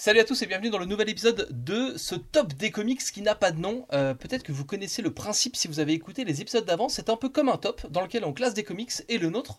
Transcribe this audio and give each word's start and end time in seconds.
Salut 0.00 0.20
à 0.20 0.24
tous 0.24 0.40
et 0.42 0.46
bienvenue 0.46 0.70
dans 0.70 0.78
le 0.78 0.84
nouvel 0.86 1.08
épisode 1.08 1.48
de 1.50 1.94
ce 1.96 2.14
top 2.14 2.52
des 2.52 2.70
comics 2.70 3.00
qui 3.00 3.20
n'a 3.20 3.34
pas 3.34 3.50
de 3.50 3.58
nom. 3.58 3.84
Euh, 3.92 4.14
Peut-être 4.14 4.44
que 4.44 4.52
vous 4.52 4.64
connaissez 4.64 5.02
le 5.02 5.12
principe 5.12 5.56
si 5.56 5.66
vous 5.66 5.80
avez 5.80 5.92
écouté 5.92 6.24
les 6.24 6.40
épisodes 6.40 6.64
d'avant. 6.64 6.88
C'est 6.88 7.10
un 7.10 7.16
peu 7.16 7.28
comme 7.28 7.48
un 7.48 7.56
top 7.56 7.84
dans 7.90 8.02
lequel 8.02 8.24
on 8.24 8.32
classe 8.32 8.54
des 8.54 8.62
comics 8.62 8.92
et 9.08 9.18
le 9.18 9.28
nôtre 9.28 9.58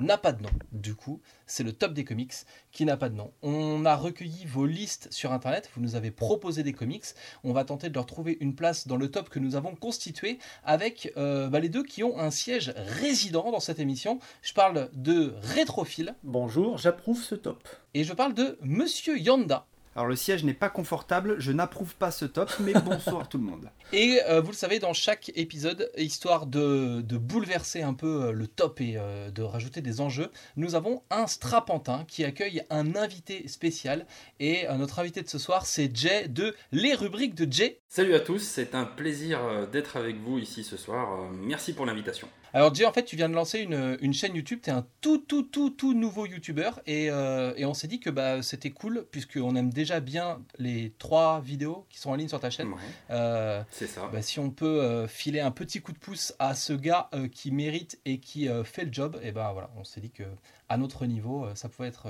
n'a 0.00 0.18
pas 0.18 0.32
de 0.32 0.42
nom. 0.42 0.50
Du 0.72 0.94
coup, 0.94 1.20
c'est 1.46 1.62
le 1.62 1.72
top 1.72 1.92
des 1.92 2.04
comics 2.04 2.32
qui 2.72 2.84
n'a 2.84 2.96
pas 2.96 3.08
de 3.08 3.14
nom. 3.14 3.32
On 3.42 3.84
a 3.84 3.96
recueilli 3.96 4.44
vos 4.46 4.66
listes 4.66 5.08
sur 5.10 5.32
internet, 5.32 5.70
vous 5.74 5.80
nous 5.82 5.94
avez 5.96 6.10
proposé 6.10 6.62
des 6.62 6.72
comics. 6.72 7.04
On 7.44 7.52
va 7.52 7.64
tenter 7.64 7.88
de 7.88 7.94
leur 7.94 8.06
trouver 8.06 8.36
une 8.40 8.54
place 8.54 8.86
dans 8.86 8.96
le 8.96 9.10
top 9.10 9.28
que 9.28 9.38
nous 9.38 9.56
avons 9.56 9.74
constitué 9.74 10.38
avec 10.64 11.12
euh, 11.16 11.48
bah, 11.48 11.60
les 11.60 11.68
deux 11.68 11.84
qui 11.84 12.02
ont 12.02 12.18
un 12.18 12.30
siège 12.30 12.72
résident 12.76 13.50
dans 13.50 13.60
cette 13.60 13.78
émission. 13.78 14.18
Je 14.42 14.52
parle 14.52 14.90
de 14.92 15.34
Rétrophile 15.42 16.14
Bonjour, 16.22 16.78
j'approuve 16.78 17.22
ce 17.22 17.34
top. 17.34 17.68
et 17.94 18.04
je 18.04 18.12
parle 18.12 18.34
de 18.34 18.58
Monsieur 18.62 19.18
Yanda. 19.18 19.66
Alors 19.96 20.06
le 20.06 20.14
siège 20.14 20.44
n'est 20.44 20.54
pas 20.54 20.68
confortable, 20.68 21.36
je 21.40 21.50
n'approuve 21.50 21.96
pas 21.96 22.12
ce 22.12 22.24
top, 22.24 22.52
mais 22.60 22.72
bonsoir 22.74 23.28
tout 23.28 23.38
le 23.38 23.44
monde. 23.44 23.70
Et 23.92 24.20
euh, 24.28 24.40
vous 24.40 24.52
le 24.52 24.56
savez, 24.56 24.78
dans 24.78 24.92
chaque 24.92 25.32
épisode, 25.34 25.90
histoire 25.96 26.46
de, 26.46 27.00
de 27.00 27.16
bouleverser 27.18 27.82
un 27.82 27.94
peu 27.94 28.26
euh, 28.26 28.32
le 28.32 28.46
top 28.46 28.80
et 28.80 28.94
euh, 28.96 29.32
de 29.32 29.42
rajouter 29.42 29.80
des 29.80 30.00
enjeux, 30.00 30.30
nous 30.56 30.76
avons 30.76 31.02
un 31.10 31.26
strapantin 31.26 32.04
qui 32.06 32.24
accueille 32.24 32.62
un 32.70 32.94
invité 32.94 33.48
spécial. 33.48 34.06
Et 34.38 34.68
euh, 34.68 34.76
notre 34.76 35.00
invité 35.00 35.22
de 35.22 35.28
ce 35.28 35.38
soir, 35.38 35.66
c'est 35.66 35.94
Jay 35.94 36.28
de 36.28 36.54
Les 36.70 36.94
Rubriques 36.94 37.34
de 37.34 37.52
Jay. 37.52 37.80
Salut 37.88 38.14
à 38.14 38.20
tous, 38.20 38.38
c'est 38.38 38.76
un 38.76 38.84
plaisir 38.84 39.40
d'être 39.72 39.96
avec 39.96 40.16
vous 40.20 40.38
ici 40.38 40.62
ce 40.62 40.76
soir. 40.76 41.28
Merci 41.32 41.72
pour 41.72 41.84
l'invitation. 41.84 42.28
Alors 42.52 42.74
Jay, 42.74 42.84
en 42.84 42.92
fait, 42.92 43.04
tu 43.04 43.14
viens 43.14 43.28
de 43.28 43.34
lancer 43.34 43.60
une, 43.60 43.96
une 44.00 44.12
chaîne 44.12 44.34
YouTube, 44.34 44.58
tu 44.62 44.70
es 44.70 44.72
un 44.72 44.84
tout, 45.00 45.18
tout, 45.18 45.44
tout, 45.44 45.70
tout 45.70 45.94
nouveau 45.94 46.26
YouTuber. 46.26 46.70
Et, 46.86 47.08
euh, 47.10 47.52
et 47.56 47.64
on 47.64 47.74
s'est 47.74 47.86
dit 47.86 48.00
que 48.00 48.10
bah, 48.10 48.42
c'était 48.42 48.70
cool, 48.70 49.06
puisqu'on 49.12 49.54
aime 49.54 49.72
déjà 49.72 50.00
bien 50.00 50.42
les 50.58 50.92
trois 50.98 51.40
vidéos 51.40 51.86
qui 51.88 51.98
sont 51.98 52.10
en 52.10 52.16
ligne 52.16 52.28
sur 52.28 52.40
ta 52.40 52.50
chaîne. 52.50 52.68
Ouais, 52.68 52.80
Euh, 53.10 53.62
c'est 53.70 53.86
ça. 53.86 54.08
Bah, 54.12 54.20
si 54.22 54.40
on 54.40 54.50
peut 54.50 54.82
euh, 54.82 55.06
filer 55.06 55.38
un 55.40 55.52
petit 55.52 55.80
coup 55.80 55.92
de 55.92 55.98
pouce 55.98 56.34
à 56.40 56.54
ce 56.56 56.72
gars 56.72 57.08
qui 57.32 57.52
mérite 57.52 58.00
et 58.04 58.18
qui 58.18 58.48
fait 58.64 58.84
le 58.84 58.92
job, 58.92 59.18
et 59.22 59.30
ben 59.32 59.52
voilà, 59.52 59.70
on 59.76 59.84
s'est 59.84 60.00
dit 60.00 60.10
que 60.10 60.24
à 60.68 60.76
notre 60.76 61.06
niveau, 61.06 61.46
ça 61.54 61.68
pouvait 61.68 61.88
être 61.88 62.06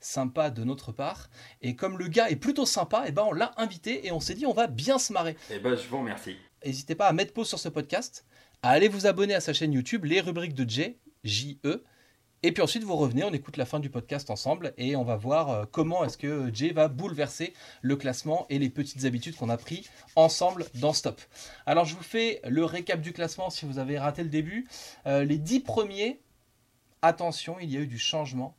sympa 0.00 0.50
de 0.50 0.64
notre 0.64 0.92
part. 0.92 1.28
Et 1.62 1.76
comme 1.76 1.98
le 1.98 2.08
gars 2.08 2.30
est 2.30 2.36
plutôt 2.36 2.66
sympa, 2.66 3.04
et 3.06 3.12
ben 3.12 3.24
on 3.26 3.32
l'a 3.32 3.52
invité 3.56 4.06
et 4.06 4.12
on 4.12 4.20
s'est 4.20 4.34
dit 4.34 4.46
on 4.46 4.52
va 4.52 4.66
bien 4.66 4.98
se 4.98 5.12
marrer. 5.12 5.36
Eh 5.50 5.58
ben, 5.58 5.76
je 5.76 5.86
vous 5.88 5.98
remercie. 5.98 6.36
N'hésitez 6.64 6.94
pas 6.94 7.06
à 7.08 7.12
mettre 7.12 7.32
pause 7.32 7.48
sur 7.48 7.58
ce 7.58 7.68
podcast, 7.68 8.24
à 8.64 8.70
aller 8.70 8.88
vous 8.88 9.06
abonner 9.06 9.34
à 9.34 9.40
sa 9.40 9.52
chaîne 9.52 9.74
YouTube, 9.74 10.06
les 10.06 10.22
rubriques 10.22 10.54
de 10.54 10.66
J, 10.66 10.96
J-E. 11.22 11.84
Et 12.42 12.50
puis 12.50 12.62
ensuite, 12.62 12.82
vous 12.82 12.96
revenez, 12.96 13.22
on 13.22 13.32
écoute 13.34 13.58
la 13.58 13.66
fin 13.66 13.78
du 13.78 13.90
podcast 13.90 14.30
ensemble 14.30 14.72
et 14.78 14.96
on 14.96 15.04
va 15.04 15.16
voir 15.16 15.50
euh, 15.50 15.64
comment 15.70 16.02
est-ce 16.02 16.16
que 16.16 16.48
Jay 16.50 16.70
va 16.70 16.88
bouleverser 16.88 17.52
le 17.82 17.96
classement 17.96 18.46
et 18.48 18.58
les 18.58 18.70
petites 18.70 19.04
habitudes 19.04 19.36
qu'on 19.36 19.50
a 19.50 19.58
pris 19.58 19.86
ensemble 20.16 20.64
dans 20.76 20.94
Stop. 20.94 21.20
Alors, 21.66 21.84
je 21.84 21.94
vous 21.94 22.02
fais 22.02 22.40
le 22.48 22.64
récap 22.64 23.02
du 23.02 23.12
classement 23.12 23.50
si 23.50 23.66
vous 23.66 23.78
avez 23.78 23.98
raté 23.98 24.22
le 24.22 24.30
début. 24.30 24.66
Euh, 25.04 25.24
les 25.24 25.36
dix 25.36 25.60
premiers, 25.60 26.22
attention, 27.02 27.56
il 27.60 27.70
y 27.70 27.76
a 27.76 27.80
eu 27.80 27.86
du 27.86 27.98
changement. 27.98 28.56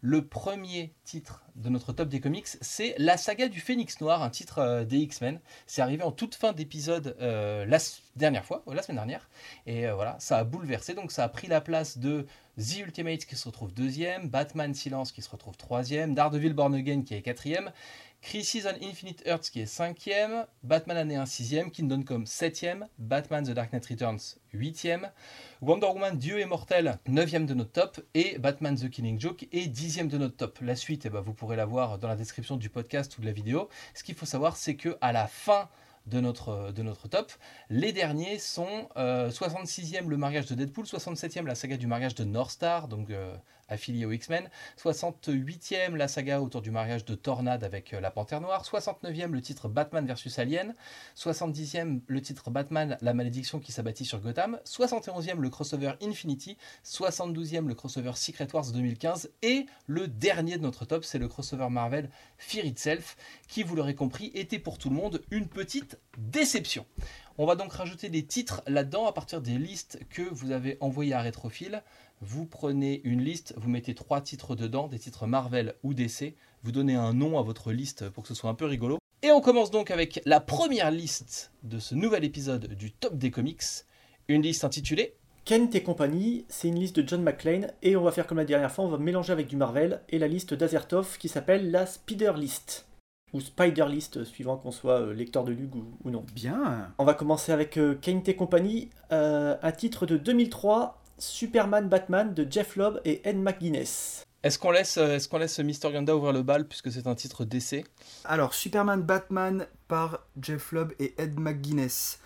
Le 0.00 0.26
premier 0.26 0.96
titre 1.04 1.43
de 1.54 1.68
notre 1.68 1.92
top 1.92 2.08
des 2.08 2.20
comics, 2.20 2.46
c'est 2.60 2.94
La 2.98 3.16
saga 3.16 3.48
du 3.48 3.60
Phénix 3.60 4.00
Noir, 4.00 4.22
un 4.22 4.30
titre 4.30 4.58
euh, 4.58 4.84
des 4.84 4.98
X-Men. 4.98 5.40
C'est 5.66 5.82
arrivé 5.82 6.02
en 6.02 6.10
toute 6.10 6.34
fin 6.34 6.52
d'épisode 6.52 7.16
euh, 7.20 7.64
la 7.66 7.78
dernière 8.16 8.44
fois, 8.44 8.62
la 8.66 8.82
semaine 8.82 8.96
dernière. 8.96 9.28
Et 9.66 9.86
euh, 9.86 9.94
voilà, 9.94 10.16
ça 10.18 10.38
a 10.38 10.44
bouleversé. 10.44 10.94
Donc 10.94 11.12
ça 11.12 11.22
a 11.22 11.28
pris 11.28 11.46
la 11.46 11.60
place 11.60 11.98
de 11.98 12.26
The 12.58 12.78
Ultimate 12.78 13.24
qui 13.24 13.36
se 13.36 13.46
retrouve 13.46 13.72
deuxième, 13.72 14.28
Batman 14.28 14.74
Silence 14.74 15.12
qui 15.12 15.22
se 15.22 15.30
retrouve 15.30 15.56
troisième, 15.56 16.14
Daredevil 16.14 16.54
Born 16.54 16.74
Again 16.74 17.02
qui 17.02 17.14
est 17.14 17.22
quatrième, 17.22 17.70
Crisis 18.24 18.64
on 18.64 18.82
Infinite 18.82 19.22
Earths 19.26 19.50
qui 19.50 19.60
est 19.60 19.66
cinquième, 19.66 20.46
Batman 20.62 20.96
Année 20.96 21.16
1 21.16 21.26
sixième, 21.26 21.70
Kingdom 21.70 22.02
Come 22.04 22.24
septième, 22.24 22.88
Batman 22.96 23.44
The 23.44 23.50
Dark 23.50 23.70
Knight 23.70 23.84
Returns 23.84 24.38
huitième, 24.54 25.10
Wonder 25.60 25.88
Woman 25.88 26.16
Dieu 26.16 26.40
est 26.40 26.46
mortel, 26.46 26.98
9ème 27.06 27.44
de 27.44 27.52
notre 27.52 27.72
top, 27.72 28.00
et 28.14 28.38
Batman 28.38 28.76
The 28.76 28.88
Killing 28.88 29.20
Joke 29.20 29.46
est 29.52 29.68
10ème 29.68 30.08
de 30.08 30.16
notre 30.16 30.36
top. 30.36 30.58
La 30.62 30.74
suite, 30.74 31.04
eh 31.04 31.10
ben, 31.10 31.20
vous 31.20 31.34
pourrez 31.34 31.56
la 31.56 31.66
voir 31.66 31.98
dans 31.98 32.08
la 32.08 32.16
description 32.16 32.56
du 32.56 32.70
podcast 32.70 33.18
ou 33.18 33.20
de 33.20 33.26
la 33.26 33.32
vidéo. 33.32 33.68
Ce 33.92 34.02
qu'il 34.02 34.14
faut 34.14 34.26
savoir, 34.26 34.56
c'est 34.56 34.74
que 34.74 34.96
à 35.02 35.12
la 35.12 35.26
fin 35.26 35.68
de 36.06 36.18
notre, 36.18 36.72
de 36.72 36.82
notre 36.82 37.08
top, 37.08 37.30
les 37.68 37.92
derniers 37.92 38.38
sont 38.38 38.88
euh, 38.96 39.30
66e 39.30 40.08
le 40.08 40.16
mariage 40.16 40.46
de 40.46 40.54
Deadpool, 40.54 40.86
67e 40.86 41.44
la 41.44 41.54
saga 41.54 41.76
du 41.76 41.86
mariage 41.86 42.14
de 42.14 42.24
North 42.24 42.52
Star, 42.52 42.88
donc 42.88 43.10
euh, 43.10 43.36
affilié 43.68 44.04
aux 44.04 44.12
X-Men, 44.12 44.48
68e 44.82 45.96
la 45.96 46.08
saga 46.08 46.40
autour 46.40 46.62
du 46.62 46.70
mariage 46.70 47.04
de 47.04 47.14
Tornade 47.14 47.64
avec 47.64 47.94
euh, 47.94 48.00
la 48.00 48.10
Panthère 48.10 48.40
Noire, 48.40 48.64
69e 48.64 49.30
le 49.30 49.40
titre 49.40 49.68
Batman 49.68 50.06
vs 50.06 50.38
Alien, 50.38 50.74
70e 51.16 52.00
le 52.06 52.22
titre 52.22 52.50
Batman 52.50 52.98
La 53.00 53.14
malédiction 53.14 53.60
qui 53.60 53.72
s'abattit 53.72 54.04
sur 54.04 54.20
Gotham, 54.20 54.58
71e 54.64 55.38
le 55.38 55.50
crossover 55.50 55.92
Infinity, 56.02 56.56
72e 56.84 57.66
le 57.66 57.74
crossover 57.74 58.12
Secret 58.14 58.48
Wars 58.52 58.70
2015 58.72 59.30
et 59.42 59.66
le 59.86 60.08
dernier 60.08 60.56
de 60.56 60.62
notre 60.62 60.84
top 60.84 61.04
c'est 61.04 61.18
le 61.18 61.28
crossover 61.28 61.68
Marvel 61.70 62.10
Fear 62.38 62.64
Itself 62.64 63.16
qui 63.48 63.62
vous 63.62 63.76
l'aurez 63.76 63.94
compris 63.94 64.30
était 64.34 64.58
pour 64.58 64.78
tout 64.78 64.90
le 64.90 64.96
monde 64.96 65.22
une 65.30 65.48
petite 65.48 65.98
déception. 66.18 66.86
On 67.36 67.46
va 67.46 67.56
donc 67.56 67.72
rajouter 67.72 68.10
des 68.10 68.24
titres 68.24 68.62
là-dedans 68.68 69.06
à 69.06 69.12
partir 69.12 69.40
des 69.40 69.58
listes 69.58 69.98
que 70.08 70.22
vous 70.22 70.52
avez 70.52 70.76
envoyées 70.80 71.14
à 71.14 71.20
Rétrophile. 71.20 71.82
Vous 72.20 72.46
prenez 72.46 73.00
une 73.04 73.22
liste, 73.22 73.54
vous 73.56 73.68
mettez 73.68 73.94
trois 73.94 74.20
titres 74.20 74.56
dedans, 74.56 74.88
des 74.88 74.98
titres 74.98 75.26
Marvel 75.26 75.74
ou 75.82 75.94
DC. 75.94 76.34
Vous 76.62 76.72
donnez 76.72 76.94
un 76.94 77.12
nom 77.12 77.38
à 77.38 77.42
votre 77.42 77.72
liste 77.72 78.08
pour 78.10 78.22
que 78.22 78.28
ce 78.28 78.34
soit 78.34 78.50
un 78.50 78.54
peu 78.54 78.64
rigolo. 78.64 78.98
Et 79.22 79.30
on 79.30 79.40
commence 79.40 79.70
donc 79.70 79.90
avec 79.90 80.20
la 80.24 80.40
première 80.40 80.90
liste 80.90 81.52
de 81.62 81.78
ce 81.78 81.94
nouvel 81.94 82.24
épisode 82.24 82.74
du 82.74 82.92
Top 82.92 83.16
des 83.16 83.30
Comics. 83.30 83.62
Une 84.28 84.42
liste 84.42 84.64
intitulée 84.64 85.16
Kent 85.44 85.74
et 85.74 85.82
compagnie, 85.82 86.46
c'est 86.48 86.68
une 86.68 86.78
liste 86.78 86.98
de 86.98 87.06
John 87.06 87.22
McClane 87.22 87.70
et 87.82 87.96
on 87.96 88.02
va 88.02 88.12
faire 88.12 88.26
comme 88.26 88.38
la 88.38 88.46
dernière 88.46 88.72
fois, 88.72 88.86
on 88.86 88.88
va 88.88 88.96
mélanger 88.96 89.32
avec 89.32 89.46
du 89.46 89.56
Marvel 89.56 90.00
et 90.08 90.18
la 90.18 90.28
liste 90.28 90.54
d'Azertov 90.54 91.18
qui 91.18 91.28
s'appelle 91.28 91.70
la 91.70 91.84
Spider 91.84 92.32
List 92.36 92.86
ou 93.34 93.40
Spider 93.40 93.84
List 93.88 94.24
suivant 94.24 94.56
qu'on 94.56 94.70
soit 94.70 95.00
euh, 95.00 95.12
lecteur 95.12 95.44
de 95.44 95.52
Lug 95.52 95.74
ou, 95.74 96.10
non. 96.10 96.24
Bien. 96.34 96.92
On 96.98 97.04
va 97.04 97.12
commencer 97.12 97.52
avec 97.52 97.76
euh, 97.76 97.94
Kent 98.00 98.28
et 98.28 98.36
compagnie, 98.36 98.88
euh, 99.12 99.56
un 99.60 99.72
titre 99.72 100.06
de 100.06 100.16
2003, 100.16 101.02
Superman 101.18 101.88
Batman 101.88 102.34
de 102.34 102.46
Jeff 102.50 102.76
Lobb 102.76 103.00
et 103.04 103.20
Ed 103.28 103.36
McGuinness. 103.38 104.24
Est-ce 104.42 104.58
qu'on 104.58 104.70
laisse, 104.72 104.98
euh, 104.98 105.16
est-ce 105.16 105.28
qu'on 105.28 105.38
laisse 105.38 105.58
Mister 105.60 105.90
Yanda 105.90 106.14
ouvrir 106.14 106.32
le 106.32 106.42
bal 106.42 106.66
puisque 106.68 106.92
c'est 106.92 107.06
un 107.06 107.14
titre 107.14 107.44
d'essai 107.44 107.84
Alors 108.24 108.52
Superman 108.52 109.00
Batman 109.02 109.66
par 109.88 110.20
Jeff 110.40 110.72
Lobb 110.72 110.92
et 110.98 111.14
Ed 111.18 111.38
McGuinness. 111.40 112.18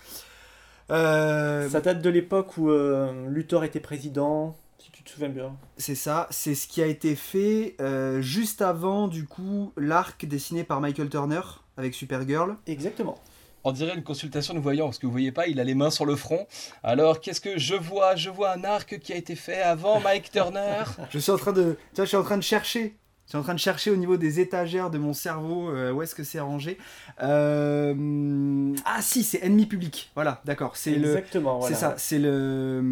Euh, 0.91 1.69
Ça 1.69 1.81
date 1.81 2.01
de 2.01 2.11
l'époque 2.11 2.57
où 2.57 2.71
euh, 2.71 3.29
Luthor 3.29 3.63
était 3.65 3.79
président, 3.79 4.57
si 4.79 4.91
tu 4.91 5.03
te 5.03 5.11
souviens 5.11 5.29
bien. 5.29 5.57
c'est 5.77 5.95
ça, 5.95 6.27
c'est 6.31 6.55
ce 6.55 6.67
qui 6.67 6.83
a 6.83 6.87
été 6.87 7.15
fait 7.15 7.77
euh, 7.81 8.21
juste 8.23 8.63
avant 8.63 9.07
du 9.07 9.25
coup 9.25 9.73
l'arc 9.77 10.25
dessiné 10.25 10.65
par 10.65 10.81
Michael 10.81 11.11
Turner 11.11 11.43
avec 11.77 11.95
Supergirl. 11.95 12.57
Exactement. 12.67 13.19
On 13.65 13.73
dirait 13.73 13.95
une 13.95 14.03
consultation 14.03 14.55
de 14.55 14.61
voyant, 14.61 14.87
parce 14.87 14.99
que 14.99 15.07
vous 15.07 15.13
voyez 15.13 15.33
pas, 15.33 15.47
il 15.49 15.61
a 15.61 15.65
les 15.65 15.75
mains 15.75 15.91
sur 15.91 16.07
le 16.07 16.17
front. 16.17 16.47
Alors, 16.83 17.21
qu'est-ce 17.21 17.41
que 17.41 17.59
je 17.59 17.75
vois? 17.75 18.17
Je 18.17 18.31
vois 18.31 18.53
un 18.53 18.65
arc 18.65 18.99
qui 19.01 19.13
a 19.13 19.17
été 19.17 19.35
fait 19.35 19.61
avant 19.61 20.01
Mike 20.01 20.31
Turner. 20.31 20.85
Je 21.11 21.19
suis 21.19 21.33
en 21.33 21.37
train 21.37 21.53
de, 21.53 21.77
tu 21.91 21.97
vois, 21.97 22.05
je 22.05 22.09
suis 22.09 22.17
en 22.17 22.23
train 22.23 22.37
de 22.37 22.43
chercher. 22.43 22.97
Je 23.27 23.33
suis 23.33 23.39
en 23.39 23.43
train 23.43 23.53
de 23.53 23.59
chercher 23.59 23.91
au 23.91 23.97
niveau 23.97 24.17
des 24.17 24.41
étagères 24.41 24.89
de 24.89 24.97
mon 24.97 25.13
cerveau 25.13 25.69
euh, 25.69 25.93
où 25.93 26.01
est-ce 26.01 26.15
que 26.15 26.25
c'est 26.25 26.41
rangé. 26.41 26.79
Euh, 27.23 28.75
Ah 28.87 29.03
si, 29.03 29.23
c'est 29.23 29.45
ennemi 29.45 29.67
public. 29.67 30.11
Voilà, 30.15 30.41
d'accord. 30.47 30.79
C'est 30.79 30.95
le, 30.95 31.09
Exactement. 31.09 31.59
voilà. 31.59 31.75
C'est 31.75 31.79
ça, 31.79 31.95
c'est 31.99 32.19
le, 32.19 32.83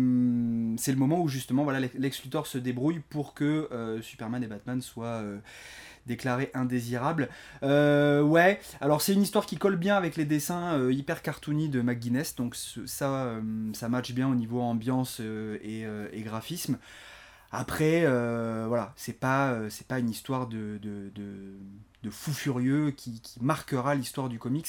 c'est 0.77 0.93
le 0.93 0.99
moment 0.99 1.23
où 1.23 1.29
justement 1.29 1.65
voilà, 1.65 1.81
Lex 1.95 2.23
Luthor 2.23 2.47
se 2.47 2.59
débrouille 2.59 3.01
pour 3.09 3.33
que 3.33 3.69
euh, 3.73 4.03
Superman 4.03 4.45
et 4.45 4.47
Batman 4.47 4.83
soient 4.83 5.23
déclarés 6.07 6.51
indésirables. 6.55 7.29
Euh, 7.63 8.23
ouais, 8.23 8.61
alors 8.81 9.03
c'est 9.03 9.13
une 9.13 9.23
histoire 9.23 9.47
qui 9.47 9.57
colle 9.57 9.77
bien 9.77 9.97
avec 9.97 10.17
les 10.17 10.25
dessins 10.25 10.75
euh, 10.79 10.93
hyper 10.93 11.23
cartoony 11.23 11.69
de 11.69 11.83
McGuinness, 11.83 12.37
donc 12.37 12.55
ça, 12.55 13.25
euh, 13.25 13.41
ça 13.75 13.89
match 13.89 14.13
bien 14.13 14.29
au 14.29 14.35
niveau 14.35 14.61
ambiance 14.61 15.19
euh, 15.21 15.59
et, 16.13 16.23
graphisme. 16.23 16.79
Après, 17.53 18.03
voilà, 18.67 18.93
c'est 18.97 19.19
pas, 19.19 19.57
c'est 19.71 19.87
pas 19.87 19.99
une 19.99 20.11
histoire 20.11 20.47
de, 20.49 20.79
de, 20.83 21.11
de- 21.15 22.11
fou 22.11 22.33
furieux 22.33 22.91
qui, 22.93 23.21
marquera 23.41 23.95
l'histoire 23.95 24.29
du 24.29 24.39
comics, 24.39 24.69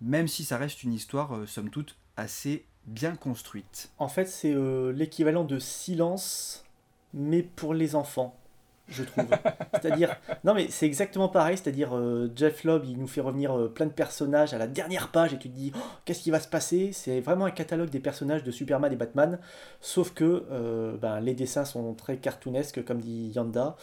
même 0.00 0.28
si 0.28 0.44
ça 0.44 0.58
reste 0.58 0.82
une 0.82 0.92
histoire, 0.92 1.30
somme 1.46 1.70
toute, 1.70 1.96
assez 2.16 2.64
bien 2.86 3.14
construite. 3.16 3.90
En 3.98 4.08
fait, 4.08 4.26
c'est 4.26 4.54
l'équivalent 4.92 5.44
de 5.44 5.58
silence, 5.58 6.64
mais 7.14 7.42
pour 7.42 7.72
les 7.72 7.94
enfants, 7.94 8.36
je 8.88 9.02
trouve. 9.02 9.26
c'est-à-dire, 9.74 10.16
non 10.44 10.54
mais 10.54 10.68
c'est 10.68 10.86
exactement 10.86 11.28
pareil, 11.28 11.56
c'est-à-dire 11.56 11.96
euh, 11.96 12.30
Jeff 12.34 12.64
Lobb, 12.64 12.84
il 12.84 12.98
nous 12.98 13.06
fait 13.06 13.20
revenir 13.20 13.56
euh, 13.56 13.68
plein 13.68 13.86
de 13.86 13.92
personnages 13.92 14.54
à 14.54 14.58
la 14.58 14.66
dernière 14.66 15.08
page 15.08 15.32
et 15.34 15.38
tu 15.38 15.48
te 15.48 15.54
dis, 15.54 15.72
Oh, 15.74 15.80
qu'est-ce 16.04 16.22
qui 16.22 16.30
va 16.30 16.40
se 16.40 16.48
passer? 16.48 16.90
C'est 16.92 17.20
vraiment 17.20 17.44
un 17.44 17.50
catalogue 17.50 17.90
des 17.90 18.00
personnages 18.00 18.44
de 18.44 18.50
Superman 18.50 18.92
et 18.92 18.96
Batman, 18.96 19.38
sauf 19.80 20.12
que 20.12 20.44
euh, 20.50 20.96
ben, 20.96 21.20
les 21.20 21.34
dessins 21.34 21.64
sont 21.64 21.94
très 21.94 22.16
cartoonesques, 22.16 22.84
comme 22.84 23.00
dit 23.00 23.32
Yanda, 23.34 23.76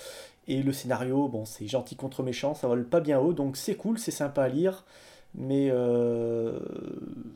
Et 0.48 0.62
le 0.62 0.74
scénario, 0.74 1.28
bon, 1.28 1.46
c'est 1.46 1.68
gentil 1.68 1.96
contre 1.96 2.24
méchant, 2.24 2.54
ça 2.54 2.68
vole 2.68 2.86
pas 2.86 3.00
bien 3.00 3.20
haut, 3.20 3.34
donc 3.34 3.58
c'est 3.58 3.76
cool, 3.76 3.98
c'est 4.00 4.12
sympa 4.12 4.44
à 4.44 4.50
lire, 4.50 4.86
mais 5.36 5.72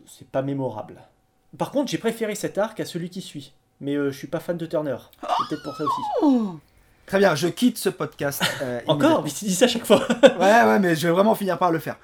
c'est 0.05 0.27
pas 0.27 0.41
mémorable. 0.41 1.01
Par 1.57 1.71
contre, 1.71 1.91
j'ai 1.91 1.99
préféré 1.99 2.33
cet 2.33 2.57
arc 2.57 2.79
à 2.79 2.85
celui 2.85 3.09
qui 3.09 3.21
suit, 3.21 3.53
mais 3.79 3.95
je 3.95 4.09
suis 4.17 4.27
pas 4.27 4.39
fan 4.39 4.57
de 4.57 4.65
Turner. 4.65 4.97
Peut-être 5.21 5.63
pour 5.63 5.75
ça 5.75 5.83
aussi. 5.83 6.59
Très 7.05 7.19
bien, 7.19 7.35
je 7.35 7.47
quitte 7.47 7.77
ce 7.77 7.89
podcast. 7.89 8.41
euh, 8.61 8.79
Encore 8.87 9.23
Mais 9.23 9.29
tu 9.29 9.45
dis 9.45 9.55
ça 9.55 9.65
à 9.65 9.67
chaque 9.67 9.85
fois. 9.85 10.07
Ouais, 10.23 10.63
ouais, 10.63 10.79
mais 10.79 10.95
je 10.95 11.07
vais 11.07 11.13
vraiment 11.13 11.35
finir 11.35 11.57
par 11.59 11.71
le 11.71 11.79
faire. 11.79 11.97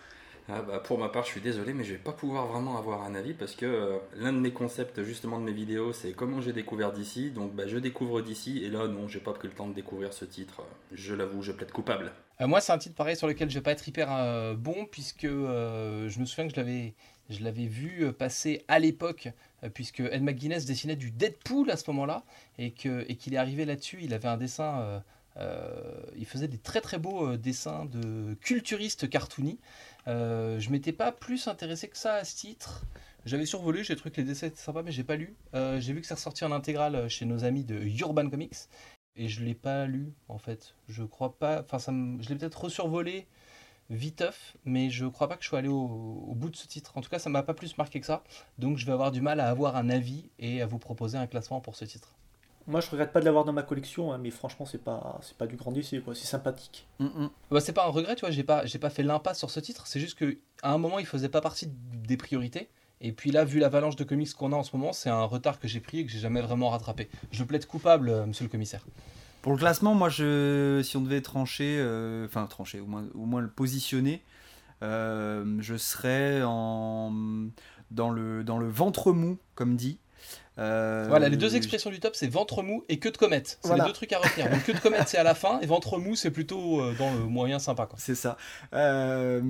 Ah 0.52 0.64
bah, 0.64 0.80
pour 0.84 0.98
ma 0.98 1.10
part, 1.10 1.24
je 1.26 1.30
suis 1.30 1.42
désolé, 1.42 1.74
mais 1.74 1.84
je 1.84 1.92
vais 1.92 2.00
pas 2.00 2.12
pouvoir 2.12 2.48
vraiment 2.48 2.78
avoir 2.78 3.04
un 3.04 3.14
avis 3.14 3.34
parce 3.34 3.54
que 3.56 3.66
euh, 3.68 3.98
l'un 4.18 4.34
de 4.34 4.40
mes 4.40 4.52
concepts 4.52 5.04
justement 5.04 5.40
de 5.40 5.44
mes 5.46 5.52
vidéos, 5.52 5.94
c'est 5.94 6.12
comment 6.12 6.42
j'ai 6.42 6.54
découvert 6.54 6.92
d'ici. 6.92 7.30
Donc 7.30 7.54
bah, 7.54 7.64
je 7.68 7.78
découvre 7.78 8.22
d'ici 8.22 8.64
et 8.64 8.70
là, 8.70 8.88
non, 8.88 9.08
j'ai 9.08 9.20
pas 9.20 9.34
pris 9.34 9.48
le 9.48 9.54
temps 9.54 9.68
de 9.68 9.74
découvrir 9.74 10.12
ce 10.12 10.26
titre. 10.26 10.62
Je 10.92 11.14
l'avoue, 11.14 11.44
je 11.44 11.52
plaide 11.52 11.72
coupable. 11.72 12.12
Euh, 12.42 12.48
moi, 12.48 12.62
c'est 12.62 12.72
un 12.72 12.80
titre 12.80 12.96
pareil 12.96 13.16
sur 13.16 13.28
lequel 13.28 13.50
je 13.50 13.56
vais 13.56 13.62
pas 13.62 13.72
être 13.72 13.88
hyper 13.88 14.10
euh, 14.12 14.56
bon, 14.56 14.86
puisque 14.92 15.26
euh, 15.26 16.10
je 16.10 16.20
me 16.20 16.26
souviens 16.26 16.48
que 16.48 16.52
je 16.56 16.60
l'avais, 16.60 16.96
je 17.30 17.44
l'avais 17.44 17.68
vu 17.68 18.12
passer 18.12 18.64
à 18.68 18.80
l'époque, 18.80 19.28
euh, 19.28 19.32
puisque 19.74 20.00
Ed 20.00 20.22
McGuinness 20.22 20.66
dessinait 20.66 20.96
du 20.96 21.12
Deadpool 21.12 21.70
à 21.72 21.78
ce 21.78 21.90
moment-là, 21.92 22.24
et, 22.58 22.72
que, 22.72 23.06
et 23.10 23.16
qu'il 23.16 23.34
est 23.34 23.38
arrivé 23.38 23.66
là-dessus. 23.66 24.00
Il 24.02 24.14
avait 24.14 24.28
un 24.28 24.38
dessin. 24.38 24.80
euh, 24.82 25.00
euh, 25.38 26.02
il 26.18 26.26
faisait 26.26 26.48
des 26.48 26.58
très 26.58 26.82
très 26.82 26.98
beaux 26.98 27.28
euh, 27.28 27.38
dessins 27.38 27.86
de 27.86 28.34
culturistes 28.42 29.10
cartoony. 29.10 29.60
Euh, 30.08 30.60
je 30.60 30.70
m'étais 30.70 30.92
pas 30.92 31.12
plus 31.12 31.48
intéressé 31.48 31.88
que 31.88 31.98
ça 31.98 32.16
à 32.16 32.24
ce 32.24 32.36
titre. 32.36 32.84
J'avais 33.26 33.46
survolé, 33.46 33.84
j'ai 33.84 33.96
trouvé 33.96 34.12
que 34.12 34.22
les 34.22 34.28
dessins 34.28 34.48
étaient 34.48 34.58
sympas, 34.58 34.82
mais 34.82 34.92
j'ai 34.92 35.04
pas 35.04 35.16
lu. 35.16 35.36
Euh, 35.54 35.80
j'ai 35.80 35.94
vu 35.94 36.02
que 36.02 36.08
c'est 36.08 36.14
ressorti 36.16 36.44
en 36.44 36.52
intégrale 36.52 37.08
chez 37.10 37.26
nos 37.26 37.44
amis 37.44 37.64
de 37.64 37.76
Urban 38.00 38.30
Comics 38.30 38.56
et 39.16 39.28
je 39.28 39.44
l'ai 39.44 39.54
pas 39.54 39.86
lu 39.86 40.14
en 40.30 40.40
fait. 40.40 40.74
Je 40.88 41.04
crois 41.04 41.38
pas. 41.38 41.62
Enfin, 41.62 41.80
ça 41.80 41.92
je 41.92 42.30
l'ai 42.30 42.36
peut-être 42.36 42.64
resurvolé 42.64 43.28
viteuf, 43.90 44.56
mais 44.66 44.90
je 44.90 45.06
crois 45.06 45.28
pas 45.28 45.36
que 45.38 45.44
je 45.44 45.50
sois 45.50 45.60
allé 45.60 45.68
au, 45.68 46.26
au 46.28 46.36
bout 46.36 46.50
de 46.50 46.56
ce 46.56 46.68
titre. 46.68 46.94
En 46.96 47.02
tout 47.02 47.10
cas, 47.10 47.20
ça 47.20 47.30
m'a 47.30 47.44
pas 47.44 47.54
plus 47.54 47.78
marqué 47.78 48.00
que 48.00 48.06
ça. 48.06 48.24
Donc, 48.58 48.78
je 48.78 48.86
vais 48.86 48.92
avoir 48.92 49.12
du 49.12 49.22
mal 49.22 49.40
à 49.40 49.50
avoir 49.50 49.76
un 49.76 49.90
avis 49.90 50.30
et 50.40 50.62
à 50.62 50.66
vous 50.66 50.80
proposer 50.80 51.18
un 51.18 51.28
classement 51.28 51.60
pour 51.62 51.76
ce 51.76 51.86
titre. 51.86 52.16
Moi, 52.68 52.82
je 52.82 52.90
regrette 52.92 53.12
pas 53.12 53.20
de 53.20 53.26
l'avoir 53.26 53.46
dans 53.46 53.54
ma 53.54 53.64
collection, 53.64 54.14
hein, 54.14 54.20
mais 54.20 54.30
franchement, 54.30 54.66
c'est 54.66 54.84
pas, 54.84 55.20
c'est 55.24 55.36
pas 55.36 55.48
du 55.48 55.56
grand 55.56 55.76
essai, 55.76 56.02
quoi. 56.02 56.14
C'est 56.14 56.28
sympathique. 56.28 56.88
Mm, 57.00 57.06
mm. 57.06 57.30
Bah, 57.50 57.62
c'est 57.62 57.74
pas 57.74 57.86
un 57.86 57.90
regret, 57.90 58.16
tu 58.16 58.22
vois. 58.22 58.32
J'ai 58.32 58.44
pas, 58.44 58.64
j'ai 58.66 58.78
pas 58.78 58.92
fait 58.92 59.02
l'impasse 59.02 59.40
sur 59.40 59.50
ce 59.50 59.60
titre. 59.60 59.88
C'est 59.88 60.00
juste 60.00 60.18
que 60.18 60.38
à 60.62 60.72
un 60.72 60.78
moment, 60.78 61.00
il 61.00 61.08
faisait 61.08 61.30
pas 61.30 61.42
partie 61.42 61.68
des 61.68 62.16
priorités. 62.16 62.70
Et 63.02 63.12
puis 63.12 63.32
là, 63.32 63.46
vu 63.46 63.60
l'avalanche 63.60 63.96
de 63.96 64.04
comics 64.04 64.32
qu'on 64.34 64.52
a 64.52 64.56
en 64.56 64.64
ce 64.64 64.76
moment, 64.76 64.94
c'est 64.94 65.10
un 65.10 65.24
retard 65.24 65.60
que 65.60 65.68
j'ai 65.68 65.80
pris 65.80 66.00
et 66.00 66.06
que 66.06 66.12
j'ai 66.12 66.20
jamais 66.20 66.42
vraiment 66.42 66.70
rattrapé. 66.70 67.10
Je 67.32 67.44
plaide 67.44 67.66
coupable, 67.66 68.10
euh, 68.10 68.26
monsieur 68.26 68.44
le 68.44 68.52
commissaire. 68.52 68.86
Pour 69.42 69.54
le 69.54 69.58
classement, 69.58 69.96
moi, 69.96 70.10
je, 70.10 70.82
si 70.84 70.98
on 70.98 71.02
devait 71.02 71.22
trancher, 71.22 71.78
euh, 71.80 72.26
enfin 72.26 72.46
trancher, 72.46 72.80
au 72.82 72.86
moins, 72.86 73.06
au 73.16 73.26
moins 73.26 73.42
le 73.42 73.50
positionner, 73.50 74.24
euh, 74.84 75.58
je 75.60 75.76
serais 75.78 76.42
en, 76.44 77.14
dans, 77.92 78.10
le, 78.10 78.44
dans 78.44 78.58
le 78.58 78.68
ventre 78.68 79.12
mou, 79.14 79.38
comme 79.56 79.76
dit. 79.76 79.98
Euh, 80.58 81.06
Voilà, 81.08 81.30
les 81.30 81.38
deux 81.38 81.56
expressions 81.56 81.90
du 81.90 82.02
top, 82.02 82.18
c'est 82.18 82.28
ventre 82.28 82.64
mou 82.64 82.84
et 82.90 83.00
queue 83.00 83.12
de 83.12 83.18
comète. 83.18 83.60
C'est 83.62 83.68
Voilà. 83.70 83.86
les 83.86 83.90
deux 83.90 83.94
trucs 83.94 84.12
à 84.12 84.20
retenir. 84.20 84.50
Donc 84.50 84.62
queue 84.66 84.74
de 84.74 84.80
comète, 84.80 85.08
c'est 85.08 85.18
à 85.18 85.24
la 85.24 85.36
fin, 85.36 85.62
et 85.62 85.66
ventre 85.66 85.98
mou, 86.00 86.18
c'est 86.18 86.32
plutôt 86.32 86.82
euh, 86.82 86.94
dans 87.00 87.14
le 87.14 87.22
moyen 87.22 87.60
sympa. 87.60 87.86
Quoi. 87.86 87.98
C'est 87.98 88.16
ça. 88.16 88.36
Euh, 88.74 89.42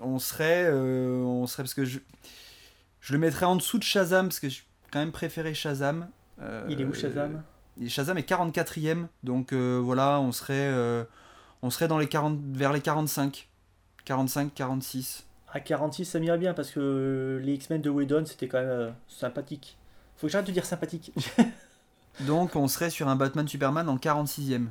on 0.00 0.18
serait, 0.18 0.64
euh, 0.66 1.22
on 1.22 1.46
serait 1.46 1.62
parce 1.62 1.74
que 1.74 1.84
je, 1.84 2.00
je 3.00 3.12
le 3.12 3.20
mettrais 3.20 3.46
en 3.46 3.54
dessous 3.54 3.78
de 3.78 3.84
Shazam 3.84 4.26
parce 4.26 4.40
que 4.40 4.48
j'ai 4.48 4.62
quand 4.90 4.98
même 4.98 5.12
préféré 5.12 5.54
Shazam. 5.54 6.08
Euh, 6.42 6.66
Il 6.68 6.80
est 6.80 6.84
où, 6.84 6.92
Shazam? 6.92 7.44
Et 7.80 7.88
Shazam 7.88 8.18
est 8.18 8.28
44e, 8.28 9.06
donc 9.22 9.52
euh, 9.52 9.80
voilà, 9.82 10.20
on 10.20 10.32
serait, 10.32 10.54
euh, 10.54 11.04
on 11.62 11.70
serait 11.70 11.88
dans 11.88 11.98
les 11.98 12.08
40, 12.08 12.38
vers 12.52 12.72
les 12.72 12.80
45, 12.80 13.48
45, 14.04 14.54
46. 14.54 15.26
À 15.52 15.60
46, 15.60 16.04
ça 16.04 16.20
m'irait 16.20 16.38
bien, 16.38 16.54
parce 16.54 16.70
que 16.70 17.40
les 17.42 17.54
X-Men 17.54 17.80
de 17.80 17.90
Whedon, 17.90 18.24
c'était 18.26 18.48
quand 18.48 18.60
même 18.60 18.68
euh, 18.68 18.90
sympathique. 19.08 19.76
Faut 20.16 20.26
que 20.26 20.32
j'arrête 20.32 20.46
de 20.46 20.52
dire 20.52 20.64
sympathique. 20.64 21.12
Donc 22.20 22.54
on 22.54 22.68
serait 22.68 22.90
sur 22.90 23.08
un 23.08 23.16
Batman 23.16 23.46
Superman 23.48 23.88
en 23.88 23.96
46e. 23.96 24.66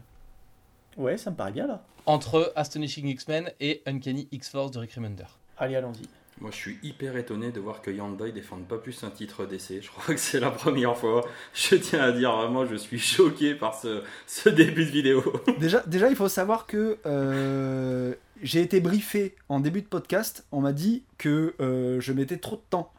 ouais, 0.98 1.18
ça 1.18 1.32
me 1.32 1.36
paraît 1.36 1.52
bien, 1.52 1.68
là. 1.68 1.84
Entre 2.06 2.52
Astonishing 2.56 3.08
X-Men 3.08 3.52
et 3.60 3.82
Uncanny 3.86 4.28
X-Force 4.32 4.72
de 4.72 4.80
Rick 4.80 4.94
Remender. 4.94 5.26
Allez, 5.58 5.76
allons-y. 5.76 6.08
Moi, 6.42 6.50
je 6.52 6.58
suis 6.58 6.78
hyper 6.84 7.16
étonné 7.16 7.52
de 7.52 7.60
voir 7.60 7.82
que 7.82 7.90
Yandai 7.92 8.32
défende 8.32 8.68
pas 8.68 8.78
plus 8.78 9.04
un 9.04 9.10
titre 9.10 9.46
d'essai. 9.46 9.80
Je 9.82 9.90
crois 9.90 10.14
que 10.14 10.20
c'est 10.20 10.40
la 10.40 10.52
première 10.52 10.98
fois. 10.98 11.26
Je 11.54 11.76
tiens 11.76 12.02
à 12.02 12.12
dire 12.12 12.36
vraiment, 12.36 12.66
je 12.66 12.76
suis 12.76 13.00
choqué 13.00 13.54
par 13.56 13.80
ce, 13.80 14.02
ce 14.28 14.50
début 14.50 14.84
de 14.86 14.90
vidéo. 14.92 15.24
Déjà, 15.60 15.82
déjà, 15.86 16.10
il 16.10 16.16
faut 16.16 16.28
savoir 16.30 16.66
que 16.66 16.98
euh, 17.06 18.14
j'ai 18.42 18.62
été 18.62 18.82
briefé 18.82 19.36
en 19.48 19.60
début 19.60 19.82
de 19.82 19.88
podcast. 19.88 20.46
On 20.52 20.62
m'a 20.62 20.74
dit 20.74 21.04
que 21.18 21.54
euh, 21.62 22.02
je 22.02 22.12
mettais 22.14 22.38
trop 22.38 22.56
de 22.58 22.64
temps. 22.70 22.92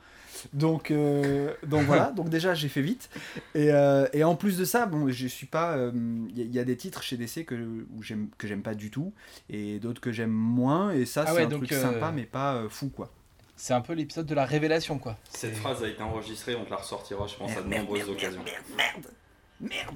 Donc, 0.52 0.90
euh, 0.90 1.52
donc 1.66 1.82
voilà, 1.84 2.12
donc 2.16 2.28
déjà 2.28 2.54
j'ai 2.54 2.68
fait 2.68 2.82
vite. 2.82 3.08
Et, 3.54 3.72
euh, 3.72 4.06
et 4.12 4.24
en 4.24 4.36
plus 4.36 4.56
de 4.58 4.64
ça, 4.64 4.86
bon, 4.86 5.08
je 5.10 5.26
suis 5.26 5.46
pas. 5.46 5.76
Il 6.30 6.38
y, 6.38 6.42
a- 6.42 6.44
y 6.44 6.58
a 6.58 6.64
des 6.64 6.76
titres 6.76 7.02
chez 7.02 7.16
DC 7.16 7.44
que, 7.46 7.54
où 7.54 8.02
j'aime- 8.02 8.28
que 8.38 8.46
j'aime 8.46 8.62
pas 8.62 8.74
du 8.74 8.90
tout, 8.90 9.12
et 9.50 9.78
d'autres 9.80 10.00
que 10.00 10.12
j'aime 10.12 10.30
moins. 10.30 10.92
Et 10.92 11.04
ça, 11.04 11.24
Ah 11.26 11.30
c'est 11.30 11.36
ouais, 11.36 11.42
un 11.44 11.48
donc, 11.48 11.60
truc 11.66 11.72
euh, 11.72 11.80
sympa, 11.82 12.12
mais 12.12 12.24
pas 12.24 12.56
euh, 12.56 12.68
fou 12.68 12.88
quoi. 12.90 13.10
C'est 13.66 13.72
un 13.72 13.80
peu 13.80 13.94
l'épisode 13.94 14.26
de 14.26 14.34
la 14.34 14.44
révélation, 14.44 14.98
quoi. 14.98 15.16
Cette 15.30 15.56
phrase 15.56 15.82
a 15.82 15.88
été 15.88 16.02
enregistrée, 16.02 16.54
on 16.54 16.66
te 16.66 16.70
la 16.70 16.76
ressortira, 16.76 17.26
je 17.26 17.34
pense, 17.36 17.56
à 17.56 17.62
de 17.62 17.68
nombreuses 17.68 18.10
occasions. 18.10 18.44
Merde 18.76 19.06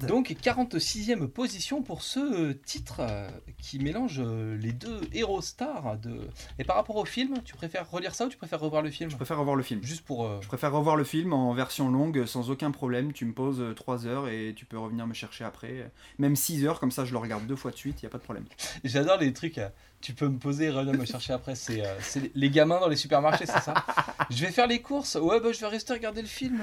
Donc 0.07 0.31
46e 0.41 1.27
position 1.27 1.83
pour 1.83 2.01
ce 2.01 2.19
euh, 2.19 2.53
titre 2.65 3.01
euh, 3.01 3.29
qui 3.61 3.77
mélange 3.79 4.19
euh, 4.19 4.57
les 4.57 4.71
deux 4.71 5.01
héros 5.13 5.41
stars. 5.41 5.97
De... 5.97 6.21
Et 6.57 6.63
par 6.63 6.75
rapport 6.75 6.95
au 6.95 7.05
film, 7.05 7.35
tu 7.43 7.53
préfères 7.53 7.89
relire 7.89 8.15
ça 8.15 8.25
ou 8.25 8.29
tu 8.29 8.37
préfères 8.37 8.61
revoir 8.61 8.81
le 8.81 8.89
film? 8.89 9.09
Je 9.09 9.15
préfère 9.15 9.37
revoir 9.37 9.55
le 9.55 9.63
film. 9.63 9.83
Juste 9.83 10.05
pour... 10.05 10.25
euh, 10.25 10.39
Je 10.41 10.47
préfère 10.47 10.71
revoir 10.71 10.95
le 10.95 11.03
film 11.03 11.33
en 11.33 11.53
version 11.53 11.89
longue 11.89 12.25
sans 12.25 12.49
aucun 12.49 12.71
problème. 12.71 13.13
Tu 13.13 13.25
me 13.25 13.33
poses 13.33 13.63
3 13.75 14.07
heures 14.07 14.27
et 14.29 14.53
tu 14.55 14.65
peux 14.65 14.77
revenir 14.77 15.05
me 15.05 15.13
chercher 15.13 15.43
après. 15.43 15.91
Même 16.17 16.35
6 16.35 16.65
heures, 16.65 16.79
comme 16.79 16.91
ça 16.91 17.05
je 17.05 17.11
le 17.11 17.17
regarde 17.17 17.45
deux 17.45 17.55
fois 17.57 17.71
de 17.71 17.77
suite, 17.77 18.01
il 18.01 18.05
a 18.05 18.09
pas 18.09 18.17
de 18.17 18.23
problème. 18.23 18.45
J'adore 18.83 19.17
les 19.17 19.33
trucs. 19.33 19.59
Tu 20.01 20.13
peux 20.13 20.29
me 20.29 20.37
poser 20.39 20.65
et 20.65 20.69
revenir 20.69 20.97
me 20.97 21.05
chercher 21.05 21.33
après. 21.33 21.55
C'est 21.55 21.85
euh, 21.85 21.93
c'est 21.99 22.31
les 22.33 22.49
gamins 22.49 22.79
dans 22.79 22.87
les 22.87 22.95
supermarchés, 22.95 23.45
c'est 23.45 23.59
ça? 23.59 23.73
Je 24.29 24.45
vais 24.45 24.51
faire 24.51 24.67
les 24.67 24.81
courses. 24.81 25.15
Ouais, 25.15 25.39
bah 25.41 25.51
je 25.51 25.59
vais 25.59 25.67
rester 25.67 25.91
regarder 25.93 26.21
le 26.21 26.27
film. 26.27 26.61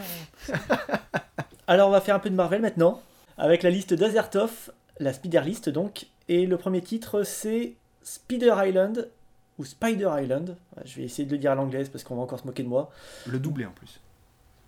Alors, 1.67 1.89
on 1.89 1.93
va 1.93 2.01
faire 2.01 2.15
un 2.15 2.21
peu 2.21 2.31
de 2.31 2.35
Marvel 2.35 2.61
maintenant, 2.61 3.03
avec 3.39 3.63
la 3.63 3.71
liste 3.71 3.95
d'Azertov, 3.95 4.73
la 5.01 5.13
Spider 5.13 5.41
List 5.45 5.69
donc. 5.69 6.07
Et 6.29 6.47
le 6.47 6.57
premier 6.57 6.81
titre, 6.81 7.23
c'est 7.23 7.75
Spider 8.03 8.55
Island, 8.65 9.09
ou 9.59 9.65
Spider 9.65 10.11
Island. 10.21 10.57
Je 10.85 10.97
vais 10.97 11.03
essayer 11.05 11.25
de 11.27 11.33
le 11.33 11.39
dire 11.39 11.53
à 11.53 11.55
l'anglaise 11.55 11.89
parce 11.89 12.05
qu'on 12.05 12.17
va 12.17 12.23
encore 12.23 12.39
se 12.41 12.47
moquer 12.47 12.63
de 12.63 12.69
moi. 12.69 12.91
Le 13.27 13.39
doublé 13.39 13.65
en 13.65 13.71
plus. 13.71 14.01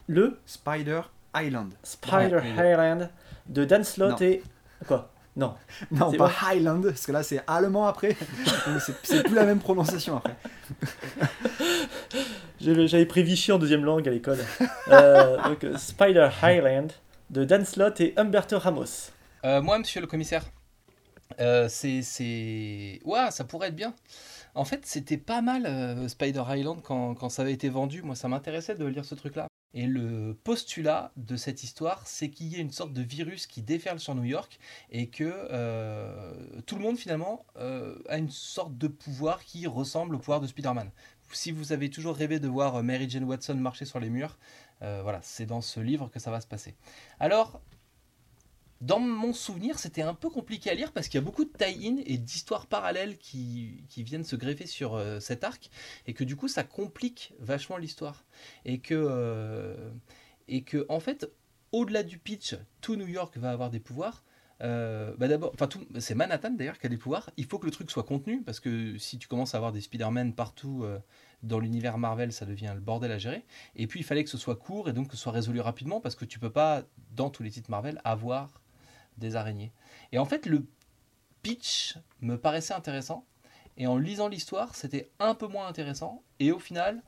Le 0.07 0.38
Spider 0.47 1.02
Island. 1.37 1.73
Spider 1.83 2.40
Ouais, 2.57 2.73
Island 2.73 3.11
de 3.47 3.64
Dan 3.64 3.85
Slott 3.85 4.21
Non. 4.21 4.26
et. 4.26 4.43
Quoi? 4.87 5.11
Non. 5.37 5.55
Non, 5.93 6.11
pas 6.12 6.26
bon. 6.26 6.33
Highland, 6.50 6.83
parce 6.83 7.07
que 7.07 7.12
là 7.12 7.23
c'est 7.23 7.43
allemand 7.47 7.87
après. 7.87 8.17
C'est 9.05 9.23
plus 9.23 9.35
la 9.35 9.45
même 9.45 9.61
prononciation 9.61 10.17
après. 10.17 10.37
J'avais 12.61 13.07
pris 13.07 13.23
Vichy 13.23 13.53
en 13.53 13.59
deuxième 13.59 13.85
langue 13.85 14.09
à 14.09 14.11
l'école. 14.11 14.38
Euh, 14.88 15.37
donc, 15.49 15.62
euh, 15.65 15.77
Spider 15.77 16.29
Island 16.43 16.93
de 17.31 17.45
Dan 17.45 17.65
Slott 17.65 18.00
et 18.00 18.15
Humberto 18.17 18.59
Ramos. 18.59 19.11
Euh, 19.45 19.62
moi, 19.62 19.79
monsieur 19.79 20.00
le 20.00 20.07
commissaire, 20.07 20.45
euh, 21.41 21.69
c'est. 21.69 22.03
c'est- 22.03 23.00
Ouah, 23.05 23.31
ça 23.31 23.45
pourrait 23.45 23.69
être 23.69 23.77
bien. 23.77 23.95
En 24.55 24.65
fait, 24.65 24.85
c'était 24.87 25.19
pas 25.19 25.41
mal 25.41 25.67
euh, 25.67 26.09
Spider 26.09 26.43
Island 26.49 26.81
quand, 26.83 27.15
quand 27.15 27.29
ça 27.29 27.43
avait 27.43 27.53
été 27.53 27.69
vendu. 27.69 28.03
Moi, 28.03 28.17
ça 28.17 28.27
m'intéressait 28.29 28.75
de 28.75 28.85
lire 28.87 29.05
ce 29.05 29.15
truc-là. 29.15 29.47
Et 29.75 29.87
le 29.87 30.35
postulat 30.45 31.12
de 31.17 31.37
cette 31.37 31.62
histoire, 31.62 32.03
c'est 32.07 32.31
qu'il 32.31 32.47
y 32.49 32.57
ait 32.57 32.61
une 32.61 32.73
sorte 32.73 32.95
de 32.95 33.03
virus 33.03 33.47
qui 33.47 33.61
déferle 33.61 34.00
sur 34.00 34.15
New 34.15 34.25
York 34.25 34.59
et 34.91 35.09
que 35.11 35.25
euh, 35.53 36.33
tout 36.67 36.77
le 36.77 36.83
monde, 36.83 36.97
finalement, 36.97 37.45
euh, 37.59 37.95
a 38.09 38.17
une 38.17 38.31
sorte 38.31 38.77
de 38.79 38.88
pouvoir 38.88 39.45
qui 39.45 39.67
ressemble 39.67 40.15
au 40.15 40.19
pouvoir 40.19 40.41
de 40.41 40.47
Spider-Man. 40.47 40.91
Si 41.32 41.52
vous 41.52 41.73
avez 41.73 41.90
toujours 41.90 42.16
rêvé 42.16 42.40
de 42.40 42.49
voir 42.49 42.82
Mary 42.82 43.08
Jane 43.08 43.25
Watson 43.25 43.54
marcher 43.54 43.85
sur 43.85 44.00
les 44.00 44.11
murs, 44.11 44.38
euh, 44.82 45.00
voilà, 45.02 45.20
c'est 45.23 45.47
dans 45.47 45.61
ce 45.61 45.80
livre 45.80 46.08
que 46.08 46.18
ça 46.18 46.30
va 46.30 46.40
se 46.40 46.47
passer. 46.47 46.75
Alors, 47.20 47.61
dans 48.80 49.00
mon 49.00 49.32
souvenir, 49.32 49.78
c'était 49.78 50.02
un 50.02 50.14
peu 50.14 50.30
compliqué 50.30 50.70
à 50.70 50.75
lire 50.75 50.92
parce 50.92 51.08
qu'il 51.08 51.18
y 51.18 51.23
a 51.23 51.25
beaucoup 51.25 51.44
de 51.44 51.50
tie-in 51.50 51.97
et 52.06 52.16
d'histoires 52.16 52.66
parallèles 52.66 53.18
qui, 53.18 53.85
viennent 53.97 54.25
se 54.25 54.37
greffer 54.37 54.66
sur 54.66 54.94
euh, 54.94 55.18
cet 55.18 55.42
arc 55.42 55.70
et 56.06 56.14
que 56.14 56.23
du 56.23 56.37
coup 56.37 56.47
ça 56.47 56.62
complique 56.62 57.35
vachement 57.40 57.76
l'histoire. 57.76 58.25
Euh, 58.66 59.90
et 60.47 60.62
que, 60.62 60.87
en 60.88 61.00
fait, 61.00 61.28
au-delà 61.73 62.02
du 62.04 62.18
pitch, 62.18 62.56
tout 62.80 62.94
New 62.97 63.08
York 63.08 63.37
va 63.37 63.50
avoir 63.50 63.70
des 63.70 63.80
pouvoirs. 63.80 64.23
Euh, 64.61 65.15
bah 65.17 65.29
d'abord, 65.29 65.53
enfin 65.55 65.69
tout, 65.69 65.87
c'est 66.00 66.17
Manhattan 66.17 66.50
d'ailleurs 66.50 66.79
qui 66.79 66.87
a 66.87 66.88
des 66.88 66.97
pouvoirs. 66.97 67.31
Il 67.37 67.45
faut 67.45 67.59
que 67.59 67.67
le 67.67 67.71
truc 67.71 67.91
soit 67.91 68.03
contenu 68.03 68.43
parce 68.43 68.61
que 68.61 68.99
si 68.99 69.19
tu 69.19 69.29
commences 69.29 69.55
à 69.55 69.59
avoir 69.59 69.73
des 69.73 69.81
Spider-Man 69.81 70.35
partout 70.35 70.83
euh, 70.83 70.99
dans 71.43 71.61
l'univers 71.61 71.99
Marvel, 71.99 72.33
ça 72.33 72.45
devient 72.45 72.73
le 72.75 72.81
bordel 72.81 73.12
à 73.12 73.19
gérer. 73.19 73.45
Et 73.77 73.87
puis 73.87 74.00
il 74.00 74.03
fallait 74.03 74.25
que 74.25 74.31
ce 74.31 74.38
soit 74.38 74.57
court 74.57 74.88
et 74.88 74.93
donc 74.93 75.09
que 75.09 75.17
ce 75.17 75.23
soit 75.23 75.33
résolu 75.33 75.61
rapidement 75.61 76.00
parce 76.00 76.17
que 76.17 76.25
tu 76.25 76.38
peux 76.38 76.50
pas 76.50 76.83
dans 77.12 77.31
tous 77.31 77.43
les 77.43 77.50
titres 77.50 77.71
Marvel 77.71 78.00
avoir 78.05 78.61
des 79.17 79.37
araignées. 79.37 79.73
Et 80.12 80.19
en 80.19 80.25
fait, 80.25 80.47
le 80.47 80.67
pitch 81.43 81.97
me 82.21 82.37
paraissait 82.37 82.75
intéressant. 82.75 83.25
Et 83.77 83.87
en 83.87 83.97
lisant 83.97 84.29
l'histoire, 84.29 84.75
c'était 84.75 85.11
un 85.21 85.35
peu 85.35 85.47
moins 85.47 85.69
intéressant. 85.69 86.23
Et 86.41 86.50
au 86.50 86.59
final, 86.59 87.03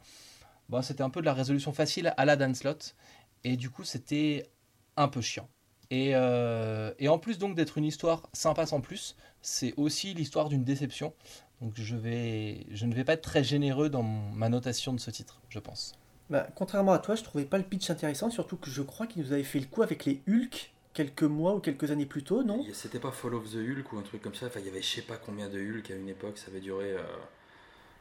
bah, 0.68 0.82
c'était 0.82 1.02
un 1.02 1.10
peu 1.10 1.20
de 1.20 1.26
la 1.26 1.34
résolution 1.34 1.72
facile 1.72 2.14
à 2.16 2.24
la 2.24 2.36
Dan 2.36 2.54
Slot. 2.54 2.94
Et 3.42 3.56
du 3.56 3.70
coup, 3.70 3.82
c'était 3.82 4.48
un 4.96 5.08
peu 5.08 5.20
chiant. 5.20 5.48
Et, 5.90 6.12
euh, 6.14 6.92
et 6.98 7.08
en 7.08 7.18
plus 7.18 7.38
donc 7.38 7.54
d'être 7.56 7.78
une 7.78 7.84
histoire 7.84 8.28
sympa 8.32 8.66
sans 8.66 8.80
plus, 8.80 9.16
c'est 9.42 9.74
aussi 9.76 10.14
l'histoire 10.14 10.48
d'une 10.48 10.64
déception. 10.64 11.12
Donc 11.60 11.72
je, 11.76 11.96
vais, 11.96 12.66
je 12.70 12.86
ne 12.86 12.94
vais 12.94 13.04
pas 13.04 13.14
être 13.14 13.22
très 13.22 13.44
généreux 13.44 13.88
dans 13.90 14.02
mon- 14.02 14.30
ma 14.32 14.48
notation 14.48 14.92
de 14.94 15.00
ce 15.00 15.10
titre, 15.10 15.42
je 15.48 15.58
pense. 15.58 15.94
Bah, 16.30 16.46
contrairement 16.54 16.92
à 16.92 16.98
toi, 16.98 17.14
je 17.16 17.22
trouvais 17.24 17.44
pas 17.44 17.58
le 17.58 17.64
pitch 17.64 17.90
intéressant, 17.90 18.30
surtout 18.30 18.56
que 18.56 18.70
je 18.70 18.82
crois 18.82 19.06
qu'il 19.06 19.22
nous 19.22 19.32
avait 19.32 19.42
fait 19.42 19.58
le 19.58 19.66
coup 19.66 19.82
avec 19.82 20.04
les 20.04 20.22
Hulk 20.28 20.72
quelques 20.94 21.22
mois 21.24 21.54
ou 21.54 21.60
quelques 21.60 21.90
années 21.90 22.06
plus 22.06 22.22
tôt, 22.22 22.42
non? 22.42 22.64
C'était 22.72 22.98
pas 23.00 23.10
Fall 23.12 23.34
of 23.34 23.50
the 23.50 23.56
Hulk 23.56 23.92
ou 23.92 23.98
un 23.98 24.02
truc 24.02 24.22
comme 24.22 24.34
ça. 24.34 24.46
Enfin, 24.46 24.60
il 24.60 24.66
y 24.66 24.68
avait 24.68 24.82
je 24.82 24.86
sais 24.88 25.02
pas 25.02 25.16
combien 25.16 25.48
de 25.48 25.58
Hulk 25.60 25.90
à 25.90 25.94
une 25.96 26.08
époque. 26.08 26.38
Ça 26.38 26.46
avait 26.50 26.60
duré. 26.60 26.92
euh, 26.92 27.02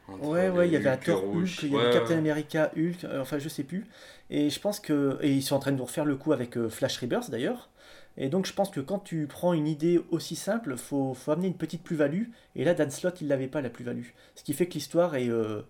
entre 0.08 0.28
Ouais, 0.28 0.48
ouais, 0.50 0.68
il 0.68 0.72
y 0.72 0.76
avait 0.76 0.90
un 0.90 0.96
Hulk 0.96 1.04
Thor 1.04 1.20
rouges. 1.22 1.60
Hulk, 1.60 1.62
il 1.62 1.72
y 1.72 1.76
Ouais, 1.76 1.82
avait 1.82 1.88
Captain 1.88 2.16
ouais. 2.16 2.18
America 2.18 2.70
Hulk, 2.76 3.04
euh, 3.04 3.22
enfin 3.22 3.38
je 3.38 3.48
sais 3.48 3.64
plus. 3.64 3.86
Et 4.28 4.50
je 4.50 4.60
pense 4.60 4.78
que. 4.80 5.18
Et 5.22 5.32
ils 5.32 5.42
sont 5.42 5.56
en 5.56 5.58
train 5.60 5.72
de 5.72 5.76
nous 5.76 5.84
refaire 5.84 6.04
le 6.04 6.16
coup 6.16 6.32
avec 6.32 6.56
euh, 6.58 6.68
Flash 6.68 6.98
Rebirth 6.98 7.30
d'ailleurs. 7.30 7.70
Et 8.16 8.28
donc 8.28 8.46
je 8.46 8.52
pense 8.52 8.70
que 8.70 8.80
quand 8.80 8.98
tu 8.98 9.26
prends 9.26 9.52
une 9.52 9.66
idée 9.66 10.00
aussi 10.10 10.36
simple, 10.36 10.76
faut, 10.76 11.14
faut 11.14 11.32
amener 11.32 11.48
une 11.48 11.56
petite 11.56 11.82
plus-value. 11.82 12.24
Et 12.56 12.64
là, 12.64 12.74
Dan 12.74 12.90
Slott, 12.90 13.20
il 13.20 13.28
l'avait 13.28 13.48
pas 13.48 13.60
la 13.60 13.70
plus-value. 13.70 14.08
Ce 14.34 14.44
qui 14.44 14.52
fait 14.52 14.66
que 14.66 14.74
l'histoire 14.74 15.14
est, 15.16 15.28
euh, 15.28 15.62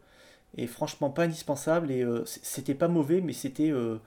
est 0.56 0.66
franchement 0.66 1.10
pas 1.10 1.24
indispensable. 1.24 1.90
Et 1.90 2.02
euh, 2.02 2.24
c'était 2.24 2.74
pas 2.74 2.88
mauvais, 2.88 3.20
mais 3.20 3.32
c'était 3.32 3.70
euh, 3.70 3.98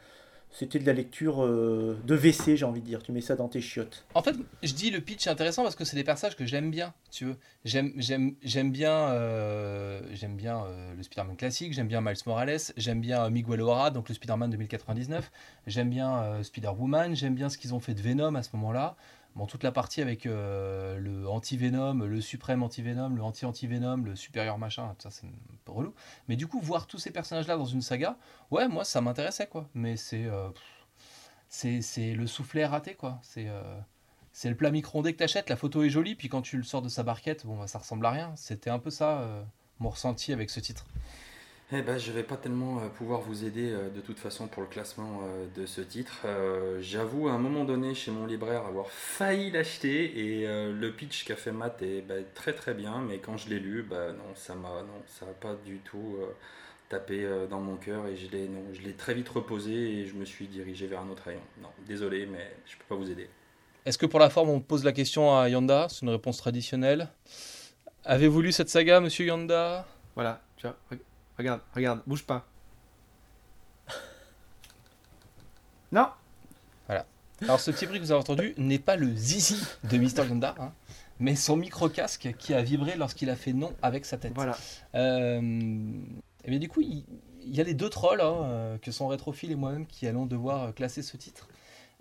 c'était 0.53 0.77
de 0.77 0.86
la 0.86 0.93
lecture 0.93 1.43
euh, 1.43 1.98
de 2.05 2.15
WC, 2.15 2.55
j'ai 2.55 2.65
envie 2.65 2.79
de 2.79 2.86
dire. 2.86 3.01
Tu 3.01 3.12
mets 3.12 3.22
ça 3.22 3.36
dans 3.36 3.48
tes 3.48 3.60
chiottes. 3.60 4.05
En 4.13 4.22
fait, 4.22 4.36
je 4.62 4.74
dis 4.74 4.91
le 4.91 5.01
pitch 5.01 5.27
intéressant 5.27 5.63
parce 5.63 5.75
que 5.75 5.83
c'est 5.83 5.95
des 5.95 6.03
personnages 6.03 6.36
que 6.36 6.45
j'aime 6.45 6.69
bien, 6.69 6.93
tu 7.12 7.25
veux. 7.25 7.38
J'aime, 7.65 7.93
j'aime, 7.98 8.72
bien, 8.72 8.91
euh, 8.91 10.01
j'aime 10.12 10.36
bien 10.36 10.65
euh, 10.65 10.93
le 10.95 11.01
Spider-Man 11.01 11.38
classique, 11.38 11.74
j'aime 11.74 11.88
bien 11.88 12.01
Miles 12.01 12.17
Morales, 12.25 12.60
j'aime 12.77 13.01
bien 13.01 13.24
euh, 13.24 13.29
Miguel 13.29 13.62
O'Hara, 13.62 13.89
donc 13.89 14.10
le 14.10 14.15
Spider-Man 14.15 14.51
2099, 14.51 15.31
j'aime 15.65 15.89
bien 15.89 16.17
euh, 16.17 16.43
Spider-Woman, 16.43 17.15
j'aime 17.15 17.36
bien 17.36 17.50
ce 17.50 17.57
qu'ils 17.57 17.74
ont 17.74 17.79
fait 17.79 17.93
de 17.93 18.01
Venom 18.01 18.36
à 18.36 18.43
ce 18.43 18.50
moment-là. 18.53 18.95
Bon, 19.35 19.47
toute 19.47 19.63
la 19.63 19.71
partie 19.71 20.01
avec 20.01 20.27
euh, 20.27 20.97
le 20.99 21.27
anti-Venom, 21.27 22.05
le 22.05 22.21
suprême 22.21 22.61
anti-Venom, 22.61 23.09
le 23.09 23.23
anti-anti-Venom, 23.23 24.03
le 24.03 24.15
supérieur 24.15 24.59
machin, 24.59 24.95
ça 24.99 25.09
c'est 25.09 25.25
un 25.25 25.57
peu 25.65 25.71
relou. 25.71 25.95
Mais 26.27 26.35
du 26.35 26.45
coup, 26.45 26.59
voir 26.59 26.85
tous 26.85 26.99
ces 26.99 27.09
personnages-là 27.09 27.57
dans 27.57 27.65
une 27.65 27.81
saga, 27.81 28.17
ouais, 28.51 28.67
moi 28.67 28.83
ça 28.83 29.01
m'intéressait 29.01 29.47
quoi. 29.47 29.67
Mais 29.73 29.97
c'est, 29.97 30.25
euh, 30.25 30.49
c'est, 31.49 32.13
le 32.13 32.27
soufflet 32.27 32.65
raté 32.65 32.93
quoi. 32.93 33.19
C'est 33.23 33.47
euh, 33.47 33.63
le 34.43 34.55
plat 34.55 34.69
micro-ondé 34.69 35.13
que 35.13 35.17
t'achètes, 35.17 35.49
la 35.49 35.55
photo 35.55 35.81
est 35.81 35.89
jolie, 35.89 36.13
puis 36.13 36.29
quand 36.29 36.43
tu 36.43 36.57
le 36.57 36.63
sors 36.63 36.83
de 36.83 36.89
sa 36.89 37.01
barquette, 37.01 37.47
bah, 37.47 37.65
ça 37.65 37.79
ressemble 37.79 38.05
à 38.05 38.11
rien. 38.11 38.33
C'était 38.35 38.69
un 38.69 38.79
peu 38.79 38.91
ça, 38.91 39.27
mon 39.79 39.89
ressenti 39.89 40.31
avec 40.31 40.51
ce 40.51 40.59
titre. 40.59 40.85
Eh 41.72 41.82
ben, 41.82 41.98
je 41.98 42.12
vais 42.12 42.24
pas 42.24 42.38
tellement 42.38 42.79
euh, 42.79 42.89
pouvoir 42.89 43.22
vous 43.22 43.46
aider 43.46 43.72
euh, 43.72 43.89
de 43.89 44.00
toute 44.00 44.20
façon 44.20 44.48
pour 44.48 44.62
le 44.62 44.67
classement 44.67 45.22
euh, 45.24 45.48
de 45.55 45.65
ce 45.65 45.82
titre. 45.82 46.22
Euh, 46.25 46.79
J'avoue, 46.82 47.29
à 47.29 47.32
un 47.32 47.39
moment 47.39 47.63
donné, 47.63 47.96
chez 47.96 48.12
mon 48.12 48.27
libraire, 48.27 48.65
avoir 48.65 48.91
failli 48.91 49.50
l'acheter 49.50 50.39
et 50.41 50.48
euh, 50.48 50.72
le 50.72 50.91
pitch 50.91 51.25
qu'a 51.25 51.36
fait 51.36 51.51
Matt 51.51 51.82
est 51.82 52.01
bah, 52.01 52.15
très 52.36 52.53
très 52.53 52.75
bien, 52.75 53.01
mais 53.01 53.17
quand 53.17 53.38
je 53.38 53.50
l'ai 53.50 53.60
lu, 53.60 53.82
bah 53.82 54.12
non, 54.12 54.36
ça 54.36 54.53
m'a 54.53 54.70
non, 54.84 55.01
ça 55.08 55.25
a 55.25 55.34
pas 55.34 55.55
du 55.65 55.77
tout 55.79 56.17
euh, 56.22 56.27
tapé 56.89 57.24
euh, 57.24 57.48
dans 57.48 57.62
mon 57.62 57.77
cœur 57.77 58.05
et 58.05 58.17
je 58.17 58.29
l'ai 58.29 58.48
non, 58.48 58.62
je 58.74 58.82
l'ai 58.82 58.93
très 58.93 59.15
vite 59.15 59.29
reposé 59.29 59.72
et 59.74 60.05
je 60.05 60.13
me 60.13 60.25
suis 60.25 60.46
dirigé 60.46 60.86
vers 60.86 61.01
un 61.01 61.10
autre 61.10 61.24
rayon. 61.24 61.41
Non, 61.60 61.70
désolé, 61.88 62.27
mais 62.27 62.55
je 62.67 62.75
peux 62.77 62.86
pas 62.88 62.96
vous 62.96 63.10
aider. 63.10 63.29
Est-ce 63.86 63.98
que 63.98 64.05
pour 64.05 64.20
la 64.20 64.29
forme, 64.29 64.50
on 64.50 64.60
pose 64.60 64.84
la 64.84 64.91
question 64.91 65.36
à 65.36 65.50
Yanda? 65.50 65.88
C'est 65.89 66.03
une 66.03 66.12
réponse 66.12 66.38
traditionnelle. 66.38 67.10
Avez-vous 68.05 68.41
lu 68.41 68.51
cette 68.51 68.70
saga, 68.70 69.00
monsieur 69.00 69.25
Yanda? 69.25 69.88
Voilà, 70.13 70.41
tu 70.58 70.67
vois, 70.67 70.75
re- 70.91 71.00
regarde, 71.37 71.61
regarde, 71.73 72.01
bouge 72.07 72.23
pas. 72.23 72.45
Non 75.91 76.07
Alors, 77.41 77.59
ce 77.59 77.71
petit 77.71 77.85
bruit 77.85 77.99
que 77.99 78.03
vous 78.03 78.11
avez 78.11 78.21
entendu 78.21 78.53
n'est 78.57 78.79
pas 78.79 78.95
le 78.95 79.13
zizi 79.15 79.61
de 79.83 79.97
Mister 79.97 80.25
Yanda, 80.25 80.55
hein, 80.59 80.73
mais 81.19 81.35
son 81.35 81.55
micro-casque 81.57 82.33
qui 82.39 82.53
a 82.53 82.61
vibré 82.61 82.95
lorsqu'il 82.95 83.29
a 83.29 83.35
fait 83.35 83.53
non 83.53 83.73
avec 83.81 84.05
sa 84.05 84.17
tête. 84.17 84.33
Voilà. 84.33 84.57
Euh, 84.95 85.91
et 86.45 86.49
bien 86.49 86.59
du 86.59 86.67
coup, 86.69 86.81
il, 86.81 87.05
il 87.45 87.55
y 87.55 87.61
a 87.61 87.63
les 87.63 87.73
deux 87.73 87.89
trolls 87.89 88.21
hein, 88.21 88.43
euh, 88.43 88.77
que 88.77 88.91
sont 88.91 89.07
Rétrophile 89.07 89.51
et 89.51 89.55
moi-même 89.55 89.85
qui 89.85 90.07
allons 90.07 90.25
devoir 90.25 90.63
euh, 90.63 90.71
classer 90.71 91.01
ce 91.01 91.17
titre. 91.17 91.47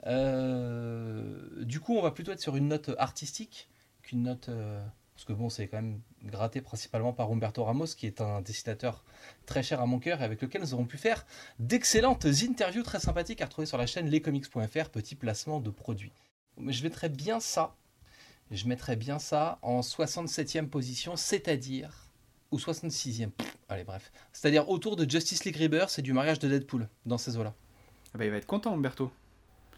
Euh, 0.06 1.64
du 1.64 1.80
coup, 1.80 1.96
on 1.96 2.02
va 2.02 2.10
plutôt 2.10 2.32
être 2.32 2.40
sur 2.40 2.56
une 2.56 2.68
note 2.68 2.90
artistique 2.98 3.68
qu'une 4.02 4.22
note. 4.22 4.48
euh, 4.48 4.82
parce 5.14 5.24
que 5.24 5.32
bon, 5.32 5.48
c'est 5.50 5.68
quand 5.68 5.76
même 5.82 6.00
gratté 6.24 6.60
principalement 6.60 7.12
par 7.12 7.30
Humberto 7.30 7.64
Ramos, 7.64 7.86
qui 7.96 8.06
est 8.06 8.20
un 8.20 8.40
dessinateur 8.40 9.04
très 9.46 9.62
cher 9.62 9.80
à 9.80 9.86
mon 9.86 9.98
cœur 9.98 10.20
et 10.20 10.24
avec 10.24 10.40
lequel 10.40 10.62
nous 10.62 10.74
aurons 10.74 10.84
pu 10.84 10.98
faire 10.98 11.26
d'excellentes 11.58 12.26
interviews 12.26 12.82
très 12.82 13.00
sympathiques 13.00 13.40
à 13.40 13.46
retrouver 13.46 13.66
sur 13.66 13.78
la 13.78 13.86
chaîne 13.86 14.08
lescomics.fr, 14.08 14.90
petit 14.90 15.14
placement 15.14 15.60
de 15.60 15.70
produits. 15.70 16.12
Je 16.68 16.82
mettrais 16.82 17.08
bien 17.08 17.40
ça. 17.40 17.74
Je 18.50 18.66
bien 18.96 19.18
ça 19.18 19.58
en 19.62 19.80
67e 19.80 20.66
position, 20.66 21.16
c'est-à-dire 21.16 22.10
ou 22.50 22.58
66e. 22.58 23.30
Pff, 23.30 23.56
allez, 23.68 23.84
bref. 23.84 24.12
C'est-à-dire 24.32 24.68
autour 24.68 24.96
de 24.96 25.08
Justice 25.08 25.44
League 25.44 25.56
Rebirth 25.56 25.98
et 25.98 26.02
du 26.02 26.12
mariage 26.12 26.38
de 26.38 26.48
Deadpool, 26.48 26.88
dans 27.06 27.16
ces 27.16 27.38
eaux-là. 27.38 27.54
Ah 28.14 28.18
bah, 28.18 28.26
il 28.26 28.30
va 28.30 28.36
être 28.36 28.46
content, 28.46 28.74
Umberto. 28.74 29.10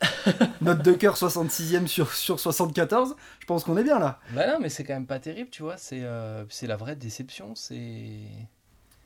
Note 0.60 0.82
de 0.82 0.92
cœur 0.92 1.16
66ème 1.16 1.86
sur, 1.86 2.12
sur 2.12 2.40
74, 2.40 3.16
je 3.40 3.46
pense 3.46 3.64
qu'on 3.64 3.76
est 3.76 3.84
bien 3.84 3.98
là. 3.98 4.20
Bah 4.32 4.46
non, 4.46 4.58
mais 4.60 4.68
c'est 4.68 4.84
quand 4.84 4.94
même 4.94 5.06
pas 5.06 5.18
terrible, 5.18 5.50
tu 5.50 5.62
vois. 5.62 5.76
C'est 5.76 6.02
euh, 6.02 6.44
c'est 6.48 6.66
la 6.66 6.76
vraie 6.76 6.96
déception. 6.96 7.54
C'est. 7.54 8.10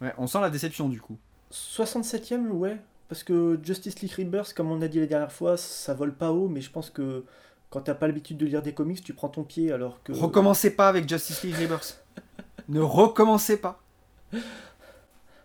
Ouais, 0.00 0.12
on 0.18 0.26
sent 0.26 0.40
la 0.40 0.50
déception 0.50 0.88
du 0.88 1.00
coup. 1.00 1.18
67ème, 1.52 2.48
ouais. 2.50 2.78
Parce 3.08 3.22
que 3.22 3.58
Justice 3.62 4.00
League 4.00 4.12
Rebirth, 4.12 4.52
comme 4.52 4.70
on 4.70 4.82
a 4.82 4.88
dit 4.88 5.00
la 5.00 5.06
dernière 5.06 5.32
fois, 5.32 5.56
ça 5.56 5.94
vole 5.94 6.14
pas 6.14 6.30
haut, 6.30 6.48
mais 6.48 6.60
je 6.60 6.70
pense 6.70 6.90
que 6.90 7.24
quand 7.70 7.80
t'as 7.80 7.94
pas 7.94 8.06
l'habitude 8.06 8.36
de 8.36 8.46
lire 8.46 8.62
des 8.62 8.74
comics, 8.74 9.02
tu 9.02 9.14
prends 9.14 9.28
ton 9.28 9.44
pied 9.44 9.72
alors 9.72 10.02
que. 10.02 10.12
Recommencez 10.12 10.70
pas 10.70 10.88
avec 10.88 11.08
Justice 11.08 11.42
League 11.42 11.56
Rebirth. 11.56 12.04
ne 12.68 12.80
recommencez 12.80 13.56
pas. 13.56 13.80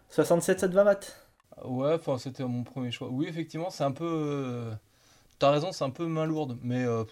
67, 0.09 0.59
ça 0.59 0.67
te 0.67 0.73
va, 0.73 0.83
Matt? 0.83 1.19
Ouais, 1.63 1.93
enfin, 1.93 2.17
c'était 2.17 2.43
mon 2.43 2.63
premier 2.63 2.91
choix. 2.91 3.07
Oui, 3.09 3.27
effectivement, 3.27 3.69
c'est 3.69 3.83
un 3.83 3.91
peu. 3.91 4.71
T'as 5.43 5.51
raison, 5.51 5.73
c'est 5.73 5.83
un 5.83 5.89
peu 5.89 6.07
main 6.07 6.23
lourde, 6.25 6.57
mais. 6.63 6.85
Euh... 6.85 7.03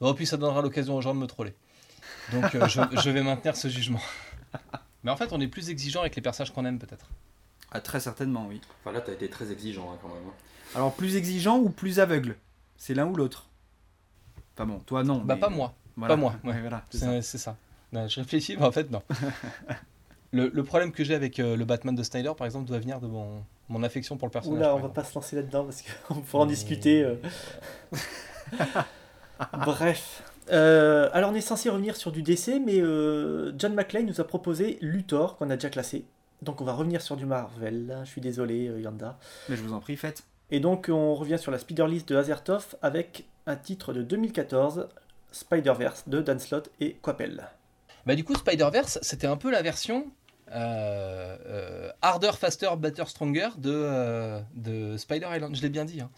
Oh, 0.00 0.14
puis 0.14 0.24
ça 0.24 0.38
donnera 0.38 0.62
l'occasion 0.62 0.96
aux 0.96 1.02
gens 1.02 1.14
de 1.14 1.20
me 1.20 1.26
troller. 1.26 1.54
Donc, 2.32 2.54
euh, 2.54 2.66
je, 2.66 2.80
je 2.92 3.10
vais 3.10 3.22
maintenir 3.22 3.54
ce 3.58 3.68
jugement. 3.68 4.00
Mais 5.04 5.10
en 5.10 5.16
fait, 5.18 5.34
on 5.34 5.40
est 5.42 5.46
plus 5.46 5.68
exigeant 5.68 6.00
avec 6.00 6.16
les 6.16 6.22
personnages 6.22 6.50
qu'on 6.54 6.64
aime, 6.64 6.78
peut-être. 6.78 7.10
Ah, 7.72 7.82
très 7.82 8.00
certainement, 8.00 8.46
oui. 8.48 8.62
Enfin 8.80 8.90
là, 8.90 9.02
t'as 9.02 9.12
été 9.12 9.28
très 9.28 9.52
exigeant 9.52 9.92
hein, 9.92 9.98
quand 10.00 10.08
même. 10.08 10.16
hein. 10.26 10.32
Alors, 10.74 10.94
plus 10.94 11.14
exigeant 11.16 11.58
ou 11.58 11.68
plus 11.68 12.00
aveugle? 12.00 12.36
C'est 12.78 12.94
l'un 12.94 13.04
ou 13.04 13.14
l'autre? 13.14 13.50
Enfin 14.54 14.64
bon, 14.64 14.78
toi 14.78 15.04
non. 15.04 15.18
Bah, 15.18 15.34
mais- 15.34 15.40
pas 15.40 15.50
moi. 15.50 15.74
Voilà. 15.98 16.14
pas 16.14 16.18
moi, 16.18 16.34
ouais. 16.42 16.52
Ouais, 16.54 16.60
voilà, 16.62 16.84
c'est 16.88 16.96
ça. 17.00 17.06
C'est 17.06 17.20
c'est 17.22 17.38
ça. 17.38 17.56
Non, 17.92 18.08
je 18.08 18.18
réfléchis, 18.18 18.56
mais 18.56 18.64
en 18.64 18.72
fait, 18.72 18.90
non. 18.90 19.02
le, 20.32 20.48
le 20.48 20.64
problème 20.64 20.90
que 20.90 21.04
j'ai 21.04 21.14
avec 21.14 21.38
euh, 21.38 21.54
le 21.54 21.66
Batman 21.66 21.94
de 21.94 22.02
Snyder, 22.02 22.32
par 22.34 22.46
exemple, 22.46 22.64
doit 22.66 22.78
venir 22.78 22.98
de 22.98 23.06
mon, 23.06 23.44
mon 23.68 23.82
affection 23.82 24.16
pour 24.16 24.28
le 24.28 24.32
personnage. 24.32 24.58
Oula, 24.58 24.74
on 24.76 24.80
va 24.80 24.88
pas 24.88 25.04
se 25.04 25.14
lancer 25.14 25.36
là-dedans 25.36 25.64
parce 25.64 25.82
qu'on 25.82 26.14
pourra 26.20 26.44
en 26.44 26.46
discuter. 26.46 27.02
euh. 27.02 27.16
Bref. 29.64 30.22
Euh, 30.52 31.10
alors 31.12 31.32
on 31.32 31.34
est 31.34 31.40
censé 31.40 31.68
revenir 31.68 31.96
sur 31.96 32.12
du 32.12 32.22
DC, 32.22 32.60
mais 32.64 32.80
euh, 32.80 33.52
John 33.58 33.74
McClane 33.74 34.06
nous 34.06 34.20
a 34.20 34.24
proposé 34.24 34.78
Luthor, 34.80 35.36
qu'on 35.36 35.50
a 35.50 35.56
déjà 35.56 35.70
classé. 35.70 36.04
Donc 36.42 36.60
on 36.60 36.64
va 36.64 36.72
revenir 36.74 37.02
sur 37.02 37.16
du 37.16 37.26
Marvel. 37.26 37.98
Je 38.04 38.08
suis 38.08 38.20
désolé, 38.20 38.68
euh, 38.68 38.80
Yanda. 38.80 39.18
Mais 39.48 39.56
je 39.56 39.62
vous 39.62 39.72
en 39.72 39.80
prie, 39.80 39.96
faites. 39.96 40.22
Et 40.50 40.60
donc 40.60 40.88
on 40.88 41.14
revient 41.14 41.38
sur 41.38 41.50
la 41.50 41.58
Spider 41.58 41.86
List 41.88 42.08
de 42.08 42.16
Azertov 42.16 42.76
avec 42.82 43.24
un 43.46 43.56
titre 43.56 43.92
de 43.92 44.02
2014, 44.02 44.88
Spider-Verse 45.32 46.04
de 46.08 46.20
Dan 46.20 46.38
Slott 46.38 46.70
et 46.80 46.94
Coppel. 47.02 47.48
Bah, 48.06 48.14
du 48.14 48.22
coup, 48.22 48.34
Spider-Verse, 48.36 49.00
c'était 49.02 49.26
un 49.26 49.36
peu 49.36 49.50
la 49.50 49.62
version 49.62 50.06
euh, 50.52 51.36
euh, 51.46 51.92
Harder, 52.02 52.32
Faster, 52.38 52.70
Better, 52.78 53.04
Stronger 53.06 53.48
de, 53.58 53.70
euh, 53.72 54.40
de 54.54 54.96
Spider 54.96 55.26
Island. 55.32 55.54
Je 55.54 55.62
l'ai 55.62 55.68
bien 55.68 55.84
dit. 55.84 56.00
hein. 56.00 56.10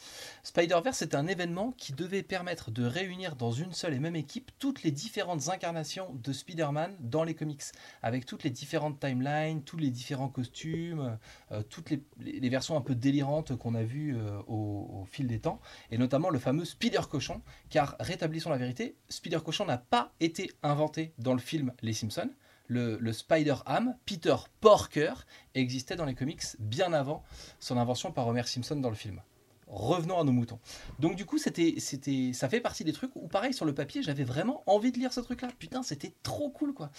Spider-Verse, 0.43 0.99
c'était 0.99 1.17
un 1.17 1.27
événement 1.27 1.73
qui 1.77 1.93
devait 1.93 2.23
permettre 2.23 2.71
de 2.71 2.85
réunir 2.85 3.37
dans 3.37 3.53
une 3.53 3.73
seule 3.73 3.95
et 3.95 3.99
même 3.99 4.17
équipe 4.17 4.51
toutes 4.59 4.83
les 4.83 4.91
différentes 4.91 5.49
incarnations 5.49 6.15
de 6.23 6.33
Spider-Man 6.33 6.97
dans 7.01 7.25
les 7.25 7.35
comics, 7.35 7.63
avec 8.03 8.27
toutes 8.27 8.45
les 8.45 8.51
différentes 8.51 9.01
timelines, 9.01 9.63
tous 9.63 9.77
les 9.77 9.91
différents 9.91 10.29
costumes, 10.29 11.19
toutes 11.69 11.91
les, 11.91 12.49
versions 12.49 12.77
un 12.77 12.81
peu 12.81 12.95
délirantes 12.95 13.57
qu'on 13.57 13.75
a 13.75 13.83
vues 13.83 14.17
au, 14.47 15.03
au 15.03 15.05
fil 15.11 15.27
des 15.27 15.39
temps, 15.39 15.61
et 15.91 15.99
notamment 15.99 16.31
le 16.31 16.39
fameux 16.39 16.65
Spider-Cochon, 16.65 17.43
car 17.69 17.97
rétablissons 18.01 18.51
la 18.51 18.57
vérité, 18.57 18.97
Spider-Cochon 19.09 19.67
n'a 19.67 19.79
pas 19.79 20.13
été 20.21 20.51
inventé 20.63 21.13
dans 21.19 21.35
le 21.35 21.41
film 21.41 21.73
Les 21.83 21.93
Simpsons. 21.93 22.31
Le, 22.69 23.13
Spider-Ham, 23.13 23.97
Peter 24.07 24.37
Porker, 24.61 25.15
existait 25.55 25.97
dans 25.97 26.05
les 26.05 26.15
comics 26.15 26.43
bien 26.59 26.93
avant 26.93 27.25
son 27.59 27.77
invention 27.79 28.13
par 28.13 28.27
Homer 28.29 28.45
Simpson 28.45 28.77
dans 28.77 28.91
le 28.91 28.95
film. 28.95 29.21
revenons 29.67 30.19
à 30.19 30.25
nos 30.25 30.33
moutons. 30.33 30.59
Donc 30.99 31.17
du 31.17 31.25
coup, 31.27 31.39
c'était, 31.39 31.75
c'était, 31.79 32.33
ça 32.33 32.49
fait 32.49 32.61
partie 32.61 32.85
des 32.85 32.93
trucs 32.93 33.15
où, 33.17 33.29
pareil, 33.29 33.53
sur 33.53 33.65
le 33.65 33.75
papier, 33.75 34.03
j'avais 34.03 34.25
vraiment 34.25 34.63
envie 34.67 34.93
de 34.93 34.99
lire 34.99 35.13
ce 35.13 35.21
truc-là. 35.21 35.49
Putain, 35.59 35.83
c'était 35.83 36.13
trop 36.23 36.51
cool, 36.51 36.73
quoi. 36.73 36.91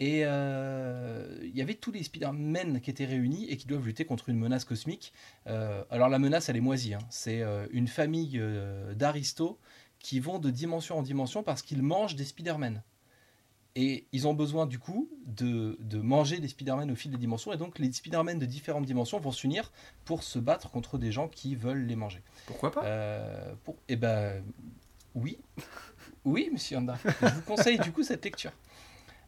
Et 0.00 0.22
euh, 0.24 1.38
il 1.42 1.56
y 1.56 1.62
avait 1.62 1.74
tous 1.74 1.92
les 1.92 2.02
Spider-Man 2.02 2.80
qui 2.80 2.90
étaient 2.90 3.06
réunis 3.06 3.46
et 3.48 3.56
qui 3.56 3.66
doivent 3.66 3.86
lutter 3.86 4.04
contre 4.04 4.28
une 4.28 4.38
menace 4.38 4.64
cosmique. 4.64 5.12
Euh, 5.46 5.84
alors 5.90 6.08
la 6.08 6.18
menace, 6.18 6.48
elle 6.48 6.56
est 6.56 6.60
moisie. 6.60 6.94
hein. 6.94 7.00
C'est 7.10 7.42
euh, 7.42 7.66
une 7.70 7.88
famille 7.88 8.40
d'aristos 8.94 9.56
qui 9.98 10.20
vont 10.20 10.38
de 10.38 10.50
dimension 10.50 10.98
en 10.98 11.02
dimension 11.02 11.42
parce 11.42 11.62
qu'ils 11.62 11.82
mangent 11.82 12.14
des 12.14 12.24
Spider-Man. 12.24 12.82
Et 13.76 14.06
ils 14.12 14.26
ont 14.26 14.34
besoin 14.34 14.66
du 14.66 14.78
coup 14.78 15.08
de, 15.26 15.76
de 15.80 15.98
manger 15.98 16.40
des 16.40 16.48
Spider-Man 16.48 16.90
au 16.90 16.96
fil 16.96 17.12
des 17.12 17.16
dimensions. 17.16 17.52
Et 17.52 17.56
donc 17.56 17.78
les 17.78 17.92
Spider-Man 17.92 18.38
de 18.38 18.46
différentes 18.46 18.86
dimensions 18.86 19.20
vont 19.20 19.30
s'unir 19.30 19.70
pour 20.04 20.24
se 20.24 20.38
battre 20.38 20.70
contre 20.70 20.98
des 20.98 21.12
gens 21.12 21.28
qui 21.28 21.54
veulent 21.54 21.86
les 21.86 21.94
manger. 21.94 22.22
Pourquoi 22.46 22.72
pas? 22.72 22.84
Euh, 22.84 23.54
pour... 23.64 23.76
Eh 23.88 23.96
ben, 23.96 24.42
oui. 25.14 25.38
Oui, 26.24 26.50
monsieur 26.52 26.76
Yanda. 26.76 26.98
Je 27.04 27.34
vous 27.34 27.42
conseille 27.42 27.78
du 27.78 27.92
coup 27.92 28.02
cette 28.02 28.24
lecture. 28.24 28.52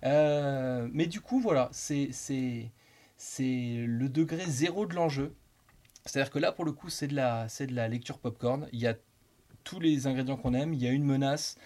Euh, 0.03 0.89
mais 0.93 1.07
du 1.07 1.21
coup, 1.21 1.41
voilà, 1.41 1.69
c'est 1.73 2.11
le 3.39 4.09
degré 4.09 4.45
zéro 4.47 4.87
de 4.87 4.95
l'enjeu. 4.95 5.35
C'est-à-dire 6.07 6.33
que 6.33 6.39
là, 6.39 6.51
pour 6.51 6.65
le 6.65 6.73
coup, 6.73 6.89
c'est 6.89 7.07
de 7.07 7.15
la 7.15 7.49
c'est 7.49 7.67
de 7.67 7.75
la 7.75 7.87
lecture 7.87 8.19
popcorn. 8.19 8.67
Il 8.73 8.81
y 8.81 8.87
a 8.87 8.97
tous 9.63 9.79
les 9.79 10.07
ingrédients 10.07 10.39
qu'on 10.39 10.55
aime. 10.55 10.73
Il 10.75 10.83
y 10.83 10.89
a 10.89 10.91
une 10.91 11.05
menace 11.05 11.57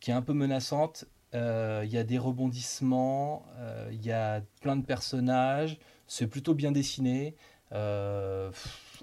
qui 0.00 0.10
est 0.10 0.14
un 0.14 0.22
peu 0.22 0.32
menaçante. 0.32 1.04
Euh, 1.34 1.82
il 1.84 1.90
y 1.92 1.98
a 1.98 2.04
des 2.04 2.18
rebondissements. 2.18 3.46
euh, 3.56 3.88
il 3.92 4.04
y 4.04 4.12
a 4.12 4.42
plein 4.60 4.76
de 4.76 4.84
personnages. 4.84 5.78
C'est 6.06 6.26
plutôt 6.26 6.54
bien 6.54 6.72
dessiné. 6.72 7.36
Euh, 7.72 8.50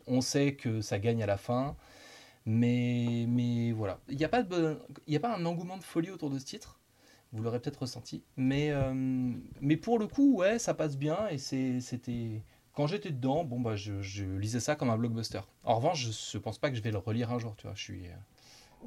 on 0.07 0.21
sait 0.21 0.53
que 0.53 0.81
ça 0.81 0.99
gagne 0.99 1.23
à 1.23 1.25
la 1.25 1.37
fin. 1.37 1.75
Mais, 2.45 3.25
mais 3.27 3.71
voilà. 3.71 3.99
Il 4.09 4.17
n'y 4.17 4.25
a, 4.25 4.29
pas 4.29 4.43
y 5.07 5.15
a 5.15 5.19
pas 5.19 5.35
un 5.35 5.45
engouement 5.45 5.77
de 5.77 5.83
folie 5.83 6.11
autour 6.11 6.29
de 6.29 6.39
ce 6.39 6.45
titre. 6.45 6.79
Vous 7.31 7.43
l'aurez 7.43 7.59
peut-être 7.59 7.81
ressenti. 7.81 8.23
Mais, 8.37 8.71
mais 9.61 9.77
pour 9.77 9.99
le 9.99 10.07
coup, 10.07 10.37
ouais, 10.37 10.57
ça 10.59 10.73
passe 10.73 10.97
bien. 10.97 11.27
Et 11.29 11.37
c'était. 11.37 12.43
Quand 12.73 12.87
j'étais 12.87 13.11
dedans, 13.11 13.43
bon, 13.43 13.59
bah, 13.59 13.75
je, 13.75 14.01
je 14.01 14.25
lisais 14.25 14.59
ça 14.59 14.75
comme 14.75 14.89
un 14.89 14.97
blockbuster. 14.97 15.41
En 15.63 15.75
revanche, 15.75 16.07
je 16.09 16.37
ne 16.37 16.41
pense 16.41 16.57
pas 16.57 16.69
que 16.69 16.75
je 16.77 16.81
vais 16.81 16.91
le 16.91 16.97
relire 16.97 17.31
un 17.31 17.37
jour. 17.37 17.55
Tu 17.55 17.67
vois, 17.67 17.75
je 17.75 17.83
suis. 17.83 18.03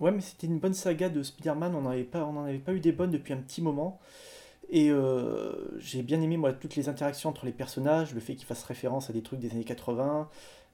Ouais, 0.00 0.10
mais 0.10 0.20
c'était 0.20 0.46
une 0.46 0.58
bonne 0.58 0.74
saga 0.74 1.08
de 1.08 1.22
Spider-Man, 1.22 1.74
on 1.74 1.82
n'en 1.82 1.90
avait 1.90 2.04
pas, 2.04 2.72
eu 2.72 2.80
des 2.80 2.92
bonnes 2.92 3.10
depuis 3.10 3.32
un 3.32 3.38
petit 3.38 3.62
moment. 3.62 4.00
Et 4.70 4.90
euh, 4.90 5.78
j'ai 5.78 6.02
bien 6.02 6.20
aimé 6.22 6.36
moi 6.36 6.52
toutes 6.52 6.76
les 6.76 6.88
interactions 6.88 7.28
entre 7.28 7.44
les 7.44 7.52
personnages, 7.52 8.14
le 8.14 8.20
fait 8.20 8.34
qu'ils 8.34 8.46
fassent 8.46 8.64
référence 8.64 9.10
à 9.10 9.12
des 9.12 9.22
trucs 9.22 9.38
des 9.38 9.52
années 9.52 9.64
80. 9.64 10.28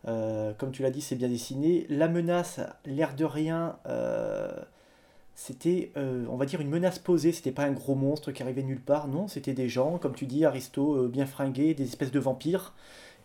Euh, 0.07 0.53
comme 0.57 0.71
tu 0.71 0.83
l'as 0.83 0.91
dit, 0.91 1.01
c'est 1.01 1.17
bien 1.17 1.29
dessiné. 1.29 1.87
La 1.89 2.09
menace, 2.09 2.61
l'air 2.85 3.15
de 3.15 3.25
rien, 3.25 3.77
euh, 3.87 4.53
c'était, 5.35 5.91
euh, 5.97 6.25
on 6.31 6.37
va 6.37 6.47
dire, 6.47 6.61
une 6.61 6.71
menace 6.71 6.99
posée. 6.99 7.33
C'était 7.33 7.53
pas 7.53 7.65
un 7.65 7.73
gros 7.73 7.95
monstre 7.95 8.33
qui 8.33 8.43
arrivait 8.43 8.63
nulle 8.63 8.81
part. 8.81 9.09
Non, 9.09 9.29
c'était 9.29 9.55
des 9.55 9.69
gens, 9.69 9.99
comme 9.99 10.15
tu 10.15 10.27
dis, 10.27 10.45
Aristo, 10.45 11.09
bien 11.09 11.27
fringués, 11.27 11.75
des 11.75 11.85
espèces 11.85 12.13
de 12.13 12.21
vampires. 12.21 12.75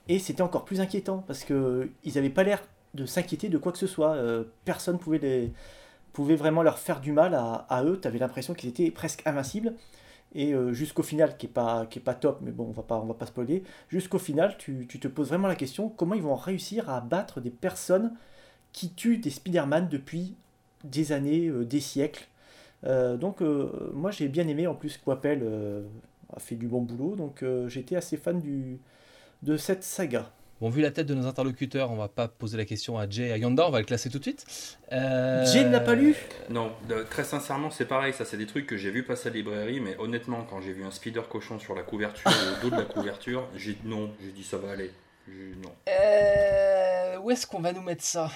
Et 0.07 0.19
c'était 0.19 0.41
encore 0.41 0.65
plus 0.65 0.81
inquiétant 0.81 1.23
parce 1.27 1.43
que 1.43 1.89
ils 2.03 2.17
avaient 2.17 2.29
pas 2.29 2.43
l'air 2.43 2.61
de 2.93 3.05
s'inquiéter 3.05 3.49
de 3.49 3.57
quoi 3.57 3.71
que 3.71 3.77
ce 3.77 3.87
soit. 3.87 4.17
Personne 4.65 4.97
pouvait 4.99 5.19
les 5.19 5.53
pouvait 6.13 6.35
vraiment 6.35 6.63
leur 6.63 6.79
faire 6.79 7.01
du 7.01 7.11
mal 7.11 7.33
à, 7.35 7.83
eux. 7.83 7.99
Tu 8.01 8.07
avais 8.07 8.19
l'impression 8.19 8.53
qu'ils 8.53 8.69
étaient 8.69 8.91
presque 8.91 9.23
invincibles. 9.25 9.73
Et 10.35 10.53
euh, 10.53 10.73
jusqu'au 10.73 11.03
final, 11.03 11.37
qui 11.37 11.47
est 11.47 11.49
pas 11.49 11.87
pas 12.03 12.13
top, 12.15 12.39
mais 12.41 12.51
bon, 12.51 12.65
on 12.65 12.71
va 12.71 12.83
pas 12.83 12.97
on 12.97 13.05
va 13.05 13.13
pas 13.13 13.25
spoiler. 13.25 13.63
Jusqu'au 13.89 14.19
final, 14.19 14.57
tu, 14.57 14.87
te 14.87 15.07
poses 15.07 15.29
vraiment 15.29 15.47
la 15.47 15.55
question 15.55 15.89
comment 15.89 16.15
ils 16.15 16.23
vont 16.23 16.35
réussir 16.35 16.89
à 16.89 17.01
battre 17.01 17.41
des 17.41 17.51
personnes 17.51 18.13
qui 18.71 18.93
tuent 18.93 19.19
des 19.19 19.29
Spider-Man 19.29 19.89
depuis 19.89 20.35
des 20.83 21.11
années, 21.11 21.47
euh, 21.49 21.65
des 21.65 21.79
siècles. 21.81 22.27
Euh, 22.85 23.15
donc 23.17 23.41
moi 23.41 24.11
j'ai 24.11 24.27
bien 24.27 24.47
aimé. 24.47 24.67
En 24.67 24.75
plus, 24.75 24.97
Quapel 24.97 25.43
a 26.35 26.39
fait 26.39 26.55
du 26.55 26.67
bon 26.67 26.81
boulot, 26.81 27.15
donc 27.15 27.43
j'étais 27.67 27.95
assez 27.95 28.17
fan 28.17 28.39
du 28.39 28.79
de 29.43 29.57
cette 29.57 29.83
saga. 29.83 30.31
Bon, 30.63 30.69
vu 30.69 30.81
la 30.81 30.91
tête 30.91 31.07
de 31.07 31.13
nos 31.13 31.27
interlocuteurs, 31.27 31.91
on 31.91 31.97
va 31.97 32.07
pas 32.07 32.29
poser 32.29 32.55
la 32.55 32.63
question 32.63 32.97
à 32.97 33.09
Jay 33.09 33.27
et 33.27 33.31
à 33.33 33.37
Yanda, 33.37 33.67
on 33.67 33.69
va 33.69 33.79
le 33.79 33.85
classer 33.85 34.09
tout 34.09 34.17
de 34.19 34.23
suite. 34.23 34.77
Euh, 34.93 35.45
Jay 35.45 35.65
ne 35.65 35.69
l'a 35.69 35.81
pas 35.81 35.93
lu 35.93 36.15
Non, 36.49 36.71
très 37.09 37.25
sincèrement, 37.25 37.69
c'est 37.69 37.83
pareil. 37.83 38.13
Ça, 38.13 38.23
c'est 38.23 38.37
des 38.37 38.45
trucs 38.45 38.65
que 38.65 38.77
j'ai 38.77 38.89
vu 38.89 39.03
passer 39.03 39.27
à 39.27 39.31
la 39.31 39.35
librairie, 39.35 39.81
mais 39.81 39.97
honnêtement, 39.97 40.45
quand 40.49 40.61
j'ai 40.61 40.71
vu 40.71 40.85
un 40.85 40.91
spider 40.91 41.23
cochon 41.29 41.59
sur 41.59 41.75
la 41.75 41.83
couverture, 41.83 42.31
au 42.31 42.61
dos 42.61 42.69
de 42.73 42.79
la 42.79 42.85
couverture, 42.85 43.45
j'ai 43.57 43.73
dit 43.73 43.81
non. 43.83 44.09
J'ai 44.23 44.31
dit 44.31 44.43
ça 44.45 44.55
va 44.55 44.71
aller. 44.71 44.93
Non. 45.27 45.73
Euh, 45.89 47.17
où 47.17 47.29
est-ce 47.29 47.45
qu'on 47.45 47.59
va 47.59 47.73
nous 47.73 47.81
mettre 47.81 48.03
ça? 48.05 48.31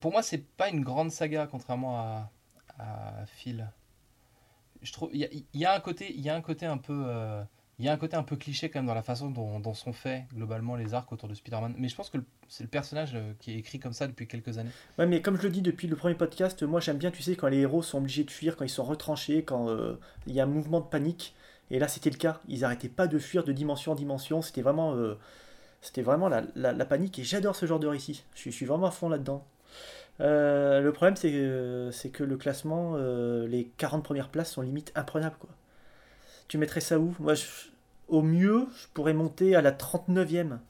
Pour 0.00 0.12
moi, 0.12 0.22
c'est 0.22 0.42
pas 0.42 0.70
une 0.70 0.80
grande 0.80 1.10
saga, 1.10 1.46
contrairement 1.50 1.98
à, 2.00 2.30
à 2.78 3.26
Phil. 3.26 3.70
Je 4.80 4.90
trouve 4.90 5.10
il 5.12 5.20
y, 5.20 5.24
a- 5.26 5.28
il 5.52 5.60
y 5.60 5.66
a 5.66 5.74
un 5.74 5.80
côté, 5.80 6.10
il 6.14 6.22
y 6.22 6.30
a 6.30 6.34
un 6.34 6.40
côté 6.40 6.64
un 6.64 6.78
peu, 6.78 7.04
euh, 7.06 7.42
il 7.78 7.84
y 7.84 7.88
a 7.88 7.92
un 7.92 7.98
côté 7.98 8.16
un 8.16 8.22
peu 8.22 8.36
cliché 8.36 8.70
quand 8.70 8.78
même 8.78 8.86
dans 8.86 8.94
la 8.94 9.02
façon 9.02 9.28
dont, 9.30 9.74
sont 9.74 9.92
faits 9.92 10.24
globalement 10.34 10.76
les 10.76 10.94
arcs 10.94 11.12
autour 11.12 11.28
de 11.28 11.34
Spider-Man. 11.34 11.74
Mais 11.76 11.88
je 11.88 11.96
pense 11.96 12.08
que 12.08 12.16
c'est 12.48 12.64
le 12.64 12.70
personnage 12.70 13.12
euh, 13.14 13.32
qui 13.38 13.52
est 13.52 13.58
écrit 13.58 13.78
comme 13.78 13.92
ça 13.92 14.06
depuis 14.06 14.26
quelques 14.26 14.56
années. 14.56 14.70
Ouais, 14.98 15.06
mais 15.06 15.20
comme 15.20 15.36
je 15.36 15.42
le 15.42 15.50
dis 15.50 15.60
depuis 15.60 15.86
le 15.86 15.94
premier 15.94 16.14
podcast, 16.14 16.62
moi 16.62 16.80
j'aime 16.80 16.96
bien, 16.96 17.10
tu 17.10 17.22
sais, 17.22 17.36
quand 17.36 17.48
les 17.48 17.58
héros 17.58 17.82
sont 17.82 17.98
obligés 17.98 18.24
de 18.24 18.30
fuir, 18.30 18.56
quand 18.56 18.64
ils 18.64 18.70
sont 18.70 18.84
retranchés, 18.84 19.42
quand 19.44 19.68
euh, 19.68 20.00
il 20.26 20.32
y 20.32 20.40
a 20.40 20.44
un 20.44 20.46
mouvement 20.46 20.80
de 20.80 20.86
panique. 20.86 21.34
Et 21.70 21.78
là, 21.78 21.88
c'était 21.88 22.10
le 22.10 22.16
cas. 22.16 22.40
Ils 22.48 22.64
arrêtaient 22.64 22.88
pas 22.88 23.08
de 23.08 23.18
fuir 23.18 23.44
de 23.44 23.52
dimension 23.52 23.92
en 23.92 23.96
dimension. 23.96 24.40
C'était 24.40 24.62
vraiment, 24.62 24.94
euh, 24.94 25.18
vraiment 25.98 26.28
la, 26.28 26.84
panique. 26.86 27.18
Et 27.18 27.24
j'adore 27.24 27.56
ce 27.56 27.66
genre 27.66 27.80
de 27.80 27.88
récit. 27.88 28.24
Je 28.34 28.50
suis, 28.50 28.64
vraiment 28.64 28.86
à 28.86 28.90
fond 28.90 29.08
là-dedans. 29.08 29.44
Le 30.20 30.90
problème, 30.92 31.16
c'est 31.16 31.30
que, 31.30 31.90
que 32.12 32.24
le 32.24 32.36
classement, 32.36 32.96
les 32.96 33.68
40 33.78 34.04
premières 34.04 34.28
places 34.28 34.52
sont 34.52 34.62
limite 34.62 34.92
imprenables. 34.94 35.36
Quoi. 35.40 35.50
Tu 36.48 36.58
mettrais 36.58 36.80
ça 36.80 36.98
où? 36.98 37.14
Moi, 37.18 37.34
je- 37.34 37.44
au 38.08 38.22
mieux, 38.22 38.68
je 38.80 38.86
pourrais 38.94 39.14
monter 39.14 39.56
à 39.56 39.62
la 39.62 39.72
39e. 39.72 40.60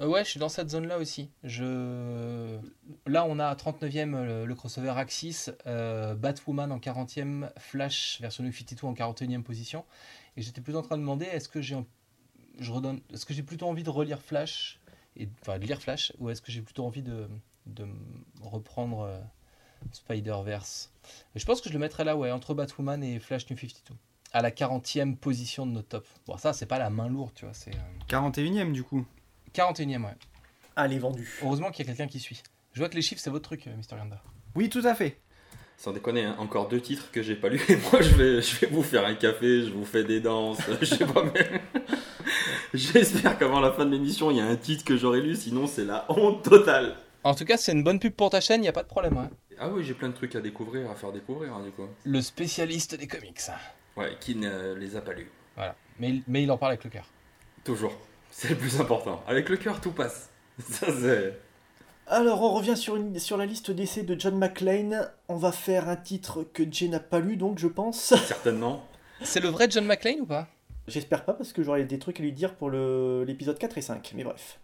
Euh, 0.00 0.06
ouais, 0.06 0.24
je 0.24 0.30
suis 0.30 0.40
dans 0.40 0.48
cette 0.48 0.70
zone-là 0.70 0.98
aussi. 0.98 1.30
Je... 1.44 2.58
Là, 3.06 3.24
on 3.26 3.38
a 3.38 3.46
à 3.46 3.54
39e 3.54 4.14
euh, 4.14 4.44
le, 4.44 4.54
crossover 4.54 4.90
Axis, 4.96 5.46
euh, 5.66 6.14
Batwoman 6.14 6.72
en 6.72 6.78
40e, 6.78 7.50
Flash 7.58 8.20
version 8.20 8.44
New 8.44 8.52
52 8.52 8.86
en 8.86 8.94
41e 8.94 9.42
position. 9.42 9.84
Et 10.36 10.42
j'étais 10.42 10.60
plutôt 10.60 10.78
en 10.78 10.82
train 10.82 10.96
de 10.96 11.02
demander 11.02 11.26
est-ce 11.26 11.48
que 11.48 11.62
j'ai 11.62 11.76
je 12.58 12.70
redonne... 12.70 13.00
est-ce 13.12 13.24
que 13.24 13.32
j'ai 13.32 13.42
plutôt 13.42 13.66
envie 13.66 13.82
de 13.82 13.90
relire 13.90 14.20
Flash, 14.20 14.80
et... 15.16 15.28
enfin 15.40 15.58
de 15.58 15.64
lire 15.64 15.80
Flash, 15.80 16.12
ou 16.18 16.28
est-ce 16.28 16.42
que 16.42 16.52
j'ai 16.52 16.60
plutôt 16.60 16.84
envie 16.84 17.02
de, 17.02 17.28
de 17.66 17.86
reprendre 18.42 19.08
Spider-Verse? 19.92 20.92
Je 21.34 21.44
pense 21.44 21.60
que 21.60 21.68
je 21.68 21.74
le 21.74 21.78
mettrais 21.80 22.04
là, 22.04 22.16
ouais, 22.16 22.30
entre 22.30 22.54
Batwoman 22.54 23.02
et 23.02 23.18
Flash 23.20 23.48
New 23.50 23.56
52. 23.56 23.94
À 24.34 24.40
la 24.40 24.50
40e 24.50 25.16
position 25.16 25.66
de 25.66 25.72
notre 25.72 25.88
top. 25.88 26.06
Bon, 26.26 26.36
ça, 26.38 26.52
c'est 26.52 26.66
pas 26.66 26.78
la 26.78 26.88
main 26.90 27.08
lourde, 27.08 27.32
tu 27.34 27.44
vois, 27.44 27.54
c'est. 27.54 27.70
euh, 27.74 27.78
41ème 28.08 28.72
du 28.72 28.82
coup. 28.82 29.04
41e, 29.54 30.04
ouais. 30.04 30.14
Allez, 30.74 30.98
vendu. 30.98 31.28
Heureusement 31.42 31.70
qu'il 31.70 31.84
y 31.86 31.88
a 31.88 31.92
quelqu'un 31.92 32.10
qui 32.10 32.18
suit. 32.18 32.42
Je 32.72 32.80
vois 32.80 32.88
que 32.88 32.94
les 32.94 33.02
chiffres, 33.02 33.20
c'est 33.22 33.28
votre 33.30 33.44
truc, 33.44 33.66
euh, 33.66 33.76
Mr. 33.76 33.98
Yanda. 33.98 34.22
Oui, 34.54 34.70
tout 34.70 34.80
à 34.84 34.94
fait. 34.94 35.18
Sans 35.76 35.92
déconner, 35.92 36.24
hein, 36.24 36.36
encore 36.38 36.68
deux 36.68 36.80
titres 36.80 37.10
que 37.10 37.22
j'ai 37.22 37.34
pas 37.34 37.48
lus. 37.50 37.60
Et 37.68 37.76
moi, 37.92 38.00
je 38.00 38.14
vais, 38.14 38.40
je 38.40 38.60
vais 38.60 38.68
vous 38.68 38.82
faire 38.82 39.04
un 39.04 39.14
café, 39.14 39.64
je 39.64 39.70
vous 39.70 39.84
fais 39.84 40.04
des 40.04 40.20
danses. 40.20 40.60
je 40.80 40.84
sais 40.86 41.04
pas, 41.06 41.24
mais. 41.24 41.60
J'espère 42.74 43.38
qu'avant 43.38 43.60
la 43.60 43.72
fin 43.72 43.84
de 43.84 43.90
l'émission, 43.90 44.30
il 44.30 44.38
y 44.38 44.40
a 44.40 44.46
un 44.46 44.56
titre 44.56 44.84
que 44.84 44.96
j'aurai 44.96 45.20
lu, 45.20 45.36
sinon 45.36 45.66
c'est 45.66 45.84
la 45.84 46.06
honte 46.10 46.42
totale. 46.42 46.96
En 47.24 47.34
tout 47.34 47.44
cas, 47.44 47.56
c'est 47.58 47.72
une 47.72 47.84
bonne 47.84 47.98
pub 47.98 48.14
pour 48.14 48.30
ta 48.30 48.40
chaîne, 48.40 48.60
il 48.60 48.62
n'y 48.62 48.68
a 48.68 48.72
pas 48.72 48.82
de 48.82 48.88
problème. 48.88 49.16
hein. 49.18 49.30
Ah 49.58 49.68
oui, 49.68 49.84
j'ai 49.84 49.94
plein 49.94 50.08
de 50.08 50.14
trucs 50.14 50.34
à 50.34 50.40
découvrir, 50.40 50.90
à 50.90 50.94
faire 50.94 51.12
découvrir, 51.12 51.54
hein, 51.54 51.62
du 51.62 51.70
coup. 51.70 51.82
Le 52.04 52.20
spécialiste 52.22 52.94
des 52.94 53.06
comics. 53.06 53.38
Ouais, 53.96 54.16
qui 54.20 54.34
ne 54.36 54.74
les 54.74 54.96
a 54.96 55.00
pas 55.00 55.12
lus. 55.12 55.30
Voilà. 55.56 55.74
Mais, 55.98 56.08
il- 56.10 56.22
mais 56.26 56.42
il 56.42 56.50
en 56.50 56.56
parle 56.58 56.72
avec 56.72 56.84
le 56.84 56.90
cœur. 56.90 57.06
Toujours. 57.64 57.92
C'est 58.30 58.48
le 58.50 58.56
plus 58.56 58.80
important. 58.80 59.22
Avec 59.26 59.48
le 59.48 59.56
cœur, 59.56 59.80
tout 59.80 59.92
passe. 59.92 60.30
Ça, 60.58 60.86
c'est. 60.98 61.38
Alors, 62.06 62.42
on 62.42 62.50
revient 62.54 62.76
sur, 62.76 62.96
une- 62.96 63.18
sur 63.18 63.36
la 63.36 63.46
liste 63.46 63.70
d'essais 63.70 64.02
de 64.02 64.18
John 64.18 64.36
McClane. 64.38 65.10
On 65.28 65.36
va 65.36 65.52
faire 65.52 65.88
un 65.88 65.96
titre 65.96 66.42
que 66.52 66.62
Jay 66.70 66.88
n'a 66.88 67.00
pas 67.00 67.20
lu, 67.20 67.36
donc 67.36 67.58
je 67.58 67.68
pense. 67.68 67.98
Certainement. 68.26 68.84
C'est 69.22 69.40
le 69.40 69.48
vrai 69.48 69.68
John 69.70 69.84
McClane 69.86 70.20
ou 70.20 70.26
pas? 70.26 70.48
J'espère 70.88 71.24
pas, 71.24 71.34
parce 71.34 71.52
que 71.52 71.62
j'aurais 71.62 71.84
des 71.84 71.98
trucs 72.00 72.18
à 72.18 72.22
lui 72.24 72.32
dire 72.32 72.54
pour 72.54 72.70
l'épisode 72.70 73.56
4 73.56 73.78
et 73.78 73.82
5, 73.82 74.12
mais 74.16 74.24
bref. 74.24 74.58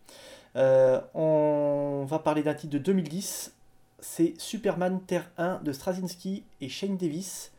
Euh, 0.57 1.01
on 1.15 2.05
va 2.09 2.19
parler 2.19 2.43
d'un 2.43 2.55
titre 2.55 2.73
de 2.73 2.79
2010. 2.79 3.55
C'est 4.01 4.35
Superman 4.39 5.01
Terre 5.07 5.31
1 5.39 5.61
de 5.63 5.73
Straczynski 5.73 6.45
et 6.61 6.69
Shane 6.69 6.97
Davis. 6.97 7.53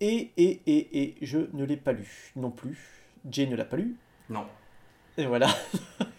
Et, 0.00 0.32
et, 0.36 0.60
et, 0.66 1.02
et, 1.02 1.16
je 1.22 1.38
ne 1.52 1.64
l'ai 1.64 1.76
pas 1.76 1.92
lu 1.92 2.32
non 2.36 2.50
plus. 2.50 2.78
Jay 3.30 3.46
ne 3.46 3.56
l'a 3.56 3.64
pas 3.64 3.76
lu. 3.76 3.96
Non. 4.28 4.46
Et 5.16 5.26
voilà. 5.26 5.48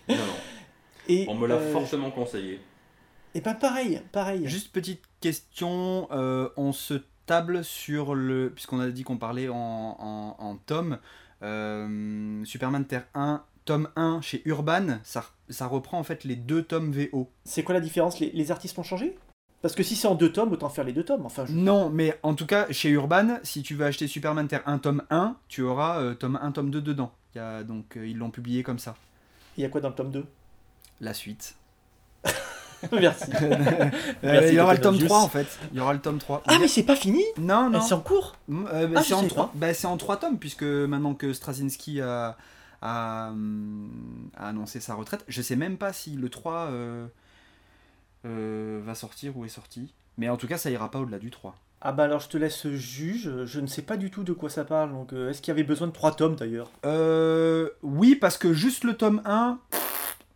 Non, 0.10 0.16
non. 0.16 0.34
Et, 1.08 1.26
On 1.30 1.36
me 1.36 1.46
l'a 1.46 1.56
euh, 1.56 1.72
fortement 1.72 2.10
conseillé. 2.10 2.60
Et 3.36 3.42
ben 3.42 3.54
pareil, 3.54 4.02
pareil. 4.12 4.48
Juste 4.48 4.72
petite 4.72 5.04
question, 5.20 6.08
euh, 6.12 6.50
on 6.58 6.72
se 6.72 6.96
table 7.28 7.64
sur 7.64 8.16
le... 8.16 8.50
Puisqu'on 8.50 8.80
a 8.80 8.90
dit 8.90 9.04
qu'on 9.04 9.18
parlait 9.18 9.48
en, 9.48 9.56
en, 9.56 10.36
en 10.40 10.56
tome, 10.56 10.98
euh, 11.44 12.44
Superman 12.44 12.86
Terre 12.86 13.06
1, 13.14 13.44
tome 13.66 13.90
1 13.96 14.22
chez 14.22 14.42
Urban, 14.46 15.00
ça, 15.04 15.26
ça 15.50 15.68
reprend 15.68 16.00
en 16.00 16.04
fait 16.04 16.24
les 16.24 16.36
deux 16.36 16.64
tomes 16.64 16.92
VO. 16.92 17.30
C'est 17.44 17.64
quoi 17.64 17.76
la 17.76 17.82
différence? 17.82 18.20
Les, 18.20 18.32
les 18.32 18.52
artistes 18.52 18.80
ont 18.80 18.84
changé? 18.84 19.16
Parce 19.66 19.74
que 19.74 19.82
si 19.82 19.96
c'est 19.96 20.08
en 20.08 20.14
deux 20.14 20.32
tomes, 20.32 20.52
autant 20.52 20.70
faire 20.70 20.84
les 20.84 20.94
deux 20.94 21.04
tomes. 21.04 21.26
Enfin, 21.26 21.44
je- 21.48 21.52
Non, 21.54 21.90
mais 21.90 22.20
en 22.22 22.36
tout 22.36 22.46
cas, 22.46 22.68
chez 22.70 22.90
Urban, 22.92 23.40
si 23.42 23.64
tu 23.64 23.74
veux 23.74 23.84
acheter 23.86 24.06
Superman 24.06 24.48
Terre 24.48 24.62
1 24.68 24.78
tome 24.78 25.02
1, 25.10 25.38
tu 25.48 25.64
auras 25.64 26.00
euh, 26.02 26.14
tome 26.14 26.38
1, 26.40 26.52
tome 26.52 26.70
2 26.70 26.82
dedans. 26.82 27.12
Il 27.34 27.40
y 27.40 27.42
a, 27.42 27.64
donc 27.64 27.98
euh, 27.98 28.06
ils 28.08 28.16
l'ont 28.16 28.30
publié 28.30 28.62
comme 28.62 28.78
ça. 28.78 28.94
il 29.58 29.64
y 29.64 29.66
a 29.66 29.70
quoi 29.70 29.82
dans 29.82 29.90
le 29.90 29.96
tome 29.96 30.12
2 30.12 30.24
La 31.02 31.16
suite. 31.16 31.56
Merci. 32.92 33.32
Euh, 33.42 33.90
Merci, 34.22 34.50
il 34.50 34.54
y 34.56 34.60
aura 34.60 34.74
le 34.76 34.82
tome 34.82 34.94
Obvious. 34.96 35.08
3 35.08 35.20
en 35.22 35.30
fait. 35.30 35.48
Il 35.72 35.78
y 35.78 35.80
aura 35.82 35.94
le 35.94 36.00
tome 36.00 36.20
3. 36.20 36.44
Ah, 36.46 36.58
mais 36.60 36.68
c'est 36.68 36.84
pas 36.84 36.96
fini? 36.96 37.24
Non, 37.40 37.70
non. 37.72 37.82
C'est 37.82 37.94
en 37.96 38.02
cours? 38.02 38.36
Mm, 38.48 38.66
euh, 38.72 38.88
bah, 38.88 39.00
Ah, 39.00 39.04
c'est 39.04 39.14
en 39.16 39.22
sais 39.22 39.28
trois, 39.30 39.46
pas. 39.48 39.52
bah, 39.56 39.74
c'est 39.74 39.88
en 39.88 39.98
trois 39.98 40.18
tomes, 40.18 40.38
puisque 40.38 40.62
maintenant 40.64 41.16
que 41.16 41.34
Straczynski 41.34 42.02
a, 42.02 42.38
a, 42.84 43.30
hum, 43.30 44.30
a 44.38 44.50
annoncé 44.50 44.80
sa 44.80 44.94
retraite, 44.94 45.24
je 45.28 45.42
sais 45.42 45.56
même 45.56 45.78
pas 45.78 45.92
si 45.94 46.12
le 46.12 46.30
3 46.30 46.68
euh, 48.26 48.82
va 48.84 48.96
sortir 48.96 49.38
ou 49.38 49.46
est 49.46 49.50
sorti. 49.50 49.94
Mais 50.18 50.30
en 50.30 50.38
tout 50.38 50.48
cas, 50.48 50.58
ça 50.58 50.70
ira 50.70 50.90
pas 50.92 51.00
au-delà 51.00 51.20
du 51.20 51.32
3. 51.32 51.56
Ah 51.82 51.92
bah 51.92 52.04
alors 52.04 52.20
je 52.20 52.30
te 52.30 52.38
laisse 52.38 52.68
juge, 52.70 53.46
je 53.46 53.60
ne 53.60 53.68
sais 53.68 53.84
pas 53.84 53.96
du 53.96 54.10
tout 54.10 54.24
de 54.24 54.34
quoi 54.34 54.50
ça 54.50 54.66
parle, 54.66 54.92
donc 54.92 55.14
euh, 55.14 55.30
est-ce 55.30 55.40
qu'il 55.42 55.52
y 55.52 55.56
avait 55.56 55.64
besoin 55.64 55.86
de 55.86 55.92
trois 55.92 56.16
tomes 56.16 56.36
d'ailleurs? 56.36 56.72
Euh, 56.84 57.70
oui, 57.84 58.16
parce 58.16 58.40
que 58.40 58.54
juste 58.54 58.86
le 58.86 58.96
tome 58.96 59.22
1, 59.24 59.60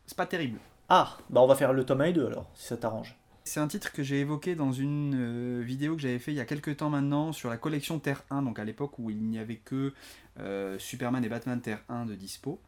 c'est 0.06 0.17
pas 0.17 0.28
terrible. 0.28 0.60
Ah, 0.89 1.17
bah 1.32 1.41
on 1.41 1.47
va 1.47 1.56
faire 1.56 1.73
le 1.73 1.86
tome 1.86 2.02
1 2.02 2.06
et 2.06 2.13
2 2.13 2.28
alors, 2.28 2.52
si 2.54 2.67
ça 2.67 2.78
t'arrange. 2.78 3.15
C'est 3.49 3.60
un 3.60 3.67
titre 3.67 3.91
que 3.91 4.04
j'ai 4.04 4.19
évoqué 4.19 4.54
dans 4.54 4.71
une 4.71 5.15
euh, 5.15 5.62
vidéo 5.63 5.95
que 5.95 6.02
j'avais 6.04 6.19
fait 6.19 6.32
il 6.32 6.36
y 6.36 6.39
a 6.39 6.45
quelques 6.45 6.78
temps 6.78 6.91
maintenant 6.91 7.32
sur 7.32 7.49
la 7.49 7.58
collection 7.58 7.97
Terre 7.97 8.23
1, 8.30 8.43
donc 8.43 8.60
à 8.60 8.63
l'époque 8.63 8.99
où 8.99 9.10
il 9.10 9.23
n'y 9.23 9.39
avait 9.39 9.56
que 9.56 9.93
euh, 10.39 10.78
Superman 10.78 11.25
et 11.25 11.30
Batman 11.30 11.60
Terre 11.60 11.82
1 11.89 12.06
de 12.06 12.13
dispo. 12.13 12.62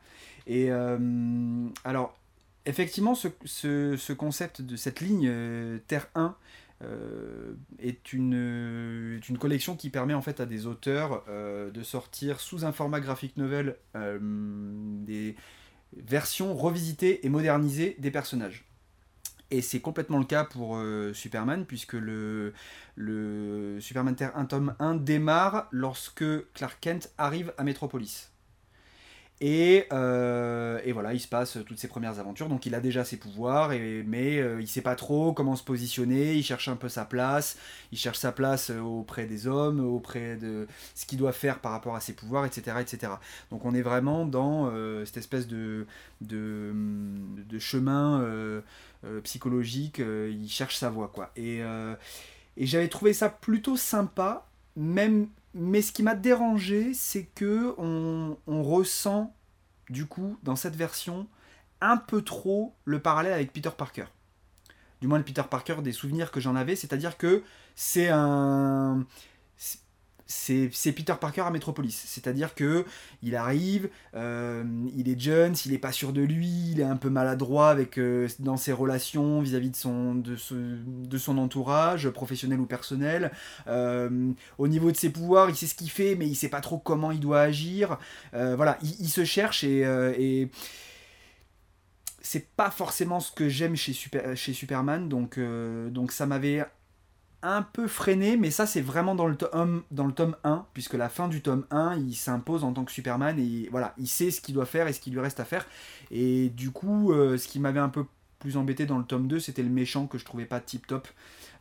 Et 0.48 0.72
euh, 0.72 1.68
alors, 1.84 2.18
effectivement, 2.66 3.16
ce, 3.16 3.28
ce- 3.46 3.96
ce 3.98 4.14
concept 4.14 4.62
de 4.62 4.76
cette 4.76 5.02
ligne 5.02 5.28
euh, 5.30 5.80
Terre 5.88 6.08
1 6.16 6.36
euh, 6.84 7.54
est, 7.80 8.14
une, 8.14 8.34
euh, 8.36 9.18
est 9.18 9.30
une 9.30 9.38
collection 9.38 9.76
qui 9.76 9.90
permet 9.90 10.14
en 10.14 10.22
fait 10.22 10.40
à 10.40 10.46
des 10.46 10.66
auteurs 10.66 11.24
de 11.28 11.84
sortir 11.84 12.40
sous 12.40 12.66
un 12.66 12.72
format 12.72 13.00
graphic 13.00 13.38
novel 13.38 13.78
des 13.96 15.36
versions 15.96 16.56
revisitées 16.56 17.26
et 17.26 17.30
modernisées 17.30 17.96
des 18.00 18.12
personnages. 18.12 18.66
Et 19.52 19.62
c'est 19.62 19.82
complètement 19.82 20.20
le 20.20 20.26
cas 20.26 20.46
pour 20.46 20.82
Superman, 21.14 21.66
puisque 21.68 21.94
le, 21.94 22.54
le 22.96 23.80
Superman 23.82 24.16
Terre 24.16 24.38
1 24.38 24.46
tome 24.46 24.76
1 24.80 24.96
démarre 24.96 25.68
lorsque 25.72 26.26
Clark 26.54 26.80
Kent 26.82 27.12
arrive 27.18 27.54
à 27.58 27.64
Metropolis. 27.64 28.31
Et, 29.44 29.88
euh, 29.92 30.80
et 30.86 30.92
voilà, 30.92 31.16
il 31.16 31.20
se 31.20 31.28
passe 31.28 31.58
toutes 31.66 31.80
ses 31.80 31.88
premières 31.88 32.20
aventures. 32.20 32.48
Donc 32.48 32.68
il 32.68 32.76
a 32.76 32.80
déjà 32.80 33.04
ses 33.04 33.18
pouvoirs, 33.18 33.70
mais 33.70 34.40
euh, 34.40 34.62
il 34.62 34.68
sait 34.68 34.82
pas 34.82 34.96
trop 34.96 35.34
comment 35.34 35.56
se 35.56 35.64
positionner. 35.64 36.36
Il 36.36 36.44
cherche 36.44 36.68
un 36.68 36.76
peu 36.76 36.90
sa 36.90 37.06
place. 37.06 37.58
Il 37.92 37.98
cherche 37.98 38.20
sa 38.20 38.32
place 38.32 38.70
euh, 38.70 38.80
auprès 38.80 39.26
des 39.26 39.48
hommes, 39.48 39.80
auprès 39.80 40.36
de 40.36 40.68
ce 40.94 41.08
qu'il 41.08 41.18
doit 41.18 41.32
faire 41.32 41.58
par 41.58 41.72
rapport 41.72 41.96
à 41.96 42.02
ses 42.02 42.14
pouvoirs, 42.14 42.46
etc. 42.46 42.78
etc. 42.82 43.14
Donc 43.50 43.66
on 43.66 43.74
est 43.74 43.82
vraiment 43.82 44.28
dans 44.28 44.70
euh, 44.72 45.06
cette 45.06 45.18
espèce 45.18 45.48
de, 45.48 45.88
chemin 47.58 48.62
psychologique. 49.24 50.00
il 50.00 50.50
cherche 50.50 50.76
sa 50.76 50.92
voie, 50.92 51.08
quoi. 51.08 51.32
Et 51.36 51.64
j'avais 52.58 52.90
trouvé 52.90 53.14
ça 53.14 53.30
plutôt 53.30 53.76
sympa, 53.76 54.46
même 54.76 55.30
mais 55.54 55.82
ce 55.82 55.92
qui 55.92 56.04
m'a 56.04 56.16
dérangé, 56.16 56.94
c'est 56.94 57.26
que 57.26 57.76
on, 57.78 58.64
ressent, 58.64 59.36
du 59.90 60.06
coup, 60.06 60.38
dans 60.44 60.56
cette 60.56 60.76
version, 60.76 61.28
un 61.82 61.98
peu 61.98 62.22
trop 62.22 62.76
le 62.86 63.00
parallèle 63.00 63.34
avec 63.34 63.52
Peter 63.52 63.72
Parker. 63.76 64.06
Du 65.02 65.08
moins 65.08 65.18
le 65.18 65.24
Peter 65.24 65.44
Parker 65.50 65.78
des 65.82 65.92
souvenirs 65.92 66.32
que 66.32 66.40
j'en 66.40 66.56
avais, 66.56 66.76
c'est-à-dire 66.76 67.18
que 67.18 67.44
c'est 67.76 68.10
un... 68.10 69.06
C'est 70.32 70.92
Peter 70.94 71.14
Parker 71.20 71.42
à 71.42 71.52
Metropolis, 71.52 72.04
c'est-à-dire 72.08 72.56
que 72.56 72.86
il 73.22 73.36
arrive, 73.36 73.90
euh, 74.16 74.64
il 74.96 75.10
est 75.10 75.20
jeune, 75.20 75.56
s'il 75.56 75.74
est 75.74 75.78
pas 75.78 75.92
sûr 75.92 76.14
de 76.14 76.22
lui, 76.22 76.72
il 76.72 76.80
est 76.80 76.86
un 76.86 76.96
peu 76.96 77.10
maladroit 77.10 77.70
avec 77.70 78.00
euh, 78.00 78.28
dans 78.40 78.56
ses 78.56 78.72
relations 78.72 79.42
vis-à-vis 79.42 79.72
de 79.72 81.18
son 81.18 81.38
entourage, 81.38 82.10
professionnel 82.10 82.60
ou 82.60 82.66
personnel. 82.66 83.32
Euh, 83.68 84.32
au 84.58 84.68
niveau 84.68 84.92
de 84.92 84.98
ses 84.98 85.10
pouvoirs, 85.10 85.50
il 85.50 85.56
sait 85.56 85.68
ce 85.68 85.76
qu'il 85.76 85.92
fait, 85.92 86.16
mais 86.16 86.28
il 86.28 86.36
sait 86.36 86.50
pas 86.50 86.62
trop 86.62 86.78
comment 86.78 87.12
il 87.12 87.20
doit 87.20 87.42
agir. 87.42 87.98
Voilà, 88.32 88.78
il, 88.82 89.02
il 89.02 89.10
se 89.10 89.26
cherche 89.26 89.64
et, 89.64 89.82
et 90.18 90.50
c'est 92.22 92.48
pas 92.56 92.72
forcément 92.72 93.20
ce 93.20 93.32
que 93.32 93.50
j'aime 93.50 93.76
chez, 93.76 93.94
Super- 93.94 94.36
chez 94.36 94.54
Superman, 94.54 95.10
donc 95.10 95.38
ça 96.12 96.26
m'avait 96.26 96.64
un 97.44 97.62
peu 97.62 97.88
freiné, 97.88 98.38
mais 98.38 98.52
ça 98.52 98.66
c'est 98.66 98.82
vraiment 98.82 99.16
dans 99.16 99.28
le, 99.28 99.36
tome, 99.36 99.84
dans 99.92 100.06
le 100.06 100.14
tome 100.14 100.36
1, 100.44 100.66
puisque 100.74 100.94
la 100.94 101.10
fin 101.10 101.28
du 101.28 101.42
tome 101.42 101.66
1, 101.72 101.98
il 101.98 102.16
s'impose 102.16 102.64
en 102.64 102.74
tant 102.74 102.86
que 102.86 102.92
Superman 102.92 103.40
et 103.40 103.68
voilà, 103.72 103.94
il 103.98 104.08
sait 104.08 104.32
ce 104.32 104.42
qu'il 104.42 104.54
doit 104.54 104.66
faire 104.66 104.88
et 104.88 104.94
ce 104.94 105.00
qu'il 105.00 105.14
lui 105.14 105.20
reste 105.20 105.40
à 105.40 105.46
faire. 105.46 105.66
Et 106.12 106.50
du 106.50 106.72
coup, 106.72 107.12
euh, 107.12 107.38
ce 107.38 107.48
qui 107.48 107.60
m'avait 107.60 107.80
un 107.80 107.90
peu 107.90 108.06
plus 108.40 108.58
embêté 108.58 108.86
dans 108.86 108.98
le 108.98 109.04
tome 109.04 109.28
2, 109.28 109.40
c'était 109.40 109.64
le 109.64 109.70
méchant 109.70 110.08
que 110.08 110.18
je 110.18 110.26
trouvais 110.26 110.46
pas 110.46 110.60
tip 110.60 110.88
top. 110.88 111.08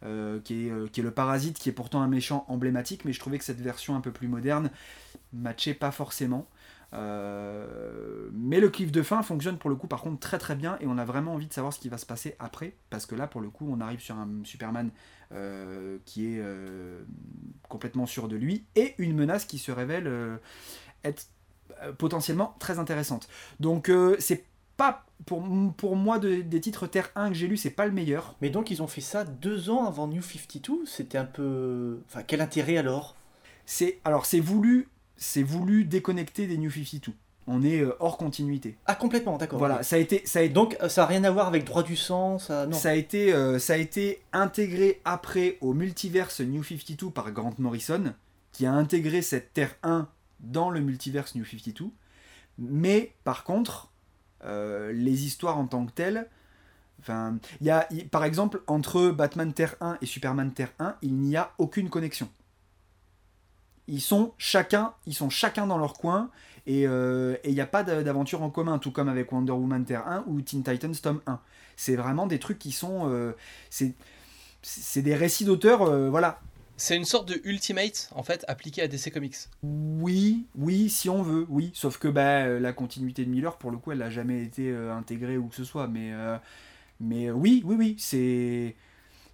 Euh, 0.02 0.40
qui, 0.40 0.66
est, 0.66 0.70
euh, 0.70 0.86
qui 0.90 1.00
est 1.00 1.02
le 1.02 1.10
parasite, 1.10 1.58
qui 1.58 1.68
est 1.68 1.72
pourtant 1.72 2.00
un 2.00 2.08
méchant 2.08 2.46
emblématique, 2.48 3.04
mais 3.04 3.12
je 3.12 3.20
trouvais 3.20 3.36
que 3.36 3.44
cette 3.44 3.60
version 3.60 3.94
un 3.94 4.00
peu 4.00 4.10
plus 4.10 4.28
moderne 4.28 4.70
matchait 5.34 5.74
pas 5.74 5.90
forcément. 5.90 6.48
Mais 6.92 8.60
le 8.60 8.68
cliff 8.70 8.90
de 8.90 9.02
fin 9.02 9.22
fonctionne 9.22 9.58
pour 9.58 9.68
le 9.68 9.76
coup 9.76 9.86
par 9.86 10.00
contre 10.00 10.18
très 10.18 10.38
très 10.38 10.56
bien 10.56 10.78
et 10.80 10.86
on 10.86 10.96
a 10.96 11.04
vraiment 11.04 11.34
envie 11.34 11.46
de 11.46 11.52
savoir 11.52 11.72
ce 11.72 11.78
qui 11.78 11.88
va 11.88 11.98
se 11.98 12.06
passer 12.06 12.34
après 12.40 12.74
parce 12.88 13.06
que 13.06 13.14
là 13.14 13.26
pour 13.28 13.40
le 13.40 13.48
coup 13.50 13.68
on 13.70 13.80
arrive 13.80 14.00
sur 14.00 14.16
un 14.16 14.28
Superman 14.42 14.90
euh, 15.32 15.98
qui 16.04 16.26
est 16.26 16.40
euh, 16.40 17.02
complètement 17.68 18.06
sûr 18.06 18.28
de 18.28 18.36
lui 18.36 18.64
et 18.76 18.94
une 18.98 19.14
menace 19.14 19.44
qui 19.44 19.58
se 19.58 19.72
révèle 19.72 20.06
euh, 20.06 20.36
être 21.04 21.26
potentiellement 21.98 22.54
très 22.58 22.78
intéressante. 22.78 23.28
Donc 23.58 23.90
c'est 24.18 24.44
pas 24.76 25.06
pour, 25.26 25.42
pour 25.76 25.96
moi 25.96 26.18
de- 26.18 26.42
des 26.42 26.60
titres 26.60 26.86
Terre 26.86 27.10
1 27.14 27.28
que 27.30 27.34
j'ai 27.34 27.46
lu 27.46 27.56
c'est 27.56 27.70
pas 27.70 27.86
le 27.86 27.92
meilleur. 27.92 28.36
Mais 28.42 28.50
donc 28.50 28.70
ils 28.70 28.82
ont 28.82 28.86
fait 28.86 29.00
ça 29.00 29.24
deux 29.24 29.70
ans 29.70 29.86
avant 29.86 30.06
New 30.08 30.22
52 30.22 30.84
C'était 30.86 31.18
un 31.18 31.24
peu... 31.24 32.00
Enfin, 32.06 32.22
quel 32.22 32.40
intérêt 32.40 32.76
alors? 32.76 33.16
C'est 33.66 33.98
alors 34.04 34.26
c'est 34.26 34.40
voulu 34.40 34.88
c'est 35.16 35.42
voulu 35.42 35.84
déconnecter 35.84 36.46
des 36.46 36.58
New 36.58 36.70
52. 36.70 37.12
On 37.52 37.64
est 37.64 37.80
euh, 37.80 37.96
hors 37.98 38.16
continuité. 38.16 38.76
Ah, 38.86 38.94
complètement, 38.94 39.36
d'accord. 39.36 39.58
Voilà, 39.58 39.82
ça 39.82 39.96
a 39.96 39.98
été 39.98 40.22
ça 40.24 40.38
a 40.38 40.42
été 40.42 40.54
Donc 40.54 40.76
euh, 40.80 40.88
ça 40.88 41.00
n'a 41.00 41.08
rien 41.08 41.24
à 41.24 41.32
voir 41.32 41.48
avec 41.48 41.64
droit 41.64 41.82
du 41.82 41.96
sang, 41.96 42.38
ça... 42.38 42.64
Non. 42.66 42.76
Ça 42.76 42.90
a, 42.90 42.94
été, 42.94 43.32
euh, 43.32 43.58
ça 43.58 43.72
a 43.72 43.76
été 43.76 44.22
intégré 44.32 45.00
après 45.04 45.58
au 45.60 45.74
multiverse 45.74 46.40
New 46.40 46.62
52 46.62 47.10
par 47.10 47.32
Grant 47.32 47.54
Morrison, 47.58 48.14
qui 48.52 48.66
a 48.66 48.72
intégré 48.72 49.20
cette 49.20 49.52
Terre 49.52 49.74
1 49.82 50.08
dans 50.38 50.70
le 50.70 50.80
multiverse 50.80 51.34
New 51.34 51.44
52. 51.44 51.86
Mais 52.58 53.14
par 53.24 53.42
contre, 53.42 53.90
euh, 54.44 54.92
les 54.92 55.26
histoires 55.26 55.58
en 55.58 55.66
tant 55.66 55.84
que 55.86 55.90
telles, 55.90 56.28
enfin, 57.00 57.36
il 57.60 57.66
y 57.66 57.70
a, 57.70 57.88
par 58.12 58.22
exemple, 58.22 58.62
entre 58.68 59.10
Batman 59.10 59.52
Terre 59.52 59.74
1 59.80 59.98
et 60.00 60.06
Superman 60.06 60.52
Terre 60.52 60.72
1, 60.78 60.94
il 61.02 61.16
n'y 61.16 61.36
a 61.36 61.50
aucune 61.58 61.90
connexion. 61.90 62.28
Ils 63.88 64.00
sont 64.00 64.34
chacun, 64.38 64.94
ils 65.06 65.14
sont 65.14 65.30
chacun 65.30 65.66
dans 65.66 65.78
leur 65.78 65.94
coin 65.94 66.30
et 66.66 66.86
euh, 66.86 67.36
il 67.44 67.52
n'y 67.54 67.60
a 67.60 67.66
pas 67.66 67.82
d'aventure 67.82 68.42
en 68.42 68.50
commun, 68.50 68.78
tout 68.78 68.90
comme 68.92 69.08
avec 69.08 69.30
Wonder 69.32 69.52
Woman 69.52 69.84
Terre 69.84 70.06
1 70.06 70.24
ou 70.26 70.40
Teen 70.40 70.62
Titans 70.62 70.94
tome 70.94 71.20
1. 71.26 71.40
C'est 71.76 71.96
vraiment 71.96 72.26
des 72.26 72.38
trucs 72.38 72.58
qui 72.58 72.72
sont. 72.72 73.08
euh, 73.10 73.32
c'est 74.62 75.02
des 75.02 75.14
récits 75.14 75.44
d'auteurs, 75.44 75.82
euh, 75.82 76.10
voilà. 76.10 76.40
C'est 76.76 76.96
une 76.96 77.04
sorte 77.04 77.28
de 77.28 77.40
Ultimate, 77.44 78.10
en 78.14 78.22
fait, 78.22 78.42
appliqué 78.48 78.80
à 78.80 78.88
DC 78.88 79.12
Comics. 79.12 79.36
Oui, 79.62 80.46
oui, 80.56 80.88
si 80.88 81.10
on 81.10 81.22
veut, 81.22 81.44
oui. 81.50 81.70
Sauf 81.74 81.98
que 81.98 82.08
bah, 82.08 82.44
euh, 82.46 82.58
la 82.58 82.72
continuité 82.72 83.24
de 83.26 83.30
Miller, 83.30 83.56
pour 83.58 83.70
le 83.70 83.76
coup, 83.76 83.92
elle 83.92 83.98
n'a 83.98 84.08
jamais 84.08 84.42
été 84.42 84.70
euh, 84.70 84.94
intégrée 84.94 85.36
ou 85.36 85.48
que 85.48 85.54
ce 85.54 85.64
soit. 85.64 85.88
Mais, 85.88 86.10
euh, 86.12 86.38
mais 86.98 87.26
euh, 87.28 87.32
oui, 87.32 87.62
oui, 87.66 87.76
oui, 87.78 87.96
c'est 87.98 88.76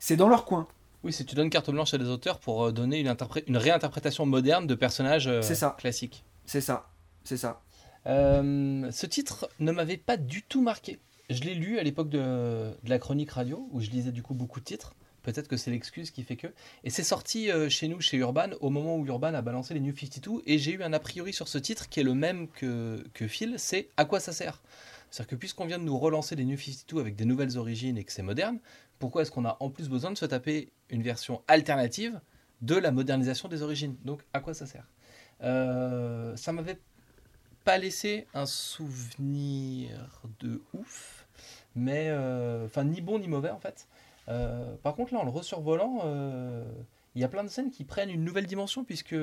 c'est 0.01 0.17
dans 0.17 0.29
leur 0.29 0.45
coin. 0.45 0.67
Oui, 1.05 1.12
c'est 1.12 1.25
tu 1.25 1.37
donnes 1.37 1.51
carte 1.51 1.71
blanche 1.71 1.95
à 1.95 1.99
des 1.99 2.09
auteurs 2.09 2.41
pour 2.41 2.65
euh, 2.65 2.73
donner 2.73 2.99
une, 2.99 3.15
une 3.47 3.57
réinterprétation 3.57 4.27
moderne 4.27 4.67
de 4.67 4.75
personnages 4.75 5.29
euh, 5.29 5.41
ça. 5.43 5.77
classiques. 5.79 6.25
C'est 6.47 6.61
ça, 6.61 6.89
c'est 7.27 7.37
ça. 7.37 7.62
Euh, 8.07 8.91
ce 8.93 9.07
titre 9.07 9.51
ne 9.59 9.73
m'avait 9.73 9.97
pas 9.97 10.17
du 10.17 10.43
tout 10.43 10.62
marqué. 10.62 10.99
Je 11.29 11.43
l'ai 11.43 11.55
lu 11.55 11.79
à 11.79 11.83
l'époque 11.83 12.09
de, 12.09 12.73
la 12.85 12.99
chronique 12.99 13.33
radio, 13.33 13.69
où 13.73 13.81
je 13.81 13.91
lisais 13.91 14.12
du 14.12 14.23
coup 14.23 14.35
beaucoup 14.35 14.61
de 14.61 14.65
titres. 14.65 14.95
Peut-être 15.23 15.49
que 15.49 15.57
c'est 15.57 15.73
l'excuse 15.73 16.12
qui 16.12 16.23
fait 16.23 16.37
que. 16.37 16.47
Et 16.85 16.91
c'est 16.91 17.03
sorti 17.03 17.51
euh, 17.51 17.69
chez 17.69 17.89
nous, 17.89 18.01
chez 18.01 18.17
Urban, 18.17 18.51
au 18.61 18.71
moment 18.71 18.97
où 18.97 19.05
Urban 19.07 19.35
a 19.35 19.43
balancé 19.43 19.75
les 19.75 19.81
New 19.81 19.95
52. 19.95 20.43
Et 20.47 20.57
j'ai 20.59 20.73
eu 20.73 20.83
un 20.85 20.93
a 20.93 21.01
priori 21.01 21.33
sur 21.33 21.49
ce 21.49 21.59
titre 21.59 21.89
qui 21.89 21.99
est 21.99 22.05
le 22.05 22.15
même 22.15 22.47
que, 22.49 23.05
que 23.12 23.27
Phil 23.27 23.55
c'est 23.59 23.89
à 23.97 24.05
quoi 24.05 24.21
ça 24.21 24.33
sert? 24.33 24.62
C'est-à-dire 25.11 25.31
que 25.31 25.35
puisqu'on 25.35 25.67
vient 25.67 25.81
de 25.81 25.85
nous 25.85 25.99
relancer 25.99 26.37
les 26.37 26.45
New 26.45 26.57
52 26.57 27.01
avec 27.01 27.17
des 27.17 27.25
nouvelles 27.25 27.59
origines 27.59 27.99
et 27.99 28.05
que 28.05 28.12
c'est 28.12 28.23
moderne, 28.23 28.61
pourquoi 29.01 29.23
est-ce 29.23 29.33
qu'on 29.33 29.45
a 29.45 29.57
en 29.59 29.69
plus 29.69 29.89
besoin 29.89 30.12
de 30.12 30.17
se 30.17 30.27
taper 30.27 30.71
une 30.91 31.03
version 31.03 31.43
alternative 31.49 32.21
de 32.62 32.77
la 32.77 32.93
modernisation 32.93 33.49
des 33.49 33.62
origines? 33.62 33.97
Donc 34.05 34.23
à 34.33 34.39
quoi 34.39 34.55
ça 34.55 34.67
sert? 34.67 34.87
Euh, 35.43 36.37
Ça 36.37 36.53
m'avait 36.53 36.79
pas 37.67 37.79
laissé 37.79 38.29
un 38.33 38.47
souvenir 38.47 40.23
de 40.39 40.63
ouf, 40.73 41.27
mais 41.75 42.07
euh, 42.11 42.65
enfin 42.67 42.85
ni 42.85 43.01
bon 43.01 43.19
ni 43.19 43.27
mauvais 43.27 43.51
en 43.51 43.59
fait. 43.59 43.89
Euh, 44.29 44.77
par 44.85 44.95
contre, 44.95 45.13
là, 45.13 45.19
en 45.19 45.25
le 45.25 45.31
resurvolant, 45.31 45.99
euh, 46.05 46.65
il 47.17 47.21
y 47.21 47.25
a 47.25 47.29
plein 47.29 47.43
de 47.43 47.49
scènes 47.49 47.73
qui 47.73 47.83
prennent 47.83 48.11
une 48.11 48.23
nouvelle 48.23 48.47
dimension, 48.47 48.85
puisque 48.85 49.17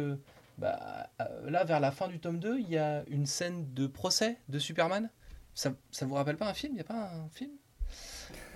bah, 0.57 1.09
là, 1.45 1.63
vers 1.63 1.79
la 1.79 1.91
fin 1.91 2.09
du 2.09 2.19
tome 2.19 2.37
2, 2.37 2.59
il 2.59 2.69
y 2.69 2.77
a 2.77 3.03
une 3.07 3.25
scène 3.25 3.73
de 3.73 3.87
procès 3.87 4.37
de 4.49 4.59
Superman. 4.59 5.09
Ça, 5.55 5.73
ça 5.91 6.05
vous 6.05 6.15
rappelle 6.15 6.37
pas 6.37 6.49
un 6.49 6.53
film? 6.53 6.73
Il 6.73 6.75
n'y 6.75 6.81
a 6.81 6.85
pas 6.85 7.11
un 7.13 7.29
film? 7.29 7.51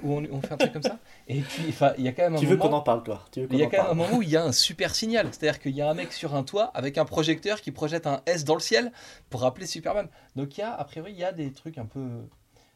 Où 0.03 0.13
on, 0.13 0.23
on 0.31 0.41
fait 0.41 0.53
un 0.53 0.57
truc 0.57 0.73
comme 0.73 0.83
ça 0.83 0.99
Et 1.27 1.41
puis, 1.41 1.73
il 1.97 2.03
y 2.03 2.07
a 2.07 2.11
quand 2.11 2.23
même 2.23 2.35
un 2.35 2.39
Tu 2.39 2.45
veux 2.45 2.57
moment... 2.57 2.69
qu'on 2.69 2.75
en 2.77 2.81
parle, 2.81 3.03
toi? 3.03 3.25
Veux 3.35 3.47
Il 3.51 3.57
y 3.57 3.63
a 3.63 3.67
en 3.67 3.69
quand 3.69 3.77
même 3.83 3.91
un 3.91 3.93
moment 3.95 4.17
où 4.17 4.21
il 4.21 4.29
y 4.29 4.37
a 4.37 4.43
un 4.43 4.51
super 4.51 4.93
signal. 4.93 5.27
C'est-à-dire 5.31 5.59
qu'il 5.59 5.75
y 5.75 5.81
a 5.81 5.89
un 5.89 5.93
mec 5.93 6.13
sur 6.13 6.35
un 6.35 6.43
toit 6.43 6.65
avec 6.73 6.97
un 6.97 7.05
projecteur 7.05 7.61
qui 7.61 7.71
projette 7.71 8.05
un 8.07 8.21
S 8.25 8.45
dans 8.45 8.53
le 8.53 8.59
ciel 8.59 8.91
pour 9.29 9.41
rappeler 9.41 9.65
Superman. 9.65 10.07
Donc 10.35 10.57
il 10.57 10.61
y 10.61 10.63
a, 10.63 10.73
a 10.73 10.83
priori, 10.83 11.11
il 11.13 11.17
y 11.17 11.23
a 11.23 11.31
des 11.31 11.51
trucs 11.51 11.77
un 11.77 11.85
peu 11.85 12.07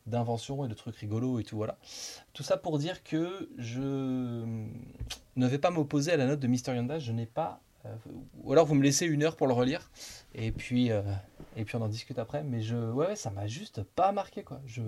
d'invention 0.08 0.66
et 0.66 0.68
de 0.68 0.74
trucs 0.74 0.96
rigolos 0.96 1.40
et 1.40 1.44
tout, 1.44 1.58
voilà. 1.58 1.78
Tout 2.34 2.42
ça 2.42 2.58
pour 2.58 2.80
dire 2.80 3.04
que 3.04 3.50
je 3.60 3.80
ne 5.36 5.48
vais 5.48 5.60
pas 5.60 5.70
m'opposer 5.70 6.12
à 6.12 6.18
la 6.18 6.26
note 6.26 6.40
de 6.40 6.48
Mister 6.48 6.74
Yonda. 6.76 6.98
Je 6.98 7.12
n'ai 7.12 7.28
pas... 7.28 7.62
euh, 7.86 7.94
ou 8.44 8.52
alors 8.52 8.66
vous 8.66 8.74
me 8.74 8.82
laissez 8.84 9.06
une 9.06 9.22
heure 9.22 9.36
pour 9.36 9.46
le 9.46 9.54
relire. 9.54 9.92
Et 10.34 10.52
puis, 10.52 10.92
euh, 10.92 11.04
et 11.56 11.66
puis 11.66 11.76
on 11.76 11.82
en 11.82 11.88
discute 11.88 12.18
après. 12.18 12.44
Mais 12.44 12.62
je, 12.64 12.76
ouais, 12.76 13.10
ouais, 13.10 13.16
ça 13.16 13.30
m'a 13.30 13.46
juste 13.46 13.84
pas 13.84 14.12
marqué, 14.12 14.42
quoi. 14.42 14.60
Je, 14.66 14.82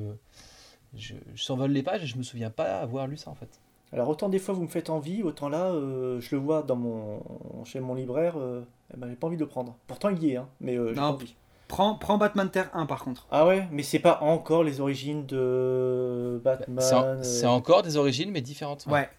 je, 0.97 1.13
je 1.35 1.41
survole 1.41 1.71
les 1.71 1.83
pages 1.83 2.03
et 2.03 2.07
je 2.07 2.17
me 2.17 2.23
souviens 2.23 2.49
pas 2.49 2.79
avoir 2.79 3.07
lu 3.07 3.17
ça, 3.17 3.29
en 3.31 3.35
fait. 3.35 3.59
Alors 3.91 4.09
autant 4.09 4.27
des 4.27 4.39
fois 4.39 4.55
vous 4.55 4.63
me 4.63 4.67
faites 4.67 4.89
envie, 4.89 5.21
autant 5.21 5.49
là 5.49 5.65
euh, 5.65 6.19
je 6.19 6.35
le 6.35 6.41
vois 6.41 6.63
dans 6.63 6.75
mon 6.75 7.21
chez 7.63 7.79
mon 7.79 7.93
libraire, 7.93 8.33
euh, 8.39 8.63
eh 8.91 8.97
ben, 8.97 9.07
j'ai 9.07 9.15
pas 9.15 9.27
envie 9.27 9.35
de 9.37 9.41
le 9.43 9.47
prendre. 9.47 9.75
Pourtant 9.85 10.09
il 10.09 10.23
y 10.23 10.31
est, 10.31 10.37
hein, 10.37 10.47
mais 10.61 10.75
euh, 10.77 10.89
j'ai 10.89 10.95
Non. 10.99 11.09
pas 11.09 11.13
envie. 11.13 11.35
Prends, 11.67 11.95
prends 11.95 12.17
Batman 12.17 12.49
Terre 12.49 12.69
1 12.73 12.87
par 12.87 13.03
contre. 13.03 13.27
Ah 13.31 13.45
ouais, 13.45 13.67
mais 13.71 13.83
c'est 13.83 13.99
pas 13.99 14.19
encore 14.21 14.63
les 14.63 14.79
origines 14.81 15.25
de 15.27 16.41
Batman. 16.43 16.83
C'est 16.83 16.95
en- 16.95 17.03
euh, 17.03 17.23
c'est 17.23 17.45
encore 17.45 17.83
des 17.83 17.95
origines, 17.97 18.31
mais 18.31 18.41
différentes. 18.41 18.85
Ouais. 18.87 19.09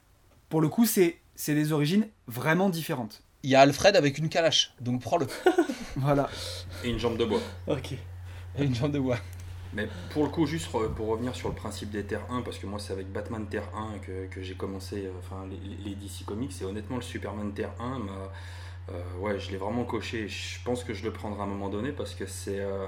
Pour 0.49 0.61
le 0.61 0.69
coup, 0.69 0.87
c'est 0.87 1.17
c'est 1.37 1.55
des 1.55 1.73
origines 1.73 2.09
vraiment 2.27 2.69
différentes. 2.69 3.23
Il 3.45 3.51
y 3.51 3.55
a 3.57 3.61
Alfred 3.61 3.95
avec 3.97 4.19
une 4.19 4.29
calache, 4.29 4.75
donc 4.81 5.01
prends-le. 5.03 5.27
Voilà. 5.97 6.29
Et 6.83 6.91
une 6.91 6.99
jambe 6.99 7.17
de 7.17 7.25
bois. 7.25 7.39
Ok. 7.69 7.93
Et 8.59 8.65
une 8.65 8.75
jambe 8.75 8.91
de 8.91 8.99
bois. 8.99 9.19
Mais 9.75 9.89
pour 10.11 10.25
le 10.25 10.31
coup, 10.31 10.47
juste 10.47 10.69
pour 10.71 11.09
revenir 11.09 11.35
sur 11.35 11.49
le 11.49 11.55
principe 11.55 11.91
des 11.91 12.05
Terres 12.05 12.27
1, 12.31 12.43
parce 12.43 12.59
que 12.59 12.67
moi 12.67 12.79
c'est 12.79 12.93
avec 12.93 13.11
Batman 13.11 13.47
Terre 13.47 13.69
1 13.75 13.99
que, 13.99 14.43
j'ai 14.43 14.55
commencé 14.55 15.07
euh, 15.07 15.11
enfin, 15.19 15.47
les, 15.85 15.95
DC 15.95 16.25
Comics, 16.25 16.53
et 16.61 16.65
honnêtement 16.65 16.97
le 16.97 17.03
Superman 17.03 17.53
Terre 17.53 17.73
1, 17.81 17.99
m'a, 17.99 18.13
euh, 18.91 19.03
ouais, 19.19 19.39
je 19.39 19.51
l'ai 19.51 19.57
vraiment 19.57 19.85
coché, 19.85 20.29
je 20.29 20.63
pense 20.65 20.85
que 20.85 20.95
je 20.95 21.05
le 21.05 21.13
prendrai 21.13 21.41
à 21.41 21.45
un 21.45 21.49
moment 21.49 21.69
donné, 21.69 21.93
parce 21.93 22.15
que 22.15 22.27
c'est... 22.27 22.61
euh, 22.61 22.87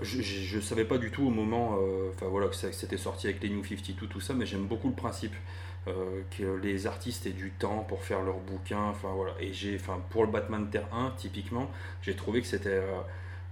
je, 0.00 0.22
je 0.22 0.60
savais 0.60 0.84
pas 0.84 0.98
du 0.98 1.12
tout 1.12 1.24
au 1.24 1.30
moment 1.30 1.78
enfin, 2.10 2.26
voilà, 2.26 2.48
que 2.48 2.54
c'était 2.56 2.96
sorti 2.96 3.28
avec 3.28 3.40
les 3.40 3.48
New 3.48 3.62
52, 3.62 4.08
tout 4.08 4.20
ça, 4.20 4.34
mais 4.34 4.44
j'aime 4.44 4.66
beaucoup 4.66 4.88
le 4.88 4.94
principe 4.94 5.34
que 5.86 6.60
les 6.60 6.88
artistes 6.88 7.26
aient 7.26 7.30
du 7.30 7.52
temps 7.52 7.86
pour 7.88 8.02
faire 8.02 8.22
leurs 8.22 8.40
bouquins. 8.40 8.86
Enfin, 8.90 9.10
voilà. 9.14 9.34
Et 9.38 9.52
j'ai, 9.52 9.76
enfin, 9.76 10.00
pour 10.10 10.24
le 10.24 10.32
Batman 10.32 10.68
Terre 10.68 10.88
1, 10.92 11.12
typiquement, 11.16 11.70
j'ai 12.02 12.16
trouvé 12.16 12.40
que 12.40 12.48
c'était 12.48 12.82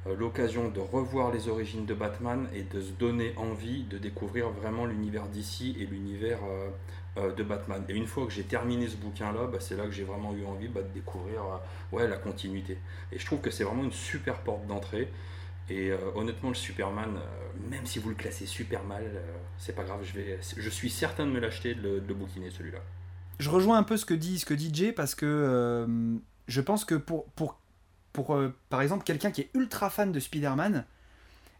l'occasion 0.06 0.68
de 0.70 0.80
revoir 0.80 1.30
les 1.32 1.48
origines 1.48 1.86
de 1.86 1.94
Batman 1.94 2.48
et 2.54 2.62
de 2.62 2.80
se 2.80 2.90
donner 2.92 3.34
envie 3.36 3.82
de 3.84 3.98
découvrir 3.98 4.48
vraiment 4.50 4.86
l'univers 4.86 5.26
d'ici 5.26 5.76
et 5.78 5.86
l'univers 5.86 6.38
euh, 6.44 6.68
euh, 7.18 7.32
de 7.34 7.42
Batman. 7.42 7.84
Et 7.88 7.94
une 7.94 8.06
fois 8.06 8.26
que 8.26 8.32
j'ai 8.32 8.44
terminé 8.44 8.88
ce 8.88 8.96
bouquin-là, 8.96 9.46
bah, 9.46 9.58
c'est 9.60 9.76
là 9.76 9.84
que 9.84 9.90
j'ai 9.92 10.04
vraiment 10.04 10.34
eu 10.34 10.44
envie 10.46 10.68
bah, 10.68 10.80
de 10.82 10.88
découvrir 10.94 11.42
euh, 11.42 11.96
ouais, 11.96 12.08
la 12.08 12.16
continuité. 12.16 12.78
Et 13.12 13.18
je 13.18 13.26
trouve 13.26 13.40
que 13.40 13.50
c'est 13.50 13.64
vraiment 13.64 13.84
une 13.84 13.92
super 13.92 14.38
porte 14.40 14.66
d'entrée. 14.66 15.08
Et 15.68 15.90
euh, 15.90 15.98
honnêtement, 16.16 16.48
le 16.48 16.54
Superman, 16.56 17.16
euh, 17.16 17.70
même 17.70 17.86
si 17.86 17.98
vous 17.98 18.08
le 18.08 18.14
classez 18.16 18.46
super 18.46 18.82
mal, 18.82 19.04
euh, 19.04 19.20
c'est 19.58 19.74
pas 19.74 19.84
grave, 19.84 20.00
je, 20.02 20.14
vais, 20.18 20.38
je 20.56 20.70
suis 20.70 20.90
certain 20.90 21.26
de 21.26 21.30
me 21.30 21.38
l'acheter, 21.40 21.74
de, 21.74 21.82
le- 21.82 22.00
de 22.00 22.14
bouquiner 22.14 22.50
celui-là. 22.50 22.80
Je 23.38 23.48
rejoins 23.50 23.78
un 23.78 23.84
peu 23.84 23.96
ce 23.96 24.04
que 24.04 24.14
dit, 24.14 24.38
ce 24.38 24.46
que 24.46 24.56
Jay 24.56 24.92
parce 24.92 25.14
que 25.14 25.26
euh, 25.26 26.16
je 26.48 26.60
pense 26.60 26.84
que 26.84 26.96
pour, 26.96 27.26
pour, 27.36 27.59
pour 28.12 28.34
euh, 28.34 28.54
par 28.68 28.82
exemple, 28.82 29.04
quelqu'un 29.04 29.30
qui 29.30 29.42
est 29.42 29.50
ultra 29.54 29.90
fan 29.90 30.12
de 30.12 30.20
Spider-Man, 30.20 30.84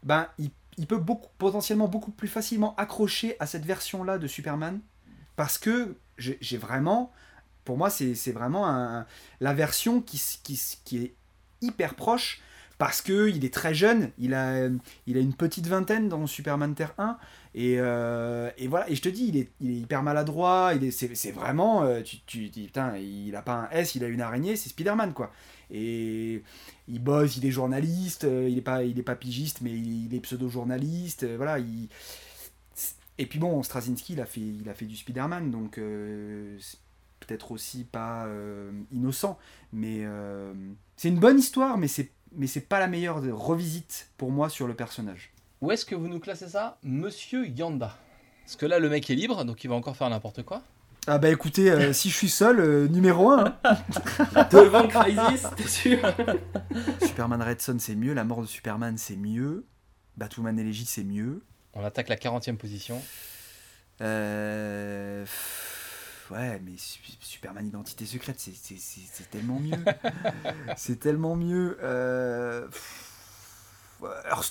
ben, 0.03 0.27
il, 0.39 0.51
il 0.77 0.87
peut 0.87 0.97
beaucoup, 0.97 1.29
potentiellement 1.37 1.87
beaucoup 1.87 2.11
plus 2.11 2.27
facilement 2.27 2.75
accrocher 2.77 3.35
à 3.39 3.45
cette 3.45 3.65
version-là 3.65 4.17
de 4.17 4.27
Superman 4.27 4.79
parce 5.35 5.57
que 5.57 5.95
j'ai 6.17 6.57
vraiment, 6.57 7.11
pour 7.65 7.77
moi, 7.77 7.89
c'est 7.89 8.31
vraiment 8.31 8.67
un- 8.67 9.05
la 9.39 9.53
version 9.53 10.01
qui, 10.01 10.21
qui, 10.43 10.59
qui 10.85 10.97
est 10.99 11.15
hyper 11.61 11.95
proche 11.95 12.41
parce 12.77 13.01
que 13.01 13.29
il 13.29 13.45
est 13.45 13.53
très 13.53 13.73
jeune, 13.75 14.11
il 14.17 14.33
a, 14.33 14.67
il 15.05 15.17
a 15.17 15.19
une 15.19 15.35
petite 15.35 15.67
vingtaine 15.67 16.09
dans 16.09 16.25
Superman 16.25 16.73
Terre 16.73 16.93
1 16.97 17.17
et, 17.53 17.75
euh, 17.79 18.49
et 18.57 18.67
voilà, 18.67 18.89
et 18.89 18.95
je 18.95 19.01
te 19.01 19.09
dis, 19.09 19.27
il 19.27 19.37
est, 19.37 19.49
il 19.59 19.69
est 19.71 19.75
hyper 19.81 20.01
maladroit, 20.01 20.71
il 20.75 20.83
est, 20.85 20.91
c'est 20.91 21.31
vraiment, 21.31 21.83
euh, 21.83 22.01
tu, 22.01 22.17
tu 22.25 22.49
dis, 22.49 22.65
putain, 22.65 22.97
il 22.97 23.35
a 23.35 23.43
pas 23.43 23.53
un 23.53 23.69
S, 23.69 23.93
il 23.95 24.03
a 24.03 24.07
une 24.07 24.21
araignée, 24.21 24.55
c'est 24.55 24.69
Spider-Man, 24.69 25.13
quoi. 25.13 25.31
Et 25.71 26.43
il 26.87 26.99
bosse, 26.99 27.37
il 27.37 27.45
est 27.45 27.51
journaliste, 27.51 28.25
euh, 28.25 28.49
il 28.49 28.57
est 28.57 28.61
pas, 28.61 28.83
il 28.83 28.99
est 28.99 29.03
pas 29.03 29.15
pigiste, 29.15 29.61
mais 29.61 29.71
il, 29.71 30.13
est 30.13 30.19
pseudo-journaliste, 30.19 31.23
euh, 31.23 31.37
voilà. 31.37 31.59
Il... 31.59 31.87
Et 33.17 33.25
puis 33.25 33.39
bon, 33.39 33.63
Straczynski, 33.63 34.13
il 34.13 34.21
a 34.21 34.25
fait, 34.25 34.41
il 34.41 34.67
a 34.67 34.73
fait 34.73 34.85
du 34.85 34.97
Spider-Man, 34.97 35.49
donc 35.49 35.77
euh, 35.77 36.57
peut-être 37.21 37.51
aussi 37.51 37.85
pas 37.85 38.25
euh, 38.25 38.71
innocent, 38.91 39.37
mais 39.71 40.05
c'est 40.97 41.09
une 41.09 41.19
bonne 41.19 41.39
histoire, 41.39 41.77
mais 41.77 41.87
c'est, 41.87 42.11
mais 42.33 42.47
c'est 42.47 42.67
pas 42.67 42.79
la 42.79 42.87
meilleure 42.87 43.21
revisite 43.37 44.09
pour 44.17 44.31
moi 44.31 44.49
sur 44.49 44.67
le 44.67 44.73
personnage. 44.73 45.31
Où 45.61 45.71
est-ce 45.71 45.85
que 45.85 45.95
vous 45.95 46.07
nous 46.07 46.19
classez 46.19 46.49
ça? 46.49 46.79
Monsieur 46.83 47.47
Yanda. 47.47 47.95
Parce 48.43 48.55
que 48.55 48.65
là, 48.65 48.79
le 48.79 48.89
mec 48.89 49.09
est 49.09 49.15
libre, 49.15 49.45
donc 49.45 49.63
il 49.63 49.69
va 49.69 49.75
encore 49.75 49.95
faire 49.95 50.09
n'importe 50.09 50.43
quoi. 50.43 50.63
Ah 51.07 51.17
bah 51.17 51.29
écoutez, 51.29 51.71
euh, 51.71 51.93
si 51.93 52.09
je 52.11 52.15
suis 52.15 52.29
seul, 52.29 52.59
euh, 52.59 52.87
numéro 52.87 53.31
1. 53.31 53.43
Devant 54.51 54.87
Crisis, 54.87 55.47
t'es 55.57 55.67
sûr 55.67 55.99
Superman 57.01 57.41
Red 57.41 57.59
Son 57.61 57.77
c'est 57.79 57.95
mieux, 57.95 58.13
La 58.13 58.23
mort 58.23 58.41
de 58.41 58.45
Superman 58.47 58.97
c'est 58.97 59.15
mieux, 59.15 59.65
Batwoman 60.17 60.57
et 60.59 60.63
Légit 60.63 60.85
c'est 60.85 61.03
mieux. 61.03 61.41
On 61.73 61.83
attaque 61.83 62.07
la 62.09 62.17
40e 62.17 62.57
position. 62.57 63.01
Euh, 64.01 65.25
Ouais, 66.29 66.61
mais 66.63 66.77
Su- 66.77 67.01
Superman 67.19 67.67
Identité 67.67 68.05
Secrète 68.05 68.39
c'est- 68.39 68.53
c'est 68.55 68.77
c'est- 68.77 69.01
c'est 69.11 69.29
tellement 69.29 69.59
mieux. 69.59 69.71
c'est 70.77 70.97
tellement 70.97 71.35
mieux. 71.35 71.77
Euh... 71.83 72.67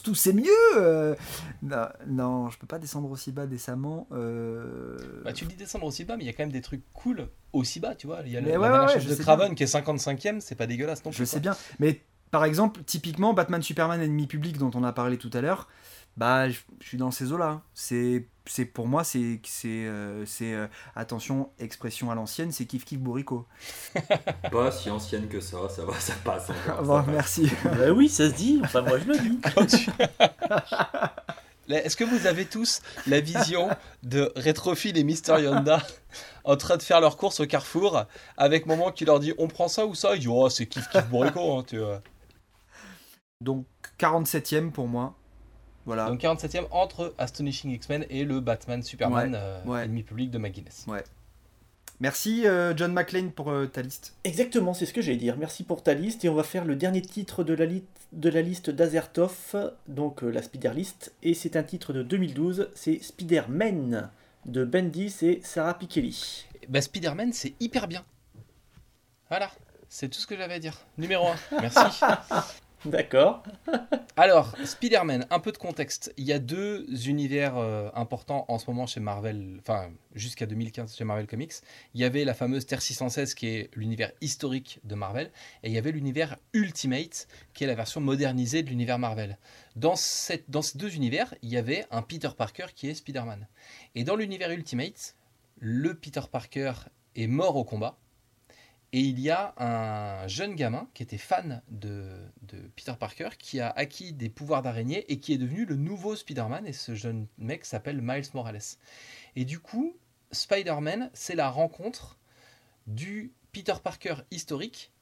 2 0.04 0.14
c'est 0.14 0.32
mieux. 0.32 0.48
euh. 0.76 1.14
Non, 1.62 1.86
non, 2.06 2.50
je 2.50 2.58
peux 2.58 2.66
pas 2.66 2.78
descendre 2.78 3.10
aussi 3.10 3.32
bas 3.32 3.46
décemment. 3.46 4.06
euh. 4.12 4.96
Bah, 5.24 5.32
tu 5.32 5.44
dis 5.44 5.56
descendre 5.56 5.84
aussi 5.86 6.04
bas, 6.04 6.16
mais 6.16 6.24
il 6.24 6.26
y 6.26 6.30
a 6.30 6.32
quand 6.32 6.42
même 6.42 6.52
des 6.52 6.60
trucs 6.60 6.82
cool 6.92 7.28
aussi 7.52 7.80
bas, 7.80 7.94
tu 7.94 8.06
vois. 8.06 8.20
Il 8.24 8.32
y 8.32 8.36
a 8.36 8.40
le, 8.40 8.50
la 8.50 8.58
ouais, 8.60 9.00
je 9.00 9.08
de 9.08 9.14
sais 9.14 9.22
Craven 9.22 9.54
qui 9.54 9.62
est 9.62 9.72
55e, 9.74 10.40
c'est 10.40 10.54
pas 10.54 10.66
dégueulasse 10.66 11.04
non 11.04 11.10
plus. 11.10 11.18
Je 11.18 11.24
sais 11.24 11.40
quoi. 11.40 11.52
bien, 11.52 11.56
mais 11.78 12.00
par 12.30 12.44
exemple, 12.44 12.82
typiquement 12.84 13.34
Batman 13.34 13.60
Superman 13.62 14.00
ennemi 14.00 14.26
public 14.26 14.56
dont 14.58 14.70
on 14.74 14.84
a 14.84 14.92
parlé 14.92 15.18
tout 15.18 15.30
à 15.32 15.40
l'heure, 15.40 15.68
bah 16.16 16.49
je, 16.51 16.59
je 16.81 16.87
suis 16.88 16.96
dans 16.99 17.11
ces 17.11 17.33
eaux-là. 17.33 17.62
C'est 17.75 18.27
c'est 18.46 18.64
pour 18.64 18.88
moi 18.88 19.05
c'est 19.05 19.40
c'est 19.44 19.68
euh, 19.87 20.25
c'est 20.27 20.53
euh, 20.55 20.66
attention 20.96 21.51
expression 21.59 22.11
à 22.11 22.14
l'ancienne, 22.14 22.51
c'est 22.53 22.66
kiff 22.66 22.85
kiff 22.85 22.99
bourrico. 22.99 23.46
Pas 24.51 24.73
si 24.73 24.90
ancienne 24.90 25.29
que 25.29 25.40
ça, 25.40 25.68
ça 25.68 25.85
va, 25.85 25.94
ça 26.01 26.14
passe 26.25 26.51
encore. 26.51 26.77
ça 26.77 26.83
Bon, 26.83 26.99
passe. 27.03 27.07
merci. 27.09 27.51
Bah 27.64 27.90
oui, 27.92 28.09
ça 28.09 28.29
se 28.29 28.35
dit. 28.35 28.61
Enfin, 28.64 28.83
moi 28.83 28.99
je 28.99 29.05
le 29.05 29.18
dis. 29.18 29.38
Tu- 29.77 29.90
Est-ce 31.75 31.96
que 31.96 32.05
vous 32.05 32.27
avez 32.27 32.44
tous 32.46 32.83
la 33.07 33.20
vision 33.20 33.68
de 34.03 34.33
Rétrophile 34.35 34.99
et 34.99 35.05
Mister 35.05 35.40
Yonda 35.40 35.81
en 36.42 36.57
train 36.57 36.77
de 36.77 36.83
faire 36.83 37.01
leurs 37.01 37.16
courses 37.16 37.38
au 37.40 37.46
carrefour 37.46 38.05
avec 38.37 38.66
maman 38.66 38.90
qui 38.90 39.05
leur 39.05 39.20
dit 39.20 39.33
on 39.38 39.46
prend 39.46 39.68
ça 39.68 39.87
ou 39.87 39.94
ça? 39.94 40.16
Il 40.16 40.20
dit 40.20 40.29
oh 40.29 40.49
c'est 40.51 40.66
kiff 40.66 40.88
kiff 40.88 41.07
bourrico 41.09 41.59
hein, 41.59 41.64
tu 41.66 41.79
vois. 41.79 42.01
Donc 43.40 43.64
47ème 44.01 44.73
pour 44.73 44.88
moi. 44.88 45.14
Voilà. 45.86 46.08
Donc 46.08 46.20
47e 46.20 46.66
entre 46.70 47.14
Astonishing 47.18 47.70
X-Men 47.72 48.04
et 48.10 48.24
le 48.24 48.40
Batman 48.40 48.82
Superman 48.82 49.32
Ouais, 49.32 49.38
euh, 49.40 49.62
ouais. 49.64 49.84
ennemi 49.84 50.02
public 50.02 50.30
de 50.30 50.38
McGuinness. 50.38 50.86
Merci 52.00 52.46
euh, 52.46 52.74
John 52.76 52.92
McClane 52.94 53.30
pour 53.30 53.50
euh, 53.50 53.66
ta 53.66 53.82
liste. 53.82 54.14
Exactement, 54.24 54.72
c'est 54.72 54.86
ce 54.86 54.92
que 54.94 55.02
j'allais 55.02 55.18
dire. 55.18 55.36
Merci 55.36 55.64
pour 55.64 55.82
ta 55.82 55.92
liste. 55.92 56.24
Et 56.24 56.28
on 56.30 56.34
va 56.34 56.44
faire 56.44 56.64
le 56.64 56.74
dernier 56.74 57.02
titre 57.02 57.44
de 57.44 57.52
la, 57.52 57.66
li- 57.66 57.84
de 58.12 58.30
la 58.30 58.40
liste 58.40 58.70
d'Azertov, 58.70 59.70
donc 59.86 60.22
euh, 60.22 60.30
la 60.30 60.42
Spider 60.42 60.70
List. 60.74 61.12
Et 61.22 61.34
c'est 61.34 61.56
un 61.56 61.62
titre 61.62 61.92
de 61.92 62.02
2012, 62.02 62.70
c'est 62.74 63.02
Spider-Man 63.02 64.08
de 64.46 64.64
Bendis 64.64 65.14
et 65.22 65.40
Sarah 65.44 65.74
Pikeli. 65.78 66.46
Bah, 66.68 66.80
Spider-Man, 66.80 67.34
c'est 67.34 67.52
hyper 67.60 67.86
bien. 67.86 68.02
Voilà, 69.28 69.50
c'est 69.90 70.08
tout 70.08 70.18
ce 70.20 70.26
que 70.26 70.36
j'avais 70.38 70.54
à 70.54 70.58
dire. 70.58 70.78
Numéro 70.96 71.26
1, 71.26 71.34
merci. 71.60 72.00
D'accord. 72.86 73.42
Alors, 74.16 74.56
Spider-Man, 74.64 75.26
un 75.28 75.38
peu 75.38 75.52
de 75.52 75.58
contexte. 75.58 76.14
Il 76.16 76.24
y 76.24 76.32
a 76.32 76.38
deux 76.38 76.86
univers 77.08 77.58
euh, 77.58 77.90
importants 77.94 78.46
en 78.48 78.58
ce 78.58 78.70
moment 78.70 78.86
chez 78.86 79.00
Marvel, 79.00 79.58
enfin 79.60 79.90
jusqu'à 80.14 80.46
2015 80.46 80.96
chez 80.96 81.04
Marvel 81.04 81.26
Comics. 81.26 81.52
Il 81.94 82.00
y 82.00 82.04
avait 82.04 82.24
la 82.24 82.32
fameuse 82.32 82.64
Terre 82.64 82.80
616 82.80 83.34
qui 83.34 83.48
est 83.48 83.70
l'univers 83.74 84.12
historique 84.22 84.80
de 84.84 84.94
Marvel, 84.94 85.30
et 85.62 85.68
il 85.68 85.74
y 85.74 85.78
avait 85.78 85.92
l'univers 85.92 86.38
Ultimate 86.54 87.28
qui 87.52 87.64
est 87.64 87.66
la 87.66 87.74
version 87.74 88.00
modernisée 88.00 88.62
de 88.62 88.70
l'univers 88.70 88.98
Marvel. 88.98 89.36
Dans, 89.76 89.94
dans 90.48 90.62
ces 90.62 90.78
deux 90.78 90.94
univers, 90.94 91.34
il 91.42 91.50
y 91.50 91.58
avait 91.58 91.84
un 91.90 92.00
Peter 92.00 92.30
Parker 92.34 92.66
qui 92.74 92.88
est 92.88 92.94
Spider-Man. 92.94 93.46
Et 93.94 94.04
dans 94.04 94.16
l'univers 94.16 94.50
Ultimate, 94.50 95.16
le 95.58 95.94
Peter 95.94 96.22
Parker 96.32 96.72
est 97.14 97.26
mort 97.26 97.56
au 97.56 97.64
combat. 97.64 97.98
Et 98.92 99.00
il 99.00 99.20
y 99.20 99.31
a 99.31 99.55
un 99.57 100.26
jeune 100.26 100.57
gamin 100.57 100.88
qui 100.94 101.05
était 101.05 101.18
fan 101.18 101.62
de, 101.68 102.05
Peter 102.74 102.94
Parker, 102.98 103.31
qui 103.38 103.61
a 103.61 103.70
acquis 103.70 104.12
des 104.12 104.29
pouvoirs 104.29 104.62
d'araignée 104.62 105.05
et 105.12 105.20
qui 105.20 105.33
est 105.33 105.38
devenu 105.38 105.64
le 105.64 105.76
nouveau 105.76 106.16
Spider-Man. 106.16 106.66
Et 106.66 106.72
ce 106.72 106.94
jeune 106.96 107.29
mec 107.38 107.64
s'appelle 107.64 108.00
Miles 108.03 108.26
Morales. 108.35 108.76
Et 109.37 109.44
du 109.44 109.61
coup, 109.61 109.96
Spider-Man, 110.33 111.11
c'est 111.14 111.37
la 111.37 111.50
rencontre 111.50 112.18
du 112.88 113.33
Peter 113.53 113.74
Parker 113.83 114.16
historique 114.33 114.92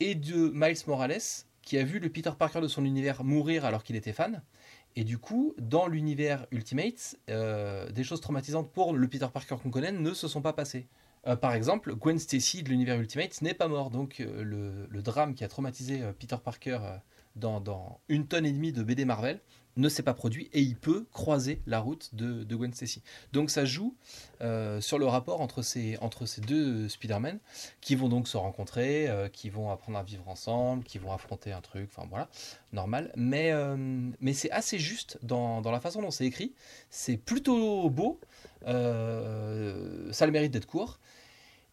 et 0.00 0.14
de 0.14 0.50
Miles 0.54 0.78
Morales, 0.86 1.20
qui 1.60 1.76
a 1.76 1.84
vu 1.84 1.98
le 1.98 2.08
Peter 2.08 2.32
Parker 2.38 2.62
de 2.62 2.68
son 2.68 2.84
univers 2.84 3.24
mourir 3.24 3.66
alors 3.66 3.84
qu'il 3.84 3.96
était 3.96 4.14
fan. 4.14 4.42
Et 4.96 5.04
du 5.04 5.18
coup, 5.18 5.54
dans 5.58 5.86
l'univers 5.86 6.46
Ultimate, 6.50 7.16
euh, 7.28 7.90
des 7.90 8.04
choses 8.04 8.22
traumatisantes 8.22 8.72
pour 8.72 8.94
le 8.94 9.08
Peter 9.08 9.28
Parker 9.30 9.56
qu'on 9.62 9.70
connaît 9.70 9.92
ne 9.92 10.14
se 10.14 10.28
sont 10.28 10.40
pas 10.40 10.54
passées. 10.54 10.88
Euh, 11.26 11.36
par 11.36 11.54
exemple, 11.54 11.94
Gwen 11.94 12.18
Stacy 12.18 12.62
de 12.62 12.68
l'univers 12.68 12.98
Ultimate 12.98 13.42
n'est 13.42 13.54
pas 13.54 13.68
mort. 13.68 13.90
Donc 13.90 14.20
euh, 14.20 14.42
le, 14.90 15.02
drame 15.02 15.34
qui 15.34 15.44
a 15.44 15.48
traumatisé 15.48 16.02
euh, 16.02 16.12
Peter 16.12 16.36
Parker 16.42 16.78
dans, 17.36 18.00
une 18.08 18.26
tonne 18.26 18.46
et 18.46 18.52
demie 18.52 18.72
de 18.72 18.82
BD 18.82 19.04
Marvel 19.04 19.40
ne 19.76 19.88
s'est 19.88 20.02
pas 20.02 20.14
produit 20.14 20.50
et 20.52 20.60
il 20.60 20.74
peut 20.74 21.06
croiser 21.12 21.62
la 21.66 21.78
route 21.78 22.12
de, 22.16 22.42
Gwen 22.42 22.72
Stacy. 22.72 23.00
Donc 23.32 23.48
ça 23.48 23.64
joue 23.64 23.94
sur 24.80 24.98
le 24.98 25.06
rapport 25.06 25.40
entre 25.40 25.62
ces, 25.62 25.96
deux 26.48 26.88
Spider-Man 26.88 27.38
qui 27.80 27.94
vont 27.94 28.08
donc 28.08 28.26
se 28.26 28.36
rencontrer, 28.36 29.08
qui 29.32 29.50
vont 29.50 29.70
apprendre 29.70 29.98
à 29.98 30.02
vivre 30.02 30.28
ensemble, 30.28 30.82
qui 30.82 30.98
vont 30.98 31.12
affronter 31.12 31.52
un 31.52 31.60
truc, 31.60 31.88
enfin 31.94 32.08
voilà, 32.10 32.28
normal. 32.72 33.12
Mais, 33.14 33.52
c'est 34.32 34.50
assez 34.50 34.80
juste 34.80 35.16
dans, 35.22 35.60
dans 35.60 35.70
la 35.70 35.78
façon 35.78 36.02
dont 36.02 36.10
c'est 36.10 36.26
écrit. 36.26 36.54
C'est 36.90 37.18
plutôt 37.18 37.88
beau, 37.88 38.18
ça 38.62 38.72
a 38.72 40.26
le 40.26 40.32
mérite 40.32 40.50
d'être 40.50 40.66
court. 40.66 40.98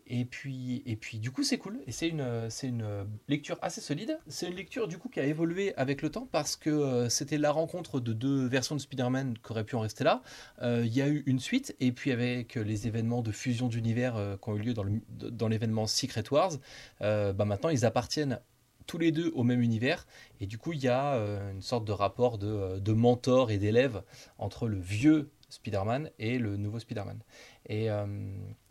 Et 0.07 0.25
puis, 0.25 0.83
et 0.85 0.95
puis 0.95 1.17
du 1.17 1.31
coup, 1.31 1.43
c'est 1.43 1.57
cool. 1.57 1.79
Et 1.87 1.91
c'est 1.91 2.07
une, 2.07 2.49
c'est 2.49 2.67
une 2.67 3.07
lecture 3.27 3.57
assez 3.61 3.81
solide. 3.81 4.19
C'est 4.27 4.47
une 4.47 4.55
lecture 4.55 4.87
du 4.87 4.97
coup 4.97 5.09
qui 5.09 5.19
a 5.19 5.25
évolué 5.25 5.73
avec 5.77 6.01
le 6.01 6.09
temps 6.09 6.27
parce 6.31 6.55
que 6.55 6.69
euh, 6.69 7.09
c'était 7.09 7.37
la 7.37 7.51
rencontre 7.51 7.99
de 7.99 8.13
deux 8.13 8.45
versions 8.45 8.75
de 8.75 8.81
Spider-Man 8.81 9.37
qui 9.37 9.51
auraient 9.51 9.63
pu 9.63 9.75
en 9.75 9.79
rester 9.79 10.03
là. 10.03 10.21
Euh, 10.61 10.83
Il 10.85 10.93
y 10.93 11.01
a 11.01 11.07
eu 11.07 11.23
une 11.25 11.39
suite, 11.39 11.75
et 11.79 11.91
puis 11.91 12.11
avec 12.11 12.55
les 12.55 12.87
événements 12.87 13.21
de 13.21 13.31
fusion 13.31 13.67
d'univers 13.67 14.15
euh, 14.15 14.37
qui 14.37 14.49
ont 14.49 14.55
eu 14.55 14.59
lieu 14.59 14.73
dans, 14.73 14.83
le, 14.83 15.01
dans 15.09 15.47
l'événement 15.47 15.87
Secret 15.87 16.23
Wars, 16.31 16.53
bah 16.99 17.45
maintenant 17.45 17.69
ils 17.69 17.85
appartiennent 17.85 18.39
tous 18.85 18.97
les 18.99 19.11
deux 19.11 19.31
au 19.33 19.43
même 19.43 19.61
univers. 19.61 20.05
Et 20.39 20.45
du 20.45 20.57
coup, 20.57 20.73
il 20.73 20.79
y 20.79 20.87
a 20.87 21.15
une 21.51 21.61
sorte 21.61 21.85
de 21.85 21.91
rapport 21.91 22.37
de, 22.37 22.79
de 22.79 22.93
mentor 22.93 23.49
et 23.49 23.57
d'élève 23.57 24.03
entre 24.37 24.67
le 24.67 24.79
vieux 24.79 25.31
Spider-Man 25.49 26.11
et 26.19 26.37
le 26.37 26.57
nouveau 26.57 26.79
Spider-Man. 26.79 27.19
Et, 27.67 27.89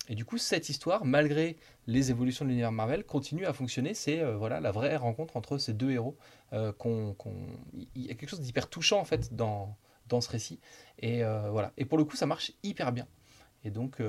et 0.09 0.15
du 0.15 0.25
coup, 0.25 0.37
cette 0.39 0.69
histoire, 0.69 1.05
malgré 1.05 1.57
les 1.87 2.11
évolutions 2.11 2.45
de 2.45 2.51
l'univers 2.51 2.73
Marvel, 2.73 3.05
continue 3.05 3.47
à 3.47 3.53
fonctionner. 3.55 3.95
C'est 3.95 4.21
euh, 4.21 4.37
voilà 4.37 4.61
la 4.61 4.71
vraie 4.71 4.97
rencontre 4.97 5.37
entre 5.37 5.57
ces 5.59 5.73
deux 5.73 5.91
héros. 5.93 6.17
euh, 6.53 6.73
qu'on- 6.73 7.17
Il 7.95 8.03
y 8.07 8.11
a 8.11 8.15
quelque 8.15 8.29
chose 8.29 8.41
d'hyper 8.41 8.69
touchant 8.69 9.01
en 9.01 9.05
fait 9.05 9.35
dans, 9.35 9.77
dans 10.09 10.21
ce 10.21 10.29
récit. 10.31 10.61
Et 10.99 11.25
euh, 11.25 11.51
voilà. 11.51 11.73
Et 11.79 11.85
pour 11.87 11.97
le 11.99 12.05
coup, 12.05 12.17
ça 12.17 12.27
marche 12.27 12.53
hyper 12.63 12.93
bien. 12.93 13.07
Et 13.65 13.71
donc, 13.71 14.03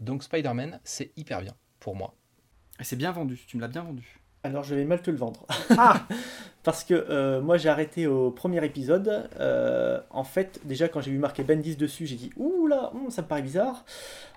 donc 0.00 0.22
Spider-Man, 0.22 0.80
c'est 0.84 1.12
hyper 1.16 1.40
bien 1.40 1.56
pour 1.80 1.96
moi. 1.96 2.14
Et 2.78 2.84
C'est 2.84 2.96
bien 2.96 3.10
vendu, 3.12 3.38
tu 3.46 3.56
me 3.56 3.62
l'as 3.62 3.68
bien 3.68 3.82
vendu. 3.82 4.20
Alors 4.44 4.64
je 4.64 4.74
vais 4.74 4.84
mal 4.84 5.00
te 5.02 5.10
le 5.10 5.16
vendre. 5.16 5.46
Ah 5.76 6.06
Parce 6.62 6.84
que 6.84 6.94
euh, 6.94 7.40
moi 7.40 7.58
j'ai 7.58 7.68
arrêté 7.68 8.06
au 8.06 8.30
premier 8.30 8.64
épisode. 8.64 9.28
Euh, 9.40 10.00
en 10.10 10.22
fait, 10.22 10.60
déjà 10.64 10.88
quand 10.88 11.00
j'ai 11.00 11.10
vu 11.10 11.18
marqué 11.18 11.42
Bendis 11.42 11.74
dessus, 11.74 12.06
j'ai 12.06 12.14
dit 12.14 12.30
Ouh 12.36 12.68
là, 12.68 12.92
hum, 12.94 13.10
ça 13.10 13.22
me 13.22 13.26
paraît 13.26 13.42
bizarre. 13.42 13.84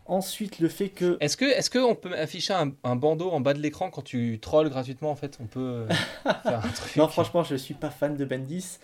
Ensuite, 0.07 0.59
le 0.59 0.67
fait 0.67 0.89
que. 0.89 1.17
Est-ce 1.19 1.37
que 1.37 1.45
est-ce 1.45 1.69
qu'on 1.69 1.95
peut 1.95 2.13
afficher 2.17 2.53
un, 2.53 2.71
un 2.83 2.95
bandeau 2.95 3.29
en 3.31 3.41
bas 3.41 3.53
de 3.53 3.59
l'écran 3.59 3.89
quand 3.89 4.03
tu 4.03 4.39
trolls 4.39 4.69
gratuitement 4.69 5.11
en 5.11 5.15
fait? 5.15 5.37
On 5.41 5.45
peut 5.45 5.59
euh, 5.59 5.87
faire 6.43 6.63
un 6.63 6.69
truc. 6.69 6.95
Non, 6.95 7.07
franchement, 7.07 7.43
je 7.43 7.55
suis 7.55 7.73
pas 7.73 7.89
fan 7.89 8.15
de 8.15 8.25
Bendis. 8.25 8.79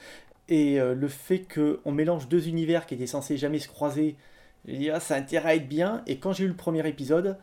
Et 0.49 0.79
euh, 0.79 0.93
le 0.93 1.07
fait 1.07 1.45
qu'on 1.47 1.91
mélange 1.91 2.27
deux 2.27 2.47
univers 2.47 2.85
qui 2.85 2.95
étaient 2.95 3.07
censés 3.07 3.37
jamais 3.37 3.59
se 3.59 3.67
croiser, 3.67 4.17
j'ai 4.67 4.77
dit, 4.77 4.89
ah, 4.89 4.99
ça 4.99 5.15
a 5.15 5.17
intérêt 5.17 5.49
à 5.51 5.55
être 5.55 5.69
bien. 5.69 6.03
Et 6.07 6.17
quand 6.17 6.33
j'ai 6.33 6.43
eu 6.43 6.47
le 6.47 6.55
premier 6.55 6.85
épisode, 6.87 7.37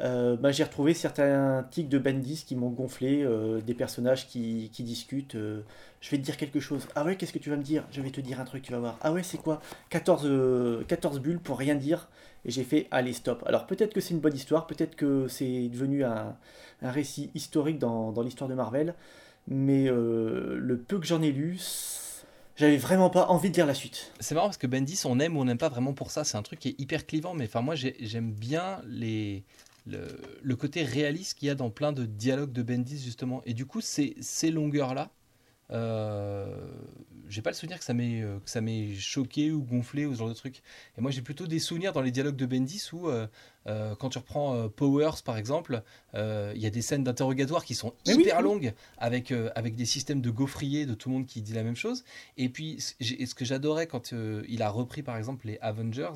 euh, 0.00 0.36
bah, 0.36 0.52
j'ai 0.52 0.64
retrouvé 0.64 0.92
certains 0.94 1.66
tics 1.70 1.88
de 1.88 1.98
Bendis 1.98 2.44
qui 2.46 2.54
m'ont 2.56 2.68
gonflé, 2.70 3.22
euh, 3.22 3.60
des 3.60 3.74
personnages 3.74 4.26
qui, 4.28 4.70
qui 4.72 4.82
discutent. 4.82 5.34
euh, 5.36 5.62
je 6.00 6.10
vais 6.10 6.18
te 6.18 6.22
dire 6.22 6.36
quelque 6.36 6.60
chose. 6.60 6.86
Ah 6.94 7.04
ouais, 7.04 7.16
qu'est-ce 7.16 7.32
que 7.32 7.38
tu 7.38 7.50
vas 7.50 7.56
me 7.56 7.62
dire? 7.62 7.84
Je 7.90 8.00
vais 8.02 8.10
te 8.10 8.20
dire 8.20 8.38
un 8.40 8.44
truc, 8.44 8.62
tu 8.62 8.72
vas 8.72 8.78
voir. 8.78 8.98
Ah 9.00 9.12
ouais, 9.12 9.22
c'est 9.22 9.38
quoi? 9.38 9.60
14, 9.90 10.22
euh, 10.26 10.84
14 10.84 11.20
bulles 11.20 11.40
pour 11.40 11.58
rien 11.58 11.74
dire. 11.74 12.08
Et 12.44 12.50
j'ai 12.50 12.62
fait, 12.64 12.86
allez, 12.90 13.12
stop. 13.14 13.42
Alors 13.46 13.66
peut-être 13.66 13.92
que 13.94 14.00
c'est 14.00 14.12
une 14.14 14.20
bonne 14.20 14.34
histoire, 14.36 14.66
peut-être 14.66 14.96
que 14.96 15.26
c'est 15.28 15.68
devenu 15.68 16.04
un, 16.04 16.36
un 16.82 16.90
récit 16.90 17.30
historique 17.34 17.78
dans, 17.78 18.12
dans 18.12 18.22
l'histoire 18.22 18.48
de 18.48 18.54
Marvel. 18.54 18.94
Mais 19.48 19.86
le 19.86 20.76
peu 20.88 20.98
que 20.98 21.06
j'en 21.06 21.22
ai 21.22 21.30
lu, 21.32 21.58
j'avais 22.56 22.76
vraiment 22.78 23.10
pas 23.10 23.26
envie 23.28 23.50
de 23.50 23.56
lire 23.56 23.66
la 23.66 23.74
suite. 23.74 24.12
C'est 24.20 24.34
marrant 24.34 24.46
parce 24.48 24.56
que 24.56 24.66
Bendis, 24.66 25.02
on 25.04 25.20
aime 25.20 25.36
ou 25.36 25.40
on 25.40 25.44
n'aime 25.44 25.58
pas 25.58 25.68
vraiment 25.68 25.92
pour 25.92 26.10
ça. 26.10 26.24
C'est 26.24 26.36
un 26.36 26.42
truc 26.42 26.58
qui 26.58 26.70
est 26.70 26.80
hyper 26.80 27.06
clivant. 27.06 27.34
Mais 27.34 27.44
enfin, 27.44 27.60
moi, 27.62 27.74
j'ai- 27.74 27.96
j'aime 28.00 28.32
bien 28.32 28.80
les, 28.86 29.44
le, 29.86 30.56
côté 30.56 30.82
réaliste 30.82 31.38
qu'il 31.38 31.48
y 31.48 31.50
a 31.50 31.54
dans 31.54 31.70
plein 31.70 31.92
de 31.92 32.04
dialogues 32.04 32.52
de 32.52 32.62
Bendis, 32.62 33.02
justement. 33.02 33.42
Et 33.44 33.54
du 33.54 33.66
coup, 33.66 33.80
ces, 33.80 34.16
ces 34.20 34.50
longueurs-là, 34.50 35.10
euh, 35.72 36.46
j'ai 37.28 37.42
pas 37.42 37.50
le 37.50 37.56
souvenir 37.56 37.78
que 37.78 37.84
ça 37.84 37.92
m'ait 37.92 38.22
euh, 38.22 38.38
que 38.38 38.48
ça 38.48 38.60
m'ait 38.60 38.94
choqué 38.94 39.50
ou 39.50 39.62
gonflé 39.64 40.06
ou 40.06 40.12
ce 40.12 40.18
genre 40.18 40.28
de 40.28 40.34
truc. 40.34 40.62
Et 40.96 41.00
moi, 41.00 41.10
j'ai 41.10 41.22
plutôt 41.22 41.46
des 41.46 41.58
souvenirs 41.58 41.92
dans 41.92 42.02
les 42.02 42.12
dialogues 42.12 42.36
de 42.36 42.46
Bendis 42.46 42.88
où, 42.92 43.08
euh, 43.08 43.26
euh, 43.66 43.94
quand 43.96 44.08
tu 44.10 44.18
reprends 44.18 44.54
euh, 44.54 44.68
Powers, 44.68 45.22
par 45.24 45.36
exemple, 45.36 45.82
euh, 46.14 46.52
il 46.54 46.62
y 46.62 46.66
a 46.66 46.70
des 46.70 46.82
scènes 46.82 47.04
d'interrogatoire 47.04 47.64
qui 47.64 47.74
sont 47.74 47.94
Mais 48.06 48.14
hyper 48.14 48.38
oui. 48.38 48.44
longues 48.44 48.74
avec, 48.98 49.32
avec 49.54 49.74
des 49.74 49.84
systèmes 49.84 50.20
de 50.20 50.30
gaufriers 50.30 50.86
de 50.86 50.94
tout 50.94 51.08
le 51.08 51.16
monde 51.16 51.26
qui 51.26 51.42
dit 51.42 51.52
la 51.52 51.62
même 51.62 51.76
chose. 51.76 52.04
Et 52.36 52.48
puis, 52.48 52.78
ce 52.80 53.34
que 53.34 53.44
j'adorais 53.44 53.86
quand 53.86 54.12
il 54.48 54.62
a 54.62 54.70
repris, 54.70 55.02
par 55.02 55.16
exemple, 55.16 55.46
les 55.46 55.58
Avengers 55.60 56.14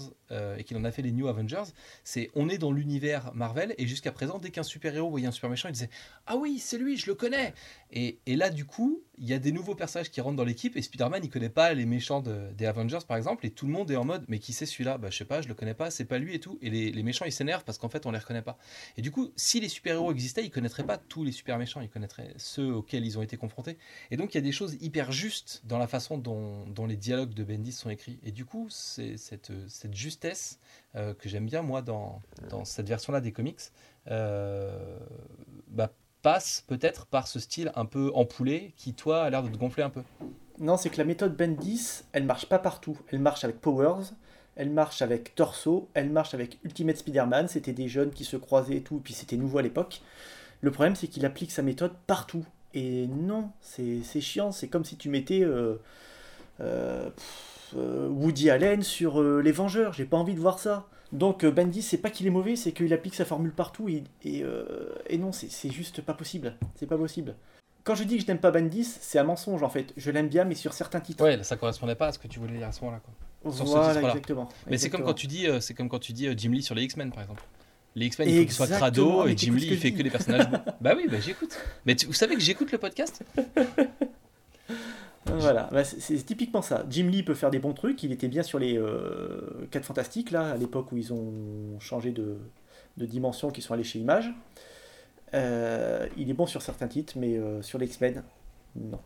et 0.59 0.65
qu'il 0.65 0.77
en 0.77 0.85
a 0.85 0.93
fait 0.93 1.03
les 1.03 1.13
New 1.13 1.29
Avengers, 1.29 1.65
c'est 2.05 2.31
on 2.35 2.49
est 2.49 2.59
dans 2.59 2.73
l'univers 2.73 3.33
Marvel 3.35 3.75
et 3.79 3.87
jusqu'à 3.87 4.13
présent, 4.13 4.39
dès 4.39 4.51
qu'un 4.51 4.63
super-héros 4.63 5.11
voyait 5.11 5.27
un 5.27 5.33
super 5.33 5.51
méchant, 5.51 5.69
il 5.69 5.73
disait 5.73 5.91
Ah 6.27 6.37
oui, 6.37 6.59
c'est 6.59 6.79
lui, 6.79 6.97
je 6.97 7.07
le 7.07 7.15
connais 7.15 7.53
et, 7.93 8.19
et 8.27 8.37
là, 8.37 8.51
du 8.51 8.65
coup, 8.65 9.03
il 9.19 9.29
y 9.29 9.35
a 9.35 9.39
des 9.39 9.53
nouveaux 9.53 9.75
personnages 9.75 10.11
qui 10.11 10.21
rentrent 10.21 10.37
dans 10.37 10.45
l'équipe 10.45 10.77
et 10.77 10.83
Spider-Man, 10.83 11.21
il 11.25 11.31
connaît 11.31 11.49
pas 11.51 11.75
les 11.75 11.85
méchants 11.87 12.21
de- 12.21 12.53
des 12.57 12.67
Avengers, 12.67 13.01
par 13.07 13.17
exemple, 13.17 13.45
et 13.45 13.51
tout 13.51 13.67
le 13.67 13.73
monde 13.73 13.91
est 13.91 13.97
en 13.97 14.05
mode 14.05 14.25
Mais 14.29 14.39
qui 14.39 14.53
c'est 14.53 14.65
celui-là? 14.67 14.97
Bah, 14.99 15.09
je 15.11 15.17
sais 15.19 15.25
pas, 15.25 15.43
je 15.43 15.49
le 15.49 15.55
connais 15.55 15.75
pas, 15.75 15.91
c'est 15.91 16.05
pas 16.05 16.19
lui 16.19 16.35
et 16.35 16.41
tout. 16.41 16.59
Et 16.63 16.71
les, 16.71 16.91
les 16.93 17.03
méchants, 17.03 17.25
ils 17.27 17.33
s'énervent 17.41 17.65
parce 17.65 17.79
qu'en 17.79 17.89
fait, 17.89 18.05
on 18.05 18.11
les 18.11 18.19
reconnaît 18.19 18.43
pas. 18.43 18.59
Et 18.97 19.03
du 19.03 19.11
coup, 19.11 19.31
si 19.35 19.61
les 19.61 19.69
super-héros 19.69 20.13
existaient, 20.13 20.45
ils 20.45 20.51
connaîtraient 20.51 20.85
pas 20.85 20.99
tous 20.99 21.25
les 21.25 21.33
super 21.33 21.57
méchants, 21.59 21.81
ils 21.81 21.89
connaîtraient 21.89 22.35
ceux 22.37 22.73
auxquels 22.73 23.05
ils 23.07 23.19
ont 23.19 23.23
été 23.23 23.37
confrontés. 23.39 23.79
Et 24.11 24.17
donc, 24.17 24.35
il 24.35 24.37
y 24.37 24.39
a 24.39 24.43
des 24.43 24.53
choses 24.53 24.77
hyper 24.81 25.11
justes 25.11 25.63
dans 25.65 25.79
la 25.79 25.87
façon 25.87 26.19
dont, 26.19 26.87
les 26.87 26.97
dialogues 26.97 27.35
de 27.35 27.45
Bendis 27.45 27.73
sont 27.73 27.91
écrits. 27.91 28.19
Et 28.25 28.33
du 28.33 28.45
coup, 28.45 28.67
c'est 28.69 29.17
cette, 29.17 29.53
cette 29.69 29.95
justesse 29.95 30.59
euh, 30.97 31.15
que 31.15 31.29
j'aime 31.29 31.47
bien, 31.47 31.63
moi, 31.63 31.83
dans, 31.83 32.21
dans 32.51 32.65
cette 32.65 32.89
version-là 32.89 33.21
des 33.21 33.33
comics, 33.33 33.61
euh, 34.09 34.99
bah, 35.69 35.93
passe 36.23 36.65
peut-être 36.67 37.07
par 37.07 37.27
ce 37.29 37.39
style 37.39 37.73
un 37.75 37.87
peu 37.87 38.11
empoulé 38.15 38.75
qui, 38.77 38.93
toi, 38.93 39.23
a 39.23 39.31
l'air 39.31 39.43
de 39.43 39.49
te 39.49 39.57
gonfler 39.57 39.83
un 39.83 39.91
peu. 39.91 40.03
Non, 40.59 40.77
c'est 40.77 40.91
que 40.91 40.99
la 40.99 41.05
méthode 41.05 41.37
Bendis, 41.37 42.03
elle 42.13 42.25
marche 42.25 42.47
pas 42.47 42.59
partout. 42.59 42.99
Elle 43.11 43.21
marche 43.21 43.45
avec 43.45 43.61
Powers, 43.61 44.13
elle 44.61 44.71
marche 44.71 45.01
avec 45.01 45.35
Torso, 45.35 45.89
elle 45.95 46.11
marche 46.11 46.35
avec 46.35 46.59
Ultimate 46.65 46.99
Spider-Man. 46.99 47.49
C'était 47.49 47.73
des 47.73 47.89
jeunes 47.89 48.11
qui 48.11 48.25
se 48.25 48.37
croisaient 48.37 48.77
et 48.77 48.83
tout, 48.83 49.01
puis 49.03 49.15
c'était 49.15 49.39
nouveau 49.39 49.57
à 49.57 49.63
l'époque. 49.63 50.03
Le 50.61 50.71
problème, 50.71 50.95
c'est 50.95 51.07
qu'il 51.07 51.25
applique 51.25 51.51
sa 51.51 51.63
méthode 51.63 51.93
partout. 52.07 52.45
Et 52.75 53.07
non, 53.07 53.53
c'est 53.63 54.21
chiant. 54.21 54.53
C'est 54.53 54.69
comme 54.69 54.85
si 54.85 54.99
tu 54.99 55.09
mettais 55.09 55.41
euh, 55.43 55.77
euh, 56.61 57.09
euh, 57.75 58.09
Woody 58.09 58.51
Allen 58.51 58.83
sur 58.83 59.23
Les 59.23 59.51
Vengeurs. 59.51 59.95
J'ai 59.95 60.05
pas 60.05 60.19
envie 60.19 60.35
de 60.35 60.41
voir 60.41 60.59
ça. 60.59 60.87
Donc 61.13 61.47
Bendis, 61.47 61.81
c'est 61.81 61.97
pas 61.97 62.11
qu'il 62.11 62.27
est 62.27 62.31
mauvais, 62.31 62.55
c'est 62.55 62.73
qu'il 62.73 62.93
applique 62.93 63.15
sa 63.15 63.25
formule 63.25 63.53
partout. 63.53 63.89
Et, 63.89 64.05
et, 64.25 64.45
et 65.09 65.17
non, 65.17 65.33
c'est 65.33 65.71
juste 65.71 66.03
pas 66.03 66.13
possible. 66.13 66.55
C'est 66.75 66.87
pas 66.87 66.99
possible. 66.99 67.35
Quand 67.85 67.95
je 67.95 68.05
dis 68.05 68.17
que 68.19 68.23
je 68.23 68.27
n'aime 68.29 68.39
pas 68.39 68.51
Bendis, 68.51 68.85
c'est 68.85 69.19
un 69.19 69.25
mensonge 69.25 69.63
en 69.63 69.69
fait. 69.71 69.93
Je 69.97 70.11
l'aime 70.11 70.29
bien, 70.29 70.45
mais 70.45 70.55
sur 70.55 70.73
certains 70.73 71.01
titres. 71.01 71.25
Ouais, 71.25 71.43
ça 71.43 71.57
correspondait 71.57 71.95
pas 71.95 72.09
à 72.09 72.13
ce 72.13 72.19
que 72.19 72.29
tu 72.29 72.39
voulais 72.39 72.59
dire 72.59 72.69
à 72.69 72.73
ce 72.73 72.81
moment-là. 72.85 73.01
quoi. 73.03 73.53
sur 73.53 73.67
ce 73.67 73.73
voilà, 73.73 74.03
exactement. 74.03 74.49
Mais 74.69 74.77
c'est 74.79 74.91
comme 74.91 75.03
quand 75.05 75.15
tu 75.15 75.27
dis, 75.27 75.47
euh, 75.47 75.61
c'est 75.61 75.75
comme 75.75 75.89
quand 75.89 75.99
tu 75.99 76.13
dis 76.13 76.27
euh, 76.29 76.35
Jim 76.37 76.51
Lee 76.51 76.63
sur 76.63 76.75
les 76.75 76.83
X-Men, 76.85 77.11
par 77.11 77.23
exemple. 77.23 77.43
Les 77.97 78.07
X-Men, 78.07 78.29
il 78.29 78.35
faut 78.39 78.41
qu'ils 78.45 78.53
soient 78.53 78.67
crado 78.69 79.27
et 79.27 79.37
Jim 79.37 79.55
Lee, 79.55 79.69
il 79.71 79.77
fait 79.79 79.93
que 79.93 80.03
les 80.03 80.11
personnages. 80.11 80.49
bah 80.81 80.93
oui, 80.97 81.07
bah 81.11 81.19
j'écoute. 81.21 81.59
Mais 81.87 81.97
tu- 81.97 82.07
vous 82.07 82.13
savez 82.13 82.35
que 82.35 82.41
j'écoute 82.41 82.71
le 82.71 82.79
podcast 82.79 83.25
Voilà, 85.27 85.69
bah, 85.71 85.85
c'est 85.85 86.17
typiquement 86.25 86.63
ça. 86.63 86.85
Jim 86.89 87.09
Lee 87.09 87.23
peut 87.23 87.35
faire 87.35 87.51
des 87.51 87.59
bons 87.59 87.73
trucs. 87.75 88.03
Il 88.03 88.11
était 88.13 88.29
bien 88.29 88.43
sur 88.43 88.59
les 88.59 88.81
4 89.71 89.85
Fantastiques, 89.85 90.31
là, 90.31 90.53
à 90.53 90.57
l'époque 90.57 90.93
où 90.93 90.97
ils 90.97 91.13
ont 91.13 91.79
changé 91.79 92.11
de, 92.11 92.39
de 92.97 93.07
dimension, 93.07 93.51
qu'ils 93.51 93.63
sont 93.63 93.75
allés 93.75 93.85
chez 93.85 93.99
Image. 93.99 94.33
Euh, 95.35 96.07
il 96.17 96.29
est 96.31 96.35
bon 96.35 96.47
sur 96.47 96.63
certains 96.63 96.89
titres, 96.89 97.15
mais 97.17 97.37
euh, 97.37 97.63
sur 97.63 97.79
les 97.79 97.87
X-Men, 97.87 98.23
non. 98.77 99.01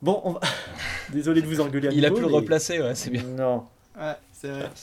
Bon, 0.00 0.20
on 0.24 0.32
va... 0.32 0.40
désolé 1.12 1.42
de 1.42 1.46
vous 1.46 1.60
engueuler 1.60 1.88
à 1.88 1.92
Il 1.92 2.04
a 2.04 2.10
pu 2.10 2.20
le 2.20 2.26
replacer, 2.26 2.80
ouais, 2.80 2.94
c'est 2.94 3.10
bien. 3.10 3.22
Non. 3.22 3.66
Ouais, 3.98 4.14
c'est 4.32 4.48
vrai. 4.50 4.70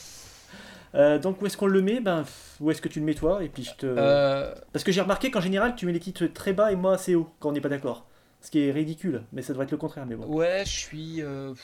Euh, 0.92 1.20
donc 1.20 1.40
où 1.40 1.46
est-ce 1.46 1.56
qu'on 1.56 1.68
le 1.68 1.82
met? 1.82 2.00
Ben, 2.00 2.24
Où 2.58 2.68
est-ce 2.72 2.82
que 2.82 2.88
tu 2.88 2.98
le 2.98 3.06
mets 3.06 3.14
toi? 3.14 3.44
Et 3.44 3.48
puis 3.48 3.62
je 3.62 3.72
te... 3.74 3.86
Euh, 3.86 4.52
Parce 4.72 4.82
que 4.84 4.90
j'ai 4.90 5.00
remarqué 5.00 5.30
qu'en 5.30 5.40
général, 5.40 5.76
tu 5.76 5.86
mets 5.86 5.92
les 5.92 6.00
titres 6.00 6.26
très 6.26 6.52
bas 6.52 6.72
et 6.72 6.74
moi 6.74 6.94
assez 6.94 7.14
haut 7.14 7.28
quand 7.38 7.50
on 7.50 7.52
n'est 7.52 7.60
pas 7.60 7.68
d'accord. 7.68 8.06
Ce 8.40 8.50
qui 8.50 8.58
est 8.58 8.72
ridicule, 8.72 9.22
mais 9.32 9.42
ça 9.42 9.52
devrait 9.52 9.66
être 9.66 9.70
le 9.70 9.76
contraire. 9.76 10.04
Mais 10.04 10.16
bon. 10.16 10.26
ouais, 10.26 10.64
je 10.64 10.70
suis. 10.70 11.22
euh, 11.22 11.54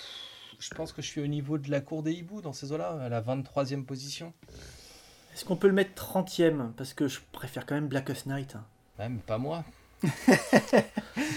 je 0.61 0.71
pense 0.71 0.93
que 0.93 1.03
je 1.03 1.09
suis 1.09 1.21
au 1.21 1.27
niveau 1.27 1.59
de 1.59 1.69
la 1.73 1.81
cour 1.81 2.05
des 2.05 2.13
hiboux 2.13 2.41
dans 2.41 2.53
ces 2.53 2.71
eaux-là, 2.71 2.99
à 3.03 3.09
la 3.09 3.21
23e 3.21 3.85
position. 3.85 4.33
Est-ce 5.37 5.45
qu'on 5.45 5.57
peut 5.57 5.67
le 5.67 5.75
mettre 5.75 5.93
30ème 6.03 6.73
Parce 6.79 6.95
que 6.95 7.09
je 7.09 7.21
préfère 7.31 7.67
quand 7.67 7.75
même 7.75 7.89
Blackest 7.89 8.25
Night. 8.25 8.57
Même 8.99 9.19
pas 9.19 9.37
moi. 9.37 9.65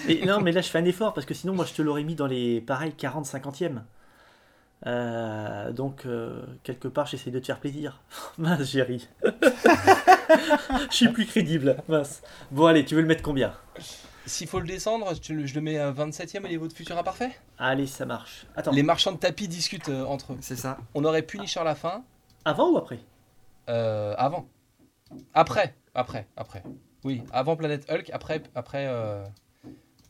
Et 0.07 0.25
non, 0.25 0.39
mais 0.39 0.53
là 0.53 0.61
je 0.61 0.69
fais 0.69 0.77
un 0.77 0.85
effort 0.85 1.13
parce 1.13 1.25
que 1.25 1.33
sinon, 1.33 1.53
moi 1.53 1.65
je 1.65 1.73
te 1.73 1.81
l'aurais 1.81 2.05
mis 2.05 2.15
dans 2.15 2.25
les 2.25 2.61
pareil 2.61 2.93
40-50e. 2.97 3.81
Euh, 4.87 5.73
donc, 5.73 6.05
euh, 6.05 6.41
quelque 6.63 6.87
part, 6.87 7.07
j'essaie 7.07 7.29
de 7.29 7.39
te 7.39 7.47
faire 7.47 7.59
plaisir. 7.59 8.01
Mince, 8.37 8.71
j'ai 8.71 8.83
ri. 8.83 9.09
Je 10.91 10.95
suis 10.95 11.09
plus 11.09 11.25
crédible. 11.25 11.75
Mince. 11.89 12.21
Bon, 12.51 12.67
allez, 12.67 12.85
tu 12.85 12.95
veux 12.95 13.01
le 13.01 13.07
mettre 13.07 13.23
combien? 13.23 13.51
S'il 14.25 14.47
faut 14.47 14.61
le 14.61 14.67
descendre, 14.67 15.11
je 15.21 15.33
le, 15.33 15.45
je 15.45 15.55
le 15.55 15.61
mets 15.61 15.77
à 15.77 15.91
27e 15.91 16.45
au 16.45 16.47
niveau 16.47 16.69
de 16.69 16.73
Futur 16.73 16.97
Imparfait? 16.97 17.31
Allez, 17.57 17.87
ça 17.87 18.05
marche. 18.05 18.45
Attends, 18.55 18.71
Les 18.71 18.83
marchands 18.83 19.11
de 19.11 19.17
tapis 19.17 19.49
discutent 19.49 19.89
euh, 19.89 20.05
entre 20.05 20.33
eux. 20.33 20.37
C'est 20.39 20.55
ça. 20.55 20.77
On 20.93 21.03
aurait 21.03 21.23
Punisher 21.23 21.59
à 21.59 21.65
la 21.65 21.75
fin, 21.75 22.03
avant 22.45 22.69
ou 22.69 22.77
après? 22.77 22.99
Euh, 23.69 24.13
avant. 24.17 24.49
Après, 25.33 25.75
après, 25.93 26.27
après. 26.35 26.63
Oui, 27.03 27.23
avant 27.31 27.55
Planète 27.55 27.89
Hulk, 27.89 28.09
après. 28.11 28.43
après 28.55 28.87
euh, 28.87 29.25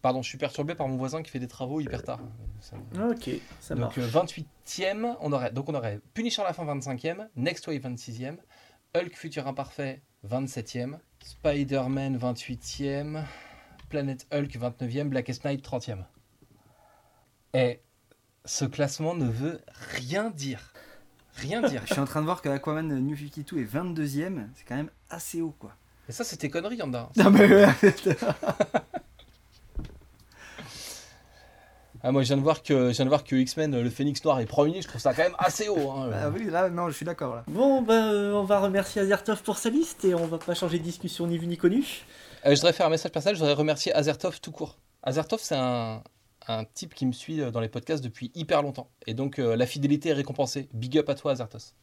Pardon, 0.01 0.21
je 0.21 0.29
suis 0.29 0.37
perturbé 0.37 0.75
par 0.75 0.87
mon 0.87 0.95
voisin 0.95 1.21
qui 1.21 1.29
fait 1.29 1.39
des 1.39 1.47
travaux 1.49 1.81
hyper 1.81 2.03
tard. 2.03 2.21
Ça 2.61 2.77
me- 2.93 3.11
Ok, 3.11 3.29
ça 3.59 3.75
Donc 3.75 3.97
marche. 3.97 3.97
euh, 3.97 4.07
28e, 4.07 5.17
on 5.19 5.31
aurait, 5.33 5.51
donc 5.51 5.67
on 5.67 5.73
aurait 5.75 5.99
Punisher 6.13 6.41
à 6.41 6.45
la 6.45 6.53
fin 6.53 6.63
25e, 6.65 7.27
Next 7.35 7.67
Wave 7.67 7.81
26e, 7.81 8.37
Hulk 8.95 9.13
Futur 9.15 9.45
Imparfait 9.47 10.01
27e, 10.25 10.97
Spider-Man 11.21 12.17
28e, 12.17 13.23
Planet 13.89 14.25
Hulk 14.31 14.57
29e, 14.57 15.09
Blackest 15.09 15.43
Night 15.43 15.65
30e. 15.67 16.05
Et 17.53 17.81
ce 18.45 18.63
classement 18.65 19.15
ne 19.15 19.25
veut 19.25 19.59
rien 19.95 20.29
dire. 20.29 20.71
Rien 21.41 21.61
dire. 21.67 21.81
Je 21.85 21.93
suis 21.93 22.01
en 22.01 22.05
train 22.05 22.19
de 22.21 22.25
voir 22.25 22.41
que 22.41 22.49
Aquaman 22.49 22.87
New 22.99 23.15
52 23.15 23.57
est 23.59 23.65
22ème. 23.65 24.47
C'est 24.55 24.65
quand 24.67 24.75
même 24.75 24.89
assez 25.09 25.41
haut, 25.41 25.55
quoi. 25.57 25.71
Et 26.07 26.11
ça, 26.11 26.23
c'était 26.23 26.49
connerie, 26.49 26.77
Yanda. 26.77 27.09
Non, 27.17 27.29
mais 27.29 27.47
ouais. 27.47 27.67
Ah, 32.01 32.13
moi, 32.13 32.21
je 32.23 32.27
viens 32.27 32.37
de 32.37 32.41
voir 32.41 32.63
que, 32.63 32.91
je 32.91 32.95
viens 32.95 33.03
de 33.03 33.09
voir 33.09 33.25
que 33.25 33.35
X-Men, 33.35 33.81
le 33.81 33.89
Phénix 33.89 34.23
Noir 34.23 34.39
est 34.39 34.45
premier. 34.45 34.81
Je 34.81 34.87
trouve 34.87 35.01
ça 35.01 35.13
quand 35.13 35.23
même 35.23 35.35
assez 35.37 35.67
haut. 35.67 35.91
hein. 35.91 36.09
Ah 36.13 36.29
oui, 36.29 36.45
là, 36.45 36.69
non, 36.69 36.87
je 36.87 36.93
suis 36.93 37.05
d'accord, 37.05 37.35
là. 37.35 37.43
Bon, 37.47 37.81
ben, 37.81 38.13
euh, 38.13 38.31
on 38.35 38.45
va 38.45 38.59
remercier 38.61 39.01
Azertov 39.01 39.43
pour 39.43 39.57
sa 39.57 39.69
liste 39.69 40.05
et 40.05 40.15
on 40.15 40.25
va 40.25 40.37
pas 40.37 40.53
changer 40.53 40.79
de 40.79 40.83
discussion 40.83 41.27
ni 41.27 41.37
vu 41.37 41.45
ni 41.45 41.57
connu. 41.57 41.83
Euh, 42.45 42.51
je 42.51 42.55
voudrais 42.55 42.71
faire 42.71 42.85
un 42.85 42.89
message 42.89 43.11
personnel, 43.11 43.35
je 43.35 43.41
voudrais 43.41 43.53
remercier 43.55 43.93
Azertov 43.93 44.39
tout 44.39 44.51
court. 44.53 44.77
Azertov, 45.03 45.39
c'est 45.43 45.57
un, 45.57 46.01
un 46.49 46.65
type 46.65 46.93
qui 46.95 47.05
me 47.05 47.11
suit 47.11 47.41
euh, 47.41 47.51
dans 47.51 47.59
les 47.59 47.69
podcasts 47.69 48.03
depuis 48.03 48.31
hyper 48.35 48.61
longtemps. 48.61 48.89
Et 49.07 49.13
donc, 49.13 49.39
euh, 49.39 49.55
la 49.55 49.65
fidélité 49.65 50.09
est 50.09 50.13
récompensée. 50.13 50.67
Big 50.73 50.97
up 50.97 51.07
à 51.09 51.15
toi, 51.15 51.31
Azertos. 51.31 51.73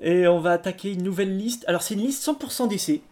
Et 0.00 0.28
on 0.28 0.38
va 0.38 0.52
attaquer 0.52 0.92
une 0.92 1.02
nouvelle 1.02 1.36
liste. 1.36 1.64
Alors, 1.66 1.82
c'est 1.82 1.94
une 1.94 2.00
liste 2.00 2.22
100% 2.24 2.68
d'essai. 2.68 3.02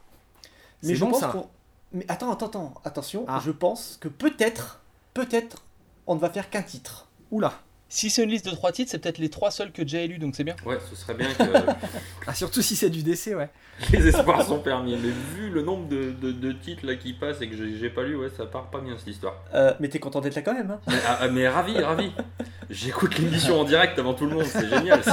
Mais 0.82 0.90
C'est 0.90 0.94
je 0.96 1.00
bon, 1.04 1.10
pense 1.10 1.20
ça. 1.20 1.28
qu'on. 1.28 1.48
Mais 1.92 2.04
attends, 2.08 2.30
attends, 2.30 2.46
attends, 2.46 2.74
attention. 2.84 3.24
Ah. 3.28 3.40
Je 3.44 3.50
pense 3.50 3.96
que 4.00 4.08
peut-être, 4.08 4.80
peut-être, 5.14 5.64
on 6.06 6.16
ne 6.16 6.20
va 6.20 6.28
faire 6.28 6.50
qu'un 6.50 6.62
titre. 6.62 7.08
Oula. 7.30 7.54
Si 7.88 8.10
c'est 8.10 8.24
une 8.24 8.30
liste 8.30 8.46
de 8.46 8.50
trois 8.50 8.72
titres, 8.72 8.90
c'est 8.90 8.98
peut-être 8.98 9.18
les 9.18 9.28
trois 9.30 9.50
seuls 9.52 9.70
que 9.70 9.86
Jay 9.86 10.02
a 10.02 10.06
lus, 10.06 10.18
donc 10.18 10.34
c'est 10.34 10.42
bien. 10.42 10.56
Ouais, 10.66 10.78
ce 10.90 10.96
serait 10.96 11.14
bien 11.14 11.28
que 11.38 11.44
Ah, 12.26 12.34
surtout 12.34 12.60
si 12.60 12.74
c'est 12.74 12.90
du 12.90 13.02
décès, 13.04 13.34
ouais. 13.36 13.50
les 13.92 14.08
espoirs 14.08 14.42
sont 14.44 14.58
permis. 14.58 14.96
Mais 14.96 15.10
vu 15.36 15.48
le 15.50 15.62
nombre 15.62 15.86
de, 15.88 16.10
de- 16.10 16.32
de 16.32 16.52
titres 16.52 16.84
là 16.86 16.96
qui 16.96 17.12
passent 17.12 17.40
et 17.40 17.48
que 17.48 17.56
j'ai 17.56 17.78
j'ai 17.78 17.90
pas 17.90 18.02
lu, 18.02 18.16
ouais, 18.16 18.30
ça 18.36 18.46
part 18.46 18.70
pas 18.70 18.80
bien 18.80 18.96
cette 18.98 19.08
histoire. 19.08 19.34
Euh, 19.54 19.74
mais 19.78 19.88
t'es 19.88 20.00
content 20.00 20.20
d'être 20.20 20.34
là 20.34 20.42
quand 20.42 20.54
même. 20.54 20.70
Hein 20.72 20.80
Mais, 20.88 20.94
ah, 21.06 21.18
ah, 21.20 21.28
mais 21.28 21.48
ravi, 21.48 21.78
ravi. 21.78 22.10
J'écoute 22.70 23.16
l'émission 23.18 23.60
en 23.60 23.64
direct 23.64 23.96
avant 23.98 24.14
tout 24.14 24.26
le 24.26 24.34
monde, 24.34 24.44
c'est 24.46 24.68
génial. 24.68 25.00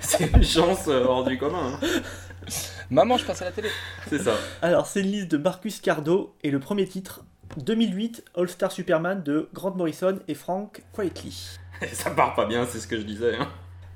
C'est- 0.00 0.18
C'est 0.18 0.32
une 0.32 0.44
chance 0.44 0.86
euh, 0.88 1.04
hors 1.04 1.24
du 1.24 1.36
commun. 1.36 1.78
hein. 1.82 1.86
Maman, 2.90 3.18
je 3.18 3.24
passe 3.24 3.42
à 3.42 3.46
la 3.46 3.50
télé. 3.52 3.68
C'est 4.08 4.20
ça. 4.22 4.34
Alors, 4.62 4.86
c'est 4.86 5.00
une 5.00 5.10
liste 5.10 5.28
de 5.32 5.36
Marcus 5.36 5.80
Cardo 5.80 6.34
et 6.44 6.50
le 6.50 6.60
premier 6.60 6.86
titre 6.86 7.24
2008 7.56 8.24
All-Star 8.36 8.72
Superman 8.72 9.22
de 9.22 9.48
Grant 9.54 9.74
Morrison 9.74 10.18
et 10.28 10.34
Frank 10.34 10.82
Quietly. 10.92 11.56
Ça 11.92 12.10
part 12.10 12.34
pas 12.34 12.46
bien, 12.46 12.66
c'est 12.66 12.78
ce 12.80 12.86
que 12.86 12.96
je 12.98 13.02
disais. 13.02 13.36
hein. 13.36 13.48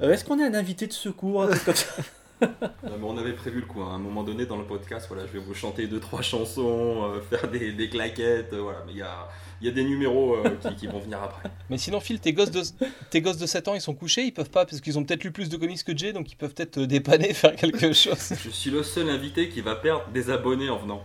Euh, 0.02 0.12
Est-ce 0.12 0.24
qu'on 0.24 0.38
a 0.42 0.46
un 0.46 0.54
invité 0.54 0.86
de 0.86 0.92
secours 0.92 1.42
un 1.42 1.48
truc 1.48 1.64
comme 1.64 1.74
ça? 1.74 1.92
Non, 2.42 2.96
mais 2.98 3.04
on 3.04 3.18
avait 3.18 3.34
prévu 3.34 3.60
le 3.60 3.66
coup. 3.66 3.82
hein. 3.82 3.90
À 3.92 3.94
un 3.96 3.98
moment 3.98 4.22
donné 4.24 4.46
dans 4.46 4.56
le 4.56 4.64
podcast, 4.64 5.04
voilà, 5.10 5.26
je 5.26 5.32
vais 5.32 5.38
vous 5.44 5.52
chanter 5.52 5.86
deux 5.86 6.00
trois 6.00 6.22
chansons, 6.22 7.04
euh, 7.04 7.20
faire 7.20 7.50
des, 7.50 7.72
des 7.72 7.90
claquettes, 7.90 8.54
euh, 8.54 8.62
voilà. 8.62 8.78
Mais 8.86 8.92
il 8.92 8.98
y 8.98 9.02
a, 9.02 9.28
il 9.60 9.66
y 9.66 9.70
a 9.70 9.74
des 9.74 9.84
numéros 9.84 10.36
euh, 10.36 10.56
qui, 10.62 10.74
qui 10.74 10.86
vont 10.86 11.00
venir 11.00 11.22
après. 11.22 11.50
Mais 11.68 11.76
sinon, 11.76 12.00
Phil, 12.00 12.18
tes 12.18 12.32
gosses, 12.32 12.50
de, 12.50 12.62
tes 13.10 13.20
gosses 13.20 13.36
de 13.36 13.44
7 13.44 13.68
ans, 13.68 13.74
ils 13.74 13.82
sont 13.82 13.92
couchés, 13.94 14.22
ils 14.24 14.32
peuvent 14.32 14.48
pas, 14.48 14.64
parce 14.64 14.80
qu'ils 14.80 14.98
ont 14.98 15.04
peut-être 15.04 15.22
lu 15.22 15.32
plus 15.32 15.50
de 15.50 15.58
comics 15.58 15.84
que 15.84 15.94
Jay, 15.94 16.14
donc 16.14 16.32
ils 16.32 16.36
peuvent 16.36 16.54
peut-être 16.54 16.70
te 16.70 16.80
dépanner, 16.80 17.34
faire 17.34 17.54
quelque 17.56 17.92
chose. 17.92 18.32
Je 18.42 18.48
suis 18.48 18.70
le 18.70 18.82
seul 18.82 19.10
invité 19.10 19.50
qui 19.50 19.60
va 19.60 19.74
perdre 19.76 20.06
des 20.08 20.30
abonnés 20.30 20.70
en 20.70 20.78
venant. 20.78 21.02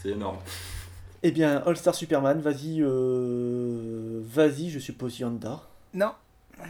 C'est 0.00 0.10
énorme. 0.10 0.38
Eh 1.22 1.30
bien, 1.32 1.62
All-Star 1.66 1.94
Superman, 1.94 2.40
vas-y, 2.40 2.80
euh... 2.82 4.20
vas-y, 4.24 4.70
je 4.70 4.78
suppose 4.78 5.18
Yanda. 5.18 5.60
Non, 5.94 6.12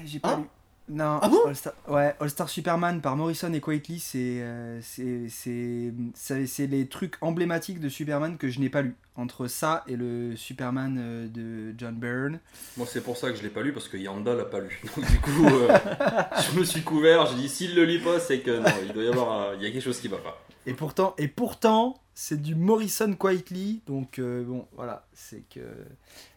j'ai 0.04 0.18
pas 0.20 0.34
Ah. 0.34 0.36
lu. 0.40 0.44
Non, 0.88 1.18
Ah 1.20 1.28
bon 1.28 1.44
All 1.46 1.56
Star, 1.56 1.72
ouais, 1.88 2.14
All 2.20 2.30
Star 2.30 2.48
Superman 2.48 3.00
par 3.00 3.16
Morrison 3.16 3.52
et 3.52 3.60
Quietly, 3.60 3.98
c'est 3.98 4.40
euh, 4.40 4.78
c'est 4.82 5.28
c'est 5.28 5.92
c'est- 6.14 6.46
c'est 6.46 6.66
les 6.68 6.86
trucs 6.86 7.16
emblématiques 7.22 7.80
de 7.80 7.88
Superman 7.88 8.36
que 8.38 8.48
je 8.48 8.60
n'ai 8.60 8.68
pas 8.70 8.82
lu. 8.82 8.94
Entre 9.16 9.48
ça 9.48 9.82
et 9.88 9.96
le 9.96 10.36
Superman 10.36 10.96
euh, 11.00 11.26
de 11.26 11.74
John 11.76 11.96
Byrne. 11.96 12.38
Moi, 12.76 12.86
c'est 12.88 13.00
pour 13.02 13.16
ça 13.16 13.30
que 13.30 13.36
je 13.36 13.42
l'ai 13.42 13.48
pas 13.48 13.62
lu 13.62 13.72
parce 13.72 13.88
que 13.88 13.96
Yanda 13.96 14.34
l'a 14.34 14.44
pas 14.44 14.60
lu. 14.60 14.80
Donc, 14.96 15.10
du 15.10 15.18
coup, 15.20 15.46
euh, 15.46 15.76
je 16.52 16.58
me 16.58 16.64
suis 16.64 16.82
couvert. 16.82 17.26
J'ai 17.26 17.34
dit 17.36 17.48
s'il 17.48 17.74
le 17.74 17.84
lit 17.84 17.98
pas, 17.98 18.20
c'est 18.20 18.40
que 18.40 18.58
non, 18.58 18.70
il 18.86 18.92
doit 18.92 19.02
y 19.04 19.08
avoir, 19.08 19.54
il 19.54 19.62
y 19.62 19.66
a 19.66 19.70
quelque 19.72 19.82
chose 19.82 19.98
qui 20.00 20.08
va 20.08 20.18
pas. 20.18 20.40
Et 20.66 20.74
pourtant, 20.74 21.14
et 21.18 21.28
pourtant, 21.28 22.00
c'est 22.14 22.40
du 22.40 22.54
Morrison 22.54 23.12
Quietly, 23.14 23.82
donc 23.86 24.18
euh, 24.18 24.44
bon, 24.44 24.66
voilà, 24.76 25.06
c'est 25.14 25.42
que 25.48 25.60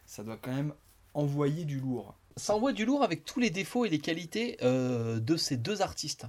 ça 0.06 0.22
doit 0.24 0.38
quand 0.40 0.52
même 0.54 0.72
envoyer 1.14 1.64
du 1.64 1.78
lourd. 1.80 2.14
Ça 2.36 2.54
envoie 2.54 2.72
du 2.72 2.84
lourd 2.84 3.02
avec 3.02 3.24
tous 3.24 3.40
les 3.40 3.50
défauts 3.50 3.84
et 3.84 3.88
les 3.88 3.98
qualités 3.98 4.56
euh, 4.62 5.20
de 5.20 5.36
ces 5.36 5.56
deux 5.56 5.82
artistes. 5.82 6.26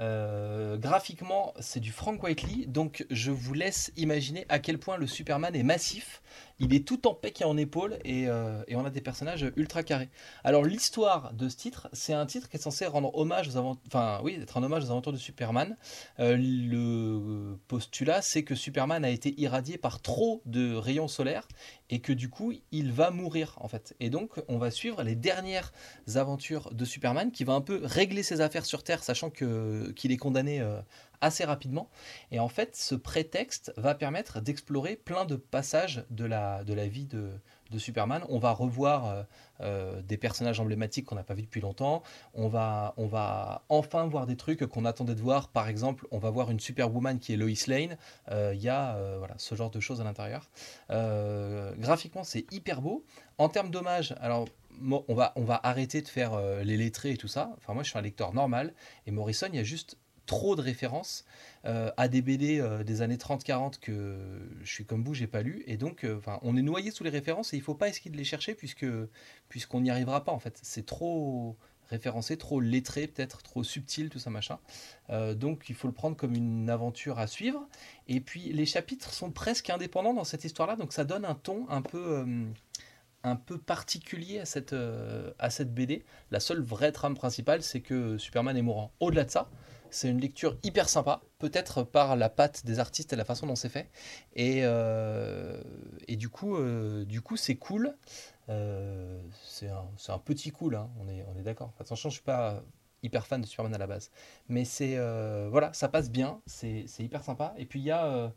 Euh, 0.00 0.76
graphiquement, 0.78 1.52
c'est 1.60 1.80
du 1.80 1.92
Frank 1.92 2.22
Whiteley, 2.22 2.66
donc 2.66 3.06
je 3.10 3.30
vous 3.30 3.54
laisse 3.54 3.92
imaginer 3.96 4.46
à 4.48 4.58
quel 4.58 4.78
point 4.78 4.96
le 4.96 5.06
Superman 5.06 5.54
est 5.54 5.62
massif. 5.62 6.22
Il 6.58 6.74
est 6.74 6.86
tout 6.86 7.06
en 7.06 7.14
pec 7.14 7.40
et 7.40 7.44
en 7.44 7.56
épaule, 7.56 7.98
et, 8.04 8.28
euh, 8.28 8.62
on 8.70 8.84
a 8.84 8.90
des 8.90 9.00
personnages 9.00 9.50
ultra 9.56 9.82
carrés. 9.82 10.08
Alors 10.44 10.64
l'histoire 10.64 11.32
de 11.34 11.48
ce 11.48 11.56
titre, 11.56 11.88
c'est 11.92 12.14
un 12.14 12.24
titre 12.26 12.48
qui 12.48 12.56
est 12.56 12.60
censé 12.60 12.86
rendre 12.86 13.14
hommage 13.16 13.48
aux 13.48 13.56
aventures, 13.56 13.82
aux 13.92 14.90
aventures 14.90 15.12
de 15.12 15.18
Superman. 15.18 15.76
Euh, 16.20 16.36
le 16.38 17.58
postulat, 17.68 18.22
c'est 18.22 18.44
que 18.44 18.54
Superman 18.54 19.04
a 19.04 19.10
été 19.10 19.38
irradié 19.40 19.76
par 19.76 20.00
trop 20.00 20.42
de 20.46 20.74
rayons 20.74 21.08
solaires 21.08 21.48
et 21.90 22.00
que 22.00 22.12
du 22.12 22.30
coup 22.30 22.52
il 22.70 22.92
va 22.92 23.10
mourir 23.10 23.56
en 23.60 23.68
fait. 23.68 23.94
Et 24.00 24.08
donc 24.08 24.40
on 24.48 24.58
va 24.58 24.70
suivre 24.70 25.02
les 25.02 25.14
dernières 25.14 25.72
aventures 26.14 26.72
de 26.72 26.84
Superman 26.84 27.30
qui 27.30 27.44
va 27.44 27.52
un 27.52 27.60
peu 27.60 27.80
régler 27.84 28.22
ses 28.22 28.40
affaires 28.40 28.64
sur 28.64 28.82
Terre 28.82 29.02
sachant 29.04 29.30
que 29.30 29.81
qu'il 29.90 30.12
est 30.12 30.16
condamné 30.16 30.60
euh, 30.60 30.80
assez 31.20 31.44
rapidement. 31.44 31.88
Et 32.30 32.38
en 32.38 32.48
fait 32.48 32.76
ce 32.76 32.94
prétexte 32.94 33.72
va 33.76 33.94
permettre 33.94 34.40
d'explorer 34.40 34.96
plein 34.96 35.24
de 35.24 35.36
passages 35.36 36.04
de 36.10 36.24
la, 36.24 36.64
de 36.64 36.74
la 36.74 36.86
vie 36.86 37.06
de, 37.06 37.30
de 37.72 37.78
Superman. 37.78 38.24
On 38.28 38.38
va 38.38 38.52
revoir 38.52 39.06
euh, 39.06 39.22
euh, 39.60 40.02
des 40.02 40.16
personnages 40.16 40.60
emblématiques 40.60 41.06
qu'on 41.06 41.14
n'a 41.14 41.22
pas 41.22 41.34
vus 41.34 41.42
depuis 41.42 41.60
longtemps. 41.60 42.02
On 42.34 42.48
va, 42.48 42.94
on 42.96 43.06
va 43.06 43.62
enfin 43.68 44.06
voir 44.06 44.26
des 44.26 44.36
trucs 44.36 44.64
qu'on 44.66 44.84
attendait 44.84 45.14
de 45.14 45.20
voir. 45.20 45.48
Par 45.48 45.68
exemple, 45.68 46.06
on 46.10 46.18
va 46.18 46.30
voir 46.30 46.50
une 46.50 46.60
Superwoman 46.60 47.18
qui 47.18 47.32
est 47.32 47.36
Lois 47.36 47.50
Lane. 47.66 47.96
Euh, 48.30 48.52
Il 48.54 48.62
y 48.62 48.68
a 48.68 48.96
euh, 48.96 49.16
voilà, 49.18 49.34
ce 49.38 49.54
genre 49.54 49.70
de 49.70 49.80
choses 49.80 50.00
à 50.00 50.04
l'intérieur. 50.04 50.48
Euh, 50.90 51.72
graphiquement, 51.78 52.24
c'est 52.24 52.44
hyper 52.52 52.82
beau. 52.82 53.04
En 53.38 53.48
termes 53.48 53.70
d'hommage, 53.70 54.14
alors 54.20 54.46
on 54.80 55.14
va, 55.14 55.60
arrêter 55.62 56.02
de 56.02 56.08
faire 56.08 56.34
euh, 56.34 56.62
les 56.62 56.76
lettrés 56.76 57.12
et 57.12 57.16
tout 57.16 57.28
ça. 57.28 57.52
Enfin, 57.56 57.74
moi, 57.74 57.82
je 57.82 57.90
suis 57.90 57.98
un 57.98 58.02
lecteur 58.02 58.32
normal. 58.34 58.74
Et 59.06 59.10
Morrison, 59.10 59.48
il 59.52 59.56
y 59.56 59.60
a 59.60 59.64
juste 59.64 59.96
trop 60.26 60.54
de 60.54 60.62
références 60.62 61.24
euh, 61.64 61.90
à 61.96 62.08
des 62.08 62.22
BD 62.22 62.60
euh, 62.60 62.84
des 62.84 63.02
années 63.02 63.16
30-40 63.16 63.80
que 63.80 64.16
je 64.62 64.72
suis 64.72 64.84
comme 64.84 65.02
vous, 65.02 65.14
j'ai 65.14 65.26
pas 65.26 65.42
lu. 65.42 65.62
Et 65.66 65.76
donc, 65.76 66.06
on 66.42 66.56
est 66.56 66.62
noyé 66.62 66.90
sous 66.90 67.04
les 67.04 67.10
références 67.10 67.52
et 67.52 67.56
il 67.56 67.62
faut 67.62 67.74
pas 67.74 67.88
essayer 67.88 68.10
de 68.10 68.16
les 68.16 68.24
chercher 68.24 68.54
puisque 68.54 68.86
puisqu'on 69.48 69.80
n'y 69.80 69.90
arrivera 69.90 70.24
pas 70.24 70.32
en 70.32 70.38
fait. 70.38 70.58
C'est 70.62 70.86
trop 70.86 71.56
référencé, 71.90 72.38
trop 72.38 72.60
lettré 72.60 73.06
peut-être, 73.06 73.42
trop 73.42 73.62
subtil, 73.62 74.08
tout 74.08 74.18
ça 74.18 74.30
machin. 74.30 74.58
Donc 75.10 75.68
il 75.68 75.74
faut 75.74 75.88
le 75.88 75.92
prendre 75.92 76.16
comme 76.16 76.34
une 76.34 76.70
aventure 76.70 77.18
à 77.18 77.26
suivre. 77.26 77.68
Et 78.08 78.20
puis 78.20 78.52
les 78.52 78.64
chapitres 78.64 79.12
sont 79.12 79.30
presque 79.30 79.68
indépendants 79.68 80.14
dans 80.14 80.24
cette 80.24 80.44
histoire-là, 80.44 80.76
donc 80.76 80.92
ça 80.92 81.04
donne 81.04 81.26
un 81.26 81.34
ton 81.34 81.66
un 81.68 81.82
peu, 81.82 82.24
un 83.24 83.36
peu 83.36 83.58
particulier 83.58 84.40
à 84.40 84.44
cette, 84.44 84.72
euh, 84.72 85.32
à 85.38 85.50
cette 85.50 85.72
BD. 85.74 86.04
La 86.30 86.40
seule 86.40 86.60
vraie 86.62 86.92
trame 86.92 87.14
principale, 87.14 87.62
c'est 87.62 87.80
que 87.80 88.18
Superman 88.18 88.56
est 88.56 88.62
mourant. 88.62 88.92
Au-delà 89.00 89.24
de 89.24 89.30
ça, 89.30 89.50
C'est 89.90 90.08
une 90.08 90.20
lecture 90.20 90.56
hyper 90.62 90.88
sympa, 90.88 91.20
peut-être 91.38 91.82
par 91.82 92.16
la 92.16 92.30
patte 92.30 92.64
des 92.64 92.78
artistes 92.78 93.12
et 93.12 93.16
la 93.16 93.26
façon 93.26 93.46
dont 93.46 93.56
c'est 93.56 93.68
fait. 93.68 93.90
Et, 94.34 94.60
euh, 94.64 95.62
et 96.08 96.16
du 96.16 96.30
coup, 96.30 96.56
euh, 96.56 97.04
du 97.04 97.20
coup, 97.20 97.36
c'est 97.36 97.56
cool. 97.56 97.94
C'est 99.42 99.68
un, 99.68 99.88
un 100.08 100.18
petit 100.18 100.50
cool, 100.50 100.74
hein, 100.76 100.90
on 101.00 101.08
est, 101.08 101.24
on 101.34 101.38
est 101.38 101.42
d'accord. 101.42 101.68
Enfin, 101.68 101.84
attention, 101.84 102.08
je 102.10 102.14
suis 102.14 102.22
pas 102.24 102.62
hyper 103.02 103.26
fan 103.26 103.40
de 103.40 103.46
Superman 103.46 103.74
à 103.74 103.78
la 103.78 103.86
base, 103.86 104.10
mais 104.48 104.64
c'est 104.64 104.96
voilà, 105.48 105.72
ça 105.72 105.88
passe 105.88 106.10
bien, 106.10 106.40
c'est 106.46 106.84
hyper 106.98 107.22
sympa. 107.24 107.54
Et 107.56 107.66
puis 107.66 107.80
il 107.80 107.84
y 107.84 107.90
a 107.90 108.32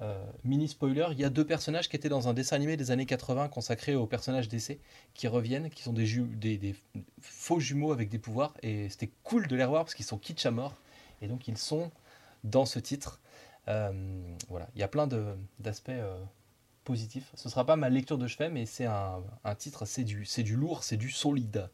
euh, 0.00 0.24
mini 0.44 0.68
spoiler, 0.68 1.08
il 1.10 1.20
y 1.20 1.24
a 1.24 1.30
deux 1.30 1.44
personnages 1.44 1.88
qui 1.88 1.96
étaient 1.96 2.08
dans 2.08 2.28
un 2.28 2.32
dessin 2.32 2.56
animé 2.56 2.76
des 2.76 2.90
années 2.90 3.04
80 3.04 3.48
consacré 3.48 3.94
aux 3.94 4.06
personnages 4.06 4.48
d'essai 4.48 4.80
qui 5.12 5.28
reviennent, 5.28 5.68
qui 5.68 5.82
sont 5.82 5.92
des, 5.92 6.74
faux 7.20 7.60
jumeaux 7.60 7.92
avec 7.92 8.08
des 8.08 8.18
pouvoirs. 8.18 8.54
Et 8.62 8.88
c'était 8.88 9.10
cool 9.22 9.46
de 9.48 9.56
les 9.56 9.64
revoir 9.64 9.84
parce 9.84 9.94
qu'ils 9.94 10.06
sont 10.06 10.18
kitsch 10.18 10.46
à 10.46 10.50
mort. 10.50 10.74
Et 11.20 11.28
donc 11.28 11.46
ils 11.46 11.58
sont 11.58 11.90
dans 12.42 12.64
ce 12.64 12.78
titre. 12.78 13.20
Euh, 13.68 13.92
voilà, 14.48 14.68
il 14.74 14.80
y 14.80 14.82
a 14.82 14.88
plein 14.88 15.06
d'aspects 15.58 15.90
euh, 15.90 16.18
positifs. 16.84 17.30
Ce 17.34 17.48
sera 17.48 17.66
pas 17.66 17.76
ma 17.76 17.90
lecture 17.90 18.18
de 18.18 18.26
chevet, 18.26 18.48
mais 18.48 18.64
c'est 18.64 18.86
un, 18.86 19.22
titre, 19.58 19.84
c'est 19.84 20.04
du, 20.04 20.56
lourd, 20.56 20.84
c'est 20.84 20.96
du 20.96 21.10
solide. 21.10 21.68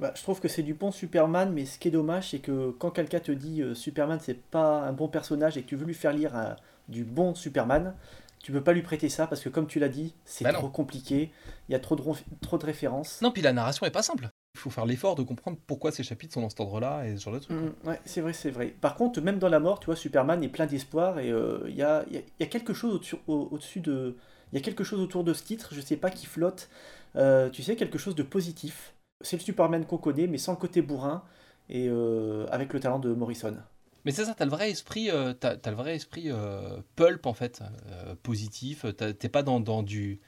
Bah, 0.00 0.12
je 0.16 0.22
trouve 0.22 0.40
que 0.40 0.48
c'est 0.48 0.62
du 0.62 0.74
bon 0.74 0.90
Superman, 0.90 1.52
mais 1.52 1.66
ce 1.66 1.78
qui 1.78 1.88
est 1.88 1.92
dommage, 1.92 2.30
c'est 2.30 2.40
que 2.40 2.70
quand 2.78 2.90
quelqu'un 2.90 3.20
te 3.20 3.32
dit 3.32 3.62
Superman 3.74 4.18
c'est 4.20 4.42
pas 4.42 4.80
un 4.80 4.92
bon 4.92 5.08
personnage 5.08 5.56
et 5.56 5.62
que 5.62 5.68
tu 5.68 5.76
veux 5.76 5.86
lui 5.86 5.94
faire 5.94 6.12
lire 6.12 6.34
un- 6.34 6.56
du 6.90 7.04
bon 7.04 7.34
Superman, 7.34 7.94
tu 8.42 8.52
peux 8.52 8.62
pas 8.62 8.72
lui 8.72 8.82
prêter 8.82 9.08
ça 9.08 9.26
parce 9.26 9.40
que 9.42 9.48
comme 9.48 9.66
tu 9.66 9.78
l'as 9.78 9.88
dit, 9.88 10.14
c'est 10.24 10.44
Bah 10.44 10.52
non. 10.52 10.58
trop 10.58 10.68
compliqué, 10.68 11.30
il 11.68 11.72
y 11.72 11.74
a 11.74 11.78
trop 11.78 11.96
de, 11.96 12.02
trop 12.40 12.58
de 12.58 12.66
références. 12.66 13.20
Non, 13.22 13.30
puis 13.30 13.42
la 13.42 13.52
narration 13.52 13.86
est 13.86 13.90
pas 13.90 14.02
simple. 14.02 14.28
Il 14.54 14.60
faut 14.60 14.70
faire 14.70 14.86
l'effort 14.86 15.14
de 15.14 15.22
comprendre 15.22 15.58
pourquoi 15.66 15.92
ces 15.92 16.02
chapitres 16.02 16.34
sont 16.34 16.40
dans 16.40 16.48
cet 16.48 16.60
ordre-là 16.60 17.06
et 17.06 17.16
ce 17.16 17.22
genre 17.22 17.34
de 17.34 17.38
trucs. 17.38 17.56
Mm, 17.56 17.86
ouais, 17.88 18.00
c'est 18.04 18.20
vrai, 18.20 18.32
c'est 18.32 18.50
vrai. 18.50 18.66
Par 18.80 18.96
contre, 18.96 19.20
même 19.20 19.38
dans 19.38 19.48
la 19.48 19.60
mort, 19.60 19.78
tu 19.80 19.86
vois, 19.86 19.96
Superman 19.96 20.42
est 20.42 20.48
plein 20.48 20.66
d'espoir 20.66 21.18
et 21.20 21.30
euh, 21.30 21.60
il 21.68 21.74
y, 21.76 21.82
a, 21.82 22.04
il 22.08 22.14
y 22.14 22.18
a- 22.18 22.22
y 22.40 22.42
a 22.42 22.46
quelque 22.46 22.74
chose 22.74 22.94
au-dessus 22.96 23.16
au- 23.28 23.48
au-dessus 23.52 23.80
de... 23.80 24.16
Il 24.52 24.58
y 24.58 24.60
a 24.60 24.64
quelque 24.64 24.82
chose 24.82 24.98
autour 25.00 25.22
de 25.22 25.32
ce 25.32 25.44
titre, 25.44 25.68
je 25.72 25.80
sais 25.80 25.96
pas, 25.96 26.10
qui 26.10 26.26
flotte. 26.26 26.68
Euh, 27.16 27.48
tu 27.50 27.62
sais, 27.62 27.76
quelque 27.76 27.98
chose 27.98 28.16
de 28.16 28.22
positif. 28.24 28.94
C'est 29.20 29.36
le 29.36 29.42
Superman 29.42 29.84
qu'on 29.86 29.98
connaît, 29.98 30.26
mais 30.26 30.38
sans 30.38 30.52
le 30.52 30.58
côté 30.58 30.82
bourrin 30.82 31.22
et 31.68 31.86
euh, 31.88 32.46
avec 32.50 32.72
le 32.72 32.80
talent 32.80 32.98
de 32.98 33.12
Morrison. 33.14 33.56
Mais 34.04 34.12
c'est 34.12 34.24
ça, 34.24 34.34
t'as 34.34 34.44
le 34.44 34.50
vrai 34.50 34.70
esprit, 34.70 35.10
euh, 35.10 35.34
t'as, 35.34 35.56
t'as 35.56 35.70
le 35.70 35.76
vrai 35.76 35.94
esprit 35.94 36.24
euh, 36.26 36.80
pulp 36.96 37.26
en 37.26 37.34
fait, 37.34 37.62
euh, 37.86 38.14
positif. 38.22 38.86
T'es 38.96 39.28
pas 39.28 39.42
dans, 39.42 39.60
dans 39.60 39.82
du, 39.82 40.20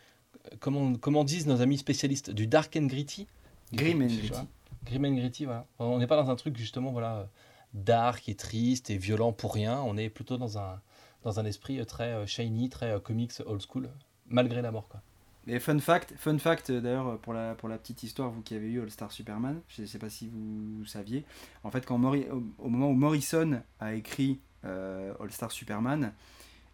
comment, 0.60 0.94
comment 0.94 1.24
disent 1.24 1.46
nos 1.46 1.62
amis 1.62 1.78
spécialistes, 1.78 2.30
du 2.30 2.46
dark 2.46 2.76
and 2.76 2.86
gritty? 2.86 3.26
Grim 3.72 4.02
and 4.02 4.06
gritty. 4.06 4.40
Grim 4.84 5.04
and 5.04 5.14
gritty, 5.14 5.44
voilà. 5.46 5.66
On 5.78 5.98
n'est 5.98 6.06
pas 6.06 6.16
dans 6.16 6.30
un 6.30 6.36
truc 6.36 6.56
justement 6.56 6.92
voilà 6.92 7.28
dark 7.72 8.28
et 8.28 8.34
triste 8.34 8.90
et 8.90 8.98
violent 8.98 9.32
pour 9.32 9.54
rien. 9.54 9.80
On 9.80 9.96
est 9.96 10.10
plutôt 10.10 10.36
dans 10.36 10.58
un 10.58 10.80
dans 11.22 11.40
un 11.40 11.46
esprit 11.46 11.80
euh, 11.80 11.84
très 11.84 12.26
shiny, 12.26 12.68
très 12.68 13.00
comics 13.00 13.32
old 13.46 13.62
school, 13.62 13.88
malgré 14.26 14.60
la 14.60 14.70
mort 14.70 14.88
quoi. 14.88 15.00
Et 15.48 15.58
fun 15.58 15.78
fact, 15.80 16.14
fun 16.16 16.38
fact 16.38 16.70
euh, 16.70 16.80
d'ailleurs 16.80 17.18
pour 17.18 17.32
la, 17.32 17.54
pour 17.56 17.68
la 17.68 17.76
petite 17.76 18.02
histoire, 18.04 18.30
vous 18.30 18.42
qui 18.42 18.54
avez 18.54 18.70
eu 18.70 18.80
All 18.80 18.90
Star 18.90 19.10
Superman, 19.10 19.60
je 19.68 19.82
ne 19.82 19.86
sais 19.86 19.98
pas 19.98 20.08
si 20.08 20.28
vous 20.32 20.84
saviez, 20.86 21.24
en 21.64 21.70
fait 21.72 21.84
quand 21.84 21.98
Mori- 21.98 22.28
au, 22.30 22.42
au 22.64 22.68
moment 22.68 22.88
où 22.90 22.94
Morrison 22.94 23.60
a 23.80 23.94
écrit 23.94 24.40
euh, 24.64 25.12
All 25.20 25.32
Star 25.32 25.50
Superman, 25.50 26.12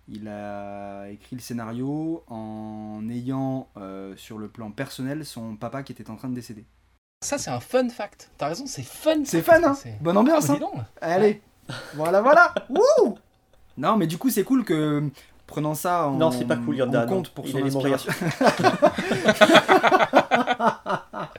il 0.07 0.29
a 0.29 1.09
écrit 1.09 1.37
le 1.37 1.41
scénario 1.43 2.25
en 2.29 3.03
ayant 3.11 3.69
euh, 3.79 4.15
sur 4.17 4.37
le 4.39 4.49
plan 4.49 4.71
personnel 4.71 5.25
son 5.25 5.57
papa 5.57 5.83
qui 5.83 5.93
était 5.93 6.11
en 6.11 6.17
train 6.17 6.29
de 6.29 6.35
décéder. 6.35 6.65
Ça 7.25 7.39
c'est 7.39 7.51
un 7.51 7.61
fun 7.61 7.89
fact. 7.89 8.31
T'as 8.37 8.49
raison, 8.49 8.67
c'est 8.67 8.83
fun. 8.83 9.25
C'est 9.25 9.43
fun 9.43 9.63
hein 9.65 9.77
Bonne 10.03 10.17
ambiance 10.19 10.47
bah, 10.49 10.59
hein. 10.63 10.85
Allez 11.01 11.41
Voilà 11.95 12.21
voilà 12.21 12.55
Wouh 12.69 13.19
Non 13.79 13.97
mais 13.97 14.07
du 14.07 14.19
coup 14.19 14.29
c'est 14.31 14.45
cool 14.45 14.63
que 14.65 15.09
prenant 15.49 15.75
ça 15.75 16.07
en, 16.07 16.13
Non, 16.13 16.31
c'est 16.31 16.45
pas 16.45 16.57
cool, 16.57 16.77
Yanda, 16.77 17.03
en 17.03 17.07
non. 17.07 17.09
compte 17.09 17.31
pour 17.31 17.45
Il 17.47 17.53
son 17.53 17.65
inspiration. 17.65 18.13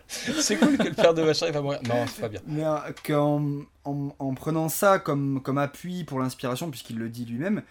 C'est 0.10 0.58
cool 0.58 0.78
que 0.78 0.88
le 0.88 0.94
père 0.94 1.14
de 1.14 1.22
machin 1.22 1.48
il 1.48 1.54
va 1.54 1.62
mourir. 1.62 1.80
Non, 1.88 2.06
c'est 2.08 2.22
pas 2.22 2.30
bien. 2.30 2.42
Mais 2.48 2.64
euh, 2.64 2.78
qu'en 3.06 3.42
en, 3.86 4.10
en 4.18 4.34
prenant 4.34 4.68
ça 4.70 4.98
comme, 5.00 5.42
comme 5.42 5.58
appui 5.58 6.04
pour 6.04 6.20
l'inspiration, 6.20 6.70
puisqu'il 6.72 6.98
le 6.98 7.10
dit 7.10 7.26
lui-même, 7.26 7.62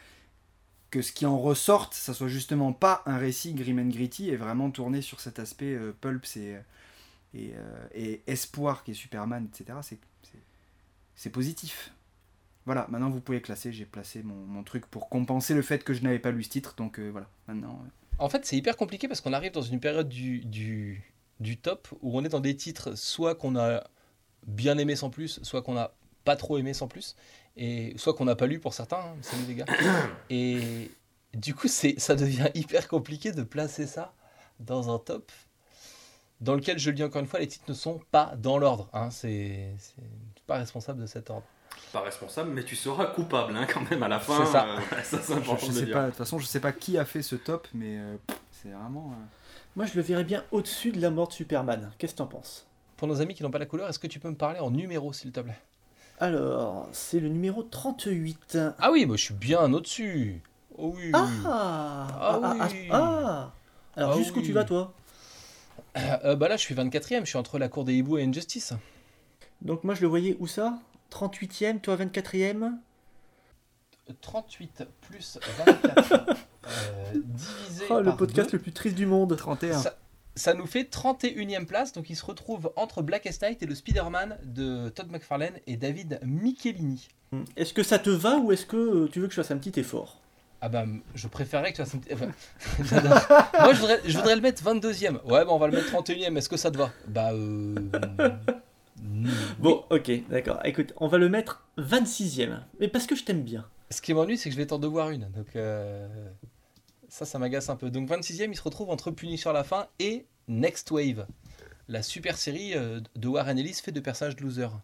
que 0.90 1.02
ce 1.02 1.12
qui 1.12 1.26
en 1.26 1.38
ressorte, 1.38 1.94
ça 1.94 2.14
soit 2.14 2.28
justement 2.28 2.72
pas 2.72 3.02
un 3.06 3.18
récit 3.18 3.54
grim 3.54 3.78
and 3.78 3.88
gritty 3.88 4.30
et 4.30 4.36
vraiment 4.36 4.70
tourné 4.70 5.02
sur 5.02 5.20
cet 5.20 5.38
aspect 5.38 5.74
euh, 5.74 5.92
pulp 6.00 6.24
et, 6.36 6.56
et, 7.34 7.52
euh, 7.54 7.86
et 7.94 8.22
espoir 8.26 8.84
qui 8.84 8.92
est 8.92 8.94
Superman, 8.94 9.48
etc. 9.52 9.78
C'est, 9.82 9.98
c'est, 10.22 10.38
c'est 11.16 11.30
positif. 11.30 11.92
Voilà, 12.68 12.86
maintenant 12.90 13.08
vous 13.08 13.22
pouvez 13.22 13.40
classer, 13.40 13.72
j'ai 13.72 13.86
placé 13.86 14.22
mon, 14.22 14.34
mon 14.34 14.62
truc 14.62 14.84
pour 14.84 15.08
compenser 15.08 15.54
le 15.54 15.62
fait 15.62 15.82
que 15.82 15.94
je 15.94 16.02
n'avais 16.02 16.18
pas 16.18 16.30
lu 16.30 16.42
ce 16.42 16.50
titre, 16.50 16.74
donc 16.76 16.98
euh, 16.98 17.08
voilà, 17.08 17.26
maintenant... 17.46 17.80
euh, 17.82 17.88
En 18.18 18.28
fait, 18.28 18.44
c'est 18.44 18.58
hyper 18.58 18.76
compliqué 18.76 19.08
parce 19.08 19.22
qu'on 19.22 19.32
arrive 19.32 19.52
dans 19.52 19.62
une 19.62 19.80
période 19.80 20.06
du, 20.06 20.40
du, 20.40 21.02
du 21.40 21.56
top 21.56 21.88
où 22.02 22.18
on 22.18 22.24
est 22.26 22.28
dans 22.28 22.40
des 22.40 22.54
titres 22.54 22.94
soit 22.94 23.34
qu'on 23.34 23.56
a 23.56 23.84
bien 24.46 24.76
aimé 24.76 24.96
sans 24.96 25.08
plus, 25.08 25.40
soit 25.42 25.62
qu'on 25.62 25.78
a 25.78 25.94
pas 26.26 26.36
trop 26.36 26.58
aimé 26.58 26.74
sans 26.74 26.88
plus, 26.88 27.16
et 27.56 27.94
soit 27.96 28.12
qu'on 28.12 28.26
n'a 28.26 28.36
pas 28.36 28.46
lu 28.46 28.60
pour 28.60 28.74
certains, 28.74 28.98
hein, 28.98 29.16
salut 29.22 29.44
les 29.48 29.54
gars. 29.54 29.64
Et 30.28 30.90
du 31.32 31.54
coup, 31.54 31.68
c'est, 31.68 31.98
ça 31.98 32.16
devient 32.16 32.50
hyper 32.52 32.86
compliqué 32.86 33.32
de 33.32 33.44
placer 33.44 33.86
ça 33.86 34.12
dans 34.60 34.94
un 34.94 34.98
top 34.98 35.32
dans 36.42 36.54
lequel, 36.54 36.78
je 36.78 36.90
le 36.90 36.96
dis 36.96 37.02
encore 37.02 37.22
une 37.22 37.26
fois, 37.26 37.40
les 37.40 37.48
titres 37.48 37.64
ne 37.66 37.74
sont 37.74 37.98
pas 38.10 38.36
dans 38.36 38.58
l'ordre. 38.58 38.90
Hein, 38.92 39.10
c'est 39.10 39.74
pas 40.46 40.58
responsable 40.58 41.00
de 41.00 41.06
cet 41.06 41.30
ordre. 41.30 41.46
Pas 41.92 42.00
responsable, 42.02 42.50
mais 42.50 42.64
tu 42.64 42.76
seras 42.76 43.06
coupable 43.06 43.56
hein, 43.56 43.66
quand 43.72 43.88
même 43.90 44.02
à 44.02 44.08
la 44.08 44.20
fin. 44.20 44.44
C'est 44.44 44.52
ça. 44.52 44.66
euh, 44.66 44.78
ça 45.02 45.18
c'est 45.22 45.32
je, 45.34 45.38
important 45.38 45.66
je 45.66 45.72
de 45.72 45.76
sais 45.78 45.84
dire. 45.86 45.94
pas, 45.94 46.02
de 46.04 46.08
toute 46.08 46.16
façon, 46.18 46.38
je 46.38 46.46
sais 46.46 46.60
pas 46.60 46.72
qui 46.72 46.98
a 46.98 47.04
fait 47.04 47.22
ce 47.22 47.34
top, 47.36 47.66
mais 47.74 47.98
euh, 47.98 48.16
c'est 48.50 48.68
vraiment... 48.68 49.12
euh, 49.12 49.24
Moi, 49.76 49.86
je 49.86 49.94
le 49.94 50.02
verrais 50.02 50.24
bien 50.24 50.44
au-dessus 50.52 50.92
de 50.92 51.00
la 51.00 51.10
mort 51.10 51.28
de 51.28 51.32
Superman. 51.32 51.90
Qu'est-ce 51.98 52.12
que 52.12 52.18
t'en 52.18 52.26
penses? 52.26 52.66
Pour 52.96 53.08
nos 53.08 53.20
amis 53.22 53.34
qui 53.34 53.42
n'ont 53.42 53.50
pas 53.50 53.58
la 53.58 53.66
couleur, 53.66 53.88
est-ce 53.88 53.98
que 53.98 54.06
tu 54.06 54.18
peux 54.20 54.28
me 54.28 54.34
parler 54.36 54.58
en 54.60 54.70
numéro, 54.70 55.12
s'il 55.12 55.32
te 55.32 55.40
plaît? 55.40 55.58
Alors, 56.20 56.88
c'est 56.92 57.20
le 57.20 57.28
numéro 57.28 57.62
38. 57.62 58.58
Ah 58.80 58.90
oui, 58.90 59.06
moi 59.06 59.16
je 59.16 59.22
suis 59.22 59.34
bien 59.34 59.72
au-dessus. 59.72 60.42
Oh 60.76 60.92
oui. 60.96 61.12
Ah 61.14 61.26
Ah 61.48 62.40
ah, 62.42 62.68
oui. 62.72 62.88
ah. 62.90 63.52
Alors, 63.96 64.12
Ah 64.12 64.16
jusqu'où 64.18 64.40
oui. 64.40 64.46
tu 64.46 64.52
vas, 64.52 64.64
toi? 64.64 64.92
Euh, 65.96 66.36
bah 66.36 66.48
là, 66.48 66.56
je 66.56 66.62
suis 66.62 66.74
24ème, 66.74 67.20
je 67.20 67.26
suis 67.30 67.38
entre 67.38 67.58
la 67.58 67.68
cour 67.68 67.84
des 67.84 67.94
hiboux 67.94 68.18
et 68.18 68.24
Injustice. 68.24 68.72
Donc, 69.62 69.84
moi, 69.84 69.94
je 69.94 70.02
le 70.02 70.08
voyais 70.08 70.36
où 70.40 70.46
ça? 70.46 70.78
38ème, 71.10 71.80
toi 71.80 71.96
24ème 71.96 72.72
38 74.20 74.84
plus 75.02 75.38
24 75.66 76.12
euh, 76.66 77.12
divisé 77.14 77.84
Oh, 77.90 77.98
le 77.98 78.04
par 78.06 78.16
podcast 78.16 78.50
deux, 78.50 78.56
le 78.56 78.62
plus 78.62 78.72
triste 78.72 78.96
du 78.96 79.06
monde. 79.06 79.36
31. 79.36 79.78
ça, 79.78 79.98
ça 80.34 80.54
nous 80.54 80.66
fait 80.66 80.90
31ème 80.90 81.66
place, 81.66 81.92
donc 81.92 82.08
il 82.10 82.16
se 82.16 82.24
retrouve 82.24 82.72
entre 82.76 83.02
Blackest 83.02 83.42
Night 83.42 83.62
et 83.62 83.66
le 83.66 83.74
Spider-Man 83.74 84.38
de 84.44 84.88
Todd 84.88 85.10
McFarlane 85.10 85.58
et 85.66 85.76
David 85.76 86.20
Michelini. 86.22 87.08
Est-ce 87.56 87.74
que 87.74 87.82
ça 87.82 87.98
te 87.98 88.10
va 88.10 88.38
ou 88.38 88.52
est-ce 88.52 88.64
que 88.64 88.76
euh, 88.76 89.08
tu 89.12 89.20
veux 89.20 89.26
que 89.26 89.34
je 89.34 89.40
fasse 89.42 89.50
un 89.50 89.58
petit 89.58 89.78
effort? 89.78 90.20
Ah 90.60 90.68
bah, 90.68 90.84
je 91.14 91.28
préférerais 91.28 91.72
que 91.72 91.76
tu 91.76 91.82
fasses 91.82 91.94
un 91.94 91.98
petit... 91.98 92.14
enfin. 92.14 92.30
Moi, 93.60 93.74
je 93.74 93.80
voudrais, 93.80 94.00
je 94.04 94.16
voudrais 94.16 94.34
le 94.34 94.40
mettre 94.40 94.62
22ème. 94.62 95.22
Ouais, 95.24 95.44
bah 95.44 95.48
on 95.50 95.58
va 95.58 95.68
le 95.68 95.76
mettre 95.76 95.92
31ème, 95.92 96.36
est-ce 96.36 96.48
que 96.48 96.56
ça 96.56 96.70
te 96.70 96.78
va? 96.78 96.90
Bah, 97.06 97.30
euh... 97.32 97.74
hmm. 99.24 99.30
Bon, 99.58 99.84
ok, 99.90 100.10
d'accord. 100.28 100.60
Écoute, 100.64 100.92
on 100.96 101.08
va 101.08 101.18
le 101.18 101.28
mettre 101.28 101.66
26ème. 101.78 102.60
Mais 102.80 102.88
parce 102.88 103.06
que 103.06 103.14
je 103.14 103.24
t'aime 103.24 103.42
bien. 103.42 103.66
Ce 103.90 104.02
qui 104.02 104.12
m'ennuie, 104.14 104.36
c'est 104.36 104.50
que 104.50 104.54
je 104.54 104.60
vais 104.60 104.66
t'en 104.66 104.78
devoir 104.78 105.10
une. 105.10 105.30
Donc, 105.30 105.56
euh, 105.56 106.06
ça, 107.08 107.24
ça 107.24 107.38
m'agace 107.38 107.70
un 107.70 107.76
peu. 107.76 107.90
Donc, 107.90 108.08
26ème, 108.08 108.50
il 108.50 108.56
se 108.56 108.62
retrouve 108.62 108.90
entre 108.90 109.10
Punisher 109.10 109.52
la 109.52 109.64
fin 109.64 109.86
et 109.98 110.26
Next 110.48 110.90
Wave, 110.90 111.26
la 111.88 112.02
super 112.02 112.36
série 112.36 112.74
euh, 112.74 113.00
de 113.16 113.28
Warren 113.28 113.58
Ellis 113.58 113.80
fait 113.82 113.92
de 113.92 114.00
personnages 114.00 114.36
de 114.36 114.42
losers. 114.42 114.78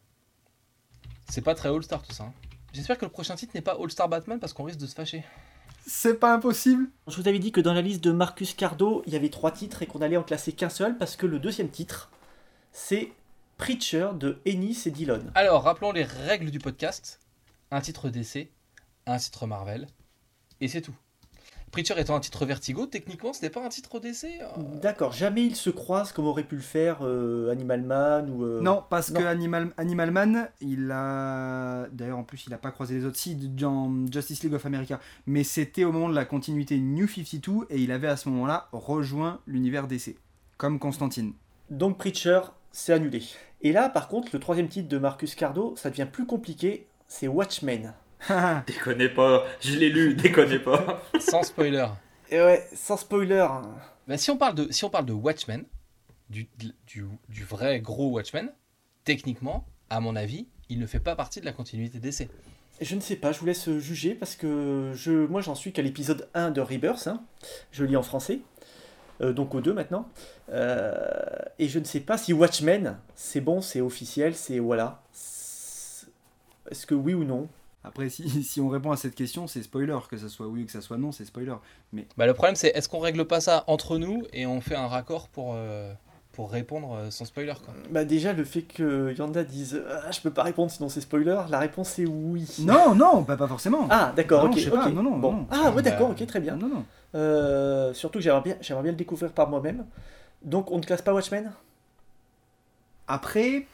C'est 1.29 1.43
pas 1.43 1.55
très 1.55 1.69
All-Star 1.69 2.03
tout 2.03 2.13
ça. 2.13 2.25
hein. 2.25 2.33
J'espère 2.73 2.99
que 2.99 3.05
le 3.05 3.11
prochain 3.11 3.35
titre 3.35 3.53
n'est 3.55 3.63
pas 3.63 3.77
All-Star 3.81 4.09
Batman 4.09 4.39
parce 4.39 4.53
qu'on 4.53 4.65
risque 4.65 4.81
de 4.81 4.87
se 4.87 4.95
fâcher. 4.95 5.25
C'est 5.87 6.15
pas 6.15 6.33
impossible 6.35 6.89
Je 7.09 7.21
vous 7.21 7.29
avais 7.29 7.39
dit 7.39 7.53
que 7.53 7.61
dans 7.61 7.75
la 7.75 7.83
liste 7.83 8.03
de 8.03 8.11
Marcus 8.11 8.55
Cardo, 8.55 9.03
il 9.07 9.13
y 9.13 9.17
avait 9.17 9.29
trois 9.29 9.51
titres 9.51 9.83
et 9.83 9.87
qu'on 9.87 10.01
allait 10.01 10.17
en 10.17 10.23
classer 10.23 10.53
qu'un 10.53 10.71
seul 10.71 10.97
parce 10.97 11.17
que 11.17 11.27
le 11.27 11.39
deuxième 11.39 11.69
titre, 11.69 12.11
c'est 12.73 13.13
Preacher 13.57 14.09
de 14.19 14.41
Ennis 14.47 14.83
et 14.87 14.91
Dillon. 14.91 15.23
Alors, 15.35 15.63
rappelons 15.63 15.93
les 15.93 16.05
règles 16.05 16.51
du 16.51 16.59
podcast 16.59 17.21
un 17.71 17.81
titre 17.81 18.09
DC, 18.09 18.51
un 19.07 19.17
titre 19.19 19.47
Marvel, 19.47 19.87
et 20.61 20.69
c'est 20.69 20.81
tout. 20.81 20.95
Preacher 21.73 21.95
étant 21.99 22.15
un 22.15 22.21
titre 22.21 22.47
Vertigo, 22.47 22.87
techniquement, 22.87 23.33
ce 23.33 23.43
n'est 23.43 23.51
pas 23.51 23.65
un 23.65 23.69
titre 23.69 23.99
DC. 23.99 24.27
euh, 24.41 24.47
D'accord, 24.81 25.11
jamais 25.13 25.45
ils 25.45 25.57
se 25.57 25.71
croisent 25.71 26.13
comme 26.13 26.27
aurait 26.27 26.45
pu 26.45 26.55
le 26.55 26.61
faire 26.63 26.99
euh, 27.03 27.51
Animal 27.51 27.83
Man 27.83 28.31
ou. 28.31 28.45
euh, 28.45 28.61
Non, 28.61 28.85
parce 28.89 29.11
non. 29.11 29.19
que 29.21 29.25
Animal, 29.25 29.73
Animal 29.77 30.11
Man, 30.13 30.49
il 30.61 30.89
a. 30.93 31.89
D'ailleurs, 31.91 32.19
en 32.19 32.23
plus, 32.23 32.45
il 32.47 32.55
a 32.55 32.59
pas 32.59 32.71
croisé 32.71 32.95
les 32.95 33.05
autres. 33.05 33.17
Si, 33.19 33.35
dans 33.35 33.91
Justice 34.13 34.45
League 34.45 34.55
of 34.55 34.65
America. 34.67 35.01
Mais 35.27 35.43
c'était 35.43 35.83
au 35.83 35.91
moment 35.91 36.09
de 36.09 36.15
la 36.15 36.25
continuité 36.25 36.79
New 36.79 37.09
52 37.09 37.67
et 37.71 37.81
il 37.81 37.91
avait 37.91 38.07
à 38.09 38.17
ce 38.17 38.29
moment-là 38.29 38.69
rejoint 38.71 39.41
l'univers 39.47 39.89
DC. 39.89 40.17
Comme 40.59 40.79
Constantine. 40.79 41.33
Donc 41.71 41.99
Preacher, 41.99 42.41
c'est 42.75 42.93
annulé. 42.93 43.23
Et 43.63 43.73
là, 43.73 43.89
par 43.89 44.09
contre, 44.09 44.29
le 44.33 44.41
troisième 44.41 44.69
titre 44.69 44.89
de 44.89 44.99
Marcus 44.99 45.35
Cardo, 45.35 45.75
ça 45.77 45.91
devient 45.91 46.09
plus 46.11 46.27
compliqué 46.27 46.87
c'est 47.07 47.29
Watchmen. 47.29 47.95
Déconnez 48.67 49.09
pas, 49.09 49.45
je 49.61 49.77
l'ai 49.77 49.89
lu, 49.91 50.15
déconnez 50.23 50.59
pas. 50.59 51.03
Sans 51.21 51.43
spoiler. 51.43 51.87
Et 52.31 52.41
ouais, 52.41 52.67
sans 52.75 52.97
spoiler. 52.97 53.47
Mais 54.09 54.19
si 54.19 54.31
on 54.31 54.37
parle 54.37 54.55
de, 54.55 54.73
si 54.73 54.85
on 54.85 54.91
parle 54.91 55.07
de 55.07 55.13
Watchmen, 55.13 55.65
du, 56.31 56.49
du, 56.59 57.05
du 57.29 57.45
vrai 57.45 57.81
gros 57.81 58.11
Watchmen, 58.11 58.51
techniquement, 59.05 59.67
à 59.91 60.01
mon 60.01 60.17
avis, 60.17 60.49
il 60.69 60.79
ne 60.79 60.87
fait 60.87 61.01
pas 61.01 61.15
partie 61.15 61.41
de 61.41 61.45
la 61.45 61.53
continuité 61.53 61.99
d'essai. 61.99 62.29
Je 62.81 62.97
ne 62.97 63.01
sais 63.01 63.15
pas, 63.17 63.31
je 63.31 63.39
vous 63.39 63.47
laisse 63.47 63.71
juger 63.79 64.15
parce 64.15 64.35
que 64.35 64.91
je, 64.95 65.13
moi 65.13 65.41
j'en 65.41 65.55
suis 65.55 65.73
qu'à 65.73 65.83
l'épisode 65.83 66.29
1 66.35 66.51
de 66.51 66.61
Rebirth. 66.61 67.07
hein. 67.07 67.23
Je 67.71 67.85
lis 67.85 67.97
en 67.97 68.03
français. 68.03 68.41
Euh, 69.21 69.33
donc 69.33 69.55
au 69.55 69.61
2 69.61 69.73
maintenant. 69.73 70.09
Euh, 70.51 70.93
et 71.59 71.69
je 71.69 71.79
ne 71.79 71.85
sais 71.85 72.01
pas 72.01 72.19
si 72.19 72.33
Watchmen, 72.33 72.97
c'est 73.15 73.41
bon, 73.41 73.61
c'est 73.61 73.81
officiel, 73.81 74.35
c'est 74.35 74.59
voilà. 74.59 75.03
C'est- 75.13 76.07
Est-ce 76.71 76.87
que 76.87 76.95
oui 76.95 77.15
ou 77.15 77.25
non? 77.25 77.49
Après, 77.85 78.09
si, 78.09 78.29
si 78.43 78.61
on 78.61 78.69
répond 78.69 78.91
à 78.91 78.97
cette 78.97 79.15
question, 79.15 79.47
c'est 79.47 79.63
spoiler. 79.63 79.97
Que 80.11 80.17
ça 80.17 80.29
soit 80.29 80.47
oui 80.47 80.63
ou 80.63 80.67
que 80.67 80.73
ça 80.73 80.81
soit 80.81 80.97
non, 80.97 81.13
c'est 81.13 81.25
spoiler. 81.25 81.55
Bah, 82.17 82.27
le 82.27 82.35
problème, 82.35 82.57
c'est 82.57 82.69
est-ce 82.69 82.89
qu'on 82.89 82.99
règle 83.01 83.25
pas 83.27 83.41
ça 83.41 83.65
entre 83.67 83.99
nous 83.99 84.23
et 84.33 84.47
on 84.47 84.61
fait 84.61 84.75
un 84.75 84.89
raccord 84.89 85.29
pour, 85.29 85.53
euh, 85.55 85.93
pour 86.33 86.51
répondre 86.51 86.95
euh, 86.95 87.11
sans 87.11 87.25
spoiler 87.27 87.53
quoi? 87.65 87.75
Bah 87.91 88.05
déjà 88.05 88.33
le 88.33 88.45
fait 88.45 88.63
que 88.63 89.15
Yanda 89.17 89.45
dise 89.45 89.81
ah, 89.89 90.11
je 90.11 90.21
peux 90.21 90.31
pas 90.33 90.43
répondre 90.43 90.71
sinon 90.71 90.89
c'est 90.89 91.03
spoiler, 91.03 91.39
la 91.51 91.59
réponse 91.61 91.99
est 92.01 92.07
oui. 92.07 92.49
Non, 92.61 92.95
non, 92.95 93.21
bah, 93.23 93.37
pas 93.37 93.47
forcément. 93.47 93.87
Ah 93.91 94.13
d'accord, 94.17 94.45
Non, 94.45 94.51
ok, 94.51 94.59
je 94.59 94.65
sais 94.65 94.71
pas, 94.71 94.89
non, 94.91 95.03
non, 95.03 95.19
bon. 95.19 95.33
non. 95.33 95.47
Ah 95.51 95.69
ouais 95.69 95.77
Bah, 95.77 95.83
d'accord, 95.83 96.11
ok 96.11 96.27
très 96.27 96.41
bien. 96.41 96.57
Non, 96.57 96.69
non. 96.69 96.85
Euh, 97.15 97.95
surtout 97.95 98.19
que 98.19 98.25
j'aimerais 98.25 98.43
bien, 98.43 98.57
j'aimerais 98.61 98.83
bien 98.85 98.93
le 98.93 98.99
découvrir 98.99 99.33
par 99.33 99.49
moi-même. 99.49 99.87
Donc 100.43 100.71
on 100.71 100.79
ne 100.79 100.83
classe 100.85 101.03
pas 101.03 101.15
Watchmen? 101.15 101.53
Après. 103.07 103.67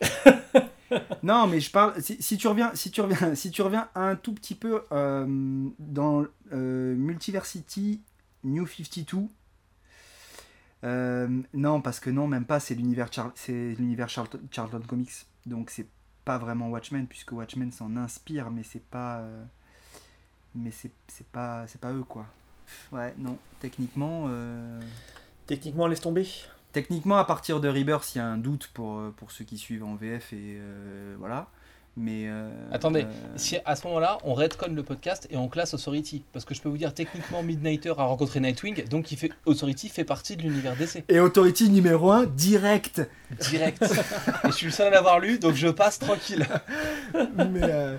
non, 1.22 1.46
mais 1.46 1.60
je 1.60 1.70
parle. 1.70 2.00
Si, 2.02 2.20
si 2.22 2.36
tu 2.38 2.48
reviens, 2.48 2.74
si 2.74 2.90
tu 2.90 3.00
reviens, 3.00 3.34
si 3.34 3.50
tu 3.50 3.62
reviens 3.62 3.88
un 3.94 4.16
tout 4.16 4.32
petit 4.34 4.54
peu 4.54 4.84
euh, 4.92 5.26
dans 5.78 6.24
euh, 6.52 6.94
Multiversity 6.96 8.00
New 8.44 8.66
52. 8.66 9.28
euh, 10.84 11.28
non, 11.54 11.80
parce 11.80 12.00
que 12.00 12.10
non, 12.10 12.26
même 12.26 12.44
pas. 12.44 12.60
C'est 12.60 12.74
l'univers, 12.74 13.12
Char- 13.12 13.32
c'est 13.34 13.74
l'univers 13.78 14.08
Charlton, 14.08 14.40
Charlton 14.50 14.80
Comics. 14.86 15.10
Donc 15.46 15.70
c'est 15.70 15.86
pas 16.24 16.38
vraiment 16.38 16.68
Watchmen, 16.70 17.06
puisque 17.06 17.32
Watchmen 17.32 17.72
s'en 17.72 17.96
inspire, 17.96 18.50
mais 18.50 18.62
c'est 18.62 18.82
pas. 18.84 19.24
mais 20.54 20.70
c'est 20.70 20.90
c'est 21.08 21.26
pas, 21.26 21.66
c'est 21.66 21.80
pas 21.80 21.92
eux 21.92 22.04
quoi. 22.04 22.26
Ouais, 22.92 23.14
non. 23.18 23.36
Techniquement. 23.60 24.26
euh, 24.28 24.80
Techniquement 25.46 25.86
laisse 25.86 26.00
tomber. 26.00 26.26
Techniquement, 26.72 27.16
à 27.18 27.24
partir 27.24 27.60
de 27.60 27.68
Rebirth, 27.68 28.14
il 28.14 28.18
y 28.18 28.20
a 28.20 28.26
un 28.26 28.36
doute 28.36 28.68
pour, 28.74 28.98
euh, 28.98 29.14
pour 29.16 29.30
ceux 29.32 29.44
qui 29.44 29.56
suivent 29.56 29.84
en 29.84 29.94
VF 29.94 30.32
et 30.32 30.58
euh, 30.58 31.14
voilà. 31.18 31.46
Mais. 31.96 32.26
euh, 32.28 32.48
Attendez, 32.70 33.04
euh, 33.04 33.10
Si 33.36 33.56
à 33.64 33.74
ce 33.74 33.84
moment-là, 33.88 34.18
on 34.22 34.34
redconne 34.34 34.76
le 34.76 34.82
podcast 34.84 35.26
et 35.30 35.36
on 35.36 35.48
classe 35.48 35.74
Authority. 35.74 36.22
Parce 36.32 36.44
que 36.44 36.54
je 36.54 36.60
peux 36.60 36.68
vous 36.68 36.76
dire, 36.76 36.92
techniquement, 36.94 37.42
Midnighter 37.42 37.94
a 37.98 38.04
rencontré 38.04 38.38
Nightwing, 38.38 38.86
donc 38.88 39.10
il 39.10 39.16
fait, 39.18 39.32
Authority 39.46 39.88
fait 39.88 40.04
partie 40.04 40.36
de 40.36 40.42
l'univers 40.42 40.76
d'essai. 40.76 41.04
Et 41.08 41.18
Authority 41.18 41.70
numéro 41.70 42.12
1, 42.12 42.26
direct 42.26 43.00
Direct. 43.50 43.82
et 44.44 44.48
je 44.48 44.52
suis 44.52 44.66
le 44.66 44.72
seul 44.72 44.88
à 44.88 44.90
l'avoir 44.90 45.18
lu, 45.18 45.38
donc 45.40 45.54
je 45.54 45.68
passe 45.68 45.98
tranquille. 45.98 46.46
Mais. 47.14 47.62
euh, 47.64 47.96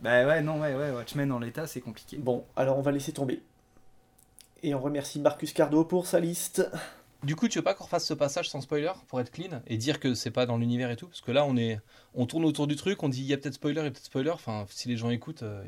Bah 0.00 0.26
ouais, 0.26 0.42
non, 0.42 0.60
ouais, 0.60 0.74
ouais, 0.74 0.90
Watchmen 0.90 1.32
en 1.32 1.38
l'état, 1.40 1.66
c'est 1.66 1.80
compliqué. 1.80 2.18
Bon, 2.18 2.44
alors 2.54 2.78
on 2.78 2.82
va 2.82 2.92
laisser 2.92 3.12
tomber. 3.12 3.40
Et 4.64 4.74
on 4.74 4.80
remercie 4.80 5.20
Marcus 5.20 5.52
Cardo 5.52 5.84
pour 5.84 6.06
sa 6.06 6.20
liste. 6.20 6.66
Du 7.22 7.36
coup, 7.36 7.48
tu 7.48 7.58
veux 7.58 7.64
pas 7.64 7.74
qu'on 7.74 7.84
refasse 7.84 8.06
ce 8.06 8.14
passage 8.14 8.48
sans 8.48 8.62
spoiler 8.62 8.92
pour 9.08 9.20
être 9.20 9.30
clean 9.30 9.60
et 9.66 9.76
dire 9.76 10.00
que 10.00 10.14
c'est 10.14 10.30
pas 10.30 10.46
dans 10.46 10.56
l'univers 10.56 10.90
et 10.90 10.96
tout? 10.96 11.06
Parce 11.06 11.20
que 11.20 11.32
là, 11.32 11.44
on 11.44 11.54
est, 11.58 11.80
on 12.14 12.24
tourne 12.24 12.46
autour 12.46 12.66
du 12.66 12.74
truc, 12.74 13.02
on 13.02 13.10
dit 13.10 13.20
il 13.20 13.26
y 13.26 13.34
a 13.34 13.36
peut-être 13.36 13.54
spoiler, 13.54 13.80
il 13.80 13.84
y 13.84 13.86
a 13.88 13.90
peut-être 13.90 14.06
spoiler. 14.06 14.30
Enfin, 14.30 14.64
si 14.70 14.88
les 14.88 14.96
gens 14.96 15.10
écoutent, 15.10 15.42
euh, 15.42 15.62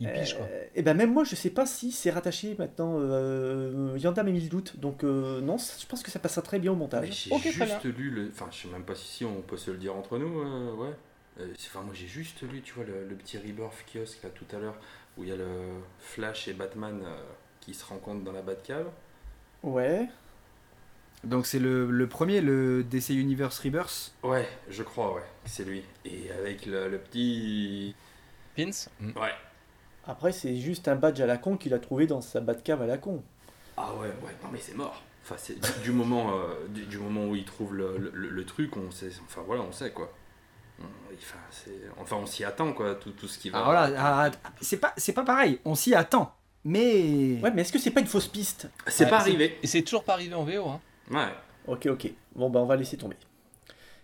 ils 0.00 0.10
pigent 0.10 0.34
quoi. 0.34 0.46
et 0.74 0.82
ben 0.82 0.94
même 0.96 1.12
moi 1.12 1.22
je 1.22 1.36
sais 1.36 1.50
pas 1.50 1.66
si 1.66 1.92
c'est 1.92 2.10
rattaché 2.10 2.56
maintenant. 2.58 2.96
Euh, 2.98 3.96
Yanda 3.96 4.24
m'a 4.24 4.30
mis 4.32 4.40
le 4.40 4.48
doute. 4.48 4.80
Donc 4.80 5.04
euh, 5.04 5.40
non, 5.40 5.56
je 5.58 5.86
pense 5.86 6.02
que 6.02 6.10
ça 6.10 6.18
passera 6.18 6.42
très 6.42 6.58
bien 6.58 6.72
au 6.72 6.76
montage. 6.76 7.28
j'ai 7.40 7.52
juste 7.52 7.84
lu 7.84 8.10
le. 8.10 8.30
Enfin, 8.32 8.48
je 8.50 8.62
sais 8.62 8.68
même 8.68 8.84
pas 8.84 8.96
si, 8.96 9.06
si 9.06 9.24
on 9.24 9.40
peut 9.42 9.56
se 9.56 9.70
le 9.70 9.78
dire 9.78 9.94
entre 9.94 10.18
nous, 10.18 10.40
euh, 10.40 10.74
ouais. 10.74 10.94
Euh, 11.40 11.52
Enfin, 11.66 11.82
moi 11.82 11.94
j'ai 11.94 12.08
juste 12.08 12.42
lu, 12.42 12.60
tu 12.62 12.74
vois, 12.74 12.84
le, 12.84 13.06
le 13.08 13.14
petit 13.14 13.38
Rebirth 13.38 13.84
kiosque 13.92 14.22
là 14.22 14.30
tout 14.30 14.44
à 14.54 14.58
l'heure, 14.58 14.78
où 15.16 15.22
il 15.22 15.30
y 15.30 15.32
a 15.32 15.36
le 15.36 15.46
Flash 15.98 16.48
et 16.48 16.52
Batman 16.52 17.00
euh, 17.04 17.16
qui 17.62 17.72
se 17.74 17.84
rencontrent 17.86 18.22
dans 18.24 18.32
la 18.32 18.42
Batcave. 18.42 18.88
Ouais. 19.62 20.08
Donc 21.24 21.46
c'est 21.46 21.60
le, 21.60 21.90
le 21.90 22.06
premier, 22.08 22.40
le 22.40 22.82
DC 22.82 23.10
Universe 23.10 23.58
Rebirth? 23.60 24.12
Ouais, 24.24 24.48
je 24.68 24.82
crois, 24.82 25.14
ouais, 25.14 25.22
c'est 25.44 25.64
lui. 25.64 25.84
Et 26.04 26.30
avec 26.32 26.66
le, 26.66 26.88
le 26.90 26.98
petit. 26.98 27.94
Pins? 28.56 28.70
Mm. 29.00 29.12
Ouais. 29.18 29.32
Après 30.04 30.32
c'est 30.32 30.56
juste 30.56 30.88
un 30.88 30.96
badge 30.96 31.20
à 31.20 31.26
la 31.26 31.38
con 31.38 31.56
qu'il 31.56 31.74
a 31.74 31.78
trouvé 31.78 32.06
dans 32.08 32.20
sa 32.20 32.40
Batcave 32.40 32.82
à 32.82 32.86
la 32.86 32.98
con. 32.98 33.22
Ah 33.76 33.94
ouais, 33.94 34.08
ouais, 34.08 34.34
non 34.42 34.48
mais 34.52 34.58
c'est 34.60 34.74
mort. 34.74 35.00
Enfin, 35.24 35.36
c'est 35.38 35.54
du, 35.60 35.82
du 35.84 35.92
moment, 35.92 36.36
euh, 36.36 36.66
du, 36.68 36.82
du 36.86 36.98
moment 36.98 37.26
où 37.28 37.36
il 37.36 37.44
trouve 37.44 37.76
le, 37.76 37.96
le- 37.96 38.28
le 38.28 38.44
truc, 38.44 38.76
on 38.76 38.90
sait. 38.90 39.10
Enfin 39.24 39.42
voilà, 39.46 39.62
on 39.62 39.70
sait 39.70 39.92
quoi. 39.92 40.12
Enfin, 41.16 41.38
c'est- 41.52 41.70
enfin 41.98 42.16
on 42.16 42.26
s'y 42.26 42.42
attend 42.44 42.72
quoi, 42.72 42.96
tout, 42.96 43.12
tout 43.12 43.28
ce 43.28 43.38
qui 43.38 43.50
va. 43.50 43.58
Alors 43.58 43.70
voilà, 43.70 44.26
ah, 44.26 44.30
c'est 44.60 44.78
pas, 44.78 44.92
c'est 44.96 45.12
pas 45.12 45.22
pareil, 45.24 45.60
on 45.64 45.76
s'y 45.76 45.94
attend. 45.94 46.34
Mais. 46.64 47.38
Ouais, 47.42 47.50
mais 47.52 47.62
est-ce 47.62 47.72
que 47.72 47.78
c'est 47.78 47.90
pas 47.90 48.00
une 48.00 48.06
fausse 48.06 48.28
piste? 48.28 48.68
C'est 48.86 49.04
Ouais, 49.04 49.10
pas 49.10 49.18
arrivé. 49.18 49.58
Et 49.62 49.66
c'est 49.66 49.82
toujours 49.82 50.04
pas 50.04 50.14
arrivé 50.14 50.34
en 50.34 50.44
VO. 50.44 50.68
Hein. 50.68 50.80
Ouais. 51.10 51.32
Ok, 51.66 51.86
ok. 51.86 52.10
Bon, 52.34 52.50
bah 52.50 52.60
on 52.60 52.66
va 52.66 52.76
laisser 52.76 52.96
tomber. 52.96 53.16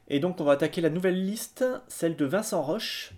Et 0.08 0.20
donc 0.20 0.40
on 0.40 0.44
va 0.44 0.52
attaquer 0.52 0.80
la 0.80 0.90
nouvelle 0.90 1.24
liste, 1.24 1.64
celle 1.88 2.16
de 2.16 2.24
Vincent 2.24 2.62
Roche. 2.62 3.12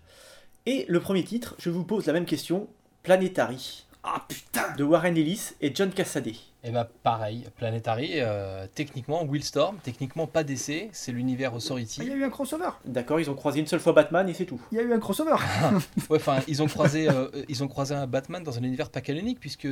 Et 0.67 0.85
le 0.89 1.01
premier 1.01 1.25
titre, 1.25 1.55
je 1.59 1.71
vous 1.71 1.85
pose 1.85 2.07
la 2.07 2.13
même 2.13 2.27
question, 2.27 2.69
Planetary, 3.03 3.87
Ah 4.03 4.25
putain 4.29 4.75
de 4.77 4.85
Warren 4.85 5.17
Ellis 5.17 5.53
et 5.61 5.75
John 5.75 5.91
Cassaday. 5.91 6.35
Et 6.63 6.73
bah 6.73 6.87
pareil, 7.03 7.47
Planetary, 7.57 8.11
euh, 8.17 8.67
techniquement 8.75 9.25
Willstorm, 9.25 9.79
techniquement 9.83 10.27
pas 10.27 10.45
d'essai, 10.45 10.91
c'est 10.93 11.11
l'univers 11.11 11.53
Il 11.53 11.55
y 11.55 11.57
Authority. 11.57 12.03
a 12.03 12.05
eu 12.15 12.23
un 12.23 12.29
crossover 12.29 12.69
D'accord, 12.85 13.19
ils 13.19 13.31
ont 13.31 13.35
croisé 13.35 13.61
une 13.61 13.67
seule 13.67 13.81
fois 13.81 13.95
Batman 13.95 14.29
et 14.29 14.35
c'est 14.35 14.45
tout. 14.45 14.61
Il 14.71 14.77
y 14.77 14.79
a 14.79 14.83
eu 14.85 14.93
un 14.93 14.99
crossover 14.99 15.37
Ouais, 16.11 16.19
enfin, 16.19 16.41
ils 16.49 16.63
ont 16.63 16.67
croisé, 16.67 17.09
euh, 17.09 17.31
ils 17.49 17.65
ont 17.65 17.69
croisé 17.69 17.95
un 17.95 18.07
Batman 18.07 18.43
dans 18.45 18.59
un 18.59 18.63
univers 18.63 18.91
pas 18.91 19.01
canonique 19.01 19.41
puisque 19.41 19.67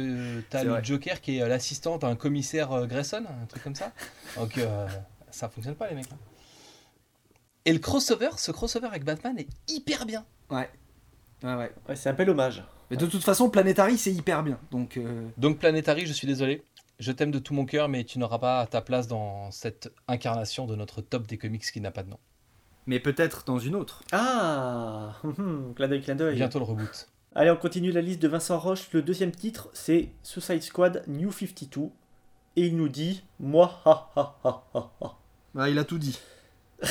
t'as 0.49 0.65
le 0.65 0.71
vrai. 0.71 0.81
Joker 0.85 1.21
qui 1.21 1.37
est 1.37 1.47
l'assistant 1.47 1.99
d'un 1.99 2.17
commissaire 2.17 2.73
euh, 2.73 2.87
Grayson, 2.87 3.23
un 3.43 3.45
truc 3.47 3.63
comme 3.63 3.75
ça. 3.75 3.93
Donc 4.39 4.57
euh, 4.57 4.87
ça 5.31 5.51
fonctionne 5.51 5.75
pas 5.75 5.89
les 5.91 5.95
mecs. 5.95 6.11
hein. 6.11 6.17
Et 7.67 7.73
le 7.75 7.81
crossover, 7.81 8.31
ce 8.39 8.51
crossover 8.51 8.87
avec 8.87 9.05
Batman 9.05 9.39
est 9.39 9.49
hyper 9.71 10.07
bien. 10.07 10.25
Ouais. 10.49 10.71
Ouais, 11.43 11.55
ouais. 11.55 11.71
Ouais, 11.87 11.97
c'est 11.97 12.09
un 12.09 12.15
bel 12.15 12.31
hommage. 12.31 12.65
Mais 12.91 12.97
de 12.97 13.05
toute 13.05 13.23
façon, 13.23 13.51
Planetary, 13.51 13.99
c'est 13.99 14.11
hyper 14.13 14.43
bien. 14.43 14.59
Donc. 14.71 14.97
euh, 14.97 15.27
Donc 15.37 15.59
Planetary, 15.59 16.07
je 16.07 16.15
suis 16.15 16.27
désolé. 16.27 16.63
Je 16.99 17.13
t'aime 17.13 17.31
de 17.31 17.39
tout 17.39 17.55
mon 17.55 17.65
cœur, 17.65 17.89
mais 17.89 18.03
tu 18.05 18.19
n'auras 18.19 18.39
pas 18.39 18.67
ta 18.67 18.81
place 18.81 19.07
dans 19.07 19.51
cette 19.53 19.93
incarnation 20.09 20.67
de 20.67 20.75
notre 20.75 21.01
top 21.01 21.27
des 21.27 21.39
comics 21.39 21.63
qui 21.63 21.81
n'a 21.81 21.91
pas 21.93 22.03
de 22.03 22.11
nom. 22.11 22.19
Mais 22.87 22.99
peut-être 22.99 23.45
dans 23.45 23.59
une 23.59 23.75
autre. 23.77 24.03
Ah 24.13 25.15
hum, 25.23 25.35
hum, 25.39 25.75
Clin 25.77 25.89
d'œil, 25.89 26.01
clin 26.03 26.15
d'œil. 26.17 26.35
Bientôt 26.37 26.59
le 26.59 26.65
reboot. 26.65 27.09
Allez, 27.35 27.51
on 27.51 27.57
continue 27.57 27.93
la 27.93 28.01
liste 28.01 28.21
de 28.21 28.27
Vincent 28.29 28.59
Roche. 28.59 28.89
Le 28.93 29.03
deuxième 29.03 29.31
titre, 29.31 29.69
c'est 29.75 30.09
Suicide 30.23 30.63
Squad 30.63 31.05
New 31.07 31.31
52. 31.31 31.91
Et 32.57 32.67
il 32.67 32.77
nous 32.77 32.89
dit 32.89 33.23
Moi, 33.39 33.81
ha 33.85 34.11
ha 34.17 34.37
ha 34.45 34.65
ha 34.75 34.91
ha. 35.01 35.19
Ouais, 35.55 35.71
il 35.71 35.79
a 35.79 35.85
tout 35.85 35.99
dit. 35.99 36.19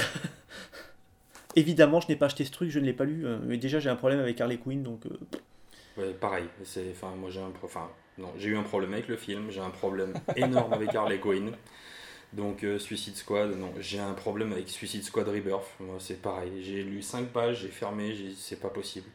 Évidemment, 1.56 2.00
je 2.00 2.08
n'ai 2.08 2.16
pas 2.16 2.28
acheté 2.28 2.46
ce 2.46 2.52
truc, 2.52 2.70
je 2.70 2.80
ne 2.80 2.86
l'ai 2.86 2.94
pas 2.94 3.04
lu. 3.06 3.26
euh, 3.26 3.40
Mais 3.44 3.58
déjà, 3.58 3.80
j'ai 3.80 3.90
un 3.90 3.96
problème 3.96 4.20
avec 4.20 4.40
Harley 4.40 4.58
Quinn, 4.58 4.84
donc. 4.84 5.06
euh, 5.08 5.20
Ouais, 5.98 6.14
pareil. 6.14 6.46
C'est, 6.64 6.92
enfin, 6.92 7.16
moi 7.16 7.32
j'ai 7.32 7.42
un, 7.42 7.50
pro- 7.50 7.66
enfin, 7.66 7.90
non, 8.18 8.34
j'ai 8.38 8.50
eu 8.50 8.58
un 8.58 8.64
problème 8.64 8.94
avec 8.94 9.08
le 9.08 9.18
film. 9.18 9.52
J'ai 9.52 9.60
un 9.60 9.70
problème 9.70 10.14
énorme 10.36 10.74
avec 10.74 10.94
Harley 10.96 11.20
Quinn. 11.20 11.52
Donc 12.34 12.64
euh, 12.64 12.78
Suicide 12.78 13.16
Squad, 13.16 13.58
non, 13.58 13.74
j'ai 13.80 14.00
un 14.00 14.14
problème 14.14 14.52
avec 14.52 14.70
Suicide 14.70 15.04
Squad 15.04 15.28
Rebirth. 15.28 15.68
Moi, 15.80 15.98
c'est 16.00 16.22
pareil. 16.22 16.64
J'ai 16.64 16.84
lu 16.84 17.02
5 17.02 17.28
pages, 17.28 17.62
j'ai 17.62 17.70
fermé, 17.70 18.34
c'est 18.38 18.60
pas 18.60 18.70
possible. 18.70 19.08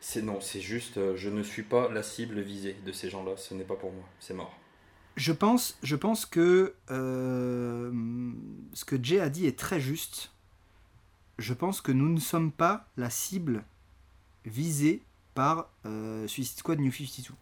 C'est 0.00 0.22
non, 0.22 0.40
c'est 0.40 0.60
juste, 0.60 0.96
euh, 0.96 1.16
je 1.16 1.28
ne 1.28 1.42
suis 1.42 1.62
pas 1.62 1.88
la 1.90 2.02
cible 2.02 2.40
visée 2.40 2.76
de 2.84 2.92
ces 2.92 3.10
gens-là. 3.10 3.36
Ce 3.36 3.54
n'est 3.54 3.64
pas 3.64 3.76
pour 3.76 3.92
moi. 3.92 4.04
C'est 4.18 4.34
mort. 4.34 4.56
Je 5.16 5.32
pense, 5.32 5.78
je 5.82 5.94
pense 5.94 6.24
que 6.24 6.74
euh, 6.90 7.92
ce 8.72 8.84
que 8.84 8.96
Jay 9.02 9.20
a 9.20 9.28
dit 9.28 9.46
est 9.46 9.58
très 9.58 9.78
juste. 9.78 10.30
Je 11.38 11.54
pense 11.54 11.80
que 11.80 11.92
nous 11.92 12.08
ne 12.08 12.20
sommes 12.20 12.50
pas 12.50 12.88
la 12.96 13.10
cible 13.10 13.64
visée 14.44 15.02
par 15.34 15.70
Suicide 16.26 16.58
Squad 16.58 16.78
New 16.78 16.92
52. 16.92 17.34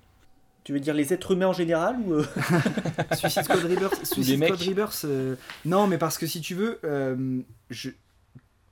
Tu 0.65 0.73
veux 0.73 0.81
dire 0.81 0.95
les 0.95 1.13
êtres 1.13 1.33
humains 1.33 1.49
en 1.49 1.53
général 1.53 1.97
ou 2.01 2.15
euh, 2.15 2.25
Suicide 3.17 3.45
Squad 3.45 3.65
Rebirth, 3.65 4.05
Suicide 4.05 4.39
mecs. 4.39 4.55
Squad 4.55 4.69
Rebirth, 4.69 5.05
euh, 5.05 5.37
non, 5.65 5.87
mais 5.87 5.97
parce 5.97 6.19
que 6.19 6.27
si 6.27 6.41
tu 6.41 6.55
veux, 6.55 6.79
euh, 6.85 7.41
je, 7.71 7.91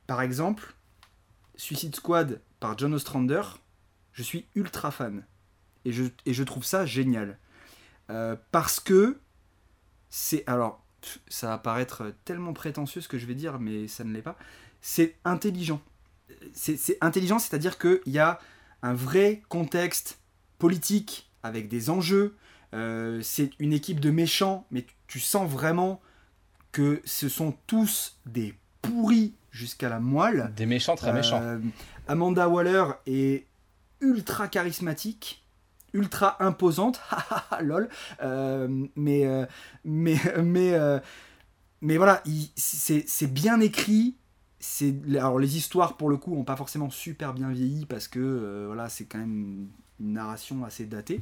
par 0.06 0.20
exemple, 0.20 0.74
Suicide 1.56 1.94
Squad 1.96 2.40
par 2.60 2.76
John 2.76 2.92
Ostrander, 2.92 3.42
je 4.12 4.22
suis 4.22 4.46
ultra 4.54 4.90
fan 4.90 5.24
et 5.84 5.92
je, 5.92 6.04
et 6.26 6.34
je 6.34 6.42
trouve 6.42 6.64
ça 6.64 6.86
génial 6.86 7.38
Euh, 8.10 8.36
parce 8.52 8.80
que 8.80 9.18
c'est 10.08 10.42
alors 10.46 10.82
ça 11.28 11.48
va 11.48 11.58
paraître 11.58 12.14
tellement 12.24 12.54
prétentieux 12.54 13.02
ce 13.02 13.08
que 13.08 13.18
je 13.18 13.26
vais 13.26 13.34
dire, 13.34 13.58
mais 13.60 13.86
ça 13.86 14.02
ne 14.02 14.12
l'est 14.12 14.22
pas. 14.22 14.38
C'est 14.80 15.16
intelligent. 15.24 15.82
c'est 16.54 16.76
c'est 16.78 16.96
intelligent, 17.02 17.38
c'est-à-dire 17.38 17.78
qu'il 17.78 18.00
y 18.06 18.18
a 18.18 18.40
un 18.82 18.94
vrai 18.94 19.42
contexte 19.48 20.18
politique 20.58 21.27
avec 21.42 21.68
des 21.68 21.90
enjeux. 21.90 22.36
Euh, 22.74 23.20
c'est 23.22 23.50
une 23.58 23.72
équipe 23.72 24.00
de 24.00 24.10
méchants, 24.10 24.66
mais 24.70 24.82
tu, 24.82 24.94
tu 25.06 25.20
sens 25.20 25.50
vraiment 25.50 26.00
que 26.72 27.00
ce 27.04 27.28
sont 27.28 27.54
tous 27.66 28.18
des 28.26 28.54
pourris 28.82 29.34
jusqu'à 29.50 29.88
la 29.88 30.00
moelle. 30.00 30.52
Des 30.56 30.66
méchants 30.66 30.96
très 30.96 31.12
méchants. 31.12 31.40
Euh, 31.42 31.58
Amanda 32.08 32.48
Waller 32.48 32.84
est 33.06 33.46
ultra 34.00 34.48
charismatique, 34.48 35.44
ultra 35.94 36.36
imposante, 36.44 37.00
lol. 37.62 37.88
Euh, 38.22 38.68
mais, 38.96 39.26
mais, 39.84 40.16
mais, 40.42 41.00
mais 41.80 41.96
voilà, 41.96 42.20
il- 42.26 42.50
c'est 42.56 43.04
c'est 43.08 43.32
bien 43.32 43.60
écrit. 43.60 44.14
C'est 44.60 44.94
alors 45.10 45.38
les 45.38 45.56
histoires 45.56 45.96
pour 45.96 46.10
le 46.10 46.16
coup 46.16 46.34
ont 46.36 46.42
pas 46.44 46.56
forcément 46.56 46.90
super 46.90 47.32
bien 47.32 47.48
vieilli 47.50 47.86
parce 47.86 48.08
que 48.08 48.18
euh, 48.18 48.64
voilà 48.66 48.88
c'est 48.88 49.04
quand 49.04 49.18
même 49.18 49.68
une 50.00 50.12
narration 50.12 50.64
assez 50.64 50.84
datée, 50.84 51.20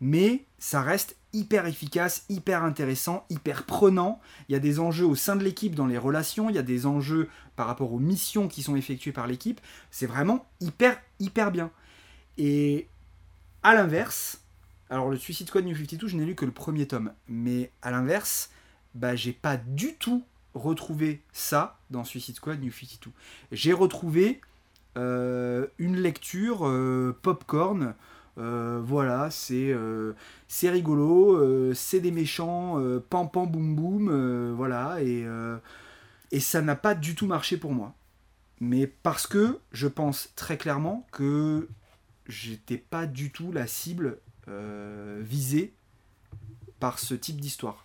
mais 0.00 0.44
ça 0.58 0.82
reste 0.82 1.16
hyper 1.32 1.66
efficace, 1.66 2.24
hyper 2.28 2.62
intéressant, 2.62 3.24
hyper 3.30 3.64
prenant. 3.64 4.20
Il 4.48 4.52
y 4.52 4.56
a 4.56 4.60
des 4.60 4.80
enjeux 4.80 5.06
au 5.06 5.14
sein 5.14 5.36
de 5.36 5.44
l'équipe 5.44 5.74
dans 5.74 5.86
les 5.86 5.98
relations, 5.98 6.50
il 6.50 6.56
y 6.56 6.58
a 6.58 6.62
des 6.62 6.86
enjeux 6.86 7.28
par 7.56 7.66
rapport 7.66 7.92
aux 7.92 7.98
missions 7.98 8.48
qui 8.48 8.62
sont 8.62 8.76
effectuées 8.76 9.12
par 9.12 9.26
l'équipe. 9.26 9.60
C'est 9.90 10.06
vraiment 10.06 10.46
hyper, 10.60 11.00
hyper 11.20 11.50
bien. 11.50 11.70
Et 12.38 12.88
à 13.62 13.74
l'inverse, 13.74 14.42
alors 14.90 15.10
le 15.10 15.16
Suicide 15.16 15.48
Squad 15.48 15.64
New 15.64 15.74
52, 15.74 16.08
je 16.08 16.16
n'ai 16.16 16.24
lu 16.24 16.34
que 16.34 16.44
le 16.44 16.52
premier 16.52 16.86
tome, 16.86 17.12
mais 17.28 17.70
à 17.82 17.90
l'inverse, 17.90 18.50
bah, 18.94 19.16
j'ai 19.16 19.32
pas 19.32 19.56
du 19.56 19.94
tout 19.94 20.24
retrouvé 20.54 21.22
ça 21.32 21.78
dans 21.90 22.04
Suicide 22.04 22.36
Squad 22.36 22.60
New 22.60 22.70
52. 22.70 23.10
J'ai 23.52 23.72
retrouvé 23.72 24.40
une 24.96 25.96
lecture 25.96 26.66
euh, 26.66 27.16
popcorn. 27.22 27.94
Euh, 28.36 28.80
voilà, 28.82 29.30
c'est 29.30 29.70
euh, 29.72 30.12
c'est 30.48 30.68
rigolo, 30.68 31.36
euh, 31.36 31.72
c'est 31.72 32.00
des 32.00 32.10
méchants, 32.10 32.80
euh, 32.80 32.98
pam 32.98 33.30
pam 33.30 33.48
boum 33.48 33.76
boum, 33.76 34.08
euh, 34.10 34.52
voilà, 34.56 35.00
et, 35.00 35.24
euh, 35.24 35.56
et 36.32 36.40
ça 36.40 36.60
n'a 36.60 36.74
pas 36.74 36.96
du 36.96 37.14
tout 37.14 37.26
marché 37.28 37.56
pour 37.56 37.72
moi. 37.72 37.94
Mais 38.60 38.88
parce 38.88 39.28
que 39.28 39.60
je 39.72 39.86
pense 39.86 40.32
très 40.34 40.56
clairement 40.56 41.06
que 41.12 41.68
j'étais 42.26 42.78
pas 42.78 43.06
du 43.06 43.30
tout 43.30 43.52
la 43.52 43.68
cible 43.68 44.18
euh, 44.48 45.20
visée 45.22 45.72
par 46.80 46.98
ce 46.98 47.14
type 47.14 47.40
d'histoire. 47.40 47.83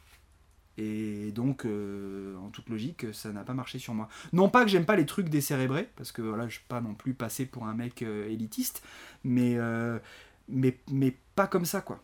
Et 0.82 1.34
donc, 1.34 1.65
euh, 1.65 2.38
en 2.38 2.47
toute 2.51 2.69
logique, 2.69 3.13
ça 3.13 3.34
n'a 3.34 3.43
pas 3.43 3.53
marché 3.53 3.80
sur 3.80 3.93
moi. 3.93 4.07
Non 4.32 4.47
pas 4.47 4.63
que 4.63 4.71
j'aime 4.71 4.86
pas 4.86 4.95
les 4.95 5.05
trucs 5.05 5.27
décérébrés, 5.27 5.89
parce 5.97 6.13
que 6.13 6.21
voilà, 6.21 6.47
je 6.47 6.53
suis 6.53 6.65
pas 6.69 6.80
non 6.80 6.93
plus 6.93 7.13
passé 7.13 7.45
pour 7.45 7.67
un 7.67 7.73
mec 7.73 8.01
euh, 8.01 8.30
élitiste, 8.30 8.82
mais, 9.25 9.57
euh, 9.57 9.99
mais, 10.47 10.77
mais 10.89 11.17
pas 11.36 11.47
comme 11.47 11.65
ça, 11.65 11.82
quoi. 11.82 12.01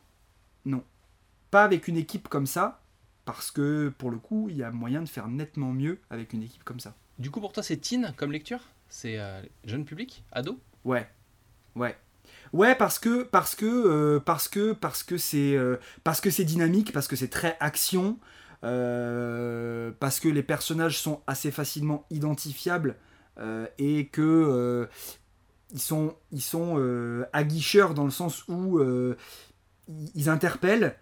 Non. 0.65 0.84
Pas 1.51 1.63
avec 1.63 1.88
une 1.88 1.95
équipe 1.95 2.28
comme 2.28 2.45
ça, 2.45 2.82
parce 3.23 3.49
que 3.49 3.93
pour 3.97 4.11
le 4.11 4.17
coup, 4.17 4.49
il 4.49 4.57
y 4.57 4.63
a 4.63 4.71
moyen 4.71 5.01
de 5.01 5.07
faire 5.07 5.30
nettement 5.30 5.71
mieux 5.71 5.99
avec 6.09 6.34
une 6.34 6.43
équipe 6.43 6.65
comme 6.65 6.82
ça. 6.82 6.95
Du 7.17 7.32
coup, 7.32 7.39
pour 7.39 7.53
toi, 7.53 7.63
c'est 7.63 7.78
teen 7.78 8.13
comme 8.17 8.34
lecture? 8.34 8.59
C'est 8.89 9.17
jeune 9.63 9.86
public? 9.86 10.26
Ado? 10.34 10.59
Ouais, 10.84 11.07
ouais, 11.76 11.95
ouais, 12.51 12.76
parce 12.76 12.99
que 12.99 13.23
parce 13.23 13.55
que 13.55 14.17
parce 14.19 14.47
que 14.49 14.73
parce 14.73 15.01
que 15.01 15.17
c'est 15.17 15.57
parce 16.03 16.19
que 16.19 16.30
c'est 16.30 16.43
dynamique, 16.43 16.91
parce 16.91 17.07
que 17.07 17.15
c'est 17.15 17.30
très 17.30 17.57
action, 17.59 18.19
euh, 18.66 19.91
parce 19.99 20.20
que 20.20 20.28
les 20.28 20.43
personnages 20.43 20.99
sont 20.99 21.22
assez 21.28 21.51
facilement 21.51 22.05
identifiables 22.09 22.95
euh, 23.38 23.68
et 23.78 24.07
que 24.07 24.22
euh, 24.22 24.88
ils 25.72 25.80
sont 25.80 26.16
ils 26.32 26.41
sont 26.41 26.78
aguicheurs 27.34 27.93
dans 27.93 28.05
le 28.05 28.11
sens 28.11 28.47
où 28.47 28.80
ils 30.16 30.30
interpellent. 30.30 30.95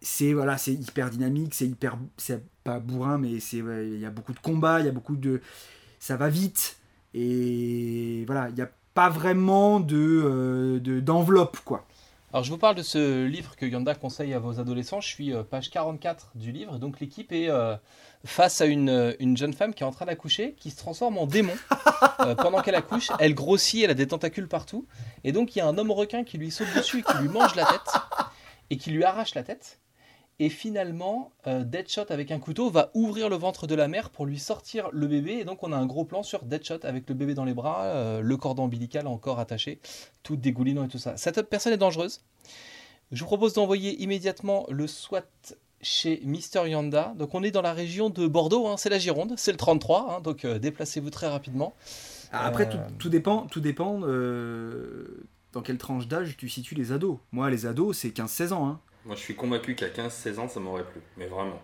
C'est 0.00 0.32
voilà, 0.32 0.56
hyper 0.66 1.10
dynamique, 1.10 1.54
c'est 1.54 1.66
hyper 1.66 1.98
c'est 2.16 2.44
pas 2.64 2.78
bourrin, 2.78 3.18
mais 3.18 3.40
c'est 3.40 3.58
il 3.58 3.98
y 3.98 4.06
a 4.06 4.10
beaucoup 4.10 4.32
de 4.32 4.38
combats, 4.38 4.80
il 4.80 4.86
y 4.86 4.88
a 4.88 4.92
beaucoup 4.92 5.16
de 5.16 5.40
ça 5.98 6.16
va 6.16 6.28
vite 6.28 6.76
et 7.14 8.24
voilà, 8.26 8.48
il 8.50 8.54
n'y 8.54 8.62
a 8.62 8.70
pas 8.94 9.08
vraiment 9.10 9.80
de- 9.80 10.78
d'enveloppe 11.00 11.58
quoi. 11.64 11.86
Alors, 12.30 12.44
je 12.44 12.50
vous 12.50 12.58
parle 12.58 12.74
de 12.74 12.82
ce 12.82 13.24
livre 13.24 13.56
que 13.56 13.64
Yanda 13.64 13.94
conseille 13.94 14.34
à 14.34 14.38
vos 14.38 14.60
adolescents. 14.60 15.00
Je 15.00 15.08
suis 15.08 15.32
euh, 15.32 15.42
page 15.42 15.70
44 15.70 16.32
du 16.34 16.52
livre. 16.52 16.78
Donc, 16.78 17.00
l'équipe 17.00 17.32
est 17.32 17.48
euh, 17.48 17.74
face 18.22 18.60
à 18.60 18.66
une, 18.66 18.90
euh, 18.90 19.14
une 19.18 19.34
jeune 19.34 19.54
femme 19.54 19.72
qui 19.72 19.82
est 19.82 19.86
en 19.86 19.92
train 19.92 20.04
d'accoucher, 20.04 20.54
qui 20.58 20.70
se 20.70 20.76
transforme 20.76 21.16
en 21.16 21.26
démon 21.26 21.54
euh, 22.20 22.34
pendant 22.34 22.60
qu'elle 22.60 22.74
accouche. 22.74 23.08
Elle 23.18 23.34
grossit, 23.34 23.84
elle 23.84 23.90
a 23.92 23.94
des 23.94 24.08
tentacules 24.08 24.46
partout. 24.46 24.86
Et 25.24 25.32
donc, 25.32 25.56
il 25.56 25.60
y 25.60 25.62
a 25.62 25.66
un 25.66 25.78
homme 25.78 25.90
requin 25.90 26.22
qui 26.22 26.36
lui 26.36 26.50
saute 26.50 26.68
dessus 26.76 26.98
et 26.98 27.02
qui 27.02 27.16
lui 27.16 27.30
mange 27.30 27.54
la 27.54 27.64
tête 27.64 27.94
et 28.68 28.76
qui 28.76 28.90
lui 28.90 29.04
arrache 29.04 29.34
la 29.34 29.42
tête. 29.42 29.78
Et 30.40 30.50
finalement, 30.50 31.32
euh, 31.48 31.64
Deadshot 31.64 32.04
avec 32.10 32.30
un 32.30 32.38
couteau 32.38 32.70
va 32.70 32.90
ouvrir 32.94 33.28
le 33.28 33.34
ventre 33.36 33.66
de 33.66 33.74
la 33.74 33.88
mère 33.88 34.10
pour 34.10 34.24
lui 34.24 34.38
sortir 34.38 34.88
le 34.92 35.08
bébé. 35.08 35.32
Et 35.32 35.44
donc, 35.44 35.64
on 35.64 35.72
a 35.72 35.76
un 35.76 35.86
gros 35.86 36.04
plan 36.04 36.22
sur 36.22 36.44
Deadshot 36.44 36.78
avec 36.84 37.08
le 37.08 37.14
bébé 37.16 37.34
dans 37.34 37.44
les 37.44 37.54
bras, 37.54 37.86
euh, 37.86 38.20
le 38.20 38.36
cordon 38.36 38.64
ombilical 38.64 39.08
encore 39.08 39.40
attaché, 39.40 39.80
tout 40.22 40.36
dégoulinant 40.36 40.84
et 40.84 40.88
tout 40.88 40.98
ça. 40.98 41.16
Cette 41.16 41.42
personne 41.42 41.72
est 41.72 41.78
dangereuse. 41.78 42.20
Je 43.10 43.20
vous 43.20 43.26
propose 43.26 43.54
d'envoyer 43.54 44.00
immédiatement 44.00 44.64
le 44.68 44.86
SWAT 44.86 45.22
chez 45.80 46.20
Mister 46.24 46.68
Yanda. 46.68 47.14
Donc, 47.16 47.34
on 47.34 47.42
est 47.42 47.50
dans 47.50 47.62
la 47.62 47.72
région 47.72 48.08
de 48.08 48.28
Bordeaux, 48.28 48.68
hein, 48.68 48.76
c'est 48.76 48.90
la 48.90 48.98
Gironde, 48.98 49.34
c'est 49.36 49.50
le 49.52 49.58
33. 49.58 50.16
hein, 50.18 50.20
donc, 50.20 50.44
euh, 50.44 50.60
déplacez-vous 50.60 51.10
très 51.10 51.26
rapidement. 51.28 51.74
Après 52.30 52.66
Euh, 52.66 52.70
tout, 52.70 52.78
tout 52.98 53.08
dépend 53.08 53.46
tout 53.46 53.60
dépend 53.60 54.00
dans 55.52 55.62
quelle 55.62 55.78
tranche 55.78 56.06
d'âge 56.06 56.36
tu 56.36 56.48
situes 56.48 56.74
les 56.74 56.92
ados. 56.92 57.16
Moi 57.32 57.48
les 57.48 57.64
ados 57.64 57.96
c'est 57.96 58.10
15-16 58.10 58.52
ans 58.52 58.68
hein. 58.68 58.80
Moi, 59.08 59.16
je 59.16 59.22
suis 59.22 59.34
convaincu 59.34 59.74
qu'à 59.74 59.88
15-16 59.88 60.38
ans, 60.38 60.48
ça 60.48 60.60
m'aurait 60.60 60.84
plu. 60.84 61.00
Mais 61.16 61.26
vraiment. 61.26 61.58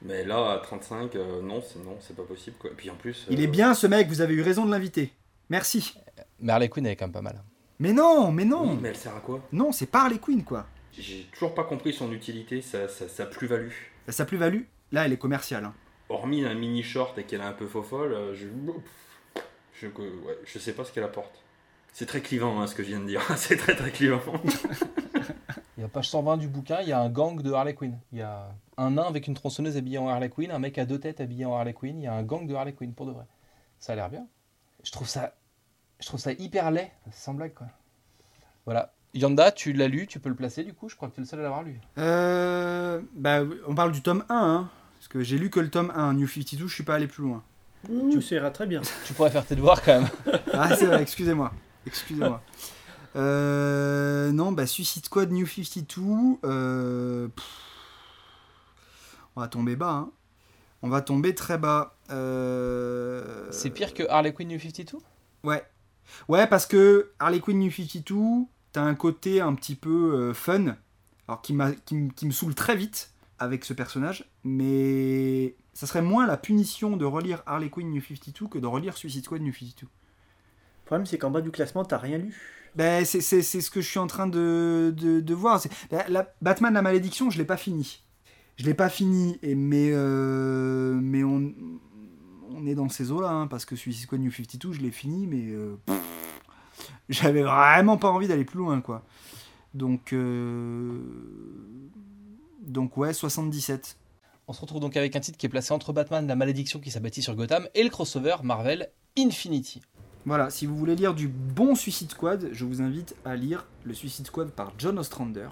Mais 0.00 0.24
là, 0.24 0.52
à 0.52 0.58
35, 0.58 1.14
euh, 1.14 1.42
non, 1.42 1.62
c'est 1.62 1.78
non, 1.84 1.98
c'est 2.00 2.16
pas 2.16 2.22
possible. 2.22 2.56
Quoi. 2.58 2.70
Et 2.70 2.74
puis 2.74 2.88
en 2.88 2.94
plus. 2.94 3.26
Il 3.28 3.38
euh, 3.38 3.42
est 3.44 3.48
bien 3.48 3.74
ce 3.74 3.86
mec, 3.86 4.08
vous 4.08 4.22
avez 4.22 4.32
eu 4.32 4.40
raison 4.40 4.64
de 4.64 4.70
l'inviter. 4.70 5.12
Merci. 5.50 5.94
Mais 6.40 6.52
Harley 6.54 6.70
Quinn, 6.70 6.86
elle 6.86 6.92
est 6.92 6.96
quand 6.96 7.04
même 7.04 7.12
pas 7.12 7.20
mal. 7.20 7.42
Mais 7.78 7.92
non, 7.92 8.32
mais 8.32 8.46
non. 8.46 8.70
oui, 8.70 8.78
mais 8.80 8.88
elle 8.88 8.96
sert 8.96 9.14
à 9.14 9.20
quoi? 9.20 9.42
Non, 9.52 9.72
c'est 9.72 9.86
pas 9.90 10.04
Harley 10.04 10.18
Quinn 10.18 10.42
quoi. 10.42 10.66
J'ai 10.98 11.26
toujours 11.34 11.54
pas 11.54 11.64
compris 11.64 11.92
son 11.92 12.10
utilité, 12.12 12.62
sa, 12.62 12.88
sa, 12.88 13.06
sa 13.06 13.26
plus-value. 13.26 13.68
Sa 14.08 14.24
plus-value, 14.24 14.62
là 14.92 15.04
elle 15.04 15.12
est 15.12 15.18
commerciale. 15.18 15.66
hein. 15.66 15.74
Hormis 16.08 16.46
un 16.46 16.54
mini 16.54 16.82
short 16.82 17.18
et 17.18 17.24
qu'elle 17.24 17.42
est 17.42 17.44
un 17.44 17.52
peu 17.52 17.66
faux 17.66 17.82
folle, 17.82 18.14
euh, 18.14 18.34
je... 18.34 18.46
Je, 19.78 19.88
ouais, 19.88 20.38
je 20.46 20.58
sais 20.58 20.72
pas 20.72 20.84
ce 20.86 20.92
qu'elle 20.92 21.04
apporte. 21.04 21.42
C'est 21.92 22.06
très 22.06 22.22
clivant 22.22 22.58
hein, 22.62 22.66
ce 22.66 22.74
que 22.74 22.82
je 22.82 22.88
viens 22.88 23.00
de 23.00 23.06
dire, 23.06 23.20
c'est 23.36 23.56
très 23.58 23.74
très 23.76 23.90
clivant. 23.90 24.22
Il 25.76 25.82
y 25.82 25.84
a 25.84 25.88
page 25.88 26.08
120 26.08 26.38
du 26.38 26.48
bouquin, 26.48 26.80
il 26.80 26.88
y 26.88 26.92
a 26.92 27.00
un 27.00 27.10
gang 27.10 27.40
de 27.40 27.52
Harley 27.52 27.74
Quinn. 27.74 27.98
Il 28.12 28.18
y 28.18 28.22
a 28.22 28.48
un 28.78 28.92
nain 28.92 29.02
avec 29.02 29.26
une 29.26 29.34
tronçonneuse 29.34 29.76
habillé 29.76 29.98
en 29.98 30.08
Harley 30.08 30.30
Quinn, 30.30 30.50
un 30.50 30.58
mec 30.58 30.78
à 30.78 30.86
deux 30.86 30.98
têtes 30.98 31.20
habillé 31.20 31.44
en 31.44 31.54
Harley 31.54 31.74
Quinn. 31.74 32.00
Il 32.00 32.04
y 32.04 32.06
a 32.06 32.14
un 32.14 32.22
gang 32.22 32.46
de 32.46 32.54
Harley 32.54 32.72
Quinn 32.72 32.94
pour 32.94 33.04
de 33.06 33.12
vrai. 33.12 33.24
Ça 33.78 33.92
a 33.92 33.96
l'air 33.96 34.08
bien. 34.08 34.26
Je 34.82 34.90
trouve 34.90 35.06
ça, 35.06 35.34
je 36.00 36.06
trouve 36.06 36.18
ça 36.18 36.32
hyper 36.32 36.70
laid, 36.70 36.90
sans 37.12 37.34
blague 37.34 37.52
quoi. 37.52 37.66
Voilà. 38.64 38.92
Yanda, 39.12 39.52
tu 39.52 39.72
l'as 39.72 39.88
lu, 39.88 40.06
tu 40.06 40.18
peux 40.18 40.28
le 40.28 40.34
placer 40.34 40.64
du 40.64 40.72
coup. 40.72 40.88
Je 40.88 40.96
crois 40.96 41.08
que 41.08 41.14
tu 41.14 41.20
es 41.20 41.24
le 41.24 41.28
seul 41.28 41.40
à 41.40 41.42
l'avoir 41.42 41.62
lu. 41.62 41.78
Euh, 41.98 43.00
bah, 43.14 43.40
on 43.66 43.74
parle 43.74 43.92
du 43.92 44.02
tome 44.02 44.24
1, 44.28 44.34
hein, 44.34 44.70
parce 44.96 45.08
que 45.08 45.22
j'ai 45.22 45.38
lu 45.38 45.50
que 45.50 45.60
le 45.60 45.70
tome 45.70 45.92
1, 45.94 46.14
New 46.14 46.26
52, 46.26 46.68
je 46.68 46.74
suis 46.74 46.84
pas 46.84 46.94
allé 46.94 47.06
plus 47.06 47.22
loin. 47.22 47.42
Ça 47.86 48.34
ira 48.34 48.50
très 48.50 48.66
bien. 48.66 48.80
Tu 49.06 49.12
pourrais 49.12 49.30
faire 49.30 49.46
tes 49.46 49.54
devoirs 49.54 49.82
quand 49.82 50.00
même. 50.00 50.08
Ah, 50.52 50.74
c'est 50.74 50.86
vrai, 50.86 51.02
excusez-moi. 51.02 51.52
Excusez-moi. 51.86 52.42
Euh, 53.14 54.32
non, 54.32 54.52
bah, 54.52 54.66
Suicide 54.66 55.04
Squad 55.06 55.30
New 55.30 55.46
52, 55.46 56.02
euh, 56.44 57.28
pff, 57.28 57.44
on 59.36 59.40
va 59.40 59.48
tomber 59.48 59.76
bas, 59.76 59.92
hein. 59.92 60.10
On 60.82 60.88
va 60.88 61.00
tomber 61.00 61.34
très 61.34 61.58
bas. 61.58 61.96
Euh, 62.10 63.48
C'est 63.50 63.70
pire 63.70 63.94
que 63.94 64.02
Harley 64.08 64.32
Quinn 64.32 64.48
New 64.48 64.60
52 64.60 64.98
Ouais. 65.42 65.64
Ouais, 66.28 66.46
parce 66.46 66.66
que 66.66 67.12
Harley 67.18 67.40
Quinn 67.40 67.58
New 67.58 67.70
52, 67.70 68.46
t'as 68.72 68.82
un 68.82 68.94
côté 68.94 69.40
un 69.40 69.54
petit 69.54 69.74
peu 69.74 70.14
euh, 70.14 70.34
fun, 70.34 70.76
alors 71.28 71.42
qui, 71.42 71.56
qui, 71.86 72.08
qui 72.14 72.26
me 72.26 72.30
saoule 72.30 72.54
très 72.54 72.76
vite 72.76 73.10
avec 73.38 73.64
ce 73.64 73.72
personnage, 73.72 74.30
mais 74.44 75.56
ça 75.74 75.86
serait 75.86 76.02
moins 76.02 76.26
la 76.26 76.36
punition 76.36 76.96
de 76.96 77.04
relire 77.04 77.42
Harley 77.46 77.68
Quinn 77.70 77.90
New 77.90 78.00
52 78.00 78.48
que 78.48 78.58
de 78.58 78.66
relire 78.66 78.96
Suicide 78.96 79.24
Squad 79.24 79.42
New 79.42 79.52
52. 79.52 79.88
Le 80.86 80.88
problème, 80.88 81.06
c'est 81.06 81.18
qu'en 81.18 81.30
bas 81.32 81.40
du 81.40 81.50
classement, 81.50 81.84
t'as 81.84 81.98
rien 81.98 82.18
lu. 82.18 82.32
Ben, 82.76 83.04
c'est, 83.04 83.20
c'est- 83.20 83.42
c'est 83.42 83.60
ce 83.60 83.70
que 83.72 83.80
je 83.80 83.88
suis 83.88 83.98
en 83.98 84.06
train 84.06 84.28
de, 84.28 84.94
de, 84.96 85.18
de 85.20 85.34
voir. 85.34 85.60
C'est- 85.60 85.70
la- 85.90 86.08
la- 86.08 86.32
Batman 86.42 86.72
la 86.74 86.82
malédiction, 86.82 87.28
je 87.28 87.38
l'ai 87.38 87.44
pas 87.44 87.56
fini. 87.56 88.02
Je 88.56 88.64
l'ai 88.64 88.74
pas 88.74 88.88
fini, 88.88 89.38
et, 89.42 89.54
mais, 89.56 89.90
euh, 89.92 90.94
mais 91.02 91.24
on, 91.24 91.52
on 92.52 92.66
est 92.66 92.74
dans 92.76 92.88
ces 92.88 93.10
eaux-là, 93.10 93.30
hein, 93.30 93.46
parce 93.48 93.64
que 93.64 93.74
Suicide 93.76 94.04
Squad 94.04 94.20
New 94.20 94.30
52, 94.30 94.72
je 94.72 94.80
l'ai 94.80 94.90
fini, 94.92 95.26
mais 95.26 95.50
euh, 95.52 95.76
pff, 95.86 96.00
j'avais 97.08 97.42
vraiment 97.42 97.96
pas 97.98 98.10
envie 98.10 98.28
d'aller 98.28 98.44
plus 98.44 98.58
loin, 98.58 98.80
quoi. 98.80 99.04
Donc, 99.74 100.12
euh, 100.12 101.00
donc 102.60 102.96
ouais, 102.96 103.12
77. 103.12 103.96
On 104.48 104.52
se 104.52 104.60
retrouve 104.60 104.80
donc 104.80 104.96
avec 104.96 105.16
un 105.16 105.20
titre 105.20 105.36
qui 105.36 105.46
est 105.46 105.50
placé 105.50 105.72
entre 105.74 105.92
Batman, 105.92 106.26
la 106.26 106.36
malédiction 106.36 106.78
qui 106.78 106.90
s'abattit 106.92 107.22
sur 107.22 107.34
Gotham, 107.34 107.66
et 107.74 107.82
le 107.82 107.90
crossover 107.90 108.36
Marvel 108.44 108.88
Infinity. 109.18 109.82
Voilà, 110.26 110.50
si 110.50 110.66
vous 110.66 110.76
voulez 110.76 110.96
lire 110.96 111.14
du 111.14 111.28
bon 111.28 111.74
Suicide 111.74 112.10
Squad, 112.10 112.48
je 112.52 112.64
vous 112.64 112.82
invite 112.82 113.14
à 113.24 113.36
lire 113.36 113.64
le 113.84 113.94
Suicide 113.94 114.26
Squad 114.26 114.50
par 114.50 114.72
John 114.76 114.98
Ostrander, 114.98 115.48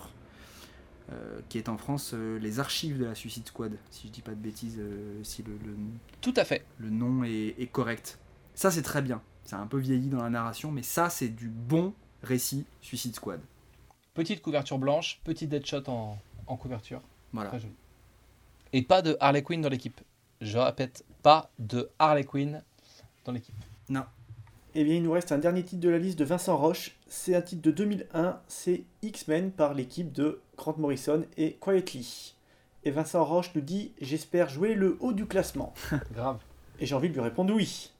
euh, 1.13 1.41
qui 1.49 1.59
est 1.59 1.69
en 1.69 1.77
France 1.79 2.11
euh, 2.13 2.39
les 2.41 2.59
archives 2.59 2.99
de 2.99 3.05
la 3.05 3.15
Suicide 3.15 3.47
Squad, 3.47 3.73
si 3.91 4.09
je 4.09 4.13
dis 4.13 4.21
pas 4.23 4.33
de 4.33 4.37
bêtises, 4.41 4.79
euh, 4.81 5.21
si 5.23 5.45
le, 5.45 5.53
le- 5.65 5.77
Tout 6.21 6.35
à 6.37 6.45
fait. 6.45 6.65
le 6.79 6.91
nom 6.91 7.23
est, 7.23 7.55
est 7.59 7.69
correct. 7.69 8.19
Ça, 8.57 8.71
c'est 8.73 8.83
très 8.83 9.01
bien. 9.01 9.23
C'est 9.45 9.57
un 9.57 9.67
peu 9.67 9.79
vieilli 9.79 10.09
dans 10.09 10.23
la 10.23 10.31
narration, 10.31 10.73
mais 10.73 10.83
ça, 10.83 11.09
c'est 11.09 11.29
du 11.29 11.49
bon 11.49 11.95
récit 12.23 12.65
Suicide 12.81 13.15
Squad. 13.15 13.41
Petite 14.15 14.43
couverture 14.43 14.79
blanche, 14.79 15.21
petit 15.23 15.47
deadshot 15.47 15.89
en, 15.89 16.19
en 16.49 16.57
couverture. 16.57 17.01
Voilà. 17.33 17.51
Très 17.51 17.61
joli. 17.61 17.75
Et 18.73 18.83
pas 18.83 19.03
de 19.03 19.17
Harley 19.21 19.43
Quinn 19.43 19.61
dans 19.61 19.69
l'équipe. 19.69 20.01
Je 20.41 20.59
répète, 20.59 21.05
pas 21.23 21.51
de 21.61 21.91
Harley 22.01 22.25
Quinn 22.25 22.63
dans 23.25 23.33
l'équipe. 23.33 23.55
Eh 24.77 24.83
bien, 24.83 24.95
il 24.97 25.05
nous 25.05 25.13
reste 25.13 25.31
un 25.31 25.39
dernier 25.39 25.63
titre 25.63 25.83
de 25.83 25.89
la 25.89 25.99
liste 25.99 26.19
de 26.19 26.25
Vincent 26.25 26.57
Roche. 26.57 26.97
C'est 27.07 27.37
un 27.37 27.43
titre 27.43 27.63
de 27.63 27.71
2001, 27.71 28.41
c'est 28.49 28.83
X-Men 29.03 29.53
par 29.53 29.73
l'équipe 29.73 30.11
de 30.11 30.41
Grant 30.57 30.75
Morrison 30.79 31.25
et 31.37 31.57
Quietly. 31.61 32.35
Et 32.83 32.91
Vincent 32.91 33.25
Roche 33.25 33.53
nous 33.55 33.61
dit 33.61 33.93
J'espère 34.01 34.49
jouer 34.49 34.75
le 34.75 34.97
haut 34.99 35.13
du 35.13 35.27
classement. 35.27 35.75
Grave. 36.13 36.39
Et 36.81 36.87
j'ai 36.87 36.97
envie 36.97 37.09
de 37.09 37.15
lui 37.15 37.21
répondre 37.21 37.55
oui. 37.55 37.93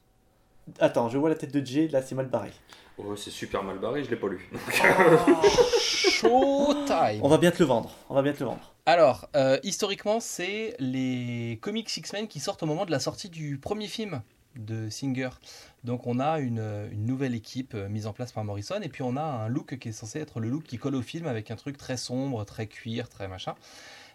Attends, 0.79 1.07
je 1.07 1.17
vois 1.17 1.29
la 1.29 1.35
tête 1.35 1.53
de 1.53 1.65
Jay, 1.65 1.87
là 1.87 2.01
c'est 2.01 2.13
mal 2.13 2.27
barré. 2.27 2.51
Oh, 2.97 3.15
c'est 3.15 3.31
super 3.31 3.63
mal 3.63 3.79
barré, 3.79 4.03
je 4.03 4.09
l'ai 4.09 4.17
pas 4.17 4.27
lu. 4.27 4.49
Showtime 5.79 7.21
On 7.21 7.29
va 7.29 7.37
bien 7.37 7.51
te 7.51 7.59
le 7.59 7.65
vendre. 7.65 7.91
On 8.09 8.15
va 8.15 8.21
bien 8.21 8.33
te 8.33 8.39
le 8.39 8.47
vendre. 8.47 8.73
Alors, 8.85 9.29
euh, 9.37 9.57
historiquement, 9.63 10.19
c'est 10.19 10.75
les 10.79 11.57
comics 11.61 11.95
X-Men 11.95 12.27
qui 12.27 12.41
sortent 12.41 12.63
au 12.63 12.65
moment 12.65 12.85
de 12.85 12.91
la 12.91 12.99
sortie 12.99 13.29
du 13.29 13.57
premier 13.59 13.87
film 13.87 14.21
de 14.55 14.89
Singer. 14.89 15.29
Donc 15.83 16.07
on 16.07 16.19
a 16.19 16.39
une, 16.39 16.89
une 16.91 17.05
nouvelle 17.05 17.35
équipe 17.35 17.73
euh, 17.73 17.89
mise 17.89 18.07
en 18.07 18.13
place 18.13 18.31
par 18.31 18.43
Morrison 18.43 18.79
et 18.81 18.89
puis 18.89 19.03
on 19.03 19.15
a 19.17 19.21
un 19.21 19.47
look 19.47 19.77
qui 19.77 19.89
est 19.89 19.91
censé 19.91 20.19
être 20.19 20.39
le 20.39 20.49
look 20.49 20.63
qui 20.63 20.77
colle 20.77 20.95
au 20.95 21.01
film 21.01 21.27
avec 21.27 21.51
un 21.51 21.55
truc 21.55 21.77
très 21.77 21.97
sombre, 21.97 22.43
très 22.45 22.67
cuir, 22.67 23.09
très 23.09 23.27
machin. 23.27 23.55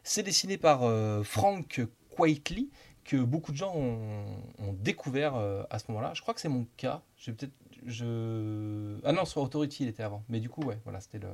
C'est 0.02 0.22
dessiné 0.22 0.56
par 0.56 0.82
euh, 0.82 1.22
Frank 1.22 1.82
Quitely 2.16 2.70
que 3.04 3.16
beaucoup 3.16 3.52
de 3.52 3.56
gens 3.56 3.74
ont, 3.74 4.72
découvert 4.72 5.34
euh, 5.34 5.62
à 5.70 5.78
ce 5.78 5.84
moment-là. 5.88 6.12
Je 6.14 6.22
crois 6.22 6.34
que 6.34 6.40
c'est 6.40 6.48
mon 6.48 6.66
cas. 6.76 7.02
Je 7.16 7.30
vais 7.30 7.36
peut-être 7.36 7.52
je 7.86 8.98
ah 9.04 9.12
non 9.12 9.24
sur 9.24 9.40
Authority 9.40 9.84
il 9.84 9.88
était 9.88 10.02
avant. 10.02 10.22
Mais 10.28 10.38
du 10.38 10.50
coup 10.50 10.60
ouais 10.62 10.78
voilà 10.84 11.00
c'était 11.00 11.18
le 11.18 11.28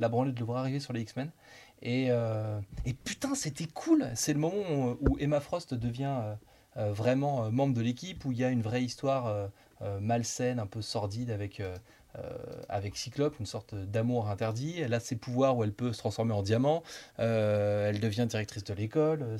la 0.00 0.08
branlée 0.08 0.32
de 0.32 0.40
le 0.40 0.44
voir 0.44 0.58
arriver 0.58 0.80
sur 0.80 0.92
les 0.92 1.00
X-Men. 1.02 1.30
Et, 1.84 2.10
et 2.84 2.92
putain, 2.92 3.34
c'était 3.34 3.66
cool. 3.66 4.08
C'est 4.14 4.32
le 4.32 4.38
moment 4.38 4.94
où, 5.00 5.18
Emma 5.18 5.40
Frost 5.40 5.74
devient 5.74 6.36
vraiment 6.76 7.44
euh, 7.44 7.50
membre 7.50 7.74
de 7.74 7.82
l'équipe, 7.82 8.24
où 8.24 8.32
il 8.32 8.38
y 8.38 8.44
a 8.44 8.50
une 8.50 8.62
vraie 8.62 8.82
histoire 8.82 9.26
euh, 9.26 9.46
euh, 9.82 10.00
malsaine, 10.00 10.58
un 10.58 10.66
peu 10.66 10.82
sordide 10.82 11.30
avec, 11.30 11.60
euh, 11.60 11.76
euh, 12.18 12.20
avec 12.68 12.96
Cyclope, 12.96 13.38
une 13.40 13.46
sorte 13.46 13.74
d'amour 13.74 14.28
interdit. 14.28 14.80
Elle 14.80 14.94
a 14.94 15.00
ses 15.00 15.16
pouvoirs 15.16 15.56
où 15.56 15.64
elle 15.64 15.72
peut 15.72 15.92
se 15.92 15.98
transformer 15.98 16.32
en 16.32 16.42
diamant. 16.42 16.82
Euh, 17.18 17.88
elle 17.88 18.00
devient 18.00 18.26
directrice 18.28 18.64
de 18.64 18.74
l'école. 18.74 19.22
euh, 19.22 19.38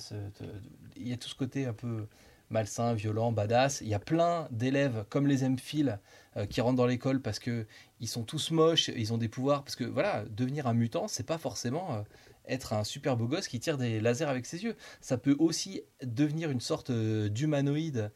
Il 0.97 1.09
y 1.09 1.13
a 1.13 1.17
tout 1.17 1.29
ce 1.29 1.35
côté 1.35 1.67
un 1.67 1.73
peu 1.73 2.07
malsain, 2.53 2.95
violent, 2.95 3.33
badass. 3.33 3.81
Il 3.81 3.89
y 3.89 3.95
a 3.95 3.99
plein 3.99 4.47
d'élèves 4.51 5.05
comme 5.09 5.27
les 5.27 5.45
M-Phil 5.45 5.99
euh, 6.37 6.47
qui 6.47 6.61
rentrent 6.61 6.77
dans 6.77 6.87
l'école 6.87 7.21
parce 7.21 7.39
que 7.39 7.67
ils 8.01 8.09
sont 8.09 8.23
tous 8.23 8.51
moches, 8.51 8.89
ils 8.89 9.13
ont 9.13 9.19
des 9.19 9.29
pouvoirs. 9.29 9.65
Parce 9.65 9.77
que 9.77 9.85
voilà, 9.85 10.25
devenir 10.31 10.67
un 10.67 10.75
mutant, 10.75 11.09
c'est 11.09 11.27
pas 11.27 11.39
forcément 11.39 11.95
euh, 11.95 12.03
être 12.47 12.73
un 12.73 12.85
super 12.85 13.17
beau 13.17 13.27
gosse 13.27 13.49
qui 13.49 13.61
tire 13.61 13.79
des 13.79 14.01
lasers 14.01 14.29
avec 14.29 14.47
ses 14.47 14.65
yeux. 14.65 14.77
Ça 15.01 15.19
peut 15.19 15.37
aussi 15.39 15.83
devenir 16.03 16.51
une 16.51 16.61
sorte 16.61 16.91
euh, 16.91 17.29
d'humanoïde, 17.29 18.13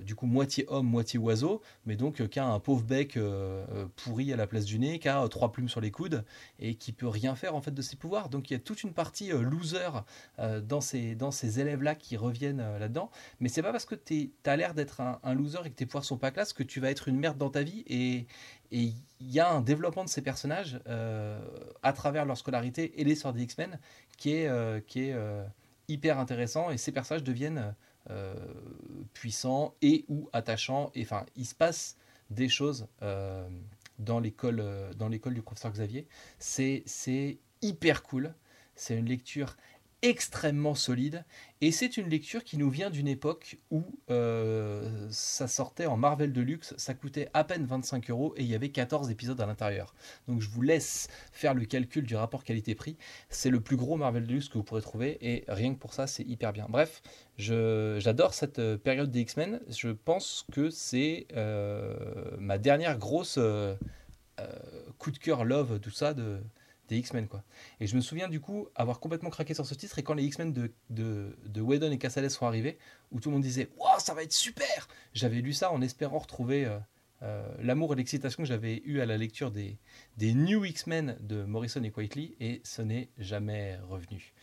du 0.00 0.14
coup 0.14 0.26
moitié 0.26 0.64
homme, 0.68 0.86
moitié 0.86 1.18
oiseau, 1.18 1.62
mais 1.86 1.96
donc 1.96 2.20
euh, 2.20 2.26
qui 2.26 2.38
a 2.38 2.46
un 2.46 2.60
pauvre 2.60 2.82
bec 2.82 3.16
euh, 3.16 3.64
euh, 3.72 3.86
pourri 3.96 4.32
à 4.32 4.36
la 4.36 4.46
place 4.46 4.64
du 4.64 4.78
nez, 4.78 4.98
qui 4.98 5.08
a 5.08 5.22
euh, 5.22 5.28
trois 5.28 5.52
plumes 5.52 5.68
sur 5.68 5.80
les 5.80 5.90
coudes 5.90 6.24
et 6.58 6.74
qui 6.74 6.92
peut 6.92 7.08
rien 7.08 7.34
faire 7.34 7.54
en 7.54 7.60
fait 7.60 7.72
de 7.72 7.82
ses 7.82 7.96
pouvoirs. 7.96 8.28
Donc 8.28 8.50
il 8.50 8.54
y 8.54 8.56
a 8.56 8.60
toute 8.60 8.82
une 8.82 8.92
partie 8.92 9.32
euh, 9.32 9.42
loser 9.42 9.90
euh, 10.38 10.60
dans 10.60 10.80
ces, 10.80 11.60
élèves-là 11.60 11.94
qui 11.94 12.16
reviennent 12.16 12.60
euh, 12.60 12.78
là-dedans. 12.78 13.10
Mais 13.40 13.48
c'est 13.48 13.62
pas 13.62 13.72
parce 13.72 13.84
que 13.84 13.94
tu 13.94 14.32
as 14.44 14.56
l'air 14.56 14.74
d'être 14.74 15.00
un, 15.00 15.34
loser 15.34 15.60
et 15.64 15.70
que 15.70 15.76
tes 15.76 15.86
pouvoirs 15.86 16.04
sont 16.04 16.18
pas 16.18 16.30
classe 16.30 16.52
que 16.52 16.62
tu 16.62 16.80
vas 16.80 16.90
être 16.90 17.08
une 17.08 17.18
merde 17.18 17.38
dans 17.38 17.50
ta 17.50 17.62
vie. 17.62 17.84
Et 17.86 18.26
il 18.72 18.94
y 19.20 19.40
a 19.40 19.50
un 19.50 19.60
développement 19.60 20.04
de 20.04 20.08
ces 20.08 20.22
personnages 20.22 20.80
euh, 20.88 21.40
à 21.82 21.92
travers 21.92 22.24
leur 22.24 22.36
scolarité 22.36 23.00
et 23.00 23.04
l'histoire 23.04 23.34
des 23.34 23.42
X-Men 23.42 23.78
qui 24.16 24.34
est, 24.34 24.48
euh, 24.48 24.80
euh, 24.96 25.44
hyper 25.88 26.18
intéressant. 26.18 26.70
Et 26.70 26.78
ces 26.78 26.92
personnages 26.92 27.24
deviennent 27.24 27.74
euh, 28.10 28.34
puissants 29.14 29.74
et 29.80 30.04
ou 30.08 30.28
attachants. 30.32 30.90
Et 30.94 31.02
enfin, 31.02 31.24
il 31.36 31.46
se 31.46 31.54
passe 31.54 31.96
des 32.30 32.48
choses 32.48 32.88
euh, 33.02 33.48
dans 33.98 34.18
l'école 34.18 34.60
euh, 34.60 34.92
dans 34.94 35.08
l'école 35.08 35.34
du 35.34 35.42
professeur 35.42 35.72
Xavier. 35.72 36.08
C'est 36.38 37.38
hyper 37.62 38.02
cool. 38.02 38.34
C'est 38.74 38.96
une 38.96 39.06
lecture 39.06 39.56
extrêmement 40.02 40.74
solide 40.74 41.24
et 41.60 41.70
c'est 41.70 41.96
une 41.96 42.08
lecture 42.08 42.42
qui 42.42 42.58
nous 42.58 42.68
vient 42.70 42.90
d'une 42.90 43.06
époque 43.06 43.58
où 43.70 43.84
euh, 44.10 45.06
ça 45.10 45.46
sortait 45.46 45.86
en 45.86 45.96
Marvel 45.96 46.32
Deluxe, 46.32 46.74
ça 46.76 46.92
coûtait 46.92 47.28
à 47.34 47.44
peine 47.44 47.64
25 47.66 48.10
euros 48.10 48.34
et 48.36 48.42
il 48.42 48.48
y 48.48 48.56
avait 48.56 48.70
14 48.70 49.10
épisodes 49.12 49.40
à 49.40 49.46
l'intérieur. 49.46 49.94
Donc 50.26 50.40
je 50.40 50.48
vous 50.48 50.62
laisse 50.62 51.08
faire 51.30 51.54
le 51.54 51.64
calcul 51.64 52.04
du 52.04 52.16
rapport 52.16 52.42
qualité-prix. 52.42 52.96
C'est 53.28 53.50
le 53.50 53.60
plus 53.60 53.76
gros 53.76 53.96
Marvel 53.96 54.26
Deluxe 54.26 54.48
que 54.48 54.54
vous 54.54 54.64
pourrez 54.64 54.82
trouver 54.82 55.18
et 55.20 55.44
rien 55.46 55.72
que 55.72 55.78
pour 55.78 55.94
ça 55.94 56.08
c'est 56.08 56.24
hyper 56.24 56.52
bien. 56.52 56.66
Bref, 56.68 57.00
j'adore 57.38 58.34
cette 58.34 58.58
euh, 58.58 58.76
période 58.76 59.12
des 59.12 59.20
X-Men. 59.20 59.60
Je 59.68 59.90
pense 59.90 60.46
que 60.50 60.68
c'est 60.68 61.28
euh, 61.36 61.94
ma 62.38 62.58
dernière 62.58 62.98
grosse 62.98 63.38
coup 64.98 65.12
de 65.12 65.18
cœur 65.18 65.44
love, 65.44 65.78
tout 65.78 65.90
ça 65.90 66.14
de, 66.14 66.40
des 66.92 66.98
X-Men 66.98 67.26
quoi. 67.26 67.42
Et 67.80 67.86
je 67.86 67.96
me 67.96 68.00
souviens 68.00 68.28
du 68.28 68.40
coup 68.40 68.68
avoir 68.74 69.00
complètement 69.00 69.30
craqué 69.30 69.54
sur 69.54 69.66
ce 69.66 69.74
titre 69.74 69.98
et 69.98 70.02
quand 70.02 70.14
les 70.14 70.24
X-Men 70.24 70.52
de, 70.52 70.72
de, 70.90 71.36
de 71.46 71.60
Whedon 71.60 71.90
et 71.90 71.98
Cassalet 71.98 72.28
sont 72.28 72.46
arrivés, 72.46 72.78
où 73.10 73.20
tout 73.20 73.30
le 73.30 73.34
monde 73.34 73.42
disait 73.42 73.70
Waouh, 73.78 73.98
ça 73.98 74.14
va 74.14 74.22
être 74.22 74.32
super 74.32 74.88
J'avais 75.14 75.40
lu 75.40 75.52
ça 75.52 75.72
en 75.72 75.80
espérant 75.80 76.18
retrouver 76.18 76.66
euh, 76.66 76.78
euh, 77.22 77.48
l'amour 77.60 77.92
et 77.94 77.96
l'excitation 77.96 78.42
que 78.42 78.48
j'avais 78.48 78.82
eu 78.84 79.00
à 79.00 79.06
la 79.06 79.16
lecture 79.16 79.50
des, 79.50 79.78
des 80.18 80.34
New 80.34 80.64
X-Men 80.64 81.16
de 81.20 81.44
Morrison 81.44 81.82
et 81.82 81.90
Quietly 81.90 82.36
et 82.40 82.60
ce 82.64 82.82
n'est 82.82 83.08
jamais 83.18 83.78
revenu 83.88 84.34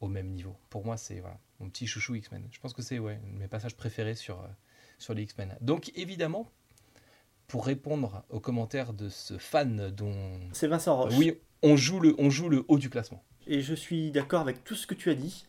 au 0.00 0.08
même 0.08 0.28
niveau. 0.28 0.56
Pour 0.68 0.84
moi, 0.84 0.96
c'est 0.98 1.20
voilà, 1.20 1.38
mon 1.60 1.70
petit 1.70 1.86
chouchou 1.86 2.14
X-Men. 2.16 2.46
Je 2.50 2.60
pense 2.60 2.74
que 2.74 2.82
c'est 2.82 2.98
ouais, 2.98 3.18
mes 3.38 3.48
passages 3.48 3.76
préférés 3.76 4.14
sur, 4.14 4.40
euh, 4.40 4.48
sur 4.98 5.14
les 5.14 5.22
X-Men. 5.22 5.56
Donc 5.62 5.90
évidemment, 5.94 6.46
pour 7.46 7.64
répondre 7.66 8.24
aux 8.30 8.40
commentaires 8.40 8.92
de 8.92 9.08
ce 9.08 9.38
fan 9.38 9.90
dont... 9.90 10.40
C'est 10.52 10.66
Vincent 10.66 10.96
Roche. 10.96 11.14
Oui, 11.16 11.38
on 11.64 11.76
joue, 11.76 11.98
le, 11.98 12.14
on 12.18 12.30
joue 12.30 12.48
le 12.48 12.64
haut 12.68 12.78
du 12.78 12.90
classement. 12.90 13.24
Et 13.46 13.60
je 13.60 13.74
suis 13.74 14.10
d'accord 14.10 14.40
avec 14.40 14.62
tout 14.62 14.74
ce 14.74 14.86
que 14.86 14.94
tu 14.94 15.10
as 15.10 15.14
dit. 15.14 15.46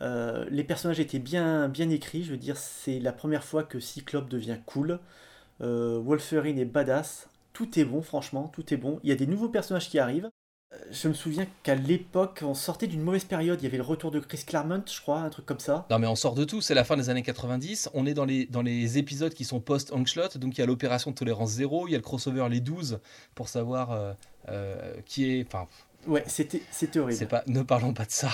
Euh, 0.00 0.46
les 0.50 0.64
personnages 0.64 1.00
étaient 1.00 1.18
bien, 1.18 1.68
bien 1.68 1.90
écrits. 1.90 2.24
Je 2.24 2.32
veux 2.32 2.36
dire, 2.38 2.56
c'est 2.56 2.98
la 2.98 3.12
première 3.12 3.44
fois 3.44 3.62
que 3.62 3.78
Cyclope 3.78 4.28
devient 4.28 4.58
cool. 4.66 4.98
Euh, 5.60 6.00
Wolverine 6.02 6.58
est 6.58 6.64
badass. 6.64 7.28
Tout 7.52 7.78
est 7.78 7.84
bon, 7.84 8.02
franchement, 8.02 8.50
tout 8.52 8.72
est 8.72 8.78
bon. 8.78 8.98
Il 9.02 9.10
y 9.10 9.12
a 9.12 9.16
des 9.16 9.26
nouveaux 9.26 9.48
personnages 9.48 9.90
qui 9.90 9.98
arrivent. 9.98 10.30
Euh, 10.72 10.76
Je 10.90 11.08
me 11.08 11.12
souviens 11.14 11.46
qu'à 11.62 11.74
l'époque, 11.74 12.40
on 12.42 12.54
sortait 12.54 12.86
d'une 12.86 13.02
mauvaise 13.02 13.24
période. 13.24 13.60
Il 13.60 13.64
y 13.64 13.66
avait 13.66 13.76
le 13.76 13.82
retour 13.82 14.10
de 14.10 14.20
Chris 14.20 14.44
Claremont, 14.46 14.82
je 14.86 15.00
crois, 15.00 15.20
un 15.20 15.28
truc 15.28 15.44
comme 15.44 15.58
ça. 15.58 15.86
Non 15.90 15.98
mais 15.98 16.06
on 16.06 16.14
sort 16.16 16.34
de 16.34 16.44
tout, 16.44 16.60
c'est 16.62 16.74
la 16.74 16.84
fin 16.84 16.96
des 16.96 17.10
années 17.10 17.22
90, 17.22 17.90
on 17.92 18.06
est 18.06 18.14
dans 18.14 18.24
les, 18.24 18.46
dans 18.46 18.62
les 18.62 18.96
épisodes 18.96 19.34
qui 19.34 19.44
sont 19.44 19.60
post-Angslot, 19.60 20.38
donc 20.38 20.56
il 20.56 20.60
y 20.60 20.62
a 20.62 20.66
l'opération 20.66 21.10
de 21.10 21.16
tolérance 21.16 21.50
zéro, 21.50 21.88
il 21.88 21.90
y 21.90 21.94
a 21.94 21.98
le 21.98 22.02
crossover 22.02 22.46
les 22.48 22.60
12 22.60 23.00
pour 23.34 23.48
savoir 23.48 23.90
euh, 23.90 24.12
qui 25.06 25.38
est... 25.38 25.46
Enfin, 25.46 25.66
Ouais, 26.06 26.24
c'était 26.26 26.62
c'était 26.70 26.98
horrible. 26.98 27.18
c'est 27.18 27.26
pas, 27.26 27.42
ne 27.46 27.60
parlons 27.62 27.92
pas 27.92 28.06
de 28.06 28.10
ça. 28.10 28.30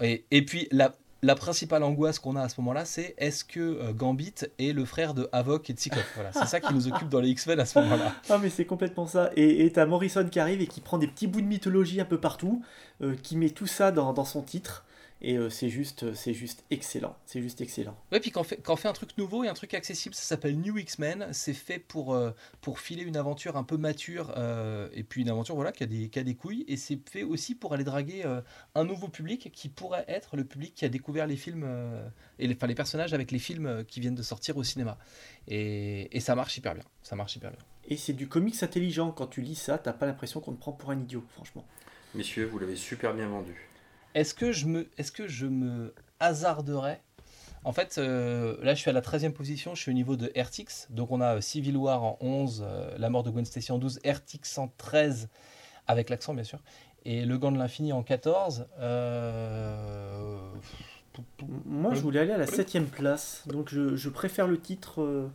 Et, 0.00 0.24
et 0.30 0.42
puis 0.46 0.66
la, 0.72 0.94
la 1.20 1.34
principale 1.34 1.82
angoisse 1.82 2.18
qu'on 2.18 2.36
a 2.36 2.42
à 2.42 2.48
ce 2.48 2.58
moment-là, 2.62 2.86
c'est 2.86 3.14
est-ce 3.18 3.44
que 3.44 3.60
euh, 3.60 3.92
Gambit 3.92 4.34
est 4.58 4.72
le 4.72 4.86
frère 4.86 5.12
de 5.12 5.28
Havok 5.30 5.68
et 5.68 5.74
de 5.74 5.78
Cyclope 5.78 6.06
Voilà, 6.14 6.32
c'est 6.32 6.46
ça 6.46 6.58
qui 6.58 6.72
nous 6.72 6.88
occupe 6.88 7.10
dans 7.10 7.20
les 7.20 7.28
X-Men 7.28 7.60
à 7.60 7.66
ce 7.66 7.78
moment-là. 7.80 8.14
Ah 8.30 8.38
mais 8.38 8.48
c'est 8.48 8.64
complètement 8.64 9.06
ça. 9.06 9.30
Et 9.36 9.66
et 9.66 9.70
t'as 9.72 9.84
Morrison 9.84 10.26
qui 10.26 10.40
arrive 10.40 10.62
et 10.62 10.66
qui 10.66 10.80
prend 10.80 10.96
des 10.96 11.06
petits 11.06 11.26
bouts 11.26 11.42
de 11.42 11.46
mythologie 11.46 12.00
un 12.00 12.06
peu 12.06 12.18
partout, 12.18 12.62
euh, 13.02 13.14
qui 13.22 13.36
met 13.36 13.50
tout 13.50 13.66
ça 13.66 13.92
dans, 13.92 14.14
dans 14.14 14.24
son 14.24 14.40
titre. 14.40 14.86
Et 15.24 15.36
euh, 15.36 15.48
c'est 15.50 15.68
juste, 15.68 16.14
c'est 16.14 16.34
juste 16.34 16.64
excellent. 16.72 17.16
C'est 17.26 17.40
juste 17.40 17.60
excellent. 17.60 17.96
Ouais, 18.10 18.18
puis 18.18 18.32
quand 18.32 18.40
on, 18.40 18.44
fait, 18.44 18.56
quand 18.56 18.72
on 18.72 18.76
fait 18.76 18.88
un 18.88 18.92
truc 18.92 19.16
nouveau 19.16 19.44
et 19.44 19.48
un 19.48 19.54
truc 19.54 19.72
accessible, 19.72 20.16
ça 20.16 20.22
s'appelle 20.22 20.58
New 20.58 20.76
X-Men. 20.78 21.28
C'est 21.30 21.54
fait 21.54 21.78
pour, 21.78 22.12
euh, 22.12 22.32
pour 22.60 22.80
filer 22.80 23.04
une 23.04 23.16
aventure 23.16 23.56
un 23.56 23.62
peu 23.62 23.76
mature 23.76 24.34
euh, 24.36 24.88
et 24.92 25.04
puis 25.04 25.22
une 25.22 25.30
aventure 25.30 25.54
voilà, 25.54 25.70
qui, 25.70 25.84
a 25.84 25.86
des, 25.86 26.08
qui 26.08 26.18
a 26.18 26.24
des 26.24 26.34
couilles. 26.34 26.64
Et 26.66 26.76
c'est 26.76 26.98
fait 27.08 27.22
aussi 27.22 27.54
pour 27.54 27.72
aller 27.72 27.84
draguer 27.84 28.22
euh, 28.24 28.40
un 28.74 28.84
nouveau 28.84 29.06
public 29.06 29.52
qui 29.52 29.68
pourrait 29.68 30.04
être 30.08 30.36
le 30.36 30.44
public 30.44 30.74
qui 30.74 30.84
a 30.84 30.88
découvert 30.88 31.28
les 31.28 31.36
films 31.36 31.62
euh, 31.64 32.04
et 32.40 32.48
les, 32.48 32.56
enfin, 32.56 32.66
les 32.66 32.74
personnages 32.74 33.14
avec 33.14 33.30
les 33.30 33.38
films 33.38 33.66
euh, 33.66 33.84
qui 33.84 34.00
viennent 34.00 34.16
de 34.16 34.22
sortir 34.24 34.56
au 34.56 34.64
cinéma. 34.64 34.98
Et, 35.46 36.16
et 36.16 36.18
ça 36.18 36.34
marche 36.34 36.56
hyper 36.56 36.74
bien. 36.74 36.84
Ça 37.04 37.14
marche 37.14 37.36
hyper 37.36 37.52
bien. 37.52 37.60
Et 37.84 37.96
c'est 37.96 38.12
du 38.12 38.28
comics 38.28 38.60
intelligent. 38.60 39.12
Quand 39.12 39.28
tu 39.28 39.40
lis 39.40 39.54
ça, 39.54 39.78
t'as 39.78 39.92
pas 39.92 40.06
l'impression 40.06 40.40
qu'on 40.40 40.52
te 40.52 40.58
prend 40.58 40.72
pour 40.72 40.90
un 40.90 40.98
idiot, 40.98 41.22
franchement. 41.28 41.64
Messieurs, 42.16 42.46
vous 42.46 42.58
l'avez 42.58 42.76
super 42.76 43.14
bien 43.14 43.28
vendu. 43.28 43.71
Est-ce 44.14 44.34
que 44.34 44.52
je 44.52 44.66
me, 44.66 44.88
est-ce 44.98 45.12
que 45.12 45.26
je 45.26 45.46
me 45.46 45.94
hasarderais? 46.20 47.00
En 47.64 47.72
fait, 47.72 47.96
euh, 47.98 48.56
là, 48.62 48.74
je 48.74 48.80
suis 48.80 48.90
à 48.90 48.92
la 48.92 49.00
13e 49.00 49.32
position, 49.32 49.74
je 49.74 49.80
suis 49.82 49.90
au 49.90 49.94
niveau 49.94 50.16
de 50.16 50.32
RTX. 50.36 50.88
Donc, 50.90 51.12
on 51.12 51.20
a 51.20 51.36
euh, 51.36 51.40
Civil 51.40 51.76
War 51.76 52.02
en 52.02 52.18
11, 52.20 52.64
euh, 52.66 52.98
La 52.98 53.08
mort 53.08 53.22
de 53.22 53.30
Gwen 53.30 53.44
Stacy 53.44 53.70
en 53.70 53.78
12, 53.78 54.00
RTX 54.04 54.58
en 54.58 54.68
13, 54.78 55.28
avec 55.86 56.10
l'accent, 56.10 56.34
bien 56.34 56.44
sûr, 56.44 56.58
et 57.04 57.24
Le 57.24 57.38
Gant 57.38 57.52
de 57.52 57.58
l'Infini 57.58 57.92
en 57.92 58.02
14. 58.02 58.66
Euh, 58.80 60.38
Moi, 61.66 61.94
je 61.94 62.00
voulais 62.00 62.20
aller 62.20 62.32
à 62.32 62.38
la 62.38 62.46
7ème 62.46 62.86
place, 62.86 63.44
donc 63.46 63.68
je, 63.68 63.94
je 63.94 64.08
préfère 64.08 64.48
le 64.48 64.60
titre. 64.60 65.30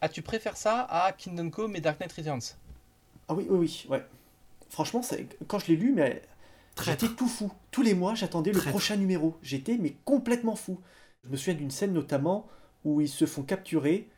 Ah, 0.00 0.08
tu 0.08 0.22
préfères 0.22 0.56
ça 0.56 0.86
à 0.88 1.12
Kingdom 1.12 1.50
Come 1.50 1.76
et 1.76 1.80
Dark 1.80 1.98
Knight 2.00 2.12
Returns? 2.12 2.56
Ah 3.28 3.34
oui, 3.34 3.46
oui, 3.50 3.58
oui, 3.58 3.86
ouais. 3.88 4.04
Franchement, 4.68 5.00
quand 5.48 5.58
je 5.58 5.66
l'ai 5.66 5.76
lu, 5.76 5.92
mais. 5.92 6.22
J'étais 6.84 7.08
tout 7.08 7.28
fou. 7.28 7.52
Tous 7.70 7.82
les 7.82 7.94
mois, 7.94 8.14
j'attendais 8.14 8.52
le 8.52 8.60
prochain 8.60 8.96
numéro. 8.96 9.36
J'étais 9.42 9.78
mais 9.78 9.96
complètement 10.04 10.56
fou. 10.56 10.80
Je 11.24 11.30
me 11.30 11.36
souviens 11.36 11.54
d'une 11.54 11.70
scène 11.70 11.92
notamment 11.92 12.48
où 12.84 13.00
ils 13.00 13.08
se 13.08 13.26
font 13.26 13.42
capturer. 13.42 14.08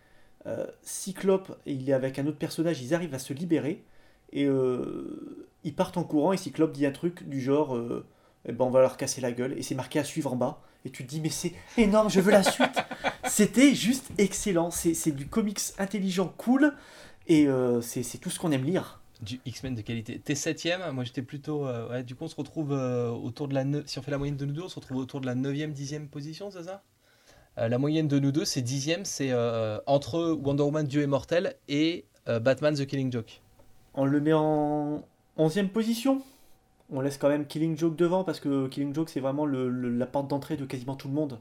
Euh, 0.46 0.66
Cyclope, 0.82 1.58
il 1.66 1.88
est 1.88 1.92
avec 1.92 2.18
un 2.18 2.26
autre 2.26 2.38
personnage, 2.38 2.82
ils 2.82 2.94
arrivent 2.94 3.14
à 3.14 3.18
se 3.18 3.32
libérer 3.32 3.82
et 4.32 4.44
euh, 4.44 5.48
ils 5.64 5.74
partent 5.74 5.96
en 5.96 6.04
courant. 6.04 6.32
Et 6.32 6.36
Cyclope 6.36 6.72
dit 6.72 6.86
un 6.86 6.92
truc 6.92 7.28
du 7.28 7.40
genre 7.40 7.76
euh, 7.76 8.06
eh 8.46 8.52
ben, 8.52 8.64
on 8.64 8.70
va 8.70 8.80
leur 8.80 8.96
casser 8.96 9.20
la 9.20 9.32
gueule. 9.32 9.58
Et 9.58 9.62
c'est 9.62 9.74
marqué 9.74 9.98
à 9.98 10.04
suivre 10.04 10.32
en 10.32 10.36
bas. 10.36 10.60
Et 10.84 10.90
tu 10.90 11.04
te 11.04 11.08
dis, 11.08 11.20
mais 11.20 11.30
c'est 11.30 11.54
énorme, 11.78 12.10
je 12.10 12.20
veux 12.20 12.32
la 12.32 12.42
suite. 12.42 12.76
C'était 13.24 13.74
juste 13.74 14.10
excellent. 14.18 14.70
C'est 14.70 15.12
du 15.12 15.26
comics 15.26 15.60
intelligent, 15.78 16.32
cool. 16.36 16.74
Et 17.26 17.48
c'est 17.80 18.02
c'est 18.02 18.18
tout 18.18 18.28
ce 18.28 18.38
qu'on 18.38 18.52
aime 18.52 18.64
lire. 18.64 19.00
Du 19.22 19.40
X-Men 19.46 19.74
de 19.74 19.80
qualité. 19.80 20.18
T'es 20.18 20.34
7ème, 20.34 20.90
moi 20.90 21.04
j'étais 21.04 21.22
plutôt. 21.22 21.66
euh, 21.66 21.88
ouais, 21.88 22.02
du 22.02 22.14
coup, 22.14 22.24
on 22.24 22.28
se 22.28 22.34
retrouve 22.36 22.72
euh, 22.72 23.10
autour 23.10 23.48
de 23.48 23.54
la. 23.54 23.64
ne- 23.64 23.82
Si 23.86 23.98
on 23.98 24.02
fait 24.02 24.10
la 24.10 24.18
moyenne 24.18 24.36
de 24.36 24.44
nous 24.44 24.52
deux, 24.52 24.62
on 24.62 24.68
se 24.68 24.74
retrouve 24.74 24.96
autour 24.98 25.20
de 25.20 25.26
la 25.26 25.34
9ème, 25.34 25.72
10ème 25.72 26.08
position, 26.08 26.50
c'est 26.50 26.64
ça? 26.64 26.82
Euh, 27.58 27.68
La 27.68 27.78
moyenne 27.78 28.08
de 28.08 28.18
nous 28.18 28.32
deux, 28.32 28.44
c'est 28.44 28.60
10ème, 28.62 29.04
c'est 29.04 29.30
euh, 29.30 29.78
entre 29.86 30.32
Wonder 30.42 30.64
Woman 30.64 30.86
Dieu 30.86 31.02
immortel 31.02 31.54
et 31.68 32.04
Batman 32.26 32.74
The 32.74 32.86
Killing 32.86 33.12
Joke. 33.12 33.40
On 33.94 34.04
le 34.06 34.20
met 34.20 34.32
en 34.32 35.04
11e 35.38 35.68
position? 35.68 36.22
On 36.90 37.00
laisse 37.00 37.16
quand 37.18 37.28
même 37.28 37.46
Killing 37.46 37.78
Joke 37.78 37.96
devant 37.96 38.24
parce 38.24 38.40
que 38.40 38.66
Killing 38.68 38.94
Joke 38.94 39.08
c'est 39.10 39.20
vraiment 39.20 39.46
le- 39.46 39.68
le- 39.70 39.90
la 39.90 40.06
porte 40.06 40.28
d'entrée 40.28 40.56
de 40.56 40.64
quasiment 40.64 40.96
tout 40.96 41.08
le 41.08 41.14
monde 41.14 41.38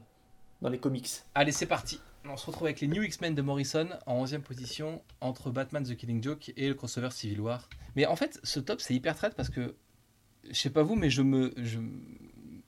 dans 0.62 0.68
les 0.68 0.78
comics. 0.78 1.08
Allez, 1.34 1.52
c'est 1.52 1.66
parti. 1.66 2.00
On 2.26 2.36
se 2.36 2.46
retrouve 2.46 2.66
avec 2.66 2.80
les 2.80 2.88
New 2.88 3.02
X-Men 3.02 3.34
de 3.34 3.42
Morrison 3.42 3.88
en 4.06 4.24
11ème 4.24 4.40
position 4.40 5.02
entre 5.20 5.50
Batman 5.50 5.84
The 5.84 5.94
Killing 5.94 6.22
Joke 6.22 6.52
et 6.56 6.68
le 6.68 6.74
crossover 6.74 7.10
Civil 7.10 7.40
War. 7.40 7.68
Mais 7.96 8.06
en 8.06 8.16
fait, 8.16 8.40
ce 8.42 8.60
top 8.60 8.80
c'est 8.80 8.94
hyper 8.94 9.14
traite 9.14 9.34
parce 9.34 9.50
que 9.50 9.74
je 10.48 10.54
sais 10.58 10.70
pas 10.70 10.82
vous, 10.82 10.94
mais 10.94 11.10
je 11.10 11.20
me, 11.22 11.52
je, 11.58 11.78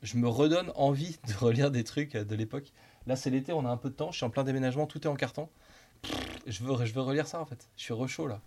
je 0.02 0.16
me 0.18 0.28
redonne 0.28 0.70
envie 0.74 1.16
de 1.28 1.32
relire 1.34 1.70
des 1.70 1.84
trucs 1.84 2.12
de 2.16 2.34
l'époque. 2.34 2.72
Là, 3.06 3.16
c'est 3.16 3.30
l'été, 3.30 3.52
on 3.52 3.64
a 3.64 3.70
un 3.70 3.76
peu 3.76 3.88
de 3.88 3.94
temps, 3.94 4.10
je 4.12 4.16
suis 4.18 4.26
en 4.26 4.30
plein 4.30 4.44
déménagement, 4.44 4.86
tout 4.86 5.00
est 5.02 5.06
en 5.06 5.16
carton. 5.16 5.48
Je 6.46 6.62
veux, 6.62 6.84
je 6.84 6.92
veux 6.92 7.00
relire 7.00 7.26
ça 7.26 7.40
en 7.40 7.46
fait. 7.46 7.68
Je 7.76 7.82
suis 7.82 7.94
rechaud 7.94 8.26
là. 8.26 8.40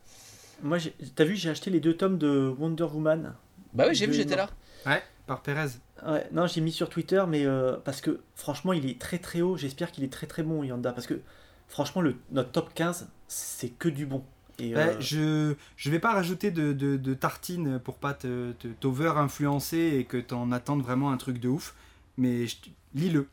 Moi, 0.61 0.77
j'ai- 0.77 0.93
t'as 1.15 1.23
vu, 1.23 1.35
j'ai 1.35 1.49
acheté 1.49 1.71
les 1.71 1.79
deux 1.79 1.95
tomes 1.97 2.17
de 2.19 2.53
Wonder 2.59 2.83
Woman. 2.83 3.35
Bah 3.73 3.85
oui, 3.87 3.95
j'ai 3.95 4.05
vu, 4.05 4.13
j'étais 4.13 4.35
là. 4.35 4.49
Ouais, 4.85 5.01
par 5.29 5.41
Pérez. 5.41 5.69
Ouais, 6.05 6.27
non, 6.33 6.45
j'ai 6.47 6.59
mis 6.59 6.71
sur 6.73 6.89
Twitter, 6.89 7.23
mais 7.27 7.45
euh, 7.45 7.77
parce 7.85 8.01
que 8.01 8.19
franchement, 8.35 8.73
il 8.73 8.85
est 8.89 8.99
très 8.99 9.17
très 9.19 9.39
haut. 9.41 9.55
J'espère 9.55 9.91
qu'il 9.93 10.03
est 10.03 10.11
très 10.11 10.27
très 10.27 10.43
bon, 10.43 10.63
Yanda. 10.63 10.91
Parce 10.91 11.07
que 11.07 11.21
franchement, 11.69 12.01
le, 12.01 12.15
notre 12.31 12.51
top 12.51 12.73
15, 12.73 13.07
c'est 13.27 13.69
que 13.69 13.87
du 13.87 14.05
bon. 14.05 14.23
Et, 14.59 14.75
Ouais, 14.75 14.95
euh, 14.95 14.99
je 14.99 15.55
je 15.77 15.89
vais 15.89 15.99
pas 15.99 16.11
rajouter 16.13 16.51
de, 16.51 16.73
de, 16.73 16.97
de 16.97 17.13
tartine 17.13 17.79
pour 17.79 17.95
pas 17.97 18.13
te 18.13 18.51
te- 18.53 18.67
t'over-influencer 18.67 19.77
et 19.97 20.03
que 20.03 20.17
t'en 20.17 20.51
attendes 20.51 20.81
vraiment 20.81 21.11
un 21.11 21.17
truc 21.17 21.39
de 21.39 21.47
ouf. 21.47 21.75
Mais 22.17 22.47
je 22.47 22.57
lis-le. 22.93 23.27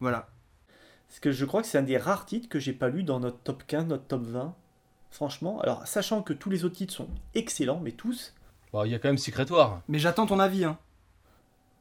Voilà. 0.00 0.28
Parce 1.08 1.20
que 1.20 1.32
je 1.32 1.44
crois 1.44 1.62
que 1.62 1.68
c'est 1.68 1.78
un 1.78 1.82
des 1.82 1.96
rares 1.98 2.26
titres 2.26 2.48
que 2.48 2.58
j'ai 2.58 2.72
pas 2.72 2.88
lu 2.88 3.02
dans 3.02 3.20
notre 3.20 3.38
top 3.38 3.62
15, 3.66 3.86
notre 3.86 4.04
top 4.04 4.22
20. 4.24 4.54
Franchement, 5.10 5.60
alors 5.60 5.86
sachant 5.86 6.22
que 6.22 6.32
tous 6.32 6.48
les 6.50 6.64
autres 6.64 6.76
titres 6.76 6.94
sont 6.94 7.08
excellents, 7.34 7.80
mais 7.80 7.92
tous. 7.92 8.34
Bon, 8.72 8.84
il 8.84 8.90
y 8.90 8.94
a 8.94 8.98
quand 8.98 9.08
même 9.08 9.18
Secret 9.18 9.50
War. 9.52 9.82
Mais 9.88 9.98
j'attends 9.98 10.26
ton 10.26 10.38
avis. 10.38 10.64
Hein. 10.64 10.78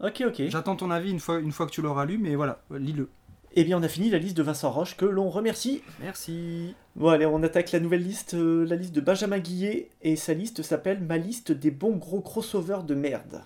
Ok, 0.03 0.23
ok. 0.25 0.43
J'attends 0.47 0.75
ton 0.75 0.91
avis 0.91 1.11
une 1.11 1.19
fois, 1.19 1.39
une 1.39 1.51
fois 1.51 1.65
que 1.65 1.71
tu 1.71 1.81
l'auras 1.81 2.05
lu. 2.05 2.17
Mais 2.17 2.35
voilà, 2.35 2.61
lis-le. 2.71 3.09
Eh 3.53 3.63
bien, 3.65 3.77
on 3.77 3.83
a 3.83 3.89
fini 3.89 4.09
la 4.09 4.17
liste 4.17 4.37
de 4.37 4.43
Vincent 4.43 4.71
Roche 4.71 4.95
que 4.95 5.05
l'on 5.05 5.29
remercie. 5.29 5.83
Merci. 5.99 6.73
Bon, 6.95 7.09
allez, 7.09 7.25
on 7.25 7.43
attaque 7.43 7.73
la 7.73 7.81
nouvelle 7.81 8.03
liste, 8.03 8.33
euh, 8.33 8.65
la 8.65 8.77
liste 8.77 8.93
de 8.93 9.01
Benjamin 9.01 9.39
Guillet, 9.39 9.89
et 10.01 10.15
sa 10.15 10.33
liste 10.33 10.63
s'appelle 10.63 11.01
Ma 11.01 11.17
liste 11.17 11.51
des 11.51 11.71
bons 11.71 11.97
gros 11.97 12.21
crossovers 12.21 12.83
de 12.83 12.95
merde. 12.95 13.43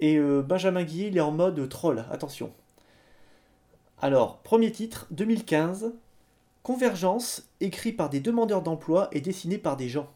Et 0.00 0.16
euh, 0.16 0.42
Benjamin 0.42 0.84
Guillet, 0.84 1.08
il 1.08 1.16
est 1.16 1.22
en 1.22 1.32
mode 1.32 1.68
troll, 1.70 2.04
attention. 2.10 2.52
Alors, 4.00 4.38
premier 4.38 4.70
titre, 4.70 5.06
2015, 5.10 5.94
Convergence, 6.62 7.48
écrit 7.60 7.92
par 7.92 8.10
des 8.10 8.20
demandeurs 8.20 8.62
d'emploi 8.62 9.08
et 9.12 9.22
dessiné 9.22 9.56
par 9.56 9.78
des 9.78 9.88
gens. 9.88 10.06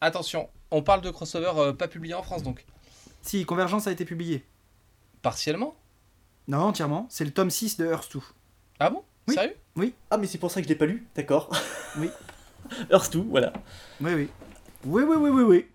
Attention, 0.00 0.48
on 0.70 0.82
parle 0.82 1.00
de 1.00 1.10
crossover 1.10 1.50
euh, 1.56 1.72
pas 1.72 1.88
publié 1.88 2.14
en 2.14 2.22
France 2.22 2.44
donc. 2.44 2.64
Si, 3.22 3.44
Convergence 3.44 3.88
a 3.88 3.92
été 3.92 4.04
publié. 4.04 4.44
Partiellement 5.22 5.74
Non, 6.48 6.58
entièrement. 6.58 7.06
C'est 7.10 7.24
le 7.24 7.30
tome 7.30 7.50
6 7.50 7.76
de 7.78 7.86
Earth 7.86 8.12
2. 8.12 8.20
Ah 8.78 8.90
bon? 8.90 9.02
Oui. 9.28 9.34
Sérieux? 9.34 9.56
Ah, 10.10 10.18
mais 10.18 10.26
c'est 10.26 10.38
pour 10.38 10.50
ça 10.50 10.60
que 10.60 10.64
je 10.64 10.68
l'ai 10.68 10.78
pas 10.78 10.86
lu, 10.86 11.06
d'accord. 11.14 11.50
Oui. 11.98 12.10
Earth 12.90 13.12
2, 13.12 13.20
voilà. 13.28 13.52
Oui, 14.00 14.12
oui. 14.14 14.28
Oui, 14.84 15.02
oui, 15.02 15.16
oui, 15.16 15.30
oui, 15.30 15.42
oui. 15.42 15.66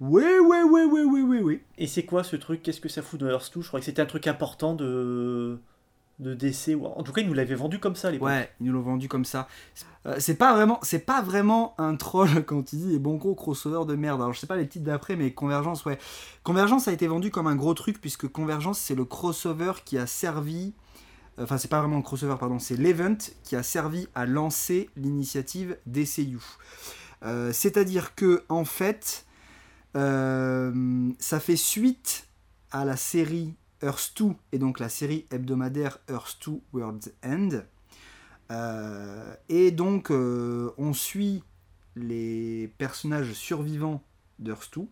Oui, 0.00 0.24
oui, 0.42 0.56
oui, 0.68 0.82
oui, 0.90 1.02
oui, 1.04 1.20
oui, 1.22 1.38
oui. 1.40 1.60
Et 1.78 1.86
c'est 1.86 2.04
quoi 2.04 2.24
ce 2.24 2.36
truc? 2.36 2.62
Qu'est-ce 2.62 2.80
que 2.80 2.88
ça 2.88 3.02
fout 3.02 3.20
dans 3.20 3.28
Earth 3.28 3.52
2 3.54 3.62
Je 3.62 3.68
crois 3.68 3.80
que 3.80 3.86
c'était 3.86 4.02
un 4.02 4.06
truc 4.06 4.26
important 4.26 4.74
de 4.74 5.60
de 6.22 6.34
DC 6.34 6.76
ou 6.76 6.86
en 6.86 7.02
tout 7.02 7.12
cas 7.12 7.20
ils 7.20 7.26
nous 7.26 7.34
l'avaient 7.34 7.54
vendu 7.54 7.78
comme 7.78 7.96
ça 7.96 8.10
l'époque. 8.10 8.28
Ouais, 8.28 8.50
ils 8.60 8.66
nous 8.66 8.72
l'ont 8.72 8.82
vendu 8.82 9.08
comme 9.08 9.24
ça. 9.24 9.48
Euh, 10.06 10.16
c'est 10.18 10.36
pas 10.36 10.54
vraiment, 10.54 10.78
c'est 10.82 11.04
pas 11.04 11.22
vraiment 11.22 11.74
un 11.78 11.96
troll 11.96 12.44
quand 12.46 12.72
il 12.72 12.78
dit 12.78 12.92
les 12.92 12.98
bons 12.98 13.16
gros 13.16 13.34
crossovers 13.34 13.86
de 13.86 13.94
merde. 13.94 14.20
Alors 14.20 14.32
je 14.32 14.40
sais 14.40 14.46
pas 14.46 14.56
les 14.56 14.68
titres 14.68 14.84
d'après, 14.84 15.16
mais 15.16 15.32
Convergence, 15.32 15.84
ouais. 15.84 15.98
Convergence 16.44 16.88
a 16.88 16.92
été 16.92 17.06
vendu 17.06 17.30
comme 17.30 17.46
un 17.46 17.56
gros 17.56 17.74
truc 17.74 18.00
puisque 18.00 18.28
Convergence 18.28 18.78
c'est 18.78 18.94
le 18.94 19.04
crossover 19.04 19.72
qui 19.84 19.98
a 19.98 20.06
servi. 20.06 20.74
Enfin, 21.38 21.56
c'est 21.56 21.68
pas 21.68 21.80
vraiment 21.80 21.96
le 21.96 22.02
crossover, 22.02 22.36
pardon, 22.38 22.58
c'est 22.58 22.76
l'event 22.76 23.16
qui 23.42 23.56
a 23.56 23.62
servi 23.62 24.06
à 24.14 24.26
lancer 24.26 24.90
l'initiative 24.96 25.78
DCU. 25.86 26.38
Euh, 27.24 27.52
C'est-à-dire 27.52 28.14
que 28.14 28.44
en 28.50 28.66
fait, 28.66 29.24
euh, 29.96 31.10
ça 31.18 31.40
fait 31.40 31.56
suite 31.56 32.26
à 32.70 32.84
la 32.84 32.96
série 32.96 33.54
Earth 33.82 34.12
2 34.16 34.26
et 34.52 34.58
donc 34.58 34.78
la 34.78 34.88
série 34.88 35.26
hebdomadaire 35.30 35.98
Earth 36.08 36.38
2 36.46 36.60
World's 36.72 37.12
End. 37.24 37.62
Euh, 38.50 39.34
et 39.48 39.70
donc, 39.70 40.10
euh, 40.10 40.72
on 40.78 40.92
suit 40.92 41.42
les 41.96 42.72
personnages 42.78 43.32
survivants 43.32 44.02
d'Earth 44.38 44.70
2 44.76 44.86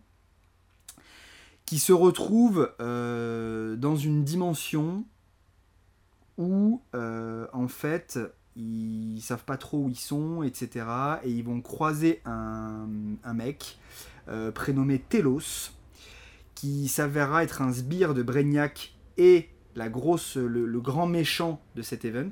qui 1.65 1.79
se 1.79 1.93
retrouvent 1.93 2.73
euh, 2.81 3.75
dans 3.75 3.95
une 3.95 4.23
dimension 4.23 5.05
où, 6.37 6.81
en 6.93 7.67
fait, 7.67 8.19
ils 8.55 9.21
savent 9.21 9.45
pas 9.45 9.57
trop 9.57 9.83
où 9.85 9.89
ils 9.89 9.95
sont, 9.95 10.41
etc. 10.41 10.85
Et 11.23 11.29
ils 11.29 11.43
vont 11.43 11.61
croiser 11.61 12.21
un, 12.25 12.87
mec 13.33 13.77
prénommé 14.55 14.97
Telos 14.97 15.71
qui 16.61 16.87
s'avérera 16.87 17.43
être 17.43 17.63
un 17.63 17.73
sbire 17.73 18.13
de 18.13 18.21
Brainiac 18.21 18.93
et 19.17 19.49
la 19.75 19.89
grosse, 19.89 20.37
le, 20.37 20.79
grand 20.79 21.07
méchant 21.07 21.59
de 21.75 21.81
cet 21.81 22.05
event. 22.05 22.29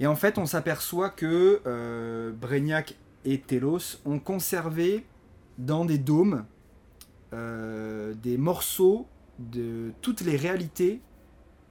Et 0.00 0.06
en 0.06 0.16
fait, 0.16 0.38
on 0.38 0.46
s'aperçoit 0.46 1.10
que 1.10 1.60
euh, 1.66 2.32
Brainiac 2.32 2.96
et 3.26 3.38
Telos 3.38 3.98
ont 4.06 4.18
conservé 4.18 5.04
dans 5.58 5.84
des 5.84 5.98
dômes 5.98 6.46
euh, 7.34 8.14
des 8.14 8.38
morceaux 8.38 9.06
de 9.40 9.92
toutes 10.00 10.22
les 10.22 10.36
réalités 10.38 11.02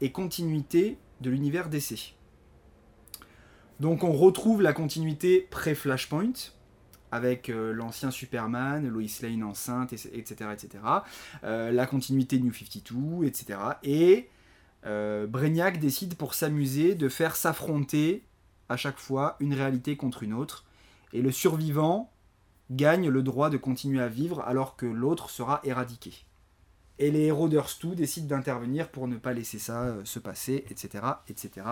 et 0.01 0.11
continuités 0.11 0.99
de 1.21 1.31
l'univers 1.31 1.69
DC. 1.69 2.13
Donc 3.79 4.03
on 4.03 4.11
retrouve 4.11 4.61
la 4.61 4.73
continuité 4.73 5.47
pré-Flashpoint, 5.49 6.33
avec 7.11 7.49
euh, 7.49 7.71
l'ancien 7.73 8.11
Superman, 8.11 8.87
Lois 8.87 9.03
Lane 9.21 9.43
enceinte, 9.43 9.93
et- 9.93 10.17
etc. 10.17 10.49
etc. 10.53 10.83
Euh, 11.43 11.71
la 11.71 11.85
continuité 11.85 12.39
New 12.39 12.51
52, 12.53 13.25
etc. 13.25 13.59
Et 13.83 14.29
euh, 14.85 15.27
Brainiac 15.27 15.79
décide 15.79 16.15
pour 16.15 16.33
s'amuser 16.33 16.95
de 16.95 17.09
faire 17.09 17.35
s'affronter 17.35 18.23
à 18.69 18.77
chaque 18.77 18.97
fois 18.99 19.35
une 19.39 19.53
réalité 19.53 19.95
contre 19.97 20.23
une 20.23 20.33
autre. 20.33 20.65
Et 21.13 21.21
le 21.21 21.31
survivant 21.31 22.11
gagne 22.71 23.09
le 23.09 23.23
droit 23.23 23.49
de 23.49 23.57
continuer 23.57 24.01
à 24.01 24.07
vivre 24.07 24.41
alors 24.41 24.75
que 24.75 24.85
l'autre 24.85 25.29
sera 25.29 25.61
éradiqué. 25.63 26.13
Et 26.97 27.11
les 27.11 27.23
héros 27.25 27.47
d'Earth 27.49 27.77
2 27.83 27.93
décident 27.95 28.27
d'intervenir 28.35 28.89
pour 28.89 29.07
ne 29.07 29.17
pas 29.17 29.33
laisser 29.33 29.59
ça 29.59 29.83
euh, 29.83 30.05
se 30.05 30.17
passer, 30.19 30.65
etc. 30.69 31.03
etc. 31.27 31.65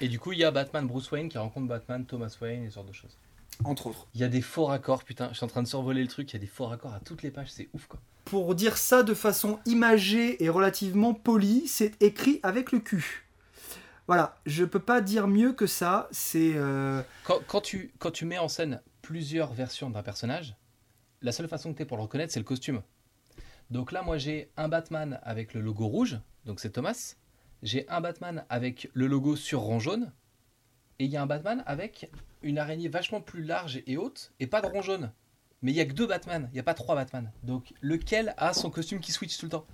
Et 0.00 0.08
du 0.08 0.18
coup, 0.18 0.32
il 0.32 0.38
y 0.38 0.44
a 0.44 0.50
Batman 0.50 0.86
Bruce 0.86 1.10
Wayne 1.10 1.28
qui 1.28 1.38
rencontre 1.38 1.66
Batman 1.68 2.04
Thomas 2.04 2.36
Wayne 2.40 2.64
et 2.64 2.70
ce 2.70 2.76
genre 2.76 2.84
de 2.84 2.92
choses. 2.92 3.16
Entre 3.64 3.86
autres. 3.86 4.06
Il 4.14 4.20
y 4.20 4.24
a 4.24 4.28
des 4.28 4.40
faux 4.40 4.64
raccords, 4.66 5.04
putain, 5.04 5.28
je 5.30 5.36
suis 5.36 5.44
en 5.44 5.48
train 5.48 5.62
de 5.62 5.68
survoler 5.68 6.02
le 6.02 6.08
truc, 6.08 6.30
il 6.30 6.34
y 6.34 6.36
a 6.36 6.40
des 6.40 6.46
faux 6.46 6.66
raccords 6.66 6.94
à 6.94 7.00
toutes 7.00 7.22
les 7.22 7.30
pages, 7.30 7.50
c'est 7.50 7.68
ouf 7.74 7.86
quoi. 7.86 8.00
Pour 8.24 8.54
dire 8.54 8.76
ça 8.76 9.02
de 9.02 9.14
façon 9.14 9.58
imagée 9.66 10.42
et 10.42 10.48
relativement 10.48 11.12
polie, 11.14 11.68
c'est 11.68 12.00
écrit 12.02 12.40
avec 12.42 12.72
le 12.72 12.78
cul. 12.80 13.24
Voilà, 14.08 14.36
je 14.46 14.64
peux 14.64 14.78
pas 14.80 15.00
dire 15.00 15.28
mieux 15.28 15.52
que 15.52 15.66
ça. 15.66 16.08
C'est. 16.10 16.52
euh, 16.56 17.02
Quand, 17.24 17.38
quand 17.46 17.60
tu, 17.60 17.92
quand 17.98 18.10
tu 18.10 18.24
mets 18.24 18.38
en 18.38 18.48
scène 18.48 18.80
plusieurs 19.00 19.52
versions 19.52 19.90
d'un 19.90 20.02
personnage, 20.02 20.56
la 21.20 21.30
seule 21.32 21.48
façon 21.48 21.72
que 21.72 21.76
tu 21.76 21.82
as 21.82 21.86
pour 21.86 21.96
le 21.96 22.02
reconnaître, 22.04 22.32
c'est 22.32 22.40
le 22.40 22.44
costume. 22.44 22.82
Donc 23.70 23.92
là, 23.92 24.02
moi, 24.02 24.18
j'ai 24.18 24.50
un 24.56 24.68
Batman 24.68 25.20
avec 25.22 25.54
le 25.54 25.60
logo 25.60 25.86
rouge, 25.86 26.18
donc 26.46 26.58
c'est 26.60 26.70
Thomas. 26.70 27.14
J'ai 27.62 27.88
un 27.88 28.00
Batman 28.00 28.44
avec 28.48 28.90
le 28.92 29.06
logo 29.06 29.36
sur 29.36 29.60
rond 29.60 29.78
jaune. 29.78 30.12
Et 30.98 31.04
il 31.04 31.10
y 31.10 31.16
a 31.16 31.22
un 31.22 31.26
Batman 31.26 31.62
avec 31.66 32.10
une 32.42 32.58
araignée 32.58 32.88
vachement 32.88 33.20
plus 33.20 33.42
large 33.42 33.82
et 33.86 33.96
haute, 33.96 34.32
et 34.40 34.46
pas 34.46 34.60
de 34.60 34.66
rond 34.66 34.82
jaune. 34.82 35.12
Mais 35.62 35.70
il 35.70 35.76
y 35.76 35.80
a 35.80 35.84
que 35.84 35.92
deux 35.92 36.06
Batman, 36.06 36.48
il 36.52 36.54
n'y 36.54 36.60
a 36.60 36.64
pas 36.64 36.74
trois 36.74 36.94
Batman. 36.94 37.30
Donc 37.44 37.72
lequel 37.80 38.34
a 38.36 38.52
son 38.52 38.70
costume 38.70 39.00
qui 39.00 39.12
switch 39.12 39.38
tout 39.38 39.46
le 39.46 39.50
temps? 39.50 39.66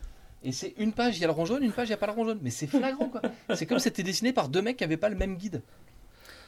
Et 0.44 0.52
c'est 0.52 0.74
une 0.76 0.92
page, 0.92 1.16
il 1.16 1.20
y 1.20 1.24
a 1.24 1.26
le 1.26 1.32
rond 1.32 1.46
jaune, 1.46 1.62
une 1.62 1.72
page, 1.72 1.88
il 1.88 1.90
n'y 1.90 1.94
a 1.94 1.98
pas 1.98 2.06
le 2.06 2.12
rond 2.12 2.24
jaune. 2.24 2.38
Mais 2.42 2.50
c'est 2.50 2.66
flagrant, 2.66 3.08
quoi. 3.08 3.22
C'est 3.56 3.66
comme 3.66 3.78
si 3.78 3.84
c'était 3.84 4.04
dessiné 4.04 4.32
par 4.32 4.48
deux 4.48 4.62
mecs 4.62 4.76
qui 4.76 4.84
n'avaient 4.84 4.96
pas 4.96 5.08
le 5.08 5.16
même 5.16 5.36
guide. 5.36 5.62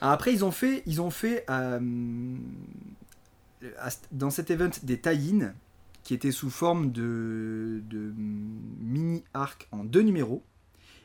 Ah, 0.00 0.12
Après, 0.12 0.32
ils 0.32 0.44
ont 0.44 0.52
fait, 0.52 0.82
ils 0.86 1.00
ont 1.00 1.10
fait 1.10 1.44
euh, 1.50 1.80
dans 4.12 4.30
cet 4.30 4.50
event 4.50 4.70
des 4.82 5.00
tie-in 5.00 5.54
qui 6.04 6.14
étaient 6.14 6.30
sous 6.30 6.50
forme 6.50 6.92
de, 6.92 7.82
de 7.90 8.14
mini-arc 8.16 9.68
en 9.72 9.84
deux 9.84 10.02
numéros 10.02 10.42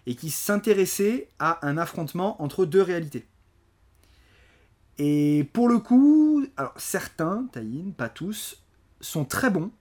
et 0.06 0.16
qui 0.16 0.30
s'intéressaient 0.30 1.30
à 1.40 1.66
un 1.68 1.78
affrontement 1.78 2.42
entre 2.42 2.66
deux 2.66 2.82
réalités. 2.82 3.26
Et 4.98 5.50
pour 5.54 5.68
le 5.68 5.80
coup, 5.80 6.46
alors 6.58 6.74
certains 6.78 7.48
tie-in, 7.52 7.92
pas 7.92 8.10
tous, 8.10 8.64
sont 9.02 9.26
très 9.26 9.50
bons 9.50 9.72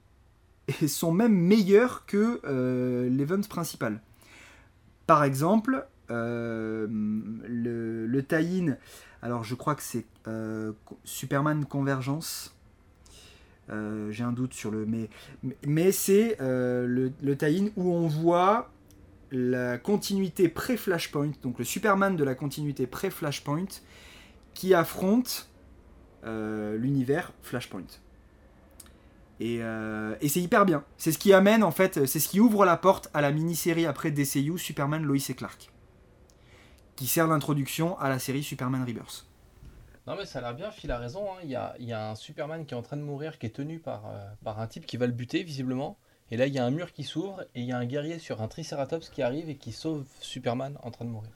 et 0.80 0.88
sont 0.88 1.12
même 1.12 1.34
meilleurs 1.34 2.06
que 2.06 2.40
euh, 2.44 3.08
l'event 3.08 3.40
principal. 3.42 4.00
Par 5.06 5.24
exemple, 5.24 5.86
euh, 6.10 6.86
le, 6.90 8.06
le 8.06 8.24
alors 9.22 9.44
je 9.44 9.54
crois 9.54 9.74
que 9.74 9.82
c'est 9.82 10.04
euh, 10.28 10.72
Superman 11.04 11.64
Convergence. 11.64 12.54
Euh, 13.70 14.10
J'ai 14.10 14.24
un 14.24 14.32
doute 14.32 14.52
sur 14.52 14.70
le. 14.70 14.84
Mais, 14.84 15.08
mais 15.66 15.92
c'est 15.92 16.36
le, 16.40 17.12
le 17.22 17.36
tie-in 17.36 17.68
où 17.76 17.92
on 17.92 18.06
voit 18.06 18.70
la 19.30 19.78
continuité 19.78 20.48
pré-Flashpoint, 20.48 21.32
donc 21.42 21.58
le 21.58 21.64
Superman 21.64 22.14
de 22.16 22.22
la 22.22 22.34
continuité 22.34 22.86
pré-Flashpoint, 22.86 23.66
qui 24.54 24.74
affronte 24.74 25.50
euh, 26.24 26.76
l'univers 26.76 27.32
Flashpoint. 27.42 27.84
Et, 29.40 29.58
euh, 29.60 30.14
et 30.20 30.28
c'est 30.28 30.40
hyper 30.40 30.64
bien. 30.64 30.84
C'est 30.96 31.12
ce 31.12 31.18
qui 31.18 31.32
amène, 31.32 31.62
en 31.64 31.72
fait, 31.72 32.06
c'est 32.06 32.20
ce 32.20 32.28
qui 32.28 32.40
ouvre 32.40 32.64
la 32.64 32.76
porte 32.76 33.10
à 33.14 33.20
la 33.20 33.32
mini-série 33.32 33.84
après 33.84 34.10
DCU 34.10 34.56
Superman 34.58 35.02
Lois 35.02 35.16
et 35.28 35.34
Clark. 35.34 35.70
Qui 36.96 37.06
sert 37.08 37.26
d'introduction 37.28 37.98
à 37.98 38.08
la 38.08 38.18
série 38.20 38.44
Superman 38.44 38.84
Rebirth. 38.84 39.26
Non 40.06 40.16
mais 40.16 40.26
ça 40.26 40.38
a 40.38 40.42
l'air 40.42 40.54
bien, 40.54 40.70
Phil 40.70 40.90
a 40.90 40.98
raison. 40.98 41.24
hein. 41.32 41.38
Il, 41.42 41.48
y 41.50 41.56
a, 41.56 41.74
il 41.80 41.86
y 41.86 41.92
a 41.94 42.10
un 42.10 42.14
Superman 42.14 42.66
qui 42.66 42.74
est 42.74 42.76
en 42.76 42.82
train 42.82 42.98
de 42.98 43.02
mourir, 43.02 43.38
qui 43.38 43.46
est 43.46 43.56
tenu 43.56 43.78
par, 43.78 44.04
euh, 44.06 44.24
par 44.44 44.60
un 44.60 44.66
type 44.66 44.84
qui 44.84 44.98
va 44.98 45.06
le 45.06 45.12
buter 45.12 45.42
visiblement. 45.42 45.96
Et 46.30 46.36
là 46.36 46.46
il 46.46 46.52
y 46.52 46.58
a 46.58 46.64
un 46.64 46.70
mur 46.70 46.92
qui 46.92 47.04
s'ouvre 47.04 47.40
et 47.54 47.60
il 47.62 47.64
y 47.64 47.72
a 47.72 47.78
un 47.78 47.86
guerrier 47.86 48.18
sur 48.18 48.42
un 48.42 48.48
Triceratops 48.48 49.08
qui 49.08 49.22
arrive 49.22 49.48
et 49.48 49.56
qui 49.56 49.72
sauve 49.72 50.04
Superman 50.20 50.76
en 50.82 50.90
train 50.90 51.06
de 51.06 51.10
mourir. 51.10 51.30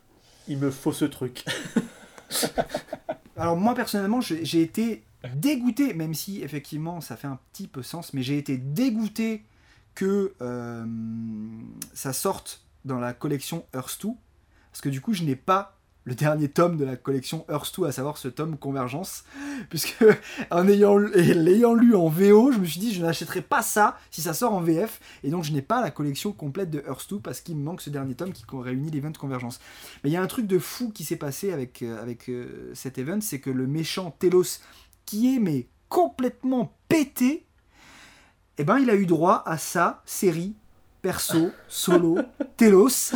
Il 0.49 0.59
me 0.59 0.71
faut 0.71 0.93
ce 0.93 1.07
truc. 1.07 1.47
Alors 3.37 3.57
moi 3.57 3.75
personnellement, 3.75 4.21
j'ai 4.21 4.63
été 4.63 5.05
dégoûté, 5.35 5.95
même 5.95 6.15
si 6.15 6.43
effectivement 6.43 7.01
ça 7.01 7.17
fait 7.17 7.27
un 7.27 7.39
petit 7.53 7.69
peu 7.69 7.83
sens, 7.83 8.13
mais 8.13 8.23
j'ai 8.23 8.39
été 8.39 8.57
dégoûté 8.59 9.45
que 9.95 10.35
euh, 10.41 10.87
ça 11.93 12.13
sorte 12.13 12.63
dans 12.85 12.99
la 13.01 13.13
collection 13.13 13.65
Earth 13.75 13.99
2, 14.03 14.11
parce 14.71 14.81
que 14.81 14.89
du 14.89 15.01
coup 15.01 15.13
je 15.13 15.25
n'ai 15.25 15.37
pas 15.37 15.78
le 16.09 16.15
dernier 16.15 16.49
tome 16.49 16.79
de 16.79 16.87
la 16.87 16.97
collection 16.97 17.45
Earth 17.51 17.79
2, 17.79 17.87
à 17.87 17.93
savoir 17.93 18.17
ce 18.17 18.29
tome 18.29 18.57
Convergence, 18.57 19.25
puisque 19.69 20.03
en 20.51 20.67
ayant 20.67 20.97
l'ayant 20.97 21.75
lu 21.75 21.95
en 21.95 22.09
VO, 22.09 22.51
je 22.51 22.59
me 22.59 22.65
suis 22.65 22.81
dit 22.81 22.95
je 22.95 23.03
n'achèterai 23.03 23.43
pas 23.43 23.61
ça 23.61 23.99
si 24.11 24.23
ça 24.23 24.33
sort 24.33 24.55
en 24.55 24.63
VF, 24.63 25.01
et 25.23 25.29
donc 25.29 25.45
je 25.45 25.53
n'ai 25.53 25.61
pas 25.61 25.83
la 25.83 25.91
collection 25.91 26.33
complète 26.33 26.71
de 26.71 26.83
Earth 26.89 27.11
2 27.11 27.21
parce 27.21 27.43
qu'il 27.43 27.57
me 27.57 27.63
manque 27.63 27.83
ce 27.83 27.91
dernier 27.91 28.15
tome 28.15 28.33
qui 28.33 28.45
réunit 28.51 28.91
l'event 28.91 29.13
Convergence. 29.13 29.61
Mais 30.03 30.09
il 30.09 30.15
y 30.15 30.17
a 30.17 30.23
un 30.23 30.27
truc 30.27 30.47
de 30.47 30.59
fou 30.59 30.91
qui 30.91 31.05
s'est 31.05 31.17
passé 31.17 31.53
avec, 31.53 31.83
euh, 31.83 32.15
euh, 32.31 32.71
cet 32.73 32.97
event, 32.97 33.21
c'est 33.21 33.41
que 33.41 33.51
le 33.51 33.67
méchant 33.67 34.11
Telos, 34.19 34.61
qui 35.05 35.37
est 35.37 35.39
mais 35.39 35.69
complètement 35.91 36.75
pété, 36.89 37.45
eh 38.57 38.65
ben 38.65 38.79
il 38.79 38.89
a 38.89 38.95
eu 38.95 39.05
droit 39.05 39.43
à 39.45 39.59
sa 39.59 40.03
série 40.07 40.55
perso, 41.03 41.51
solo, 41.69 42.19
Telos, 42.57 43.13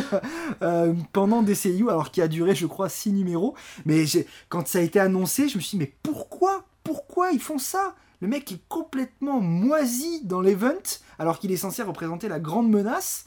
euh, 0.61 0.93
pendant 1.11 1.41
DCU, 1.43 1.89
alors 1.89 2.11
qui 2.11 2.21
a 2.21 2.27
duré, 2.27 2.55
je 2.55 2.65
crois, 2.65 2.89
six 2.89 3.11
numéros. 3.11 3.55
Mais 3.85 4.05
quand 4.49 4.67
ça 4.67 4.79
a 4.79 4.81
été 4.81 4.99
annoncé, 4.99 5.47
je 5.49 5.57
me 5.57 5.61
suis 5.61 5.77
dit, 5.77 5.83
mais 5.83 5.93
pourquoi 6.03 6.65
Pourquoi 6.83 7.31
ils 7.31 7.39
font 7.41 7.57
ça? 7.57 7.95
Le 8.21 8.27
mec 8.27 8.51
est 8.51 8.61
complètement 8.69 9.41
moisi 9.41 10.21
dans 10.23 10.39
l'event, 10.41 10.99
alors 11.19 11.39
qu'il 11.39 11.51
est 11.51 11.57
censé 11.57 11.81
représenter 11.83 12.29
la 12.29 12.39
grande 12.39 12.69
menace, 12.69 13.25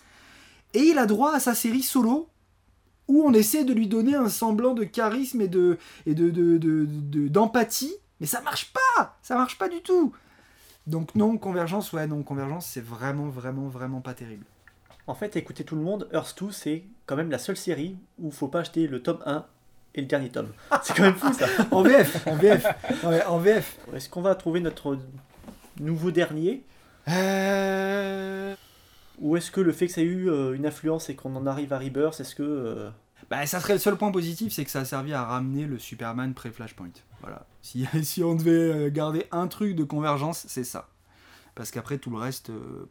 et 0.75 0.81
il 0.81 0.99
a 0.99 1.07
droit 1.07 1.33
à 1.35 1.41
sa 1.41 1.55
série 1.55 1.83
solo, 1.83 2.29
où 3.09 3.23
on 3.23 3.33
essaie 3.35 3.65
de 3.65 3.73
lui 3.73 3.87
donner 3.89 4.15
un 4.15 4.29
semblant 4.29 4.75
de 4.75 4.85
charisme 4.85 5.41
et 5.41 5.49
de 5.49 5.79
et 6.07 6.15
de, 6.15 6.31
de- 6.31 6.59
de- 6.59 6.87
de- 6.87 7.29
d'empathie, 7.29 7.95
mais 8.21 8.27
ça 8.27 8.41
marche 8.41 8.73
pas, 8.73 9.17
ça 9.23 9.37
marche 9.37 9.59
pas 9.59 9.69
du 9.69 9.81
tout. 9.83 10.13
Donc 10.87 11.15
non, 11.15 11.37
Convergence, 11.37 11.93
ouais, 11.93 12.07
non, 12.07 12.23
Convergence, 12.23 12.67
c'est 12.67 12.85
vraiment, 12.85 13.29
vraiment, 13.29 13.69
vraiment 13.69 14.01
pas 14.01 14.15
terrible. 14.15 14.45
En 15.09 15.15
fait, 15.15 15.37
écoutez 15.37 15.65
tout 15.65 15.77
le 15.77 15.83
monde, 15.83 16.09
Earth 16.13 16.37
2, 16.41 16.51
c'est 16.51 16.85
quand 17.07 17.17
même 17.17 17.31
la 17.31 17.39
seule 17.39 17.57
série 17.57 17.97
où 18.19 18.31
faut 18.31 18.49
pas 18.49 18.61
acheter 18.61 18.87
le 18.87 19.03
tome 19.03 19.23
1 19.27 19.45
et 19.95 20.01
le 20.01 20.07
dernier 20.07 20.31
tome. 20.31 20.53
C'est 20.83 20.95
quand 20.95 21.05
même 21.05 21.15
fou 21.15 21.33
ça. 21.33 21.47
En 21.71 21.83
VF, 21.83 22.27
en 22.27 22.37
VF, 22.37 22.67
en 23.27 23.39
VF. 23.39 23.79
Est-ce 23.95 24.11
qu'on 24.11 24.21
va 24.21 24.35
trouver 24.35 24.61
notre 24.61 24.99
nouveau 25.81 26.11
dernier? 26.11 26.65
Euh... 27.09 28.55
Ou 29.21 29.37
est-ce 29.37 29.51
que 29.51 29.63
le 29.63 29.73
fait 29.73 29.87
que 29.87 29.93
ça 29.93 30.03
ait 30.03 30.05
eu 30.05 30.29
euh, 30.29 30.53
une 30.53 30.67
influence 30.67 31.09
et 31.09 31.15
qu'on 31.15 31.35
en 31.35 31.47
arrive 31.47 31.73
à 31.73 31.79
Rebirth, 31.79 32.21
est-ce 32.21 32.35
que... 32.35 32.91
Bah, 33.31 33.45
ça 33.47 33.61
serait 33.61 33.73
le 33.73 33.79
seul 33.81 33.97
point 33.97 34.13
positif, 34.13 34.53
c'est 34.53 34.65
que 34.65 34.71
ça 34.71 34.81
a 34.81 34.85
servi 34.85 35.13
à 35.13 35.25
ramener 35.25 35.67
le 35.67 35.79
Superman 35.79 36.35
pré-Flashpoint. 36.35 36.93
Voilà. 37.21 37.47
Si, 37.67 37.85
si 38.05 38.23
on 38.23 38.37
devait 38.37 38.53
euh, 38.53 38.91
garder 38.91 39.27
un 39.33 39.49
truc 39.49 39.75
de 39.75 39.83
convergence, 39.83 40.47
c'est 40.49 40.63
ça. 40.63 40.89
Parce 41.57 41.73
qu'après, 41.73 41.99
tout 41.99 42.11
le 42.11 42.17
reste, 42.17 42.51
euh, 42.51 42.89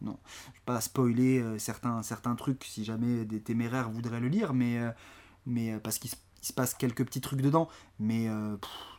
non. 0.00 0.18
Je 0.48 0.52
vais 0.58 0.64
pas 0.64 0.80
spoiler 0.80 1.38
euh, 1.38 1.58
certains, 1.58 2.02
certains 2.02 2.34
trucs 2.34 2.64
si 2.64 2.84
jamais 2.84 3.24
des 3.24 3.40
téméraires 3.40 3.88
voudraient 3.88 4.18
le 4.18 4.26
lire, 4.26 4.52
mais, 4.52 4.80
mais 5.46 5.78
parce 5.78 6.00
qu'il 6.00 6.10
se, 6.10 6.52
passe 6.54 6.74
quelques 6.74 7.04
petits 7.04 7.20
trucs 7.20 7.40
dedans. 7.40 7.68
Mais 8.00 8.26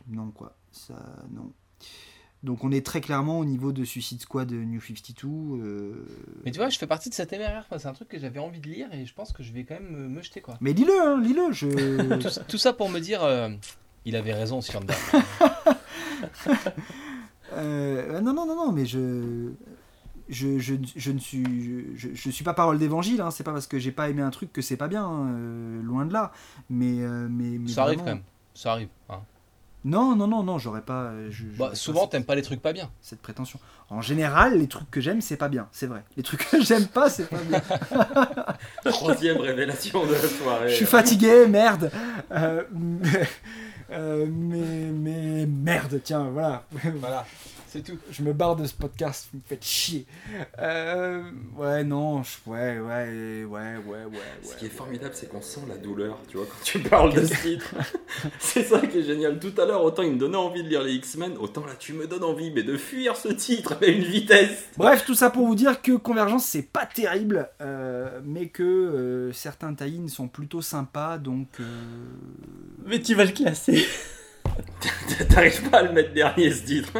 non, 0.08 0.30
quoi. 0.30 0.56
Ça, 0.72 0.94
non. 1.30 1.52
Donc 2.44 2.62
on 2.62 2.70
est 2.70 2.86
très 2.86 3.00
clairement 3.00 3.38
au 3.40 3.44
niveau 3.44 3.72
de 3.72 3.84
Suicide 3.84 4.20
Squad 4.20 4.52
New 4.52 4.80
52. 4.80 5.26
euh, 5.28 6.06
Mais 6.44 6.52
tu 6.52 6.58
vois, 6.58 6.68
je 6.68 6.78
fais 6.78 6.86
partie 6.86 7.08
de 7.08 7.14
cette 7.14 7.34
quoi. 7.68 7.78
C'est 7.80 7.88
un 7.88 7.92
truc 7.92 8.08
que 8.08 8.18
j'avais 8.18 8.38
envie 8.38 8.60
de 8.60 8.68
lire 8.68 8.86
et 8.92 9.04
je 9.06 9.12
pense 9.14 9.32
que 9.32 9.42
je 9.42 9.52
vais 9.52 9.64
quand 9.64 9.74
même 9.74 9.90
me, 9.90 10.08
me 10.08 10.22
jeter 10.22 10.40
quoi. 10.40 10.56
Mais 10.60 10.72
lis-le, 10.72 10.92
hein, 11.02 11.20
lis-le. 11.20 11.50
Je... 11.52 12.16
tout, 12.20 12.28
ça- 12.30 12.44
tout 12.44 12.58
ça 12.58 12.72
pour 12.72 12.90
me 12.90 13.00
dire, 13.00 13.24
euh, 13.24 13.48
il 14.04 14.14
avait 14.16 14.34
raison 14.34 14.60
sur 14.60 14.80
Euh, 17.54 18.20
non, 18.20 18.34
non, 18.34 18.46
non, 18.46 18.54
non, 18.56 18.72
mais 18.72 18.86
je. 18.86 19.50
Je, 20.28 20.58
je, 20.58 20.74
je 20.94 21.10
ne 21.10 21.18
suis 21.18 21.96
je, 21.96 22.08
je 22.12 22.30
suis 22.30 22.44
pas 22.44 22.52
parole 22.52 22.78
d'évangile 22.78 23.22
hein, 23.22 23.30
c'est 23.30 23.44
pas 23.44 23.52
parce 23.54 23.66
que 23.66 23.78
j'ai 23.78 23.92
pas 23.92 24.10
aimé 24.10 24.20
un 24.20 24.28
truc 24.28 24.52
que 24.52 24.60
c'est 24.60 24.76
pas 24.76 24.86
bien 24.86 25.02
hein, 25.06 25.28
euh, 25.32 25.80
loin 25.82 26.04
de 26.04 26.12
là 26.12 26.32
mais 26.68 27.00
euh, 27.00 27.28
mais, 27.30 27.56
mais 27.58 27.68
Ça 27.70 27.84
arrive 27.84 28.00
quand 28.00 28.04
même. 28.04 28.20
Ça 28.52 28.72
arrive. 28.72 28.88
hein. 29.08 29.20
Non 29.84 30.16
non 30.16 30.26
non 30.26 30.42
non 30.42 30.58
j'aurais 30.58 30.82
pas 30.82 31.04
euh, 31.04 31.28
je- 31.30 31.44
Bah, 31.56 31.70
souvent, 31.74 32.06
t'aimes 32.06 32.24
pas 32.24 32.34
les 32.34 32.42
trucs 32.42 32.60
pas 32.60 32.72
bien. 32.72 32.90
cette 33.00 33.20
prétention. 33.22 33.58
En 33.90 34.00
général 34.02 34.58
les 34.58 34.66
trucs 34.66 34.90
que 34.90 35.00
j'aime 35.00 35.20
c'est 35.20 35.36
pas 35.36 35.48
bien 35.48 35.68
c'est 35.72 35.86
vrai. 35.86 36.02
Les 36.16 36.22
trucs 36.22 36.48
que 36.50 36.60
j'aime 36.62 36.86
pas 36.86 37.08
c'est 37.08 37.28
pas 37.28 37.38
bien. 37.38 37.62
Troisième 38.92 39.38
révélation 39.38 40.04
de 40.06 40.12
la 40.12 40.20
soirée. 40.20 40.68
je 40.70 40.74
suis 40.74 40.86
fatigué 40.86 41.46
merde. 41.46 41.90
Euh, 42.32 42.62
mais, 42.72 43.28
euh, 43.92 44.26
mais 44.28 44.90
mais 44.92 45.46
merde 45.46 46.00
tiens 46.02 46.28
voilà. 46.32 46.64
Voilà, 46.96 47.24
c'est 47.68 47.82
tout. 47.84 47.98
je 48.10 48.22
me 48.22 48.32
barre 48.32 48.56
de 48.56 48.64
ce 48.66 48.74
podcast, 48.74 49.28
vous 49.32 49.38
me 49.38 49.44
faites 49.46 49.64
chier. 49.64 50.06
Euh, 50.58 51.22
ouais, 51.56 51.84
non, 51.84 52.22
je- 52.22 52.50
ouais, 52.50 52.78
ouais, 52.78 53.44
ouais, 53.44 53.44
ouais, 53.44 53.76
ouais, 53.86 54.04
ouais. 54.04 54.18
Ce 54.42 54.56
qui 54.56 54.64
est 54.66 54.68
ouais. 54.68 54.74
formidable, 54.74 55.12
c'est 55.14 55.28
qu'on 55.28 55.42
sent 55.42 55.60
la 55.68 55.76
douleur, 55.76 56.18
tu 56.28 56.36
vois, 56.38 56.46
quand 56.46 56.62
tu 56.64 56.78
parles 56.88 57.14
de 57.14 57.24
ce 57.24 57.34
titre. 57.42 57.74
c'est 58.38 58.62
ça 58.64 58.80
qui 58.86 58.98
est 58.98 59.02
génial. 59.04 59.38
Tout 59.38 59.52
à 59.60 59.64
l'heure, 59.66 59.82
autant 59.84 60.02
il 60.02 60.12
me 60.12 60.18
donnait 60.18 60.36
envie 60.36 60.62
de 60.62 60.68
lire 60.68 60.82
les 60.82 60.94
X-Men, 60.94 61.36
autant 61.38 61.64
là, 61.66 61.72
tu 61.78 61.92
me 61.92 62.06
donnes 62.06 62.24
envie, 62.24 62.50
mais 62.50 62.62
de 62.62 62.76
fuir 62.76 63.16
ce 63.16 63.28
titre 63.28 63.76
à 63.80 63.86
une 63.86 64.02
vitesse. 64.04 64.64
Bref, 64.76 65.04
tout 65.04 65.14
ça 65.14 65.30
pour 65.30 65.46
vous 65.46 65.54
dire 65.54 65.82
que 65.82 65.92
Convergence, 65.92 66.44
c'est 66.46 66.62
pas 66.70 66.86
terrible, 66.86 67.48
euh, 67.60 68.20
mais 68.24 68.48
que 68.48 68.62
euh, 68.62 69.32
certains 69.32 69.74
tie 69.74 70.08
sont 70.08 70.28
plutôt 70.28 70.62
sympas, 70.62 71.18
donc. 71.18 71.48
euh, 71.60 71.64
Mais 72.86 73.00
tu 73.00 73.14
vas 73.14 73.24
le 73.24 73.32
classer. 73.32 73.86
T'arrives 75.28 75.68
pas 75.70 75.78
à 75.78 75.82
le 75.82 75.92
mettre 75.92 76.12
dernier, 76.12 76.50
ce 76.50 76.64
titre. 76.64 76.92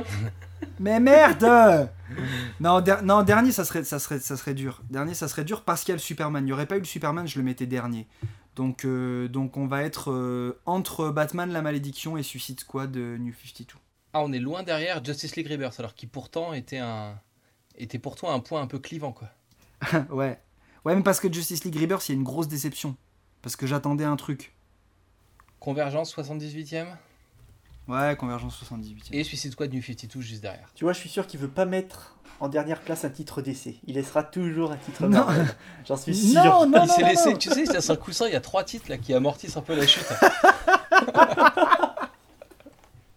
Mais 0.80 1.00
merde 1.00 1.90
non, 2.60 2.80
der- 2.80 3.02
non, 3.02 3.22
dernier, 3.22 3.52
ça 3.52 3.64
serait, 3.64 3.84
ça, 3.84 3.98
serait, 3.98 4.20
ça 4.20 4.36
serait 4.36 4.54
dur. 4.54 4.82
Dernier, 4.90 5.14
ça 5.14 5.28
serait 5.28 5.44
dur 5.44 5.62
parce 5.62 5.82
qu'il 5.82 5.92
y 5.92 5.94
a 5.94 5.96
le 5.96 6.00
Superman. 6.00 6.42
Il 6.42 6.46
n'y 6.46 6.52
aurait 6.52 6.66
pas 6.66 6.76
eu 6.76 6.80
le 6.80 6.84
Superman, 6.84 7.26
je 7.26 7.38
le 7.38 7.44
mettais 7.44 7.66
dernier. 7.66 8.06
Donc, 8.56 8.84
euh, 8.84 9.28
donc 9.28 9.56
on 9.56 9.66
va 9.66 9.82
être 9.82 10.10
euh, 10.10 10.60
entre 10.66 11.10
Batman, 11.10 11.50
la 11.50 11.62
malédiction 11.62 12.16
et 12.16 12.22
Suicide 12.22 12.60
Squad 12.60 12.96
euh, 12.96 13.18
New 13.18 13.32
52. 13.32 13.74
Ah, 14.14 14.20
on 14.22 14.32
est 14.32 14.38
loin 14.38 14.62
derrière 14.62 15.04
Justice 15.04 15.36
League 15.36 15.48
Rebirth, 15.48 15.78
alors 15.78 15.94
qui 15.94 16.06
pourtant 16.06 16.52
était 16.54 16.78
un 16.78 17.20
était 17.76 17.98
pour 17.98 18.16
toi 18.16 18.32
un 18.32 18.40
point 18.40 18.60
un 18.60 18.66
peu 18.66 18.78
clivant 18.78 19.12
quoi. 19.12 19.28
ouais. 20.10 20.40
Ouais, 20.84 20.96
mais 20.96 21.02
parce 21.02 21.20
que 21.20 21.32
Justice 21.32 21.64
League 21.64 21.78
Rebirth, 21.78 22.08
il 22.08 22.12
y 22.12 22.14
a 22.14 22.18
une 22.18 22.24
grosse 22.24 22.48
déception. 22.48 22.96
Parce 23.42 23.54
que 23.56 23.66
j'attendais 23.66 24.04
un 24.04 24.16
truc. 24.16 24.54
Convergence 25.60 26.16
78e 26.16 26.86
Ouais, 27.88 28.14
Convergence 28.16 28.56
78. 28.56 29.08
et 29.12 29.24
Suicide 29.24 29.52
Squad 29.52 29.72
New 29.72 29.82
52 29.82 30.20
juste 30.20 30.42
derrière. 30.42 30.68
Tu 30.74 30.84
vois, 30.84 30.92
je 30.92 30.98
suis 30.98 31.08
sûr 31.08 31.26
qu'il 31.26 31.40
veut 31.40 31.48
pas 31.48 31.64
mettre 31.64 32.16
en 32.40 32.48
dernière 32.48 32.80
place 32.80 33.04
un 33.04 33.10
titre 33.10 33.40
d'essai. 33.42 33.76
Il 33.86 33.94
laissera 33.94 34.22
toujours 34.22 34.70
un 34.72 34.76
titre 34.76 35.02
Non. 35.04 35.24
Marvel. 35.24 35.46
J'en 35.86 35.96
suis 35.96 36.14
sûr. 36.14 36.42
Non, 36.44 36.66
non, 36.68 36.84
il 36.84 36.90
s'est 36.90 37.02
laissé, 37.02 37.32
non. 37.32 37.38
tu 37.38 37.48
sais, 37.50 37.64
laisse 37.64 37.90
un 37.90 37.96
coussin, 37.96 38.26
il 38.26 38.32
y 38.34 38.36
a 38.36 38.40
trois 38.40 38.62
titres 38.62 38.90
là 38.90 38.98
qui 38.98 39.14
amortissent 39.14 39.56
un 39.56 39.62
peu 39.62 39.74
la 39.74 39.86
chute. 39.86 40.06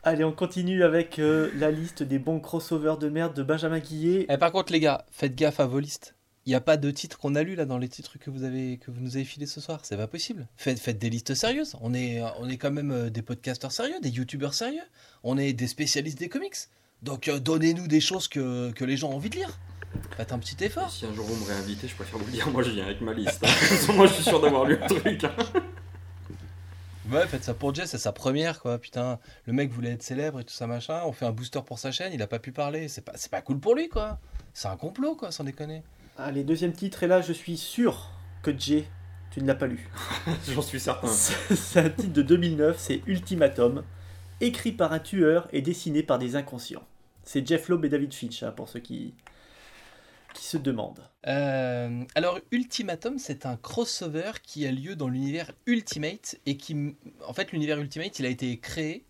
Allez, 0.04 0.24
on 0.24 0.32
continue 0.32 0.84
avec 0.84 1.20
euh, 1.20 1.52
la 1.56 1.70
liste 1.70 2.02
des 2.02 2.18
bons 2.18 2.40
crossovers 2.40 2.98
de 2.98 3.08
merde 3.08 3.36
de 3.36 3.44
Benjamin 3.44 3.78
Guillet. 3.78 4.26
Eh, 4.30 4.38
par 4.38 4.52
contre 4.52 4.74
les 4.74 4.80
gars, 4.80 5.06
faites 5.12 5.36
gaffe 5.36 5.60
à 5.60 5.68
vos 5.68 5.80
listes. 5.80 6.16
Il 6.48 6.50
n'y 6.50 6.56
a 6.56 6.62
pas 6.62 6.76
de 6.78 6.90
titres 6.90 7.20
qu'on 7.20 7.36
a 7.36 7.44
lu 7.44 7.54
là 7.56 7.66
dans 7.66 7.78
les 7.78 7.88
titres 7.88 8.18
que 8.18 8.32
vous 8.32 8.44
avez 8.44 8.78
que 8.80 8.90
vous 8.90 9.00
nous 9.00 9.16
avez 9.16 9.26
filés 9.26 9.46
ce 9.46 9.62
soir, 9.62 9.82
c'est 9.84 9.96
pas 9.98 10.08
possible. 10.08 10.48
Faites, 10.58 10.80
faites 10.80 10.98
des 10.98 11.10
listes 11.12 11.36
sérieuses. 11.36 11.76
On 11.82 11.94
est 11.94 12.22
on 12.40 12.50
est 12.50 12.58
quand 12.58 12.72
même 12.72 12.92
euh, 12.92 13.10
des 13.12 13.22
podcasteurs 13.22 13.72
sérieux, 13.72 14.00
des 14.02 14.10
youtubeurs 14.10 14.56
sérieux. 14.56 14.82
On 15.24 15.38
est 15.38 15.54
des 15.54 15.68
spécialistes 15.68 16.18
des 16.18 16.30
comics. 16.30 16.56
Donc 17.04 17.28
euh, 17.28 17.40
donnez-nous 17.40 17.88
des 17.88 18.02
choses 18.02 18.28
que, 18.28 18.72
que 18.72 18.84
les 18.86 18.98
gens 18.98 19.10
ont 19.12 19.16
envie 19.18 19.30
de 19.30 19.36
lire. 19.36 19.60
Faites 20.18 20.32
un 20.32 20.40
petit 20.40 20.56
Et 20.62 20.66
effort. 20.68 20.90
si 20.90 21.06
un 21.06 21.14
jour 21.14 21.26
vous 21.26 21.36
me 21.36 21.48
réinvitez, 21.48 21.88
je 21.88 21.94
préfère 21.96 22.18
vous 22.18 22.26
le 22.26 22.32
dire, 22.32 22.50
moi 22.50 22.64
je 22.64 22.72
viens 22.72 22.86
avec 22.86 23.02
ma 23.02 23.14
liste. 23.14 23.44
hein. 23.44 23.94
moi 23.94 24.08
je 24.08 24.14
suis 24.14 24.24
sûr 24.24 24.42
d'avoir 24.42 24.66
lu 24.66 24.78
le 24.78 24.88
truc. 24.88 25.24
hein. 25.26 25.36
Ouais, 27.12 27.28
faites 27.28 27.44
ça 27.44 27.54
pour 27.54 27.76
Jess, 27.76 27.90
c'est 27.92 27.98
sa 27.98 28.14
première 28.14 28.62
quoi. 28.62 28.78
Putain, 28.80 29.20
le 29.46 29.54
mec 29.54 29.70
voulait 29.72 29.92
être 29.92 30.04
célèbre 30.04 30.40
et 30.40 30.44
tout 30.46 30.54
ça 30.54 30.66
machin. 30.66 31.02
On 31.06 31.12
fait 31.12 31.26
un 31.26 31.32
booster 31.32 31.60
pour 31.66 31.78
sa 31.78 31.92
chaîne, 31.92 32.14
il 32.14 32.22
a 32.22 32.28
pas 32.28 32.40
pu 32.40 32.52
parler. 32.52 32.88
C'est 32.88 33.02
pas, 33.02 33.12
c'est 33.16 33.30
pas 33.32 33.42
cool 33.42 33.60
pour 33.60 33.76
lui 33.76 33.90
quoi. 33.90 34.20
C'est 34.54 34.70
un 34.70 34.78
complot 34.78 35.16
quoi, 35.16 35.32
sans 35.32 35.44
déconner. 35.44 35.84
Allez, 36.24 36.44
deuxième 36.44 36.72
titre, 36.72 37.02
et 37.02 37.08
là, 37.08 37.22
je 37.22 37.34
suis 37.34 37.58
sûr 37.58 38.12
que 38.44 38.56
Jay, 38.56 38.86
tu 39.32 39.42
ne 39.42 39.48
l'as 39.48 39.56
pas 39.56 39.66
lu. 39.66 39.90
J'en 40.54 40.62
suis 40.62 40.80
certain. 40.80 41.08
C'est 41.08 41.56
c'est 41.56 41.80
un 41.80 41.90
titre 41.90 42.14
de 42.14 42.22
2009, 42.22 42.78
c'est 42.78 43.02
Ultimatum, 43.08 43.84
écrit 44.40 44.72
par 44.72 44.94
un 44.94 45.00
tueur 45.00 45.48
et 45.52 45.64
dessiné 45.64 46.04
par 46.04 46.20
des 46.20 46.36
inconscients. 46.36 46.84
C'est 47.24 47.46
Jeff 47.48 47.70
Loeb 47.70 47.86
et 47.86 47.90
David 47.90 48.14
Finch, 48.14 48.44
hein, 48.44 48.52
pour 48.52 48.70
ceux 48.70 48.80
qui, 48.82 49.16
qui 50.36 50.44
se 50.46 50.58
demandent. 50.58 51.04
Euh, 51.26 52.04
alors, 52.14 52.40
Ultimatum, 52.52 53.18
c'est 53.18 53.48
un 53.48 53.58
crossover 53.58 54.34
qui 54.44 54.68
a 54.68 54.72
lieu 54.72 54.96
dans 54.96 55.08
l'univers 55.08 55.52
Ultimate 55.66 56.36
et 56.46 56.56
qui, 56.56 56.96
en 57.26 57.34
fait, 57.34 57.52
l'univers 57.52 57.80
Ultimate, 57.80 58.20
il 58.20 58.28
a 58.28 58.30
été 58.30 58.60
créé 58.60 59.06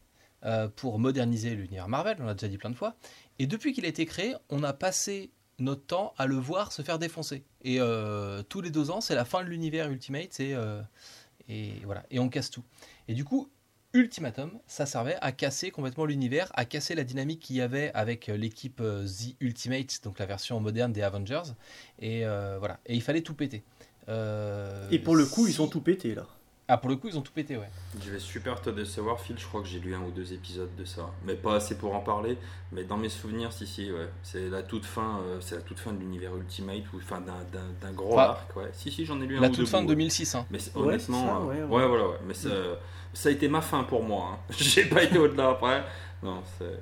euh, 0.45 0.69
pour 0.69 0.97
moderniser 0.97 1.55
l'univers 1.55 1.89
Marvel. 1.89 2.15
On 2.21 2.25
l'a 2.25 2.35
déjà 2.35 2.47
dit 2.47 2.57
plein 2.57 2.69
de 2.69 2.75
fois. 2.75 2.95
Et 3.37 3.47
depuis 3.47 3.73
qu'il 3.73 3.83
a 3.83 3.89
été 3.89 4.05
créé, 4.05 4.33
on 4.49 4.63
a 4.63 4.71
passé 4.71 5.29
notre 5.61 5.85
temps 5.85 6.13
à 6.17 6.25
le 6.25 6.35
voir 6.35 6.71
se 6.71 6.81
faire 6.81 6.99
défoncer. 6.99 7.43
Et 7.63 7.79
euh, 7.79 8.43
tous 8.43 8.61
les 8.61 8.71
deux 8.71 8.91
ans, 8.91 9.01
c'est 9.01 9.15
la 9.15 9.25
fin 9.25 9.43
de 9.43 9.49
l'univers 9.49 9.89
Ultimate 9.89 10.39
et, 10.39 10.53
euh, 10.53 10.81
et 11.47 11.73
voilà. 11.85 12.03
Et 12.11 12.19
on 12.19 12.29
casse 12.29 12.49
tout. 12.49 12.63
Et 13.07 13.13
du 13.13 13.23
coup, 13.23 13.49
Ultimatum, 13.93 14.51
ça 14.67 14.85
servait 14.85 15.17
à 15.21 15.31
casser 15.31 15.69
complètement 15.69 16.05
l'univers, 16.05 16.49
à 16.53 16.65
casser 16.65 16.95
la 16.95 17.03
dynamique 17.03 17.41
qu'il 17.41 17.57
y 17.57 17.61
avait 17.61 17.91
avec 17.93 18.29
euh, 18.29 18.37
l'équipe 18.37 18.81
The 18.81 19.35
Ultimate, 19.39 20.01
donc 20.03 20.19
la 20.19 20.25
version 20.25 20.59
moderne 20.59 20.93
des 20.93 21.01
Avengers. 21.01 21.53
Et 21.99 22.25
euh, 22.25 22.57
voilà. 22.57 22.79
Et 22.85 22.95
il 22.95 23.01
fallait 23.01 23.21
tout 23.21 23.33
péter. 23.33 23.63
Et 24.07 24.99
pour 24.99 25.15
le 25.15 25.25
coup, 25.25 25.47
ils 25.47 25.61
ont 25.61 25.67
tout 25.67 25.79
pété, 25.79 26.15
là. 26.15 26.27
Ah, 26.73 26.77
pour 26.77 26.89
le 26.89 26.95
coup, 26.95 27.09
ils 27.09 27.17
ont 27.17 27.21
tout 27.21 27.33
pété, 27.33 27.57
ouais. 27.57 27.69
Je 28.01 28.09
vais 28.11 28.19
super 28.19 28.61
te 28.61 28.69
décevoir, 28.69 29.19
Phil. 29.19 29.37
Je 29.37 29.45
crois 29.45 29.59
que 29.61 29.67
j'ai 29.67 29.79
lu 29.79 29.93
un 29.93 29.99
ou 29.99 30.11
deux 30.11 30.31
épisodes 30.31 30.73
de 30.77 30.85
ça, 30.85 31.09
mais 31.25 31.33
pas 31.33 31.55
assez 31.55 31.75
pour 31.77 31.93
en 31.93 31.99
parler. 31.99 32.37
Mais 32.71 32.85
dans 32.85 32.95
mes 32.95 33.09
souvenirs, 33.09 33.51
si 33.51 33.67
si, 33.67 33.91
ouais, 33.91 34.07
c'est 34.23 34.47
la 34.49 34.63
toute 34.63 34.85
fin, 34.85 35.19
euh, 35.19 35.39
c'est 35.41 35.55
la 35.55 35.61
toute 35.63 35.79
fin 35.79 35.91
de 35.91 35.99
l'univers 35.99 36.33
Ultimate 36.33 36.83
ou 36.93 36.97
enfin 36.99 37.19
d'un- 37.19 37.43
d'un 37.51 37.65
d'un 37.81 37.91
gros 37.91 38.13
Enfin, 38.13 38.21
arc, 38.29 38.55
ouais. 38.55 38.69
Si 38.71 38.89
si, 38.89 39.05
j'en 39.05 39.19
ai 39.21 39.25
lu 39.25 39.37
un 39.37 39.41
La 39.41 39.47
ou 39.47 39.51
deux 39.51 39.57
toute 39.57 39.67
fin 39.67 39.79
de 39.81 39.83
bouts, 39.83 39.89
ouais. 39.89 39.95
2006. 39.97 40.33
Hein. 40.35 40.45
Mais 40.49 40.59
honnêtement, 40.73 41.25
ça, 41.27 41.35
euh, 41.35 41.39
ouais, 41.45 41.55
ouais, 41.63 41.81
ouais. 41.81 41.87
voilà, 41.89 42.07
ouais. 42.07 42.17
Mais 42.25 42.33
ça, 42.33 42.49
ça 43.13 43.27
a 43.27 43.31
été 43.33 43.49
ma 43.49 43.59
fin 43.59 43.83
pour 43.83 44.01
moi. 44.03 44.29
Hein. 44.33 44.39
J'ai 44.57 44.85
pas 44.85 45.03
été 45.03 45.17
au-delà 45.19 45.49
après. 45.49 45.83
Non, 46.23 46.41
c'est- 46.57 46.79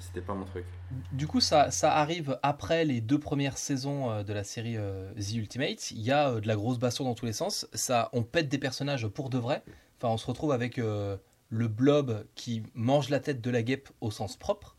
c'était 0.00 0.20
pas 0.20 0.34
mon 0.34 0.44
truc. 0.44 0.64
Du 1.12 1.26
coup, 1.26 1.40
ça, 1.40 1.70
ça 1.70 1.94
arrive 1.94 2.38
après 2.42 2.84
les 2.84 3.00
deux 3.00 3.18
premières 3.18 3.58
saisons 3.58 4.10
euh, 4.10 4.22
de 4.22 4.32
la 4.32 4.44
série 4.44 4.76
euh, 4.76 5.12
The 5.14 5.34
Ultimate. 5.34 5.90
Il 5.90 6.00
y 6.02 6.12
a 6.12 6.30
euh, 6.30 6.40
de 6.40 6.46
la 6.48 6.54
grosse 6.56 6.78
baston 6.78 7.04
dans 7.04 7.14
tous 7.14 7.26
les 7.26 7.32
sens. 7.32 7.66
Ça, 7.74 8.08
on 8.12 8.22
pète 8.22 8.48
des 8.48 8.58
personnages 8.58 9.06
pour 9.08 9.30
de 9.30 9.38
vrai. 9.38 9.62
Enfin, 9.98 10.12
on 10.12 10.16
se 10.18 10.26
retrouve 10.26 10.52
avec 10.52 10.78
euh, 10.78 11.16
le 11.50 11.68
blob 11.68 12.24
qui 12.34 12.62
mange 12.74 13.08
la 13.08 13.20
tête 13.20 13.40
de 13.40 13.50
la 13.50 13.62
guêpe 13.62 13.88
au 14.00 14.10
sens 14.10 14.36
propre. 14.36 14.76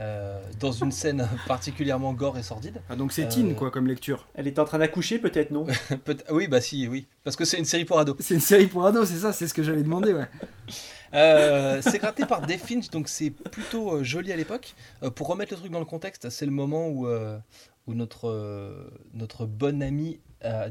euh, 0.00 0.40
dans 0.60 0.70
une 0.70 0.92
scène 1.02 1.28
particulièrement 1.48 2.12
gore 2.12 2.38
et 2.38 2.44
sordide. 2.44 2.80
Ah, 2.88 2.94
donc 2.94 3.10
c'est 3.12 3.24
Euh, 3.24 3.28
teen, 3.28 3.54
quoi, 3.56 3.72
comme 3.72 3.88
lecture. 3.88 4.28
Elle 4.34 4.46
est 4.46 4.60
en 4.60 4.64
train 4.64 4.78
d'accoucher, 4.78 5.18
peut-être, 5.18 5.50
non? 5.50 5.66
Peut- 6.04 6.18
oui, 6.30 6.46
bah 6.46 6.60
si, 6.60 6.86
oui. 6.86 7.08
Parce 7.24 7.34
que 7.34 7.44
c'est 7.44 7.58
une 7.58 7.64
série 7.64 7.84
pour 7.84 7.98
ados. 7.98 8.14
C'est 8.20 8.34
une 8.34 8.40
série 8.40 8.68
pour 8.68 8.86
ados, 8.86 9.08
c'est 9.08 9.16
ça, 9.18 9.32
c'est 9.32 9.48
ce 9.48 9.54
que 9.54 9.64
j'allais 9.64 9.82
demander, 9.82 10.12
ouais. 10.14 10.26
Euh, 11.14 11.80
c'est 11.82 11.98
gratté 11.98 12.26
par 12.26 12.42
Dave 12.42 12.60
Finch, 12.60 12.90
donc 12.90 13.08
c'est 13.08 13.30
plutôt 13.30 13.94
euh, 13.96 14.04
joli 14.04 14.32
à 14.32 14.36
l'époque. 14.36 14.74
Euh, 15.02 15.10
pour 15.10 15.28
remettre 15.28 15.52
le 15.52 15.58
truc 15.58 15.72
dans 15.72 15.78
le 15.78 15.84
contexte, 15.84 16.28
c'est 16.30 16.46
le 16.46 16.52
moment 16.52 16.88
où, 16.88 17.06
euh, 17.06 17.38
où 17.86 17.94
notre, 17.94 18.90
notre 19.14 19.46
bon 19.46 19.82
ami 19.82 20.20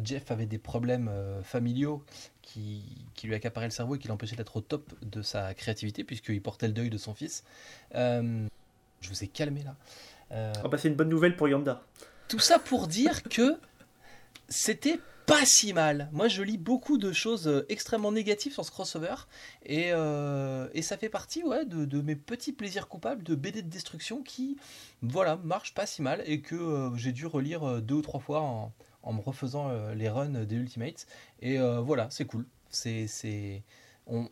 Jeff 0.03 0.31
avait 0.31 0.45
des 0.45 0.59
problèmes 0.59 1.11
familiaux 1.43 2.01
qui, 2.41 2.83
qui 3.15 3.27
lui 3.27 3.35
accaparaient 3.35 3.67
le 3.67 3.71
cerveau 3.71 3.95
et 3.95 3.99
qui 3.99 4.07
l'empêchaient 4.07 4.37
d'être 4.37 4.55
au 4.55 4.61
top 4.61 4.93
de 5.01 5.21
sa 5.21 5.53
créativité, 5.53 6.03
puisqu'il 6.05 6.41
portait 6.41 6.67
le 6.67 6.73
deuil 6.73 6.89
de 6.89 6.97
son 6.97 7.13
fils. 7.13 7.43
Je 7.93 9.09
vous 9.09 9.23
ai 9.23 9.27
calmé 9.27 9.63
là. 9.63 9.75
Ah 10.31 10.67
bah, 10.69 10.77
c'est 10.77 10.87
une 10.87 10.95
bonne 10.95 11.09
nouvelle 11.09 11.35
pour 11.35 11.49
Yanda. 11.49 11.81
tout 12.29 12.39
ça 12.39 12.59
pour 12.59 12.87
dire 12.87 13.23
que 13.23 13.57
c'était 14.47 14.99
pas 15.27 15.45
si 15.45 15.73
mal. 15.73 16.09
Moi, 16.13 16.29
je 16.29 16.41
lis 16.41 16.57
beaucoup 16.57 16.97
de 16.97 17.11
choses 17.11 17.47
euh, 17.49 17.65
extrêmement 17.67 18.13
négatives 18.13 18.53
sur 18.53 18.63
ce 18.63 18.71
crossover. 18.71 19.15
Et, 19.65 19.91
euh, 19.91 20.67
ça 20.81 20.97
fait 20.97 21.09
partie 21.09 21.43
de, 21.43 22.01
mes 22.01 22.15
petits 22.15 22.53
plaisirs 22.53 22.87
coupables 22.87 23.23
de 23.23 23.35
BD 23.35 23.61
de 23.61 23.69
destruction 23.69 24.23
qui, 24.23 24.57
voilà, 25.01 25.35
marchent 25.35 25.73
pas 25.73 25.85
si 25.85 26.01
mal. 26.01 26.23
Et 26.25 26.39
que 26.39 26.55
euh, 26.55 26.95
j'ai 26.95 27.11
dû 27.11 27.25
relire 27.25 27.81
deux 27.81 27.95
ou 27.95 28.01
trois 28.01 28.21
fois 28.21 28.41
en, 28.41 28.73
me 29.13 29.21
refaisant 29.21 29.69
les 29.93 30.09
runs 30.09 30.29
des 30.45 30.55
Ultimates. 30.55 31.07
Et 31.41 31.57
voilà, 31.57 32.07
c'est 32.09 32.25
cool. 32.25 32.45
C'est, 32.69 33.63
on, 34.05 34.29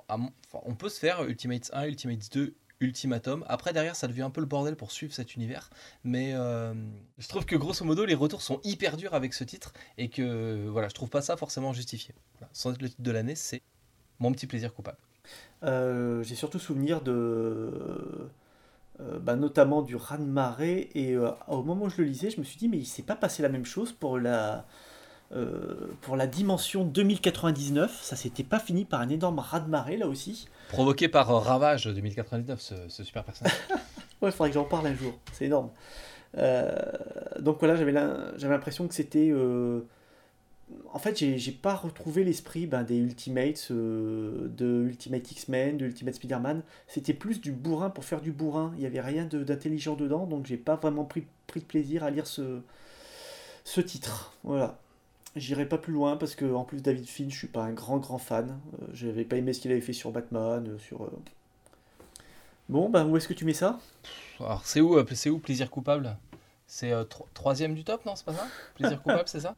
on 0.52 0.76
peut 0.76 0.90
se 0.90 1.00
faire 1.00 1.24
Ultimates 1.24 1.70
1, 1.74 1.86
Ultimates 1.88 2.30
2, 2.32 2.56
Ultimatum. 2.82 3.46
Après, 3.48 3.74
derrière, 3.74 3.96
ça 3.96 4.08
devient 4.08 4.24
un 4.24 4.30
peu 4.30 4.42
le 4.42 4.48
bordel 4.48 4.76
pour 4.76 4.92
suivre 4.92 5.14
cet 5.14 5.36
univers. 5.36 5.70
Mais 6.04 6.34
euh, 6.34 6.74
je 7.18 7.28
trouve 7.28 7.46
que 7.46 7.56
grosso 7.56 7.86
modo, 7.86 8.06
les 8.06 8.16
retours 8.16 8.42
sont 8.42 8.60
hyper 8.64 8.98
durs 8.98 9.14
avec 9.14 9.34
ce 9.34 9.44
titre 9.44 9.74
et 9.98 10.10
que 10.10 10.68
voilà, 10.68 10.88
je 10.90 10.94
trouve 10.94 11.10
pas 11.10 11.22
ça 11.22 11.38
forcément 11.38 11.74
justifié. 11.74 12.14
Sans 12.54 12.72
être 12.74 12.82
le 12.82 12.90
titre 12.90 13.02
de 13.02 13.12
l'année, 13.12 13.36
c'est 13.36 13.62
mon 14.20 14.32
petit 14.32 14.48
plaisir 14.48 14.74
coupable. 14.74 14.98
Euh, 15.64 16.24
J'ai 16.24 16.36
surtout 16.36 16.60
souvenir 16.60 17.02
de. 17.02 17.12
euh, 19.02 19.20
bah, 19.20 19.36
notamment 19.36 19.82
du 19.82 19.96
raz-de-marée. 19.96 20.90
Et 20.96 21.14
euh, 21.16 21.32
au 21.48 21.64
moment 21.64 21.86
où 21.86 21.90
je 21.90 22.02
le 22.02 22.08
lisais, 22.08 22.30
je 22.30 22.40
me 22.40 22.46
suis 22.46 22.58
dit, 22.58 22.68
mais 22.70 22.78
il 22.78 22.86
s'est 22.86 23.04
pas 23.04 23.16
passé 23.16 23.42
la 23.44 23.50
même 23.50 23.66
chose 23.66 23.92
pour 23.92 24.20
la. 24.20 24.66
Euh, 25.32 25.88
pour 26.02 26.16
la 26.16 26.28
dimension 26.28 26.84
2099, 26.86 28.00
ça 28.04 28.16
s'était 28.16 28.44
pas 28.44 28.60
fini 28.60 28.86
par 28.86 29.02
un 29.02 29.10
énorme 29.10 29.40
raz-de-marée 29.40 29.98
là 29.98 30.08
aussi. 30.08 30.48
Provoqué 30.70 31.08
par 31.10 31.32
euh, 31.32 31.40
Ravage 31.40 31.86
2099, 31.86 32.60
ce, 32.62 32.74
ce 32.90 33.04
super 33.04 33.24
personnage. 33.24 33.54
Ouais, 34.22 34.30
il 34.30 34.32
faudrait 34.32 34.50
que 34.50 34.54
j'en 34.56 34.64
parle 34.64 34.88
un 34.88 34.96
jour, 34.96 35.14
c'est 35.34 35.46
énorme. 35.46 35.70
Euh, 36.38 36.74
donc 37.40 37.60
voilà, 37.60 37.76
j'avais 37.76 37.92
l'im- 37.92 38.32
j'avais 38.38 38.54
l'impression 38.54 38.88
que 38.88 38.94
c'était. 38.94 39.30
euh, 39.30 39.82
En 40.94 41.00
fait, 41.00 41.18
j'ai 41.18 41.52
pas 41.52 41.76
retrouvé 41.76 42.24
l'esprit 42.24 42.66
ben, 42.66 42.84
des 42.84 42.98
Ultimates, 42.98 43.68
euh, 43.72 44.48
de 44.58 44.86
Ultimate 44.88 45.30
X-Men, 45.32 45.78
de 45.78 45.86
Ultimate 45.86 46.16
Spider-Man. 46.16 46.62
C'était 46.88 47.14
plus 47.14 47.42
du 47.42 47.52
bourrin 47.52 47.90
pour 47.90 48.06
faire 48.06 48.22
du 48.22 48.32
bourrin. 48.32 48.74
Il 48.78 48.84
y 48.84 48.86
avait 48.88 49.02
rien 49.02 49.26
de- 49.26 49.44
d'intelligent 49.44 49.96
dedans, 49.96 50.26
donc 50.26 50.46
j'ai 50.46 50.58
pas 50.58 50.76
vraiment 50.78 51.04
pris, 51.04 51.26
pris 51.46 51.60
de 51.60 51.66
plaisir 51.66 52.04
à 52.06 52.10
lire 52.10 52.26
ce, 52.26 52.62
ce 53.66 53.82
titre. 53.82 54.34
Voilà. 54.44 54.80
J'irai 55.36 55.68
pas 55.68 55.78
plus 55.78 55.94
loin 55.94 56.18
parce 56.18 56.34
que 56.36 56.46
en 56.54 56.64
plus 56.64 56.82
David 56.82 57.08
Finch, 57.08 57.34
je 57.34 57.38
suis 57.38 57.48
pas 57.48 57.64
un 57.64 57.74
grand 57.74 57.98
grand 57.98 58.18
fan. 58.18 58.60
Euh, 58.82 58.88
J'avais 58.94 59.26
pas 59.26 59.36
aimé 59.38 59.54
ce 59.54 59.60
qu'il 59.60 59.72
avait 59.72 59.82
fait 59.82 59.94
sur 59.94 60.12
Batman, 60.12 60.66
euh, 60.68 60.80
sur. 60.80 61.04
euh, 61.04 61.10
Bon, 62.70 62.90
ben 62.90 63.06
où 63.08 63.16
est-ce 63.18 63.28
que 63.28 63.34
tu 63.34 63.46
mets 63.46 63.54
ça? 63.54 63.80
Alors, 64.40 64.66
c'est 64.66 64.82
où, 64.82 64.98
euh, 64.98 65.06
c'est 65.14 65.30
où 65.30 65.40
plaisir 65.40 65.70
coupable? 65.70 66.18
C'est 66.68 66.92
euh, 66.92 67.04
tro- 67.04 67.28
troisième 67.34 67.76
du 67.76 67.84
top, 67.84 68.06
non 68.06 68.16
C'est 68.16 68.26
pas 68.26 68.34
ça? 68.34 68.48
Plaisir 68.76 69.02
coupable, 69.02 69.28
c'est 69.28 69.42
ça? 69.42 69.56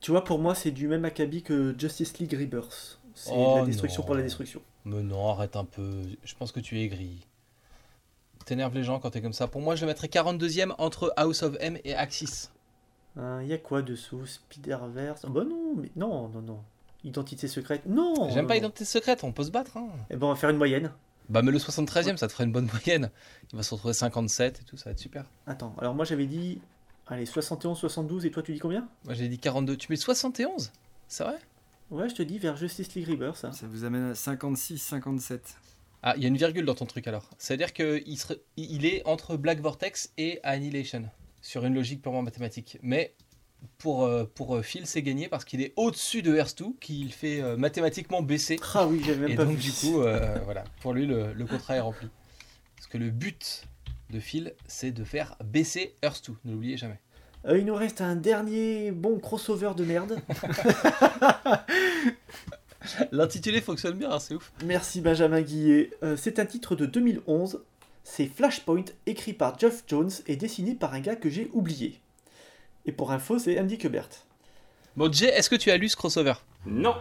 Tu 0.00 0.10
vois, 0.10 0.24
pour 0.24 0.38
moi, 0.38 0.54
c'est 0.54 0.70
du 0.70 0.88
même 0.88 1.04
acabit 1.04 1.42
que 1.42 1.74
Justice 1.78 2.18
League 2.18 2.32
Rebirth. 2.32 2.98
C'est 3.14 3.32
Oh 3.32 3.54
la 3.56 3.62
destruction 3.62 4.02
non. 4.02 4.06
pour 4.06 4.14
la 4.14 4.22
destruction. 4.22 4.60
Mais 4.84 5.02
non, 5.02 5.30
arrête 5.30 5.56
un 5.56 5.64
peu. 5.64 6.02
Je 6.22 6.34
pense 6.34 6.52
que 6.52 6.60
tu 6.60 6.78
es 6.78 6.84
aigri. 6.84 7.26
T'énerves 8.44 8.74
les 8.74 8.84
gens 8.84 9.00
quand 9.00 9.10
t'es 9.10 9.20
comme 9.22 9.32
ça. 9.32 9.48
Pour 9.48 9.60
moi, 9.60 9.74
je 9.74 9.80
le 9.82 9.88
mettrais 9.88 10.08
42e 10.08 10.74
entre 10.78 11.12
House 11.16 11.42
of 11.42 11.56
M 11.60 11.78
et 11.84 11.94
Axis. 11.94 12.50
Il 13.16 13.22
Hein, 13.22 13.42
y 13.42 13.52
a 13.52 13.58
quoi 13.58 13.82
dessous 13.82 14.26
Spider-Verse? 14.26 15.22
Ah 15.24 15.28
Bah 15.30 15.44
non, 15.44 15.74
mais 15.76 15.90
non, 15.96 16.28
non, 16.28 16.42
non. 16.42 16.60
Identité 17.04 17.48
secrète? 17.48 17.86
Non 17.86 18.28
J'aime 18.30 18.46
pas 18.46 18.54
non. 18.54 18.58
Identité 18.60 18.84
secrète, 18.84 19.24
on 19.24 19.32
peut 19.32 19.44
se 19.44 19.50
battre. 19.50 19.76
Hein. 19.76 19.88
Eh 20.10 20.16
ben, 20.16 20.26
on 20.26 20.30
va 20.30 20.36
faire 20.36 20.50
une 20.50 20.56
moyenne. 20.58 20.90
Bah, 21.28 21.42
mais 21.42 21.50
le 21.50 21.58
73ème, 21.58 22.16
ça 22.16 22.28
te 22.28 22.32
ferait 22.32 22.44
une 22.44 22.52
bonne 22.52 22.68
moyenne. 22.72 23.10
Il 23.52 23.56
va 23.56 23.62
se 23.62 23.72
retrouver 23.74 23.94
57 23.94 24.60
et 24.60 24.64
tout, 24.64 24.76
ça 24.76 24.86
va 24.86 24.90
être 24.92 24.98
super. 24.98 25.24
Attends, 25.46 25.74
alors 25.78 25.94
moi 25.94 26.04
j'avais 26.04 26.26
dit. 26.26 26.60
Allez, 27.08 27.26
71, 27.26 27.78
72, 27.78 28.26
et 28.26 28.30
toi 28.32 28.42
tu 28.42 28.52
dis 28.52 28.58
combien? 28.58 28.88
Moi 29.04 29.14
j'ai 29.14 29.28
dit 29.28 29.38
42. 29.38 29.76
Tu 29.76 29.86
mets 29.90 29.96
71 29.96 30.72
C'est 31.08 31.24
vrai? 31.24 31.38
Ouais, 31.90 32.08
je 32.08 32.14
te 32.16 32.22
dis 32.22 32.38
vers 32.38 32.56
Justice 32.56 32.94
League 32.94 33.08
Rebirth, 33.08 33.36
ça. 33.36 33.52
Ça 33.52 33.66
vous 33.68 33.84
amène 33.84 34.10
à 34.10 34.14
56, 34.16 34.78
57. 34.78 35.56
Ah, 36.02 36.14
il 36.16 36.22
y 36.22 36.26
a 36.26 36.28
une 36.28 36.36
virgule 36.36 36.64
dans 36.64 36.74
ton 36.74 36.86
truc 36.86 37.06
alors. 37.06 37.30
C'est-à-dire 37.38 37.72
qu'il 37.72 38.18
serait... 38.18 38.40
il 38.56 38.84
est 38.84 39.06
entre 39.06 39.36
Black 39.36 39.60
Vortex 39.60 40.12
et 40.18 40.40
Annihilation, 40.42 41.04
sur 41.46 41.64
une 41.64 41.74
logique 41.74 42.02
purement 42.02 42.22
mathématique. 42.22 42.78
Mais 42.82 43.14
pour, 43.78 44.04
euh, 44.04 44.24
pour 44.34 44.56
euh, 44.56 44.62
Phil, 44.62 44.86
c'est 44.86 45.02
gagné 45.02 45.28
parce 45.28 45.44
qu'il 45.44 45.62
est 45.62 45.72
au-dessus 45.76 46.22
de 46.22 46.32
2, 46.32 46.42
qu'il 46.80 47.12
fait 47.12 47.40
euh, 47.40 47.56
mathématiquement 47.56 48.20
baisser. 48.20 48.58
Ah 48.74 48.86
oui, 48.86 49.00
j'avais 49.04 49.20
même 49.20 49.30
Et 49.30 49.36
pas 49.36 49.44
donc, 49.44 49.56
vu. 49.56 49.70
du 49.70 49.72
coup, 49.72 50.02
euh, 50.02 50.38
voilà, 50.44 50.64
pour 50.80 50.92
lui, 50.92 51.06
le, 51.06 51.32
le 51.32 51.46
contrat 51.46 51.76
est 51.76 51.80
rempli. 51.80 52.08
Parce 52.74 52.88
que 52.88 52.98
le 52.98 53.10
but 53.10 53.62
de 54.10 54.18
Phil, 54.18 54.54
c'est 54.66 54.90
de 54.90 55.04
faire 55.04 55.36
baisser 55.44 55.94
2, 56.02 56.08
ne 56.44 56.52
l'oubliez 56.52 56.76
jamais. 56.76 56.98
Euh, 57.46 57.58
il 57.58 57.64
nous 57.64 57.76
reste 57.76 58.00
un 58.00 58.16
dernier 58.16 58.90
bon 58.90 59.20
crossover 59.20 59.70
de 59.76 59.84
merde. 59.84 60.18
L'intitulé 63.12 63.60
fonctionne 63.60 63.98
bien, 63.98 64.10
hein, 64.10 64.18
c'est 64.18 64.34
ouf. 64.34 64.52
Merci 64.64 65.00
Benjamin 65.00 65.42
Guillet. 65.42 65.90
Euh, 66.02 66.16
c'est 66.16 66.40
un 66.40 66.46
titre 66.46 66.74
de 66.74 66.86
2011. 66.86 67.62
C'est 68.08 68.26
Flashpoint, 68.26 68.84
écrit 69.06 69.32
par 69.32 69.58
Geoff 69.58 69.82
Jones 69.88 70.12
et 70.28 70.36
dessiné 70.36 70.76
par 70.76 70.94
un 70.94 71.00
gars 71.00 71.16
que 71.16 71.28
j'ai 71.28 71.50
oublié. 71.52 71.98
Et 72.86 72.92
pour 72.92 73.10
info, 73.10 73.40
c'est 73.40 73.58
Andy 73.58 73.78
Kubert. 73.78 74.08
Bon, 74.96 75.12
Jay, 75.12 75.26
est-ce 75.26 75.50
que 75.50 75.56
tu 75.56 75.72
as 75.72 75.76
lu 75.76 75.88
ce 75.88 75.96
crossover? 75.96 76.34
Non 76.64 76.94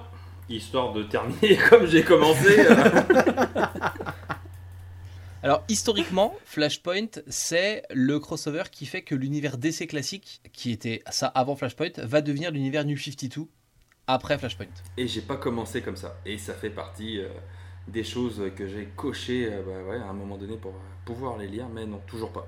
Histoire 0.50 0.94
de 0.94 1.04
terminer 1.04 1.58
comme 1.70 1.86
j'ai 1.86 2.04
commencé. 2.04 2.60
euh, 2.60 2.76
Alors, 5.44 5.64
historiquement, 5.70 6.36
Flashpoint, 6.44 7.22
c'est 7.28 7.84
le 7.92 8.20
crossover 8.20 8.64
qui 8.72 8.88
fait 8.88 9.04
que 9.04 9.14
l'univers 9.14 9.60
DC 9.60 9.88
classique, 9.88 10.42
qui 10.54 10.72
était 10.72 11.04
ça 11.12 11.28
avant 11.28 11.56
Flashpoint, 11.56 11.92
va 11.98 12.22
devenir 12.22 12.50
l'univers 12.50 12.84
New 12.84 12.98
52 12.98 13.46
après 14.08 14.40
Flashpoint. 14.40 14.66
Et 14.98 15.08
j'ai 15.08 15.22
pas 15.22 15.38
commencé 15.38 15.84
comme 15.84 15.98
ça. 15.98 16.20
Et 16.26 16.40
ça 16.40 16.56
fait 16.56 16.72
partie 16.72 17.20
euh, 17.20 17.30
des 17.88 18.04
choses 18.04 18.42
que 18.56 18.68
j'ai 18.68 18.86
cochées 18.96 19.48
euh, 19.52 19.62
bah 19.64 19.90
ouais, 19.90 19.98
à 20.02 20.08
un 20.10 20.14
moment 20.14 20.38
donné 20.38 20.58
pour 20.58 20.72
euh, 20.72 20.80
pouvoir 21.06 21.38
les 21.38 21.48
lire, 21.48 21.68
mais 21.70 21.86
non, 21.86 22.02
toujours 22.08 22.32
pas. 22.32 22.48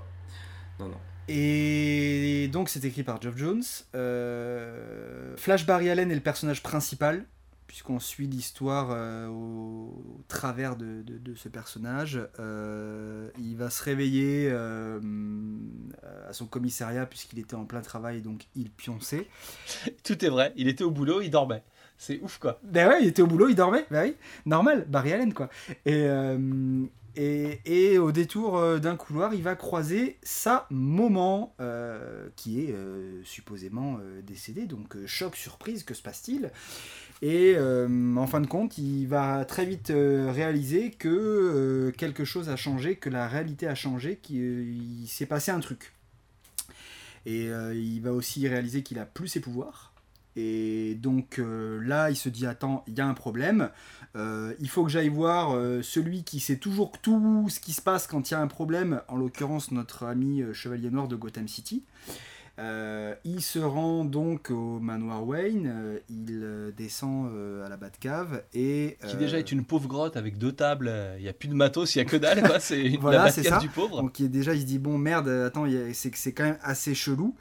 Non, 0.80 0.88
non. 0.88 0.98
Et 1.30 2.50
donc 2.54 2.70
c'est 2.70 2.86
écrit 2.86 3.04
par 3.04 3.22
Geoff 3.22 3.38
Jones. 3.38 3.64
Euh, 3.96 5.36
Flash 5.38 5.66
Barry 5.66 5.90
Allen 5.90 6.10
est 6.12 6.16
le 6.16 6.22
personnage 6.22 6.64
principal, 6.64 7.26
puisqu'on 7.68 8.00
suit 8.00 8.28
l'histoire 8.28 8.90
euh, 8.92 9.28
au, 9.28 10.04
au 10.20 10.24
travers 10.30 10.78
de, 10.78 11.02
de- 11.04 11.18
de 11.18 11.36
ce 11.36 11.50
personnage. 11.50 12.20
Euh, 12.40 13.30
il 13.40 13.58
va 13.58 13.70
se 13.70 13.84
réveiller 13.84 14.50
euh, 14.52 15.00
à 16.30 16.34
son 16.34 16.46
commissariat 16.46 17.06
puisqu'il 17.06 17.40
était 17.40 17.56
en 17.56 17.66
plein 17.66 17.82
travail, 17.82 18.22
donc 18.22 18.48
il 18.56 18.72
pionçait. 18.72 19.28
Tout 20.04 20.24
est 20.24 20.30
vrai, 20.30 20.54
il 20.56 20.68
était 20.68 20.84
au 20.84 20.92
boulot, 20.92 21.22
il 21.22 21.30
dormait. 21.30 21.64
C'est 21.98 22.20
ouf 22.22 22.38
quoi. 22.38 22.60
Ben 22.64 22.88
ouais, 22.88 23.02
il 23.02 23.08
était 23.08 23.22
au 23.22 23.28
boulot, 23.28 23.50
il 23.50 23.56
dormait. 23.56 23.86
Ben 23.90 24.04
oui, 24.06 24.16
normal, 24.46 24.86
Barry 24.88 25.14
Allen 25.14 25.34
quoi. 25.34 25.50
Et, 25.86 26.04
euh, 26.06 26.86
et, 27.16 27.60
et 27.66 27.98
au 27.98 28.12
détour 28.12 28.58
euh, 28.58 28.78
d'un 28.78 28.96
couloir, 28.96 29.34
il 29.34 29.42
va 29.42 29.56
croiser 29.56 30.20
sa 30.22 30.68
maman 30.70 31.56
euh, 31.60 32.30
qui 32.36 32.62
est 32.62 32.76
supposément 33.24 34.00
décédée. 34.22 34.68
Donc 34.68 34.96
choc, 35.08 35.36
surprise, 35.36 35.84
que 35.84 35.96
se 35.96 36.04
passe-t-il? 36.04 36.52
Et 37.24 37.58
en 37.58 38.28
fin 38.28 38.42
de 38.42 38.48
compte, 38.48 38.78
il 38.78 39.08
va 39.08 39.44
très 39.44 39.66
vite 39.66 39.92
réaliser 39.92 40.92
que 40.92 41.92
quelque 41.98 42.26
chose 42.26 42.50
a 42.50 42.56
changé, 42.56 42.96
que 42.96 43.10
la 43.10 43.28
réalité 43.28 43.68
a 43.68 43.74
changé, 43.74 44.18
qu'il 44.18 45.08
s'est 45.08 45.26
passé 45.26 45.50
un 45.50 45.62
truc. 45.62 45.94
Et 47.26 47.48
il 47.74 48.00
va 48.02 48.14
aussi 48.14 48.48
réaliser 48.48 48.84
qu'il 48.84 49.00
a 49.00 49.06
plus 49.06 49.30
ses 49.30 49.40
pouvoirs. 49.40 49.87
Et 50.40 50.96
donc 51.02 51.40
euh, 51.40 51.82
là, 51.84 52.12
il 52.12 52.16
se 52.16 52.30
dit 52.30 52.46
attends, 52.46 52.84
il 52.88 52.96
y 52.96 53.02
a 53.02 53.08
un 53.08 53.16
problème. 53.16 53.72
Euh, 54.16 54.54
il 54.60 54.70
faut 54.70 54.84
que 54.84 54.92
j'aille 54.92 55.10
voir 55.10 55.56
euh, 55.56 55.82
celui 55.82 56.24
qui 56.24 56.40
sait 56.40 56.58
toujours 56.58 56.92
tout 57.02 57.48
ce 57.50 57.60
qui 57.60 57.74
se 57.74 57.82
passe 57.82 58.06
quand 58.06 58.30
il 58.30 58.36
y 58.36 58.38
a 58.38 58.40
un 58.40 58.48
problème, 58.48 59.02
en 59.08 59.18
l'occurrence 59.18 59.72
notre 59.72 60.06
ami 60.06 60.44
Chevalier 60.54 60.92
Noir 60.92 61.08
de 61.08 61.16
Gotham 61.16 61.48
City. 61.48 61.84
Il 62.60 63.42
se 63.42 63.60
rend 63.60 64.04
donc 64.04 64.50
au 64.50 64.80
manoir 64.80 65.28
Wayne, 65.28 66.00
il 66.10 66.74
descend 66.76 67.32
à 67.64 67.70
la 67.70 67.78
Batcave 67.78 68.44
et 68.54 68.98
Qui 69.08 69.16
déjà 69.18 69.38
est 69.38 69.52
une 69.52 69.64
pauvre 69.64 69.88
grotte 69.88 70.18
avec 70.18 70.40
deux 70.40 70.52
tables, 70.52 70.92
il 71.18 71.24
n'y 71.24 71.30
a 71.30 71.34
plus 71.34 71.50
de 71.50 71.54
matos, 71.54 71.94
il 71.94 72.00
n'y 72.00 72.02
a 72.02 72.06
que 72.06 72.18
dalle, 72.18 72.42
quoi. 72.42 72.60
C'est 72.60 72.82
une 72.82 72.98
Voilà, 73.00 73.26
la 73.26 73.32
c'est 73.32 73.44
Batcave 73.44 73.60
ça. 73.60 73.68
du 73.68 73.70
pauvre. 73.70 74.02
Donc 74.02 74.20
il 74.20 74.26
est 74.26 74.30
déjà, 74.30 74.56
il 74.56 74.62
se 74.62 74.66
dit 74.66 74.80
bon 74.80 74.98
merde, 74.98 75.30
attends, 75.30 75.66
c'est 75.94 76.32
quand 76.32 76.46
même 76.46 76.58
assez 76.64 76.96
chelou. 76.96 77.36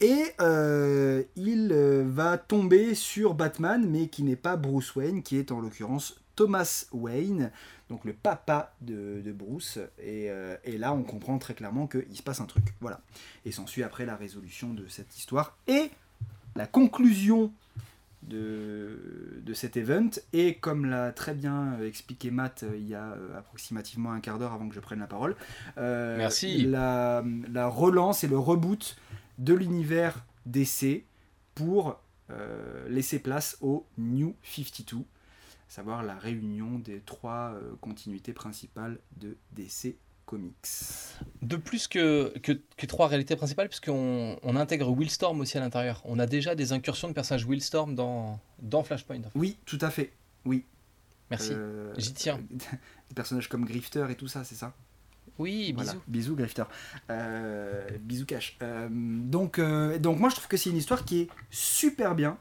Et 0.00 0.24
euh, 0.40 1.22
il 1.36 1.70
euh, 1.72 2.04
va 2.06 2.38
tomber 2.38 2.94
sur 2.94 3.34
Batman, 3.34 3.86
mais 3.88 4.08
qui 4.08 4.22
n'est 4.22 4.36
pas 4.36 4.56
Bruce 4.56 4.94
Wayne, 4.96 5.22
qui 5.22 5.36
est 5.36 5.52
en 5.52 5.60
l'occurrence 5.60 6.20
Thomas 6.36 6.86
Wayne, 6.92 7.50
donc 7.90 8.06
le 8.06 8.14
papa 8.14 8.72
de, 8.80 9.20
de 9.20 9.32
Bruce. 9.32 9.78
Et, 9.98 10.30
euh, 10.30 10.56
et 10.64 10.78
là, 10.78 10.94
on 10.94 11.02
comprend 11.02 11.38
très 11.38 11.52
clairement 11.52 11.86
qu'il 11.86 12.16
se 12.16 12.22
passe 12.22 12.40
un 12.40 12.46
truc. 12.46 12.64
Voilà. 12.80 13.02
Et 13.44 13.52
s'ensuit 13.52 13.82
après 13.82 14.06
la 14.06 14.16
résolution 14.16 14.72
de 14.72 14.86
cette 14.88 15.18
histoire 15.18 15.58
et 15.66 15.90
la 16.56 16.66
conclusion 16.66 17.52
de, 18.22 19.42
de 19.44 19.54
cet 19.54 19.76
event. 19.76 20.10
Et 20.32 20.54
comme 20.54 20.86
l'a 20.86 21.12
très 21.12 21.34
bien 21.34 21.78
expliqué 21.82 22.30
Matt 22.30 22.64
il 22.74 22.88
y 22.88 22.94
a 22.94 23.16
approximativement 23.36 24.12
un 24.12 24.20
quart 24.20 24.38
d'heure 24.38 24.52
avant 24.52 24.68
que 24.68 24.74
je 24.74 24.80
prenne 24.80 25.00
la 25.00 25.06
parole, 25.06 25.36
euh, 25.78 26.16
Merci. 26.16 26.62
La, 26.62 27.22
la 27.52 27.66
relance 27.68 28.24
et 28.24 28.28
le 28.28 28.38
reboot 28.38 28.96
de 29.40 29.54
l'univers 29.54 30.24
DC 30.46 31.04
pour 31.54 31.98
euh, 32.30 32.88
laisser 32.88 33.18
place 33.18 33.56
au 33.60 33.86
New 33.98 34.36
52, 34.44 34.98
à 34.98 35.00
savoir 35.66 36.02
la 36.02 36.14
réunion 36.14 36.78
des 36.78 37.00
trois 37.00 37.54
euh, 37.54 37.74
continuités 37.80 38.32
principales 38.32 38.98
de 39.16 39.36
DC 39.52 39.96
Comics. 40.26 40.54
De 41.42 41.56
plus 41.56 41.88
que, 41.88 42.32
que, 42.38 42.52
que 42.76 42.86
trois 42.86 43.08
réalités 43.08 43.34
principales, 43.34 43.68
puisqu'on 43.68 44.38
on 44.42 44.56
intègre 44.56 44.94
Willstorm 44.94 45.40
aussi 45.40 45.56
à 45.56 45.60
l'intérieur. 45.60 46.02
On 46.04 46.18
a 46.18 46.26
déjà 46.26 46.54
des 46.54 46.72
incursions 46.72 47.08
de 47.08 47.14
personnages 47.14 47.46
Willstorm 47.46 47.94
dans, 47.94 48.38
dans 48.60 48.84
Flashpoint. 48.84 49.22
Oui, 49.34 49.58
tout 49.64 49.78
à 49.80 49.90
fait. 49.90 50.12
Oui. 50.44 50.66
Merci. 51.30 51.50
Euh, 51.52 51.94
J'y 51.96 52.12
tiens. 52.12 52.40
Des 53.08 53.14
personnages 53.14 53.48
comme 53.48 53.64
Grifter 53.64 54.06
et 54.10 54.14
tout 54.14 54.28
ça, 54.28 54.44
c'est 54.44 54.54
ça? 54.54 54.74
Oui, 55.38 55.72
bisous. 55.72 55.84
Voilà. 55.84 56.00
Bisous, 56.06 56.36
Grifter. 56.36 56.64
Euh, 57.10 57.88
bisous, 58.00 58.26
Cash. 58.26 58.56
Euh, 58.62 58.88
donc, 58.90 59.58
euh, 59.58 59.98
donc, 59.98 60.18
moi, 60.18 60.28
je 60.28 60.36
trouve 60.36 60.48
que 60.48 60.56
c'est 60.56 60.70
une 60.70 60.76
histoire 60.76 61.04
qui 61.04 61.22
est 61.22 61.28
super 61.50 62.14
bien, 62.14 62.38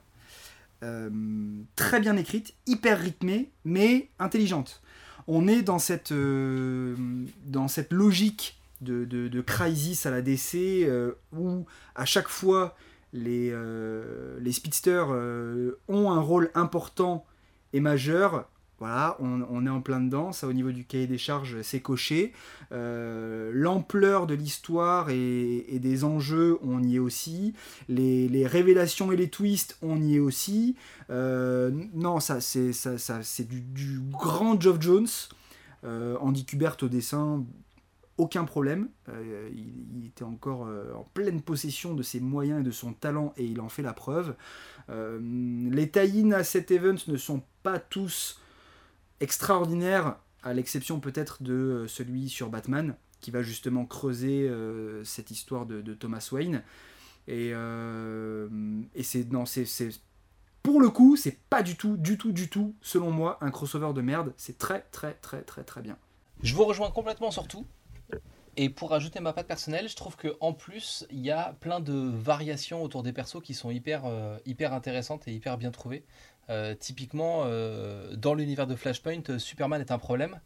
très 1.76 2.00
bien 2.00 2.16
écrite, 2.16 2.54
hyper 2.66 3.00
rythmée, 3.00 3.52
mais 3.66 4.10
intelligente. 4.18 4.82
On 5.28 5.48
est 5.48 5.62
dans 5.62 5.78
cette, 5.80 6.14
dans 6.14 7.68
cette 7.68 7.92
logique 7.92 8.62
de, 8.80 9.04
de, 9.04 9.28
de 9.28 9.42
Crisis 9.42 10.06
à 10.06 10.12
la 10.12 10.22
DC 10.22 10.88
où 11.34 11.66
à 11.96 12.06
chaque 12.06 12.30
fois 12.30 12.78
les, 13.12 13.54
les 14.40 14.52
speedsters 14.54 15.10
ont 15.10 16.12
un 16.12 16.22
rôle 16.22 16.50
important 16.56 17.26
et 17.74 17.82
majeur. 17.82 18.48
Voilà, 18.80 19.18
on, 19.20 19.66
est 19.66 19.70
en 19.70 19.82
plein 19.82 20.00
dedans, 20.00 20.32
ça 20.32 20.48
au 20.48 20.54
niveau 20.54 20.72
du 20.72 20.86
cahier 20.86 21.06
des 21.06 21.18
charges, 21.18 21.62
c'est 21.64 21.82
coché. 21.82 22.32
Euh, 22.72 23.52
L'ampleur 23.54 24.26
de 24.26 24.34
l'histoire 24.34 25.10
et, 25.10 25.80
des 25.82 26.06
enjeux, 26.06 26.58
on 26.64 26.82
y 26.82 26.96
est 26.96 27.00
aussi. 27.00 27.54
Les, 27.90 28.48
révélations 28.48 29.12
et 29.12 29.18
les 29.18 29.30
twists, 29.30 29.78
on 29.82 30.02
y 30.02 30.16
est 30.16 30.20
aussi. 30.20 30.78
Euh, 31.10 31.72
non, 31.94 32.22
ça 32.22 32.40
c'est 32.40 32.72
ça, 32.72 32.98
ça, 32.98 33.20
du, 33.40 33.60
du 33.60 34.00
grand 34.12 34.60
Geoff 34.60 34.82
Jones. 34.82 35.08
Euh, 35.84 36.16
Andy 36.22 36.46
Kubert 36.46 36.78
au 36.82 36.88
dessin, 36.88 37.44
aucun 38.18 38.46
problème. 38.46 38.88
Il, 39.54 40.06
était 40.06 40.24
encore 40.24 40.70
en 40.96 41.04
pleine 41.14 41.42
possession 41.42 41.94
de 41.94 42.02
ses 42.04 42.22
moyens 42.22 42.62
et 42.62 42.64
de 42.64 42.72
son 42.72 42.94
talent 42.94 43.34
et 43.36 43.44
il 43.44 43.60
en 43.60 43.68
fait 43.68 43.84
la 43.84 43.94
preuve. 43.94 44.36
Les 44.88 45.90
tie 45.90 46.34
à 46.34 46.46
cet 46.46 46.72
event 46.72 46.96
ne 47.08 47.18
sont 47.18 47.44
pas 47.62 47.78
tous 47.80 48.40
extraordinaires, 49.20 50.18
à 50.44 50.54
l'exception 50.54 51.00
peut-être 51.00 51.44
de 51.44 51.54
euh, 51.54 51.88
celui 51.88 52.30
sur 52.30 52.50
Batman, 52.50 52.96
qui 53.22 53.32
va 53.32 53.42
justement 53.42 53.86
creuser 53.86 54.48
euh, 54.48 55.04
cette 55.04 55.32
histoire 55.32 55.66
de, 55.66 55.82
Thomas 55.94 56.28
Wayne. 56.32 56.64
Et, 57.28 57.52
euh, 57.54 58.48
et 58.96 59.04
c'est 59.04 59.30
non, 59.32 59.46
c'est 59.46 59.66
c'est- 59.66 60.02
pour 60.64 60.82
le 60.82 60.90
coup, 60.90 61.16
c'est 61.16 61.38
pas 61.50 61.64
du 61.64 61.76
tout, 61.76 61.98
du 61.98 62.18
tout, 62.18 62.32
du 62.32 62.50
tout, 62.50 62.76
selon 62.82 63.12
moi, 63.12 63.38
un 63.42 63.50
crossover 63.50 63.94
de 63.94 64.02
merde. 64.02 64.34
C'est 64.38 64.58
très, 64.58 64.82
très, 64.92 65.14
très, 65.14 65.42
très, 65.42 65.64
très 65.64 65.82
bien. 65.82 65.98
Je 66.44 66.54
vous 66.54 66.66
rejoins 66.66 66.92
complètement 66.92 67.32
sur 67.32 67.48
tout. 67.48 67.66
Et 68.58 68.70
pour 68.70 68.90
rajouter 68.90 69.22
ma 69.22 69.32
patte 69.32 69.48
personnelle, 69.48 69.88
je 69.88 69.96
trouve 69.96 70.18
que 70.18 70.36
en 70.42 70.52
plus, 70.54 71.06
il 71.12 71.20
y 71.20 71.32
a 71.32 71.56
plein 71.62 71.80
de 71.80 71.94
variations 71.94 72.84
autour 72.84 73.04
des 73.04 73.14
persos 73.14 73.42
qui 73.42 73.54
sont 73.54 73.72
hyper, 73.72 74.04
hyper 74.46 74.74
intéressantes 74.74 75.28
et 75.28 75.34
hyper 75.34 75.58
bien 75.58 75.72
trouvées. 75.72 76.04
Euh, 76.50 76.74
typiquement, 76.76 77.44
euh, 77.46 78.16
dans 78.16 78.34
l'univers 78.34 78.66
de 78.68 78.76
Flashpoint, 78.76 79.38
Superman 79.38 79.82
est 79.82 79.92
un 79.92 80.00
problème. 80.00 80.40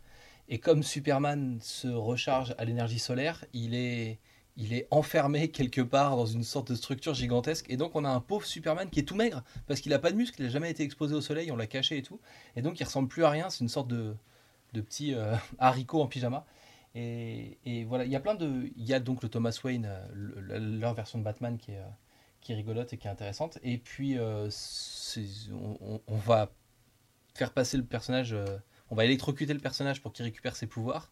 Et 0.49 0.59
comme 0.59 0.83
Superman 0.83 1.59
se 1.61 1.87
recharge 1.87 2.53
à 2.57 2.65
l'énergie 2.65 2.99
solaire, 2.99 3.45
il 3.53 3.73
est, 3.75 4.19
il 4.57 4.73
est 4.73 4.87
enfermé 4.91 5.49
quelque 5.49 5.81
part 5.81 6.17
dans 6.17 6.25
une 6.25 6.43
sorte 6.43 6.69
de 6.71 6.75
structure 6.75 7.13
gigantesque. 7.13 7.65
Et 7.69 7.77
donc 7.77 7.95
on 7.95 8.03
a 8.05 8.09
un 8.09 8.19
pauvre 8.19 8.45
Superman 8.45 8.89
qui 8.89 8.99
est 8.99 9.03
tout 9.03 9.15
maigre, 9.15 9.43
parce 9.67 9.79
qu'il 9.79 9.91
n'a 9.91 9.99
pas 9.99 10.11
de 10.11 10.17
muscles, 10.17 10.41
il 10.41 10.45
n'a 10.45 10.51
jamais 10.51 10.69
été 10.69 10.83
exposé 10.83 11.15
au 11.15 11.21
soleil, 11.21 11.51
on 11.51 11.55
l'a 11.55 11.67
caché 11.67 11.97
et 11.97 12.01
tout. 12.03 12.19
Et 12.57 12.61
donc 12.61 12.79
il 12.79 12.83
ressemble 12.83 13.07
plus 13.07 13.23
à 13.23 13.29
rien, 13.29 13.49
c'est 13.49 13.61
une 13.61 13.69
sorte 13.69 13.87
de, 13.87 14.15
de 14.73 14.81
petit 14.81 15.13
euh, 15.15 15.35
haricot 15.59 16.01
en 16.01 16.07
pyjama. 16.07 16.45
Et, 16.95 17.85
voilà, 17.87 18.05
il 18.05 18.11
y 18.11 18.15
a 18.15 18.19
plein 18.19 18.35
de... 18.35 18.71
Il 18.77 18.85
y 18.85 18.93
a 18.93 18.99
donc 18.99 19.23
le 19.23 19.29
Thomas 19.29 19.57
Wayne, 19.63 19.89
le- 20.13 20.39
le- 20.41 20.59
leur 20.79 20.93
version 20.93 21.17
de 21.19 21.23
Batman 21.23 21.57
qui 21.57 21.71
est, 21.71 21.81
qui 22.43 22.51
est 22.51 22.55
rigolote 22.55 22.93
et 22.93 22.97
qui 22.97 23.07
est 23.07 23.11
intéressante. 23.11 23.57
Et 23.63 23.77
puis 23.77 24.17
euh, 24.17 24.49
on, 26.07 26.17
va 26.17 26.51
faire 27.33 27.51
passer 27.51 27.77
le 27.77 27.83
personnage... 27.83 28.33
euh, 28.33 28.45
on 28.91 28.95
va 28.95 29.05
électrocuter 29.05 29.53
le 29.53 29.59
personnage 29.59 30.01
pour 30.01 30.13
qu'il 30.13 30.25
récupère 30.25 30.55
ses 30.55 30.67
pouvoirs. 30.67 31.09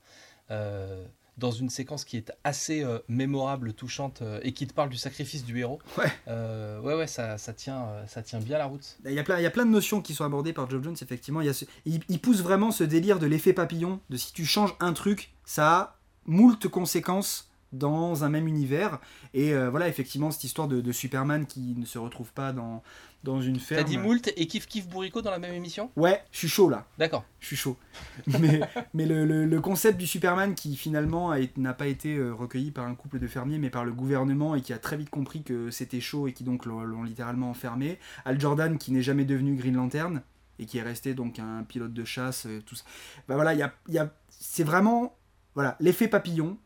euh, 0.51 1.05
dans 1.37 1.49
une 1.51 1.69
séquence 1.69 2.03
qui 2.05 2.17
est 2.17 2.31
assez 2.43 2.83
euh, 2.83 2.99
mémorable, 3.07 3.73
touchante 3.73 4.21
euh, 4.21 4.39
et 4.43 4.51
qui 4.51 4.67
te 4.67 4.73
parle 4.73 4.89
du 4.89 4.97
sacrifice 4.97 5.43
du 5.45 5.59
héros. 5.59 5.79
Ouais. 5.97 6.11
Euh, 6.27 6.79
ouais, 6.81 6.93
ouais, 6.93 7.07
ça, 7.07 7.37
ça, 7.37 7.53
tient, 7.53 7.87
ça 8.05 8.21
tient 8.21 8.39
bien 8.39 8.57
la 8.57 8.65
route. 8.65 8.97
Il 9.05 9.13
y, 9.13 9.19
a 9.19 9.23
plein, 9.23 9.39
il 9.39 9.43
y 9.43 9.47
a 9.47 9.49
plein 9.49 9.65
de 9.65 9.71
notions 9.71 10.01
qui 10.01 10.13
sont 10.13 10.25
abordées 10.25 10.53
par 10.53 10.69
Geoff 10.69 10.83
Jones, 10.83 10.97
effectivement. 11.01 11.41
Il, 11.41 11.47
y 11.47 11.49
a 11.49 11.53
ce- 11.53 11.65
il, 11.85 12.01
il 12.09 12.19
pousse 12.19 12.41
vraiment 12.41 12.69
ce 12.71 12.83
délire 12.83 13.17
de 13.17 13.25
l'effet 13.27 13.53
papillon, 13.53 14.01
de 14.09 14.17
si 14.17 14.33
tu 14.33 14.45
changes 14.45 14.75
un 14.81 14.93
truc, 14.93 15.33
ça 15.45 15.71
a 15.71 15.99
moult 16.25 16.67
conséquences 16.67 17.49
dans 17.71 18.23
un 18.23 18.29
même 18.29 18.47
univers. 18.47 18.99
Et 19.33 19.53
euh, 19.53 19.69
voilà, 19.69 19.87
effectivement, 19.87 20.31
cette 20.31 20.43
histoire 20.43 20.67
de, 20.67 20.81
de 20.81 20.91
Superman 20.91 21.45
qui 21.45 21.75
ne 21.77 21.85
se 21.85 21.97
retrouve 21.97 22.31
pas 22.33 22.51
dans, 22.53 22.83
dans 23.23 23.41
une 23.41 23.57
T'as 23.57 23.63
ferme. 23.63 23.83
dit 23.87 23.97
Moult 23.97 24.31
et 24.35 24.47
Kif 24.47 24.67
Kif 24.67 24.87
Bourrico 24.87 25.21
dans 25.21 25.31
la 25.31 25.39
même 25.39 25.53
émission? 25.53 25.89
Ouais, 25.95 26.21
je 26.31 26.37
suis 26.39 26.47
chaud 26.49 26.69
là. 26.69 26.85
D'accord. 26.97 27.23
Je 27.39 27.47
suis 27.47 27.55
chaud. 27.55 27.77
Mais, 28.39 28.61
mais 28.93 29.05
le, 29.05 29.25
le- 29.25 29.45
le 29.45 29.61
concept 29.61 29.97
du 29.97 30.07
Superman 30.07 30.53
qui 30.55 30.75
finalement 30.75 31.33
n'a 31.57 31.73
pas 31.73 31.87
été 31.87 32.15
euh, 32.15 32.33
recueilli 32.33 32.71
par 32.71 32.85
un 32.85 32.95
couple 32.95 33.19
de 33.19 33.27
fermiers 33.27 33.57
mais 33.57 33.69
par 33.69 33.83
le 33.85 33.91
gouvernement 33.93 34.55
et 34.55 34.61
qui 34.61 34.73
a 34.73 34.77
très 34.79 34.97
vite 34.97 35.09
compris 35.09 35.43
que 35.43 35.71
c'était 35.71 35.99
chaud 36.01 36.27
et 36.27 36.33
qui 36.33 36.43
donc 36.43 36.65
l'ont 36.65 37.03
littéralement 37.03 37.49
enfermé. 37.49 37.99
Al 38.25 38.39
Jordan 38.39 38.77
qui 38.77 38.91
n'est 38.91 39.01
jamais 39.01 39.25
devenu 39.25 39.55
Green 39.55 39.75
Lantern 39.75 40.21
et 40.59 40.65
qui 40.65 40.77
est 40.77 40.83
resté 40.83 41.13
donc 41.13 41.39
un 41.39 41.63
pilote 41.63 41.93
de 41.93 42.03
chasse, 42.05 42.45
euh, 42.45 42.61
tout 42.65 42.75
ça. 42.75 42.83
Bah 43.27 43.35
voilà, 43.35 43.53
il 43.53 43.59
y 43.59 43.63
a, 43.63 43.73
y 43.89 43.97
a- 43.97 44.13
c'est 44.29 44.63
vraiment 44.63 45.15
voilà, 45.55 45.75
l'effet 45.79 46.07
papillon 46.07 46.57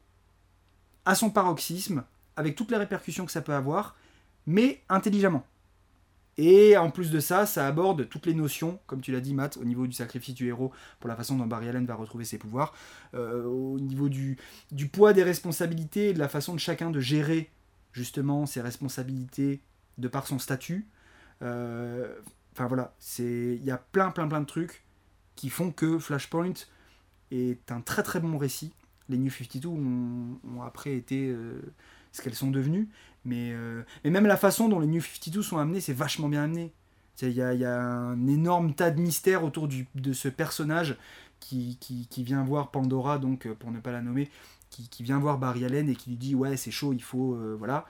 à 1.05 1.15
son 1.15 1.29
paroxysme 1.29 2.03
avec 2.35 2.55
toutes 2.55 2.71
les 2.71 2.77
répercussions 2.77 3.25
que 3.25 3.31
ça 3.31 3.41
peut 3.41 3.53
avoir, 3.53 3.95
mais 4.45 4.81
intelligemment. 4.89 5.45
Et 6.37 6.75
en 6.75 6.91
plus 6.91 7.11
de 7.11 7.21
ça, 7.21 7.45
ça 7.45 7.65
aborde 7.65 8.09
toutes 8.09 8.25
les 8.25 8.33
notions, 8.33 8.79
comme 8.87 8.99
tu 8.99 9.13
l'as 9.13 9.21
dit 9.21 9.33
Matt, 9.33 9.55
au 9.55 9.63
niveau 9.63 9.87
du 9.87 9.93
sacrifice 9.93 10.35
du 10.35 10.47
héros, 10.47 10.73
pour 10.99 11.07
la 11.07 11.15
façon 11.15 11.37
dont 11.37 11.45
Barry 11.45 11.69
Allen 11.69 11.85
va 11.85 11.95
retrouver 11.95 12.25
ses 12.25 12.37
pouvoirs, 12.37 12.73
euh, 13.13 13.45
au 13.45 13.79
niveau 13.79 14.09
du, 14.09 14.37
poids 14.91 15.13
des 15.13 15.23
responsabilités 15.23 16.09
et 16.09 16.13
de 16.13 16.19
la 16.19 16.27
façon 16.27 16.53
de 16.53 16.59
chacun 16.59 16.91
de 16.91 16.99
gérer 16.99 17.49
justement 17.93 18.45
ses 18.45 18.59
responsabilités 18.59 19.61
de 19.97 20.09
par 20.09 20.27
son 20.27 20.37
statut. 20.37 20.85
Euh, 21.41 22.13
Enfin 22.55 22.67
voilà, 22.67 22.93
il 23.19 23.63
y 23.65 23.71
a 23.71 23.77
plein 23.77 24.11
plein 24.11 24.29
plein 24.29 24.39
de 24.39 24.45
trucs 24.45 24.85
qui 25.35 25.49
font 25.49 25.71
que 25.71 25.99
Flashpoint 25.99 26.53
est 27.31 27.69
un 27.69 27.81
très 27.81 28.01
très 28.01 28.21
bon 28.21 28.37
récit. 28.37 28.73
Les 29.09 29.17
New 29.17 29.29
52 29.29 29.67
ont, 29.67 30.39
ont 30.55 30.61
après 30.61 30.95
été 30.95 31.27
euh, 31.29 31.61
ce 32.11 32.21
qu'elles 32.21 32.35
sont 32.35 32.51
devenues, 32.51 32.87
mais, 33.23 33.51
euh, 33.53 33.83
mais 34.03 34.09
même 34.09 34.25
la 34.25 34.37
façon 34.37 34.67
dont 34.69 34.79
les 34.79 34.87
New 34.87 35.01
52 35.01 35.41
sont 35.41 35.57
amenés, 35.57 35.81
c'est 35.81 35.93
vachement 35.93 36.29
bien 36.29 36.43
amené. 36.43 36.73
Il 37.21 37.29
y 37.29 37.41
a, 37.41 37.81
un 37.81 38.27
énorme 38.27 38.73
tas 38.73 38.91
de 38.91 38.99
mystères 38.99 39.43
autour 39.45 39.69
de 39.69 40.13
ce 40.13 40.27
personnage 40.27 40.97
qui, 41.39 41.77
qui, 41.79 42.07
qui 42.07 42.23
vient 42.23 42.43
voir 42.43 42.71
Pandora, 42.71 43.19
donc 43.19 43.45
euh, 43.47 43.53
pour 43.53 43.71
ne 43.71 43.79
pas 43.79 43.91
la 43.91 44.01
nommer, 44.01 44.29
qui, 44.69 44.89
qui 44.89 45.03
vient 45.03 45.19
voir 45.19 45.37
Barry 45.37 45.63
Allen 45.65 45.87
et 45.89 45.95
qui 45.95 46.09
lui 46.09 46.17
dit 46.17 46.35
ouais 46.35 46.57
c'est 46.57 46.71
chaud, 46.71 46.91
il 46.93 47.03
faut 47.03 47.37
voilà. 47.57 47.85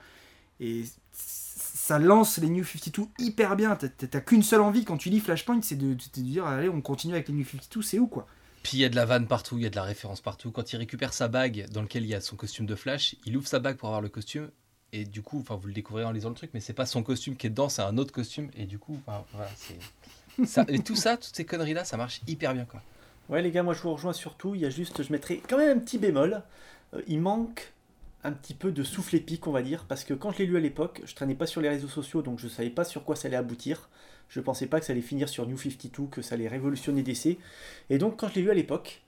Et 0.60 0.84
ça 1.12 1.98
lance 1.98 2.38
les 2.38 2.48
New 2.48 2.64
52 2.64 3.04
hyper 3.18 3.56
bien. 3.56 3.76
T'as- 3.76 4.20
qu'une 4.20 4.42
seule 4.42 4.60
envie 4.60 4.84
quand 4.84 4.96
tu 4.96 5.08
lis 5.10 5.20
Flashpoint, 5.20 5.60
c'est 5.62 5.76
de, 5.76 5.94
de 5.94 6.20
dire 6.22 6.46
allez 6.46 6.68
on 6.68 6.80
continue 6.80 7.14
avec 7.14 7.28
les 7.28 7.34
New 7.34 7.44
52, 7.44 7.82
c'est 7.82 7.98
où 7.98 8.06
quoi? 8.06 8.26
Puis 8.66 8.78
il 8.78 8.80
y 8.80 8.84
a 8.84 8.88
de 8.88 8.96
la 8.96 9.04
vanne 9.04 9.28
partout, 9.28 9.58
il 9.58 9.62
y 9.62 9.66
a 9.66 9.70
de 9.70 9.76
la 9.76 9.84
référence 9.84 10.20
partout. 10.20 10.50
Quand 10.50 10.72
il 10.72 10.76
récupère 10.76 11.12
sa 11.12 11.28
bague 11.28 11.68
dans 11.70 11.82
laquelle 11.82 12.02
il 12.02 12.08
y 12.08 12.16
a 12.16 12.20
son 12.20 12.34
costume 12.34 12.66
de 12.66 12.74
Flash, 12.74 13.14
il 13.24 13.36
ouvre 13.36 13.46
sa 13.46 13.60
bague 13.60 13.76
pour 13.76 13.86
avoir 13.86 14.00
le 14.00 14.08
costume. 14.08 14.50
Et 14.92 15.04
du 15.04 15.22
coup, 15.22 15.44
vous 15.48 15.68
le 15.68 15.72
découvrez 15.72 16.02
en 16.02 16.10
lisant 16.10 16.30
le 16.30 16.34
truc, 16.34 16.50
mais 16.52 16.58
c'est 16.58 16.72
pas 16.72 16.84
son 16.84 17.04
costume 17.04 17.36
qui 17.36 17.46
est 17.46 17.50
dedans, 17.50 17.68
c'est 17.68 17.82
un 17.82 17.96
autre 17.96 18.10
costume. 18.10 18.50
Et 18.56 18.66
du 18.66 18.80
coup, 18.80 18.98
et 20.66 20.78
tout 20.80 20.96
ça, 20.96 21.16
toutes 21.16 21.36
ces 21.36 21.44
conneries-là, 21.44 21.84
ça 21.84 21.96
marche 21.96 22.22
hyper 22.26 22.54
bien, 22.54 22.64
quoi. 22.64 22.82
Ouais, 23.28 23.40
les 23.40 23.52
gars, 23.52 23.62
moi 23.62 23.72
je 23.72 23.82
vous 23.82 23.92
rejoins 23.92 24.12
surtout. 24.12 24.56
Il 24.56 24.62
y 24.62 24.66
a 24.66 24.70
juste, 24.70 25.00
je 25.00 25.12
mettrais 25.12 25.40
quand 25.48 25.58
même 25.58 25.78
un 25.78 25.80
petit 25.80 25.98
bémol. 25.98 26.42
Euh, 26.94 27.02
il 27.06 27.20
manque 27.20 27.72
un 28.24 28.32
petit 28.32 28.54
peu 28.54 28.72
de 28.72 28.82
souffle 28.82 29.14
épique, 29.14 29.46
on 29.46 29.52
va 29.52 29.62
dire, 29.62 29.84
parce 29.84 30.02
que 30.02 30.12
quand 30.12 30.32
je 30.32 30.38
l'ai 30.38 30.46
lu 30.46 30.56
à 30.56 30.60
l'époque, 30.60 31.02
je 31.04 31.14
traînais 31.14 31.36
pas 31.36 31.46
sur 31.46 31.60
les 31.60 31.68
réseaux 31.68 31.86
sociaux, 31.86 32.20
donc 32.20 32.40
je 32.40 32.48
savais 32.48 32.70
pas 32.70 32.82
sur 32.82 33.04
quoi 33.04 33.14
ça 33.14 33.28
allait 33.28 33.36
aboutir. 33.36 33.90
Je 34.28 34.40
pensais 34.40 34.66
pas 34.66 34.80
que 34.80 34.86
ça 34.86 34.92
allait 34.92 35.02
finir 35.02 35.28
sur 35.28 35.46
New 35.46 35.56
52, 35.56 36.08
que 36.10 36.22
ça 36.22 36.34
allait 36.34 36.48
révolutionner 36.48 37.02
DC. 37.02 37.38
Et 37.90 37.98
donc 37.98 38.18
quand 38.18 38.28
je 38.28 38.34
l'ai 38.34 38.42
lu 38.42 38.50
à 38.50 38.54
l'époque, 38.54 39.02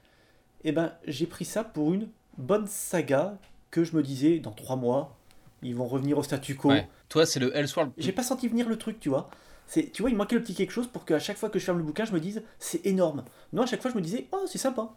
eh 0.65 0.73
ben 0.73 0.93
j'ai 1.07 1.27
pris 1.27 1.45
ça 1.45 1.65
pour 1.65 1.93
une 1.93 2.09
bonne 2.37 2.67
saga 2.67 3.39
que 3.71 3.85
je 3.85 3.97
me 3.97 4.03
disais 4.03 4.39
dans 4.39 4.53
trois 4.53 4.77
mois, 4.77 5.17
ils 5.63 5.75
vont 5.75 5.87
revenir 5.87 6.19
au 6.19 6.23
statu 6.23 6.55
quo. 6.55 6.71
Ouais. 6.71 6.89
Toi, 7.09 7.27
c'est 7.27 7.41
le 7.41 7.55
Elseworld. 7.57 7.93
J'ai 7.99 8.13
pas 8.13 8.23
senti 8.23 8.49
venir 8.49 8.69
le 8.69 8.77
truc, 8.77 9.01
tu 9.01 9.09
vois. 9.09 9.29
C'est, 9.67 9.91
tu 9.93 10.03
vois, 10.03 10.11
il 10.11 10.17
manquait 10.17 10.37
le 10.37 10.43
petit 10.43 10.55
quelque 10.55 10.71
chose 10.71 10.87
pour 10.87 11.05
qu'à 11.05 11.19
chaque 11.19 11.37
fois 11.37 11.51
que 11.51 11.59
je 11.59 11.65
ferme 11.65 11.79
le 11.79 11.85
bouquin, 11.85 12.05
je 12.05 12.13
me 12.13 12.21
dise 12.21 12.43
c'est 12.59 12.87
énorme. 12.87 13.25
Non, 13.53 13.63
à 13.63 13.67
chaque 13.67 13.83
fois, 13.83 13.91
je 13.91 13.97
me 13.97 14.01
disais 14.01 14.27
oh, 14.33 14.45
c'est 14.47 14.59
sympa. 14.59 14.95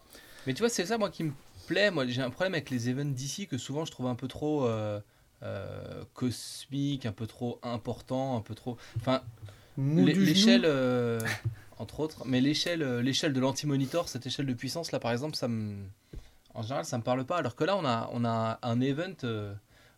Mais 0.48 0.54
tu 0.54 0.60
vois, 0.60 0.70
c'est 0.70 0.86
ça, 0.86 0.98
moi, 0.98 1.10
qui 1.10 1.24
me 1.24 1.32
plaît. 1.68 1.92
Moi, 1.92 2.08
j'ai 2.08 2.22
un 2.22 2.30
problème 2.30 2.54
avec 2.54 2.70
les 2.70 2.90
events 2.90 3.06
d'ici 3.06 3.48
que 3.48 3.58
souvent 3.58 3.86
je 3.86 3.92
trouve 3.92 4.08
un 4.08 4.16
peu 4.16 4.28
trop 4.28 4.66
euh, 4.66 5.00
euh, 5.44 6.04
cosmique, 6.14 7.06
un 7.06 7.12
peu 7.12 7.28
trop 7.28 7.60
important, 7.64 8.38
un 8.38 8.42
peu 8.42 8.56
trop. 8.56 8.78
Enfin, 8.98 9.22
L'échelle, 9.78 10.66
euh, 10.66 11.20
entre 11.80 12.00
autres, 12.00 12.24
mais 12.26 12.42
l'échelle, 12.42 12.84
euh, 12.84 13.02
l'échelle 13.02 13.34
de 13.34 13.40
l'anti-monitor, 13.40 14.10
cette 14.10 14.26
échelle 14.26 14.46
de 14.46 14.54
puissance 14.54 14.92
là, 14.92 15.00
par 15.00 15.12
exemple, 15.12 15.36
ça 15.36 15.48
me, 15.48 15.76
en 16.54 16.62
général, 16.62 16.86
ça 16.86 16.98
me 16.98 17.04
parle 17.04 17.26
pas. 17.26 17.38
Alors 17.38 17.56
que 17.56 17.64
là, 17.64 17.76
on 17.78 17.86
a, 17.86 18.10
on 18.14 18.26
a 18.26 18.60
un 18.62 18.82
event 18.82 19.16
euh, 19.24 19.54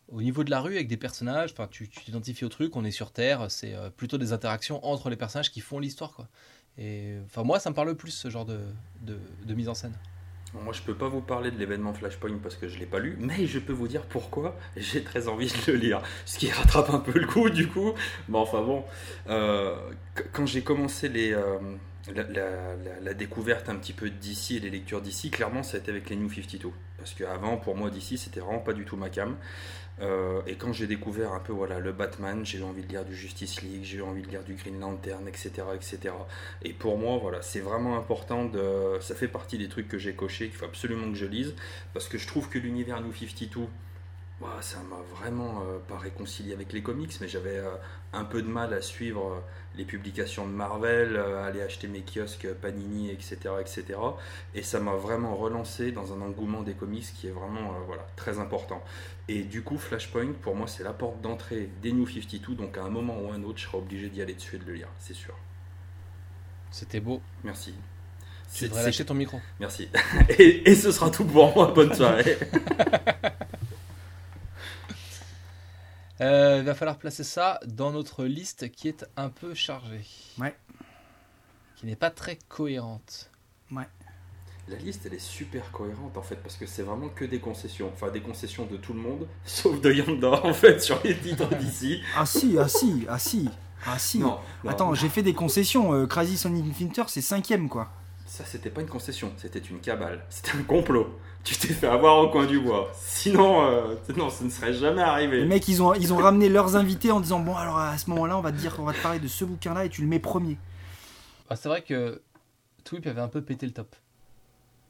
au 0.08 0.22
niveau 0.22 0.44
de 0.44 0.50
la 0.50 0.60
rue 0.60 0.74
avec 0.74 0.88
des 0.88 0.96
personnages. 0.96 1.52
Enfin, 1.52 1.68
tu 1.70 1.88
tu 1.88 2.04
t'identifies 2.04 2.44
au 2.44 2.48
truc, 2.48 2.76
on 2.76 2.84
est 2.84 2.90
sur 2.90 3.10
Terre, 3.10 3.50
c'est 3.50 3.74
euh, 3.74 3.90
plutôt 3.90 4.18
des 4.18 4.32
interactions 4.32 4.84
entre 4.86 5.10
les 5.10 5.16
personnages 5.16 5.50
qui 5.50 5.60
font 5.60 5.78
l'histoire, 5.78 6.12
quoi. 6.12 6.28
Et 6.76 7.16
enfin, 7.24 7.44
moi, 7.44 7.60
ça 7.60 7.70
me 7.70 7.74
parle 7.74 7.94
plus 7.94 8.10
ce 8.10 8.30
genre 8.30 8.44
de, 8.44 8.60
de, 9.02 9.18
de 9.46 9.54
mise 9.54 9.68
en 9.68 9.74
scène. 9.74 9.94
Moi, 10.62 10.72
je 10.72 10.82
peux 10.82 10.94
pas 10.94 11.08
vous 11.08 11.20
parler 11.20 11.50
de 11.50 11.58
l'événement 11.58 11.92
Flashpoint 11.92 12.38
parce 12.42 12.54
que 12.56 12.68
je 12.68 12.78
l'ai 12.78 12.86
pas 12.86 13.00
lu, 13.00 13.16
mais 13.18 13.46
je 13.46 13.58
peux 13.58 13.72
vous 13.72 13.88
dire 13.88 14.02
pourquoi 14.02 14.56
j'ai 14.76 15.02
très 15.02 15.26
envie 15.28 15.48
de 15.48 15.72
le 15.72 15.78
lire. 15.78 16.00
Ce 16.26 16.38
qui 16.38 16.50
rattrape 16.50 16.90
un 16.90 17.00
peu 17.00 17.18
le 17.18 17.26
coup, 17.26 17.50
du 17.50 17.66
coup. 17.66 17.92
Mais 18.28 18.38
enfin 18.38 18.62
bon, 18.62 18.84
euh, 19.28 19.74
qu- 20.14 20.22
quand 20.32 20.46
j'ai 20.46 20.62
commencé 20.62 21.08
les, 21.08 21.32
euh, 21.32 21.58
la 23.02 23.14
découverte 23.14 23.68
un 23.68 23.76
petit 23.76 23.92
peu 23.92 24.10
d'ici 24.10 24.56
et 24.56 24.60
les 24.60 24.70
lectures 24.70 25.00
d'ici, 25.00 25.30
clairement, 25.30 25.62
ça 25.62 25.76
a 25.76 25.80
été 25.80 25.90
avec 25.90 26.08
les 26.10 26.16
New 26.16 26.28
52. 26.30 26.70
Parce 26.98 27.14
qu'avant, 27.14 27.56
pour 27.56 27.76
moi, 27.76 27.90
d'ici, 27.90 28.16
c'était 28.16 28.40
vraiment 28.40 28.60
pas 28.60 28.72
du 28.72 28.84
tout 28.84 28.96
ma 28.96 29.10
cam. 29.10 29.36
Euh, 30.00 30.40
et 30.46 30.56
quand 30.56 30.72
j'ai 30.72 30.86
découvert 30.86 31.32
un 31.32 31.40
peu 31.40 31.52
voilà, 31.52 31.78
le 31.78 31.92
Batman, 31.92 32.44
j'ai 32.44 32.58
eu 32.58 32.62
envie 32.62 32.82
de 32.82 32.88
lire 32.88 33.04
du 33.04 33.14
Justice 33.14 33.62
League, 33.62 33.84
j'ai 33.84 33.98
eu 33.98 34.02
envie 34.02 34.22
de 34.22 34.28
lire 34.28 34.42
du 34.42 34.54
Green 34.54 34.80
Lantern, 34.80 35.26
etc. 35.28 35.52
etc. 35.74 36.14
Et 36.62 36.72
pour 36.72 36.98
moi, 36.98 37.18
voilà, 37.18 37.42
c'est 37.42 37.60
vraiment 37.60 37.96
important 37.96 38.44
de. 38.46 38.98
Ça 39.00 39.14
fait 39.14 39.28
partie 39.28 39.58
des 39.58 39.68
trucs 39.68 39.88
que 39.88 39.98
j'ai 39.98 40.14
cochés, 40.14 40.48
qu'il 40.48 40.56
faut 40.56 40.64
absolument 40.64 41.10
que 41.10 41.16
je 41.16 41.26
lise, 41.26 41.54
parce 41.92 42.08
que 42.08 42.18
je 42.18 42.26
trouve 42.26 42.48
que 42.48 42.58
l'univers 42.58 43.00
New 43.00 43.12
52, 43.12 43.66
ouah, 44.40 44.60
ça 44.60 44.78
m'a 44.90 45.00
vraiment 45.16 45.62
euh, 45.62 45.78
pas 45.86 45.98
réconcilié 45.98 46.52
avec 46.52 46.72
les 46.72 46.82
comics, 46.82 47.12
mais 47.20 47.28
j'avais 47.28 47.58
euh, 47.58 47.76
un 48.12 48.24
peu 48.24 48.42
de 48.42 48.48
mal 48.48 48.74
à 48.74 48.82
suivre 48.82 49.42
les 49.76 49.84
publications 49.84 50.46
de 50.46 50.52
Marvel, 50.52 51.16
euh, 51.16 51.46
aller 51.46 51.62
acheter 51.62 51.88
mes 51.88 52.02
kiosques 52.02 52.52
Panini, 52.54 53.10
etc. 53.10 53.36
etc. 53.60 53.84
Et 54.54 54.62
ça 54.62 54.80
m'a 54.80 54.94
vraiment 54.94 55.34
relancé 55.34 55.92
dans 55.92 56.12
un 56.12 56.20
engouement 56.20 56.62
des 56.62 56.74
comics 56.74 57.06
qui 57.14 57.26
est 57.26 57.32
vraiment 57.32 57.70
euh, 57.72 57.84
voilà, 57.86 58.06
très 58.16 58.38
important. 58.38 58.82
Et 59.28 59.42
du 59.42 59.62
coup, 59.62 59.78
Flashpoint, 59.78 60.32
pour 60.42 60.54
moi, 60.54 60.66
c'est 60.66 60.84
la 60.84 60.92
porte 60.92 61.20
d'entrée 61.20 61.68
des 61.82 61.92
New 61.92 62.06
52, 62.06 62.54
donc 62.54 62.78
à 62.78 62.82
un 62.82 62.90
moment 62.90 63.18
ou 63.20 63.30
un 63.32 63.42
autre, 63.42 63.58
je 63.58 63.64
serai 63.64 63.78
obligé 63.78 64.08
d'y 64.08 64.22
aller 64.22 64.34
dessus 64.34 64.56
et 64.56 64.58
de 64.58 64.64
le 64.64 64.74
lire, 64.74 64.88
c'est 64.98 65.14
sûr. 65.14 65.34
C'était 66.70 67.00
beau. 67.00 67.20
Merci. 67.42 67.74
Tu 68.52 68.68
devrais 68.68 68.84
lâcher 68.84 69.04
ton 69.04 69.14
micro. 69.14 69.40
Merci. 69.58 69.88
Et, 70.38 70.70
et 70.70 70.74
ce 70.76 70.92
sera 70.92 71.10
tout 71.10 71.24
pour 71.24 71.52
moi. 71.56 71.72
Bonne 71.74 71.92
soirée. 71.92 72.38
Euh, 76.20 76.58
il 76.58 76.64
va 76.64 76.74
falloir 76.74 76.96
placer 76.98 77.24
ça 77.24 77.58
dans 77.66 77.90
notre 77.90 78.24
liste 78.24 78.70
qui 78.70 78.88
est 78.88 79.04
un 79.16 79.28
peu 79.30 79.54
chargée. 79.54 80.04
Ouais. 80.38 80.54
Qui 81.76 81.86
n'est 81.86 81.96
pas 81.96 82.10
très 82.10 82.38
cohérente. 82.48 83.30
La 84.66 84.76
liste, 84.76 85.02
elle 85.04 85.14
est 85.14 85.18
super 85.18 85.70
cohérente 85.72 86.16
en 86.16 86.22
fait, 86.22 86.36
parce 86.36 86.56
que 86.56 86.64
c'est 86.66 86.82
vraiment 86.82 87.08
que 87.08 87.24
des 87.26 87.38
concessions. 87.40 87.90
Enfin, 87.92 88.10
des 88.10 88.22
concessions 88.22 88.64
de 88.64 88.76
tout 88.78 88.94
le 88.94 89.00
monde, 89.00 89.26
sauf 89.44 89.78
de 89.80 89.92
Yanda 89.92 90.46
en 90.46 90.54
fait, 90.54 90.80
sur 90.80 91.00
les 91.04 91.18
titres 91.18 91.54
d'ici. 91.58 92.00
Ah 92.16 92.24
si, 92.24 92.56
ah 92.58 92.68
si, 92.68 93.04
ah 93.08 93.18
si, 93.18 93.50
ah 93.84 93.98
si. 93.98 94.20
Non, 94.20 94.38
non, 94.62 94.70
Attends, 94.70 94.94
j'ai 94.94 95.08
fait 95.10 95.22
des 95.22 95.34
concessions. 95.34 95.92
euh, 95.92 96.06
Crazy 96.06 96.38
Sonic 96.38 96.64
Infiniter, 96.66 97.02
c'est 97.08 97.20
cinquième 97.20 97.68
quoi. 97.68 97.90
Ça, 98.26 98.44
c'était 98.46 98.70
pas 98.70 98.80
une 98.80 98.88
concession, 98.88 99.32
c'était 99.36 99.58
une 99.58 99.80
cabale. 99.80 100.24
C'était 100.30 100.56
un 100.56 100.62
complot. 100.62 101.18
Tu 101.44 101.56
t'es 101.56 101.74
fait 101.74 101.86
avoir 101.86 102.18
au 102.18 102.30
coin 102.30 102.46
du 102.46 102.58
bois. 102.58 102.90
Sinon, 102.98 103.66
euh, 103.66 103.94
non, 104.16 104.30
ça 104.30 104.44
ne 104.44 104.50
serait 104.50 104.72
jamais 104.72 105.02
Les 105.02 105.02
arrivé. 105.02 105.44
mecs, 105.44 105.68
ils 105.68 105.82
ont, 105.82 105.92
ils 105.92 106.12
ont 106.12 106.16
ramené 106.16 106.48
leurs 106.48 106.74
invités 106.76 107.10
en 107.10 107.20
disant 107.20 107.38
bon 107.40 107.54
alors 107.54 107.78
à 107.78 107.98
ce 107.98 108.08
moment-là, 108.10 108.38
on 108.38 108.40
va 108.40 108.50
te 108.50 108.56
dire, 108.56 108.76
on 108.78 108.84
va 108.84 108.94
te 108.94 109.02
parler 109.02 109.18
de 109.18 109.28
ce 109.28 109.44
bouquin-là 109.44 109.84
et 109.84 109.88
tu 109.90 110.00
le 110.00 110.08
mets 110.08 110.18
premier. 110.18 110.56
Ah, 111.50 111.56
c'est 111.56 111.68
vrai 111.68 111.82
que 111.82 112.22
Twip 112.84 113.06
avait 113.06 113.20
un 113.20 113.28
peu 113.28 113.42
pété 113.42 113.66
le 113.66 113.72
top. 113.72 113.94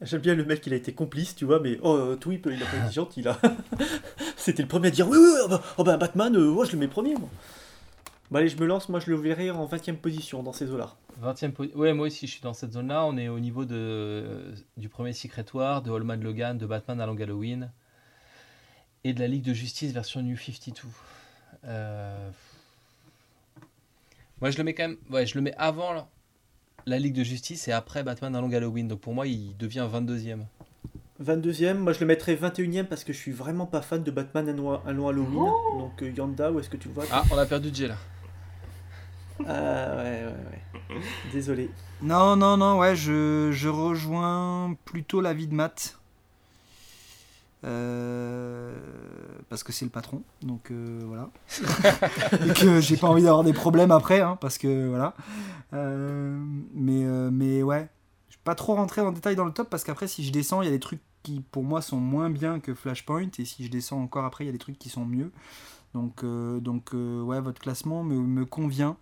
J'aime 0.01 0.21
bien 0.21 0.35
le 0.35 0.45
mec, 0.45 0.65
il 0.65 0.73
a 0.73 0.77
été 0.77 0.93
complice, 0.93 1.35
tu 1.35 1.45
vois, 1.45 1.59
mais 1.59 1.77
oh, 1.81 1.93
euh, 1.95 2.15
Twip, 2.15 2.47
il 2.49 2.61
a 2.61 2.65
pas 2.65 2.85
été 2.85 2.93
gentil 2.93 3.21
là. 3.21 3.37
C'était 4.37 4.61
le 4.61 4.67
premier 4.67 4.87
à 4.87 4.91
dire 4.91 5.07
oui, 5.09 5.17
oui, 5.17 5.29
oh 5.43 5.47
bah, 5.49 5.61
oh 5.77 5.83
bah, 5.83 5.97
Batman, 5.97 6.35
euh, 6.35 6.51
ouais, 6.51 6.65
je 6.65 6.73
le 6.73 6.77
mets 6.77 6.87
premier, 6.87 7.15
moi. 7.15 7.29
Bah, 8.31 8.39
allez, 8.39 8.49
je 8.49 8.57
me 8.57 8.65
lance, 8.65 8.89
moi 8.89 8.99
je 8.99 9.09
le 9.11 9.17
verrai 9.17 9.51
en 9.51 9.65
20 9.65 9.89
e 9.89 9.93
position 9.93 10.41
dans 10.43 10.53
ces 10.53 10.69
eaux-là. 10.71 10.95
20e 11.21 11.51
po- 11.51 11.65
Ouais, 11.75 11.93
moi 11.93 12.07
aussi, 12.07 12.27
je 12.27 12.31
suis 12.33 12.41
dans 12.41 12.53
cette 12.53 12.73
zone-là. 12.73 13.05
On 13.05 13.17
est 13.17 13.27
au 13.29 13.39
niveau 13.39 13.65
de, 13.65 14.53
du 14.77 14.89
premier 14.89 15.13
Secret 15.13 15.45
War, 15.53 15.81
de 15.81 15.91
Allman 15.91 16.17
Logan, 16.21 16.57
de 16.57 16.65
Batman 16.65 16.99
à 17.01 17.05
Long 17.05 17.17
Halloween 17.19 17.71
et 19.03 19.13
de 19.13 19.19
la 19.19 19.27
Ligue 19.27 19.43
de 19.43 19.53
Justice 19.53 19.91
version 19.91 20.21
New 20.21 20.35
52. 20.37 20.81
Euh, 21.65 22.29
Moi, 24.41 24.51
je 24.51 24.57
le 24.57 24.63
mets 24.63 24.73
quand 24.73 24.87
même. 24.87 24.97
Ouais, 25.09 25.25
je 25.25 25.35
le 25.35 25.41
mets 25.41 25.53
avant 25.57 25.93
la- 25.93 26.07
la 26.85 26.99
Ligue 26.99 27.15
de 27.15 27.23
Justice 27.23 27.67
et 27.67 27.71
après 27.71 28.03
Batman 28.03 28.35
à 28.35 28.41
Long 28.41 28.51
Halloween. 28.51 28.87
Donc 28.87 28.99
pour 28.99 29.13
moi, 29.13 29.25
il 29.27 29.55
devient 29.57 29.87
22e. 29.91 30.45
22e, 31.23 31.77
moi 31.77 31.93
je 31.93 32.01
le 32.01 32.07
mettrais 32.07 32.35
21e 32.35 32.87
parce 32.87 33.05
que 33.05 33.13
je 33.13 33.17
suis 33.17 33.31
vraiment 33.31 33.65
pas 33.65 33.81
fan 33.81 34.03
de 34.03 34.11
Batman 34.11 34.49
un 34.49 34.53
long, 34.91 35.07
Halloween. 35.07 35.49
Donc 35.79 36.01
euh, 36.03 36.11
Yanda, 36.11 36.51
où 36.51 36.59
est-ce 36.59 36.67
que 36.69 36.75
tu 36.75 36.89
le 36.89 36.93
vois 36.93 37.05
Ah, 37.09 37.23
on 37.31 37.37
a 37.37 37.45
perdu 37.45 37.69
Jay 37.73 37.87
là. 37.87 37.95
Ah 39.47 39.95
ouais, 39.95 40.03
ouais, 40.03 40.25
ouais. 40.25 40.61
Désolé. 41.31 41.69
Non, 42.01 42.35
non, 42.35 42.57
non, 42.57 42.77
ouais, 42.79 42.95
je, 42.95 43.49
je 43.51 43.69
rejoins 43.69 44.75
plutôt 44.85 45.21
l'avis 45.21 45.47
de 45.47 45.53
Matt. 45.53 45.97
Euh, 47.65 48.75
parce 49.49 49.63
que 49.63 49.71
c'est 49.71 49.85
le 49.85 49.91
patron, 49.91 50.21
donc 50.43 50.69
euh, 50.69 51.01
voilà. 51.05 51.29
Et 52.45 52.53
que 52.53 52.79
j'ai 52.79 52.95
pas 52.95 53.07
envie 53.07 53.23
d'avoir 53.23 53.43
des 53.43 53.53
problèmes 53.53 53.91
après, 53.91 54.21
hein, 54.21 54.37
parce 54.39 54.59
que 54.59 54.87
voilà. 54.87 55.15
Euh, 55.73 56.37
mais, 56.73 57.03
mais 57.31 57.63
ouais, 57.63 57.89
je 58.29 58.35
vais 58.35 58.41
pas 58.43 58.55
trop 58.55 58.75
rentrer 58.75 59.01
en 59.01 59.11
détail 59.11 59.35
dans 59.35 59.45
le 59.45 59.51
top, 59.51 59.69
parce 59.69 59.83
qu'après, 59.83 60.07
si 60.07 60.23
je 60.23 60.31
descends, 60.31 60.61
il 60.61 60.65
y 60.65 60.67
a 60.67 60.71
des 60.71 60.79
trucs 60.79 61.01
qui 61.23 61.41
pour 61.51 61.63
moi 61.63 61.81
sont 61.81 61.97
moins 61.97 62.29
bien 62.29 62.59
que 62.59 62.75
Flashpoint, 62.75 63.29
et 63.39 63.45
si 63.45 63.65
je 63.65 63.71
descends 63.71 63.99
encore 63.99 64.25
après, 64.25 64.43
il 64.43 64.47
y 64.47 64.51
a 64.51 64.53
des 64.53 64.59
trucs 64.59 64.77
qui 64.77 64.89
sont 64.89 65.05
mieux. 65.05 65.31
Donc, 65.95 66.23
donc 66.23 66.91
ouais, 66.93 67.39
votre 67.41 67.61
classement 67.61 68.03
me, 68.03 68.15
me 68.15 68.45
convient. 68.45 68.97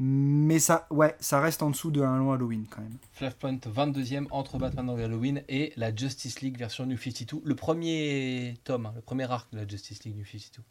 Mais 0.00 0.60
ça, 0.60 0.86
ouais, 0.90 1.16
ça 1.18 1.40
reste 1.40 1.62
en 1.62 1.70
dessous 1.70 1.90
de 1.90 2.00
un 2.02 2.18
long 2.18 2.32
Halloween 2.32 2.66
quand 2.70 2.80
même. 2.80 2.96
Flashpoint 3.12 3.56
22e 3.56 4.26
entre 4.30 4.56
Batman 4.58 4.86
Long 4.86 4.96
Halloween 4.96 5.42
et 5.48 5.72
la 5.76 5.94
Justice 5.94 6.40
League 6.40 6.56
version 6.56 6.86
New 6.86 6.96
52. 6.96 7.40
Le 7.44 7.54
premier 7.56 8.54
tome, 8.62 8.86
hein, 8.86 8.92
le 8.94 9.00
premier 9.02 9.28
arc 9.30 9.50
de 9.52 9.58
la 9.58 9.66
Justice 9.66 10.04
League 10.04 10.16
New 10.16 10.24
52. 10.24 10.62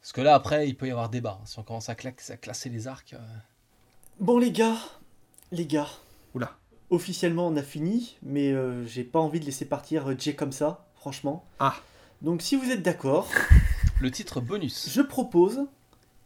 Parce 0.00 0.12
que 0.12 0.20
là, 0.22 0.34
après, 0.34 0.68
il 0.68 0.76
peut 0.76 0.86
y 0.88 0.90
avoir 0.90 1.10
débat. 1.10 1.38
hein. 1.40 1.44
Si 1.46 1.58
on 1.58 1.62
commence 1.64 1.88
à 1.90 1.94
classer 1.94 2.70
les 2.70 2.86
arcs. 2.88 3.12
euh, 3.12 3.18
Bon 4.20 4.38
les 4.38 4.52
gars, 4.52 4.76
les 5.52 5.66
gars, 5.66 5.88
Oula. 6.34 6.56
officiellement 6.88 7.48
on 7.48 7.56
a 7.56 7.62
fini, 7.62 8.16
mais 8.22 8.52
euh, 8.52 8.86
j'ai 8.86 9.04
pas 9.04 9.18
envie 9.20 9.40
de 9.40 9.44
laisser 9.44 9.66
partir 9.66 10.06
euh, 10.08 10.14
Jay 10.18 10.34
comme 10.34 10.52
ça, 10.52 10.86
franchement. 10.94 11.44
Ah. 11.58 11.74
Donc 12.22 12.40
si 12.40 12.56
vous 12.56 12.70
êtes 12.70 12.82
d'accord, 12.82 13.28
Le 14.00 14.10
titre 14.10 14.40
bonus. 14.40 14.88
je 14.90 15.02
propose 15.02 15.66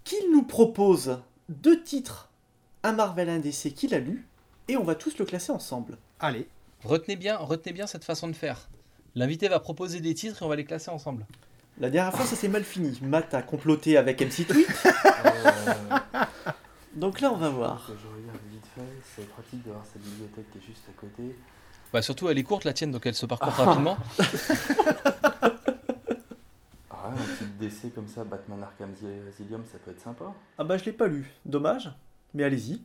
qu'il 0.05 0.31
nous 0.31 0.45
propose 0.45 1.19
deux 1.51 1.83
titres, 1.83 2.29
un 2.85 2.93
Marvel 2.93 3.29
un 3.29 3.41
DC 3.41 3.75
qu'il 3.75 3.95
a 3.95 3.99
lu, 3.99 4.27
et 4.69 4.77
on 4.77 4.85
va 4.85 4.95
tous 4.95 5.19
le 5.19 5.25
classer 5.25 5.53
ensemble. 5.53 5.99
Allez. 6.21 6.47
Retenez 6.85 7.17
bien, 7.17 7.37
retenez 7.37 7.73
bien 7.73 7.87
cette 7.87 8.05
façon 8.05 8.29
de 8.29 8.35
faire. 8.35 8.69
L'invité 9.15 9.49
va 9.49 9.59
proposer 9.59 10.01
des 10.01 10.15
titres 10.15 10.41
et 10.41 10.45
on 10.45 10.49
va 10.49 10.57
les 10.57 10.65
classer 10.65 10.91
ensemble. 10.91 11.27
La 11.79 11.91
dernière 11.91 12.15
fois 12.15 12.25
ça 12.25 12.37
s'est 12.37 12.49
mal 12.49 12.63
fini. 12.63 12.99
Matt 13.03 13.35
a 13.35 13.43
comploté 13.43 13.97
avec 13.97 14.23
MC 14.23 14.47
Tweet, 14.47 14.69
donc 16.95 17.21
là 17.21 17.33
on 17.33 17.37
va 17.37 17.49
voir. 17.49 17.87
Je 17.89 17.93
regarde 17.93 18.39
vite 18.51 18.65
fait, 18.75 18.83
c'est 19.17 19.29
pratique 19.29 19.65
d'avoir 19.65 19.85
cette 19.93 20.03
bibliothèque 20.03 20.51
qui 20.53 20.59
est 20.59 20.67
juste 20.67 20.83
à 20.89 21.01
côté. 21.01 21.37
Bah 21.93 22.03
surtout, 22.03 22.29
elle 22.29 22.39
est 22.39 22.45
courte 22.45 22.65
la 22.65 22.73
tienne, 22.73 22.93
donc 22.93 23.05
elle 23.07 23.15
se 23.15 23.27
parcourt 23.27 23.53
rapidement. 23.53 23.97
Ah 27.03 27.09
ouais, 27.09 27.15
un 27.19 27.35
petit 27.35 27.45
DC 27.61 27.95
comme 27.95 28.09
ça, 28.09 28.25
Batman 28.25 28.63
Arkham 28.63 28.91
Asylum, 29.29 29.63
ça 29.71 29.79
peut 29.79 29.91
être 29.91 30.01
sympa. 30.01 30.33
Ah 30.59 30.65
bah 30.65 30.79
je 30.79 30.85
l'ai 30.85 30.93
pas 30.93 31.07
lu, 31.07 31.31
dommage, 31.45 31.91
mais 32.35 32.45
allez-y. 32.45 32.81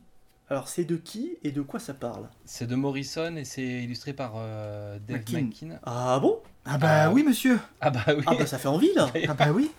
Alors 0.48 0.68
c'est 0.68 0.84
de 0.84 0.96
qui 0.96 1.36
et 1.42 1.50
de 1.50 1.60
quoi 1.62 1.80
ça 1.80 1.92
parle? 1.94 2.28
C'est 2.44 2.66
de 2.68 2.76
Morrison 2.76 3.34
et 3.36 3.44
c'est 3.44 3.64
illustré 3.82 4.12
par 4.12 4.34
euh, 4.36 4.98
Dave 5.00 5.18
McKean. 5.18 5.42
McKean. 5.42 5.78
Ah 5.82 6.20
bon? 6.20 6.40
Ah 6.64 6.78
bah 6.78 7.04
Ah, 7.04 7.12
oui, 7.12 7.24
monsieur. 7.24 7.58
Ah 7.80 7.90
bah 7.90 8.04
oui. 8.08 8.22
Ah 8.26 8.34
bah 8.38 8.46
ça 8.46 8.58
fait 8.58 8.68
envie 8.68 8.92
là 8.94 9.10
Ah 9.28 9.34
bah 9.34 9.50
oui. 9.52 9.70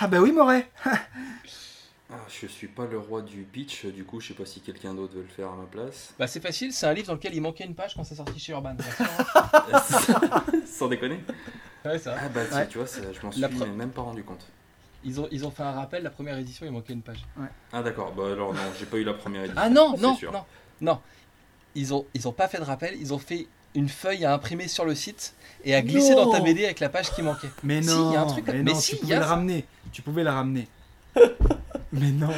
Ah 0.00 0.06
bah 0.06 0.20
oui, 0.20 0.30
Moret. 0.30 0.70
Ah, 2.10 2.16
je 2.28 2.46
suis 2.46 2.68
pas 2.68 2.86
le 2.86 2.98
roi 2.98 3.20
du 3.22 3.42
pitch, 3.42 3.86
du 3.86 4.04
coup, 4.04 4.20
je 4.20 4.28
sais 4.28 4.34
pas 4.34 4.46
si 4.46 4.60
quelqu'un 4.60 4.94
d'autre 4.94 5.14
veut 5.14 5.22
le 5.22 5.28
faire 5.28 5.50
à 5.50 5.56
ma 5.56 5.64
place. 5.64 6.14
Bah 6.18 6.26
c'est 6.26 6.40
facile, 6.40 6.72
c'est 6.72 6.86
un 6.86 6.94
livre 6.94 7.08
dans 7.08 7.14
lequel 7.14 7.34
il 7.34 7.42
manquait 7.42 7.64
une 7.64 7.74
page 7.74 7.94
quand 7.94 8.04
c'est 8.04 8.14
sorti 8.14 8.38
chez 8.38 8.52
Urban. 8.52 8.76
Sans 10.66 10.88
déconner. 10.88 11.20
Ouais, 11.84 11.98
ça. 11.98 12.16
Ah 12.18 12.28
bah 12.28 12.40
Ouais. 12.52 12.66
tu 12.68 12.78
vois, 12.78 12.86
ça, 12.86 13.00
je 13.12 13.24
m'en 13.26 13.32
suis 13.32 13.40
La 13.40 13.48
pre- 13.48 13.70
même 13.72 13.90
pas 13.90 14.02
rendu 14.02 14.22
compte. 14.22 14.44
Ils 15.04 15.20
ont, 15.20 15.28
ils 15.30 15.46
ont 15.46 15.50
fait 15.50 15.62
un 15.62 15.72
rappel, 15.72 16.02
la 16.02 16.10
première 16.10 16.36
édition, 16.38 16.66
il 16.66 16.72
manquait 16.72 16.92
une 16.92 17.02
page. 17.02 17.24
Ah 17.72 17.82
d'accord, 17.82 18.12
bah 18.12 18.32
alors 18.32 18.52
non, 18.52 18.60
j'ai 18.78 18.86
pas 18.86 18.96
eu 18.96 19.04
la 19.04 19.14
première 19.14 19.42
édition. 19.42 19.60
Ah 19.64 19.70
non, 19.70 19.96
non, 19.98 20.16
sûr. 20.16 20.32
non, 20.32 20.44
non. 20.80 21.00
Ils 21.74 21.94
ont, 21.94 22.04
ils 22.14 22.26
ont 22.26 22.32
pas 22.32 22.48
fait 22.48 22.58
de 22.58 22.64
rappel, 22.64 22.96
ils 22.98 23.14
ont 23.14 23.18
fait 23.18 23.46
une 23.74 23.88
feuille 23.88 24.24
à 24.24 24.32
imprimer 24.34 24.66
sur 24.66 24.84
le 24.84 24.94
site 24.96 25.34
et 25.64 25.74
à 25.74 25.82
glisser 25.82 26.14
Non. 26.16 26.24
dans 26.26 26.32
ta 26.32 26.40
BD 26.40 26.64
avec 26.64 26.80
la 26.80 26.88
page 26.88 27.12
qui 27.12 27.22
manquait. 27.22 27.50
Mais 27.62 27.80
Si, 27.82 27.88
non. 27.90 28.10
il 28.10 28.14
y 28.14 28.16
a 28.16 28.22
un 28.22 28.26
truc- 28.26 28.46
Mais, 28.48 28.54
mais 28.54 28.72
non, 28.72 28.74
si, 28.80 28.90
tu 28.92 28.96
il 28.96 28.98
y 28.98 29.00
pouvais 29.02 29.14
a 29.14 29.18
le 29.18 29.22
ça. 29.24 29.28
ramener. 29.30 29.64
Tu 29.92 30.02
pouvais 30.02 30.24
le 30.24 30.30
ramener. 30.30 30.68
mais 31.92 32.10
non. 32.10 32.30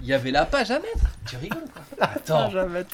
Il 0.00 0.06
y 0.06 0.12
avait 0.14 0.30
la 0.30 0.46
page 0.46 0.70
à 0.70 0.78
mettre. 0.78 1.04
Tu 1.26 1.36
rigoles 1.36 1.64
quoi? 1.74 1.82
Attends. 2.06 2.50
jamais. 2.50 2.84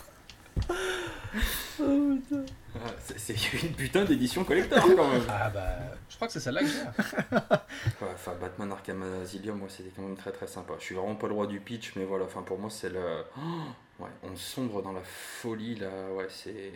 Oh, 1.80 2.16
putain. 2.28 2.42
C'est- 3.16 3.52
une 3.62 3.72
putain 3.74 4.04
d'édition 4.04 4.44
collector 4.44 4.82
quand 4.96 5.08
même. 5.10 5.22
Ah 5.28 5.50
bah, 5.50 5.76
je 6.08 6.16
crois 6.16 6.26
que 6.28 6.32
c'est 6.32 6.40
celle-là 6.40 6.60
que 6.62 6.66
j'ai. 6.66 6.78
Ouais, 8.02 8.08
Enfin, 8.14 8.34
Batman 8.40 8.72
Arkham 8.72 9.02
Asylum, 9.22 9.58
moi, 9.58 9.68
c'était 9.70 9.90
quand 9.94 10.02
même 10.02 10.16
très 10.16 10.32
très 10.32 10.46
sympa. 10.46 10.74
Je 10.78 10.84
suis 10.84 10.94
vraiment 10.94 11.14
pas 11.14 11.28
le 11.28 11.34
roi 11.34 11.46
du 11.46 11.60
pitch, 11.60 11.92
mais 11.96 12.04
voilà, 12.04 12.24
enfin, 12.26 12.42
pour 12.42 12.58
moi, 12.58 12.70
c'est 12.70 12.90
le. 12.90 13.24
Oh, 13.38 13.40
ouais, 14.02 14.10
on 14.22 14.36
sombre 14.36 14.82
dans 14.82 14.92
la 14.92 15.02
folie 15.02 15.76
là, 15.76 15.88
ouais, 16.14 16.26
c'est. 16.28 16.72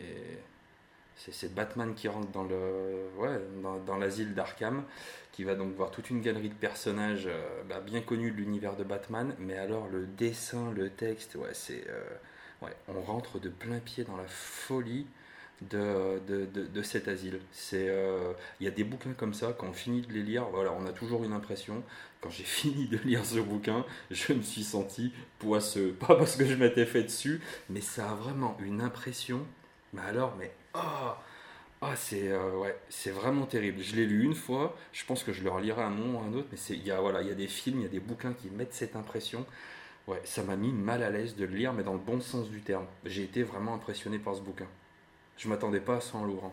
C'est 1.17 1.33
c'est 1.33 1.55
Batman 1.55 1.95
qui 1.95 2.09
rentre 2.09 2.29
dans 2.33 2.43
le 2.43 3.09
ouais, 3.19 3.41
dans, 3.63 3.79
dans 3.79 3.97
l'asile 3.97 4.35
d'Arkham, 4.35 4.83
qui 5.31 5.45
va 5.45 5.55
donc 5.55 5.73
voir 5.77 5.91
toute 5.93 6.11
une 6.11 6.21
galerie 6.21 6.49
de 6.49 6.55
personnages 6.55 7.27
euh, 7.29 7.63
bah, 7.69 7.81
bien 7.81 8.01
connus 8.01 8.33
de 8.33 8.37
l'univers 8.37 8.75
de 8.77 8.83
Batman, 8.83 9.35
mais 9.39 9.57
alors 9.57 9.87
le 9.89 10.07
dessin, 10.07 10.73
le 10.73 10.91
texte, 10.91 11.37
ouais, 11.37 11.51
c'est 11.53 11.85
euh, 11.89 12.03
ouais, 12.67 12.75
on 12.89 13.01
rentre 13.01 13.39
de 13.39 13.49
plein 13.49 13.79
pied 13.79 14.03
dans 14.03 14.17
la 14.17 14.27
folie 14.27 15.07
de, 15.63 16.21
de, 16.27 16.47
de, 16.67 16.83
cet 16.83 17.09
asile. 17.09 17.41
C'est 17.53 17.89
euh, 17.89 18.33
il 18.61 18.65
y 18.65 18.69
a 18.69 18.71
des 18.71 18.85
bouquins 18.85 19.13
comme 19.13 19.35
ça, 19.35 19.55
quand 19.57 19.69
on 19.69 19.73
finit 19.73 20.03
de 20.03 20.13
les 20.13 20.23
lire, 20.23 20.45
voilà, 20.53 20.73
on 20.73 20.87
a 20.87 20.93
toujours 20.93 21.25
une 21.25 21.33
impression. 21.33 21.83
Quand 22.21 22.31
j'ai 22.31 22.45
fini 22.45 22.87
de 22.87 22.99
lire 22.99 23.25
ce 23.25 23.39
bouquin, 23.39 23.85
je 24.11 24.33
me 24.33 24.43
suis 24.43 24.65
senti 24.65 25.13
poisseux. 25.39 25.97
Pas 26.01 26.17
parce 26.17 26.37
que 26.37 26.45
je 26.45 26.55
m'étais 26.55 26.87
fait 26.87 27.05
dessus, 27.05 27.41
mais 27.71 27.81
ça 27.81 28.11
a 28.11 28.15
vraiment 28.15 28.57
une 28.65 28.81
impression. 28.81 29.47
Mais 29.93 30.03
alors, 30.03 30.35
mais 30.39 30.53
ah, 30.75 31.23
ah, 31.81 31.97
c'est 31.97 32.33
euh, 32.33 32.59
ouais, 32.59 32.77
c'est 32.89 33.11
vraiment 33.11 33.47
terrible. 33.47 33.81
Je 33.83 33.97
l'ai 33.97 34.07
lu 34.07 34.25
une 34.25 34.35
fois. 34.35 34.77
Je 34.93 35.05
pense 35.05 35.23
que 35.23 35.33
je 35.33 35.43
le 35.45 35.51
relirai 35.51 35.83
un 35.83 35.91
moment 35.91 36.21
ou 36.21 36.23
un 36.25 36.33
autre, 36.35 36.49
mais 36.51 36.59
il 36.71 36.85
y 36.85 36.91
a 36.91 37.01
voilà, 37.01 37.23
il 37.23 37.29
y 37.29 37.31
a 37.31 37.35
des 37.35 37.47
films, 37.49 37.81
il 37.81 37.83
y 37.83 37.87
a 37.87 37.91
des 37.91 38.01
bouquins 38.01 38.33
qui 38.33 38.51
mettent 38.51 38.75
cette 38.75 38.97
impression. 38.97 39.47
Ouais, 40.07 40.21
ça 40.25 40.43
m'a 40.43 40.57
mis 40.57 40.73
mal 40.73 41.03
à 41.03 41.11
l'aise 41.11 41.35
de 41.37 41.47
le 41.47 41.55
lire, 41.55 41.73
mais 41.73 41.83
dans 41.83 41.95
le 41.95 41.99
bon 41.99 42.21
sens 42.21 42.51
du 42.51 42.61
terme. 42.61 42.87
J'ai 43.07 43.23
été 43.23 43.43
vraiment 43.43 43.75
impressionné 43.75 44.19
par 44.19 44.35
ce 44.35 44.43
bouquin. 44.43 44.67
Je 45.37 45.49
m'attendais 45.49 45.81
pas 45.81 45.97
à 45.97 46.01
ça 46.01 46.17
en 46.17 46.25
l'ouvrant. 46.25 46.53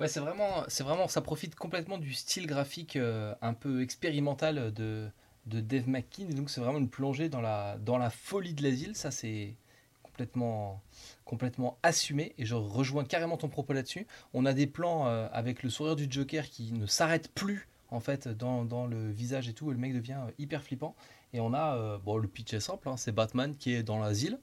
Ouais, 0.00 0.08
c'est 0.08 0.20
vraiment, 0.20 0.64
c'est 0.68 0.82
vraiment, 0.82 1.06
ça 1.06 1.20
profite 1.20 1.54
complètement 1.54 1.98
du 1.98 2.12
style 2.12 2.46
graphique 2.46 2.96
euh, 2.96 3.34
un 3.40 3.54
peu 3.54 3.82
expérimental 3.82 4.72
de, 4.72 5.08
de 5.46 5.60
Dave 5.60 5.88
McKean. 5.88 6.28
Et 6.28 6.34
donc, 6.34 6.50
c'est 6.50 6.60
vraiment 6.60 6.78
une 6.78 6.88
plongée 6.88 7.28
dans 7.28 7.40
la, 7.40 7.76
dans 7.78 7.98
la 7.98 8.10
folie 8.10 8.54
de 8.54 8.62
l'asile. 8.62 8.96
Ça, 8.96 9.10
c'est 9.10 9.54
complètement, 10.02 10.82
complètement 11.24 11.78
assumé. 11.82 12.34
Et 12.38 12.46
je 12.46 12.54
rejoins 12.54 13.04
carrément 13.04 13.36
ton 13.36 13.48
propos 13.48 13.74
là-dessus. 13.74 14.06
On 14.32 14.46
a 14.46 14.52
des 14.52 14.66
plans 14.66 15.06
euh, 15.06 15.28
avec 15.32 15.62
le 15.62 15.70
sourire 15.70 15.94
du 15.94 16.06
Joker 16.10 16.48
qui 16.48 16.72
ne 16.72 16.86
s'arrête 16.86 17.28
plus, 17.32 17.68
en 17.90 18.00
fait, 18.00 18.26
dans, 18.26 18.64
dans 18.64 18.86
le 18.86 19.10
visage 19.10 19.48
et 19.48 19.52
tout. 19.52 19.70
Et 19.70 19.74
le 19.74 19.80
mec 19.80 19.94
devient 19.94 20.18
euh, 20.26 20.32
hyper 20.38 20.62
flippant. 20.62 20.96
Et 21.32 21.40
on 21.40 21.54
a, 21.54 21.98
bon, 21.98 22.16
le 22.16 22.28
pitch 22.28 22.52
est 22.54 22.60
simple, 22.60 22.88
hein, 22.88 22.96
c'est 22.96 23.12
Batman 23.12 23.56
qui 23.56 23.72
est 23.72 23.82
dans 23.82 23.98
l'asile. 23.98 24.38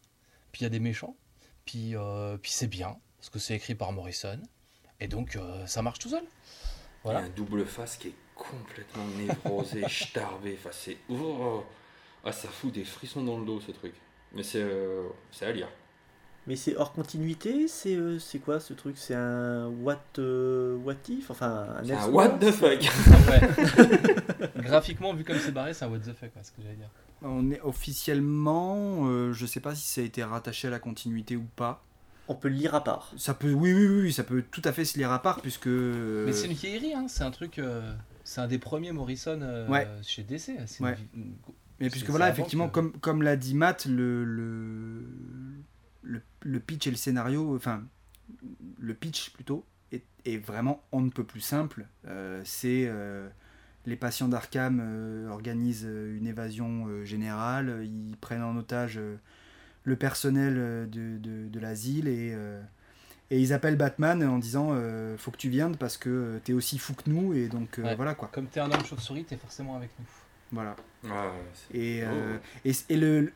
Puis 0.52 0.62
il 0.62 0.64
y 0.64 0.68
a 0.68 0.70
des 0.70 0.80
méchants. 0.80 1.16
Puis, 1.66 1.94
puis 2.42 2.52
c'est 2.52 2.68
bien. 2.68 2.98
Parce 3.20 3.30
que 3.30 3.40
c'est 3.40 3.56
écrit 3.56 3.76
par 3.76 3.92
Morrison, 3.92 4.40
et 5.00 5.08
donc 5.08 5.36
euh, 5.36 5.66
ça 5.68 5.82
marche 5.82 6.00
tout 6.00 6.10
seul. 6.10 6.24
Il 6.24 6.30
Voilà. 7.04 7.20
y 7.20 7.24
a 7.24 7.26
un 7.26 7.30
double 7.30 7.66
face 7.66 7.98
qui 7.98 8.10
est 8.10 8.16
complètement 8.36 9.06
névrosé, 9.18 9.84
starbé. 9.90 10.58
Enfin, 10.60 10.70
c'est. 10.74 10.98
Oh 11.10 11.64
ah, 12.26 12.32
ça 12.34 12.50
fout 12.50 12.74
des 12.74 12.84
frissons 12.84 13.24
dans 13.24 13.40
le 13.40 13.46
dos 13.46 13.62
ce 13.62 13.72
truc. 13.72 13.94
Mais 14.34 14.44
c'est 14.44 14.62
euh, 14.62 15.08
c'est 15.32 15.46
à 15.46 15.52
lire. 15.52 15.70
Mais 16.48 16.56
c'est 16.56 16.76
hors 16.76 16.94
continuité 16.94 17.68
C'est 17.68 17.96
euh, 17.96 18.18
c'est 18.20 18.40
quoi 18.40 18.60
ce 18.60 18.74
truc? 18.74 18.98
C'est 18.98 19.14
un 19.16 19.68
what, 19.68 20.00
euh, 20.18 20.76
what 20.78 20.96
if? 21.10 21.30
Enfin, 21.32 21.68
un 21.78 21.84
C'est 21.84 21.94
un 21.94 22.10
what 22.10 22.30
the 22.40 22.52
fuck. 22.52 22.80
Graphiquement, 24.58 25.14
vu 25.14 25.24
comme 25.24 25.38
c'est 25.40 25.52
barré, 25.52 25.74
c'est 25.74 25.86
un 25.86 25.90
what 25.90 26.00
the 26.00 26.14
fuck, 26.14 26.32
quoi, 26.34 26.44
ce 26.44 26.52
que 26.52 26.62
j'allais 26.62 26.76
dire. 26.76 26.90
On 27.22 27.52
est 27.52 27.62
officiellement, 27.62 29.08
euh, 29.08 29.34
je 29.34 29.46
sais 29.46 29.60
pas 29.60 29.76
si 29.76 29.88
ça 29.88 30.02
a 30.02 30.04
été 30.04 30.24
rattaché 30.24 30.68
à 30.68 30.72
la 30.72 30.80
continuité 30.80 31.36
ou 31.36 31.46
pas. 31.56 31.84
On 32.30 32.36
peut 32.36 32.48
le 32.48 32.56
lire 32.56 32.76
à 32.76 32.84
part. 32.84 33.12
Ça 33.18 33.34
peut, 33.34 33.52
oui, 33.52 33.74
oui, 33.74 33.88
oui, 33.88 34.14
ça 34.14 34.24
peut 34.24 34.44
tout 34.50 34.62
à 34.64 34.72
fait 34.72 34.86
se 34.86 34.98
lire 34.98 35.12
à 35.12 35.22
part 35.22 35.42
puisque. 35.42 35.68
euh, 35.68 36.26
Mais 36.26 36.32
c'est 36.34 36.46
une 36.48 36.54
vieillerie, 36.54 36.94
hein, 36.94 37.08
c'est 37.10 37.24
un 37.24 37.32
truc. 37.32 37.60
euh, 37.60 37.92
c'est 38.24 38.40
un 38.42 38.48
des 38.48 38.60
premiers 38.60 38.92
Morrison 38.92 39.40
euh, 39.42 39.68
Ouais. 39.68 39.88
chez 40.04 40.24
DC. 40.24 40.50
hein, 40.60 40.66
Ouais. 40.84 40.98
une- 41.16 41.34
Mais 41.80 41.90
puisque 41.90 42.10
voilà, 42.10 42.30
effectivement, 42.30 42.68
que- 42.68 42.74
comme, 42.74 42.92
comme 43.00 43.22
l'a 43.24 43.36
dit 43.36 43.56
Matt, 43.56 43.86
le, 43.88 44.24
le, 44.26 45.04
le, 46.04 46.22
le 46.42 46.60
pitch 46.60 46.88
et 46.88 46.92
le 46.92 46.98
scénario, 46.98 47.56
enfin, 47.56 47.84
le 48.80 48.94
pitch 48.94 49.32
plutôt, 49.32 49.66
est, 49.92 50.04
est 50.26 50.38
vraiment 50.38 50.84
on 50.92 51.02
ne 51.02 51.10
peut 51.10 51.24
plus 51.24 51.40
simple. 51.42 51.88
Euh, 52.08 52.42
c'est 52.46 52.86
euh, 52.88 53.28
les 53.86 53.96
patients 53.96 54.28
d'Arkham 54.28 54.80
euh, 54.84 55.30
organisent 55.30 55.88
une 55.90 56.28
évasion 56.28 56.86
euh, 56.88 57.06
générale, 57.06 57.82
ils 57.86 58.18
prennent 58.18 58.44
en 58.44 58.56
otage 58.58 58.98
euh, 58.98 59.16
le 59.84 59.96
personnel 59.96 60.56
euh, 60.58 60.86
de, 60.86 61.18
de, 61.18 61.48
de 61.48 61.60
l'asile 61.60 62.08
et, 62.08 62.32
euh, 62.34 62.62
et 63.32 63.40
ils 63.40 63.54
appellent 63.54 63.78
Batman 63.78 64.24
en 64.24 64.38
disant 64.40 64.70
euh, 64.72 65.18
faut 65.18 65.32
que 65.32 65.38
tu 65.38 65.50
viennes 65.50 65.76
parce 65.78 65.98
que 65.98 66.40
t'es 66.44 66.54
aussi 66.54 66.78
fou 66.80 66.94
que 66.94 67.10
nous 67.10 67.34
et 67.34 67.48
donc 67.48 67.80
euh, 67.80 67.84
Ouais. 67.84 67.96
voilà 67.96 68.14
quoi. 68.16 68.30
Comme 68.34 68.48
t'es 68.48 68.60
un 68.60 68.72
homme 68.72 68.86
chauve-souris, 68.86 69.24
t'es 69.26 69.38
forcément 69.38 69.76
avec 69.76 69.90
nous. 70.00 70.06
Voilà. 70.52 70.76
Ah, 71.10 71.32
Et, 71.74 72.02
euh, 72.04 72.38
Oh. 72.38 72.46
et, 72.66 72.72
et 72.90 72.98
le, 72.98 73.32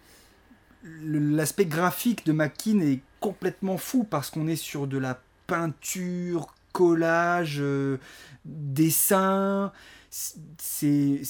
l'aspect 0.83 1.65
graphique 1.65 2.25
de 2.25 2.31
McKean 2.33 2.79
est 2.81 2.99
complètement 3.19 3.77
fou 3.77 4.03
parce 4.03 4.29
qu'on 4.29 4.47
est 4.47 4.55
sur 4.55 4.87
de 4.87 4.97
la 4.97 5.21
peinture, 5.47 6.53
collage, 6.73 7.57
euh, 7.61 7.97
dessin. 8.45 9.71
C'est, 10.15 11.21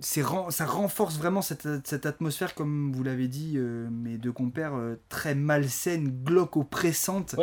ça 0.00 0.66
renforce 0.66 1.16
vraiment 1.16 1.42
cette, 1.42 2.06
atmosphère, 2.06 2.56
comme 2.56 2.92
vous 2.92 3.04
l'avez 3.04 3.28
dit, 3.28 3.52
euh, 3.56 3.88
mes 3.88 4.18
deux 4.18 4.32
compères, 4.32 4.74
euh, 4.74 5.00
très 5.08 5.36
malsaine, 5.36 6.08
glauque, 6.24 6.56
oppressante. 6.56 7.36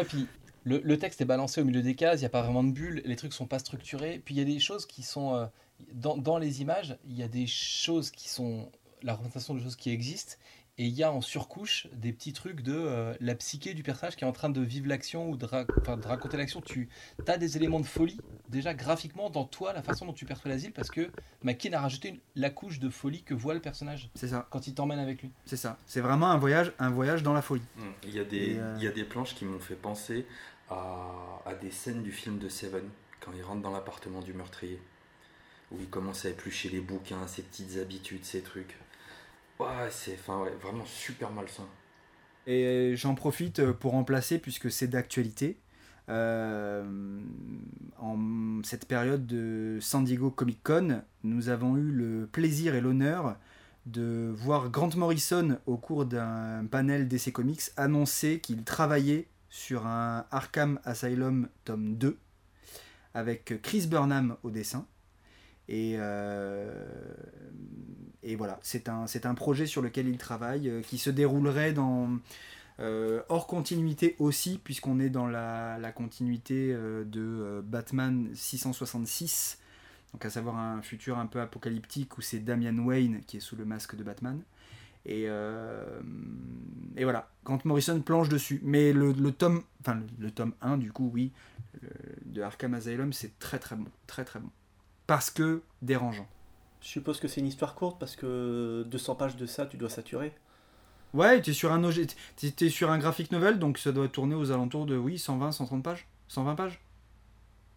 Le, 0.66 0.98
texte 0.98 1.22
est 1.22 1.26
balancé 1.26 1.62
au 1.62 1.64
milieu 1.64 1.82
des 1.82 1.96
cases, 1.96 2.20
il 2.20 2.24
n'y 2.24 2.26
a 2.26 2.30
pas 2.30 2.42
vraiment 2.42 2.66
de 2.66 2.72
bulles, 2.72 3.02
les 3.06 3.16
trucs 3.16 3.32
sont 3.32 3.46
pas 3.46 3.60
structurés. 3.60 4.22
Puis 4.26 4.36
il 4.36 4.40
y 4.40 4.42
a 4.42 4.44
des 4.44 4.60
choses 4.60 4.86
qui 4.86 5.04
sont. 5.04 5.36
euh, 5.36 5.46
dans 5.94 6.38
les 6.38 6.62
images, 6.62 6.98
il 7.08 7.18
y 7.18 7.24
a 7.24 7.30
des 7.30 7.48
choses 7.48 8.12
qui 8.12 8.28
sont. 8.28 8.70
La 9.04 9.14
représentation 9.14 9.54
de 9.54 9.62
choses 9.62 9.78
qui 9.78 9.92
existent. 9.92 10.36
Et 10.80 10.86
il 10.86 10.94
y 10.94 11.02
a 11.02 11.12
en 11.12 11.22
surcouche 11.22 11.88
des 11.94 12.14
petits 12.14 12.34
trucs 12.34 12.62
de 12.62 12.72
euh, 12.76 13.16
la 13.20 13.34
psyché 13.34 13.74
du 13.74 13.82
personnage 13.82 14.16
qui 14.16 14.24
est 14.24 14.28
en 14.28 14.32
train 14.32 14.50
de 14.50 14.62
vivre 14.62 14.88
l'action 14.88 15.28
ou 15.28 15.36
de, 15.36 15.46
ra- 15.48 15.66
enfin, 15.82 15.98
de 15.98 16.06
raconter 16.06 16.38
l'action. 16.38 16.62
Tu 16.62 16.88
as 17.28 17.38
des 17.40 17.58
éléments 17.58 17.80
de 17.80 17.86
folie, 17.86 18.20
déjà 18.50 18.76
graphiquement, 18.76 19.32
dans 19.32 19.44
toi, 19.46 19.74
la 19.74 19.82
façon 19.82 20.06
dont 20.06 20.14
tu 20.14 20.26
perçois 20.26 20.52
l'asile, 20.52 20.72
parce 20.74 20.92
que 20.92 21.10
McKean 21.42 21.74
a 21.74 21.80
rajouté 21.80 22.10
une- 22.10 22.20
la 22.36 22.52
couche 22.52 22.80
de 22.80 22.90
folie 22.92 23.24
que 23.24 23.34
voit 23.34 23.56
le 23.56 23.60
personnage 23.60 24.12
C'est 24.14 24.28
ça, 24.28 24.48
quand 24.52 24.68
il 24.68 24.76
t'emmène 24.76 25.00
avec 25.00 25.24
lui. 25.24 25.32
c'est 25.46 25.58
ça. 25.58 25.80
C'est 25.88 26.02
vraiment 26.02 26.30
un 26.30 26.38
voyage, 26.38 26.72
un 26.78 26.92
voyage 26.92 27.24
dans 27.24 27.34
la 27.34 27.42
folie. 27.42 27.66
Mm. 27.78 27.82
Il 28.04 28.14
y, 28.16 28.20
a 28.20 28.24
des, 28.24 28.38
Et, 28.38 28.60
euh, 28.60 28.76
il 28.78 28.84
y 28.84 28.88
a 28.88 28.92
des 28.92 29.04
planches 29.04 29.34
qui 29.34 29.46
m'ont 29.46 29.60
fait 29.60 29.76
penser 29.76 30.28
à, 30.70 31.42
à 31.48 31.56
des 31.56 31.72
scènes 31.72 32.04
du 32.04 32.12
film 32.12 32.38
de 32.38 32.50
Seven, 32.50 32.84
quand 33.20 33.32
il 33.36 33.42
rentre 33.42 33.64
dans 33.64 33.72
l'appartement 33.72 34.22
du 34.22 34.34
meurtrier, 34.34 34.80
où 35.72 35.78
il 35.80 35.90
commence 35.90 36.24
à 36.26 36.30
éplucher 36.30 36.70
les 36.70 36.82
bouquins, 36.82 37.26
ses 37.26 37.42
petites 37.42 37.78
habitudes, 37.78 38.24
ses 38.26 38.42
trucs. 38.42 38.78
Ouais, 39.60 39.90
c'est 39.90 40.18
vraiment 40.18 40.86
super 40.86 41.32
malsain. 41.32 41.68
Et 42.46 42.94
j'en 42.96 43.16
profite 43.16 43.60
euh, 43.60 43.74
pour 43.74 43.92
remplacer, 43.92 44.40
puisque 44.40 44.72
c'est 44.72 44.88
d'actualité, 44.88 45.60
euh, 46.10 47.22
en 47.98 48.62
cette 48.64 48.88
période 48.88 49.26
de 49.26 49.80
San 49.82 50.06
Diego 50.06 50.32
Comic 50.32 50.64
Con, 50.64 51.02
nous 51.24 51.50
avons 51.50 51.76
eu 51.76 51.92
le 51.92 52.28
plaisir 52.28 52.76
et 52.76 52.82
l'honneur 52.82 53.36
de 53.86 54.32
voir 54.34 54.70
Grant 54.70 54.96
Morrison 54.96 55.60
au 55.66 55.78
cours 55.78 56.06
d'un 56.06 56.66
panel 56.70 57.08
d'essai 57.08 57.32
comics 57.32 57.62
annoncer 57.76 58.40
qu'il 58.40 58.64
travaillait 58.64 59.28
sur 59.50 59.86
un 59.88 60.26
Arkham 60.32 60.80
Asylum 60.84 61.50
tome 61.66 61.96
2 61.96 62.18
avec 63.14 63.62
Chris 63.62 63.88
Burnham 63.88 64.38
au 64.44 64.52
dessin. 64.52 64.86
Et, 65.70 65.96
euh, 65.98 66.72
et 68.24 68.36
voilà, 68.36 68.60
c'est 68.62 68.90
un, 68.90 69.06
un 69.24 69.34
projet 69.34 69.66
sur 69.66 69.82
lequel 69.82 70.08
il 70.08 70.18
travaille 70.18 70.70
euh, 70.70 70.82
qui 70.82 70.98
se 70.98 71.10
déroulerait 71.10 71.74
dans, 71.74 72.10
euh, 72.80 73.22
hors 73.30 73.48
continuité 73.48 74.16
aussi, 74.20 74.60
puisqu'on 74.64 75.00
est 75.00 75.10
dans 75.10 75.28
la, 75.28 75.78
la 75.80 75.92
continuité 75.92 76.74
de 76.74 77.62
Batman 77.66 78.30
666, 78.34 79.60
donc 80.14 80.24
à 80.26 80.30
savoir 80.30 80.58
un 80.58 80.82
futur 80.82 81.18
un 81.18 81.26
peu 81.26 81.42
apocalyptique 81.42 82.18
où 82.18 82.22
c'est 82.22 82.40
Damian 82.40 82.78
Wayne 82.78 83.22
qui 83.28 83.38
est 83.38 83.42
sous 83.42 83.56
le 83.56 83.66
masque 83.66 83.96
de 83.96 84.04
Batman. 84.04 84.42
Et, 85.06 85.24
et 86.98 87.04
voilà, 87.04 87.30
Grant 87.46 87.60
Morrison 87.64 88.02
planche 88.02 88.30
dessus. 88.30 88.60
Mais 88.64 88.92
le, 88.94 89.14
le 89.14 89.32
tome, 89.32 89.64
enfin 89.82 90.02
le, 90.20 90.32
tome 90.32 90.54
1 90.62 90.78
du 90.78 90.92
coup, 90.92 91.10
oui, 91.14 91.32
de 92.26 92.42
Arkham 92.42 92.74
Asylum, 92.74 93.14
c'est 93.14 93.40
très 93.40 93.60
très 93.60 93.76
bon, 93.76 93.86
très 94.06 94.26
très 94.26 94.40
bon. 94.40 94.50
Parce 95.08 95.32
que 95.32 95.62
dérangeant. 95.82 96.28
Je 96.82 96.88
suppose 96.88 97.20
que 97.20 97.28
c'est 97.28 97.42
une 97.42 97.48
histoire 97.48 97.76
courte 97.76 98.00
parce 98.00 98.16
que 98.16 98.84
200 98.88 99.16
pages 99.16 99.36
de 99.36 99.46
ça, 99.46 99.66
tu 99.66 99.78
dois 99.78 99.90
saturer. 99.90 100.34
Ouais, 101.14 101.42
tu 101.42 101.52
es 101.52 101.54
sur 101.54 101.72
un 101.72 101.84
OG 101.84 102.08
t'es- 102.36 102.52
t'es 102.52 102.70
sur 102.70 102.92
un 102.92 102.98
graphic 102.98 103.32
novel, 103.32 103.60
donc 103.60 103.78
ça 103.78 103.92
doit 103.92 104.08
tourner 104.10 104.36
aux 104.36 104.52
alentours 104.52 104.86
de 104.86 104.98
oui, 104.98 105.18
120, 105.18 105.52
130 105.52 105.84
pages, 105.84 106.08
120 106.28 106.56
pages, 106.56 106.82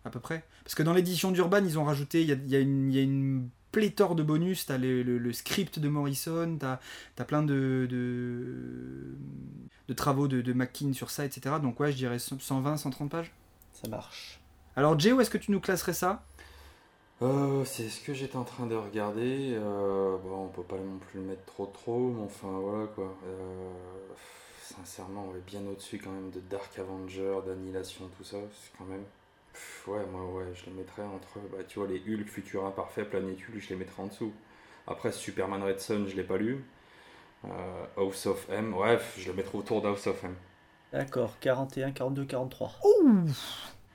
à 0.05 0.11
peu 0.11 0.21
près. 0.21 0.45
Parce 0.65 0.75
que 0.75 0.83
dans 0.83 0.93
l'édition 0.93 1.31
d'Urban, 1.31 1.65
ils 1.65 1.79
ont 1.79 1.85
rajouté, 1.85 2.23
il 2.23 2.29
y 2.29 2.33
a, 2.33 2.35
il 2.35 2.51
y 2.51 2.57
a 2.57 2.61
une, 2.61 2.91
il 2.93 2.97
y 2.97 2.99
a 2.99 3.03
une 3.03 3.49
pléthore 3.73 4.15
de 4.17 4.23
bonus. 4.23 4.67
T'as 4.67 4.79
le, 4.79 5.03
le, 5.03 5.19
le 5.19 5.33
script 5.33 5.79
de 5.79 5.89
Morrison, 5.89 6.57
t'as 6.59 6.81
as 7.19 7.25
plein 7.25 7.43
de, 7.43 7.87
de, 7.89 9.17
de 9.89 9.95
travaux 9.95 10.29
de, 10.29 10.41
de 10.43 10.53
McKean 10.53 10.93
sur 10.93 11.11
ça, 11.11 11.25
etc. 11.25 11.57
Donc 11.63 11.81
ouais, 11.81 11.93
je 11.93 11.97
dirais 11.97 12.19
120, 12.19 12.77
130 12.77 13.11
pages. 13.11 13.33
Ça 13.73 13.89
marche. 13.89 14.41
Alors 14.77 14.99
Jay, 14.99 15.13
où 15.13 15.21
est-ce 15.21 15.31
que 15.31 15.39
tu 15.39 15.53
nous 15.53 15.61
classerais 15.61 15.93
ça? 15.95 16.25
Euh, 17.23 17.65
c'est 17.67 17.89
ce 17.91 18.01
que 18.01 18.15
j'étais 18.15 18.37
en 18.37 18.45
train 18.45 18.67
de 18.67 18.75
regarder. 18.75 19.55
Euh, 19.55 20.17
bon, 20.19 20.45
on 20.45 20.49
peut 20.49 20.63
pas 20.63 20.77
non 20.77 20.99
plus 20.99 21.21
le 21.21 21.27
mettre 21.27 21.45
trop 21.45 21.67
trop, 21.67 22.11
mais 22.11 22.23
enfin 22.23 22.49
voilà 22.49 22.87
quoi. 22.95 23.15
Euh, 23.27 23.71
sincèrement, 24.63 25.29
on 25.31 25.37
est 25.37 25.45
bien 25.47 25.61
au-dessus 25.71 25.99
quand 25.99 26.11
même 26.11 26.31
de 26.31 26.41
Dark 26.41 26.79
Avenger, 26.79 27.41
d'Annihilation, 27.47 28.09
tout 28.17 28.25
ça. 28.25 28.39
C'est 28.53 28.73
quand 28.79 28.87
même. 28.87 29.05
Pff, 29.53 29.89
ouais, 29.89 30.07
moi 30.11 30.25
ouais, 30.33 30.47
je 30.55 30.67
les 30.67 30.73
mettrais 30.73 31.03
entre. 31.03 31.39
Bah, 31.53 31.59
tu 31.69 31.79
vois, 31.79 31.89
les 31.89 31.99
Hulk, 32.01 32.27
Futur 32.29 32.65
Imparfait, 32.65 33.05
Planète 33.05 33.37
Hulk, 33.37 33.61
je 33.61 33.69
les 33.71 33.77
mettrais 33.77 34.03
en 34.03 34.07
dessous. 34.07 34.33
Après, 34.87 35.13
Superman 35.13 35.63
Red 35.63 35.81
Son, 35.81 36.07
je 36.07 36.17
l'ai 36.17 36.25
pas 36.25 36.39
lu. 36.39 36.65
Euh, 37.45 37.87
House 37.97 38.27
of 38.27 38.49
M, 38.51 38.75
ouais, 38.75 38.99
je 39.19 39.29
le 39.29 39.35
mettrais 39.35 39.59
autour 39.59 39.83
d'House 39.83 40.07
of 40.07 40.25
M. 40.25 40.35
D'accord, 40.93 41.39
41, 41.41 41.93
42, 41.93 42.25
43. 42.25 42.73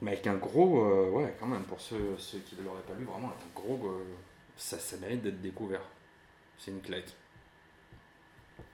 Mais 0.01 0.11
avec 0.11 0.27
un 0.27 0.35
gros, 0.35 0.83
euh, 0.85 1.09
ouais, 1.11 1.35
quand 1.39 1.47
même, 1.47 1.63
pour 1.63 1.79
ceux, 1.79 2.15
ceux 2.17 2.39
qui 2.39 2.55
ne 2.55 2.63
l'auraient 2.63 2.81
pas 2.83 2.93
lu, 2.95 3.05
vraiment, 3.05 3.29
avec 3.29 3.39
un 3.41 3.59
gros, 3.59 3.87
euh, 3.87 4.03
ça, 4.57 4.77
ça 4.77 4.97
mérite 4.97 5.21
d'être 5.21 5.41
découvert. 5.41 5.81
C'est 6.57 6.71
une 6.71 6.81
claque. 6.81 7.13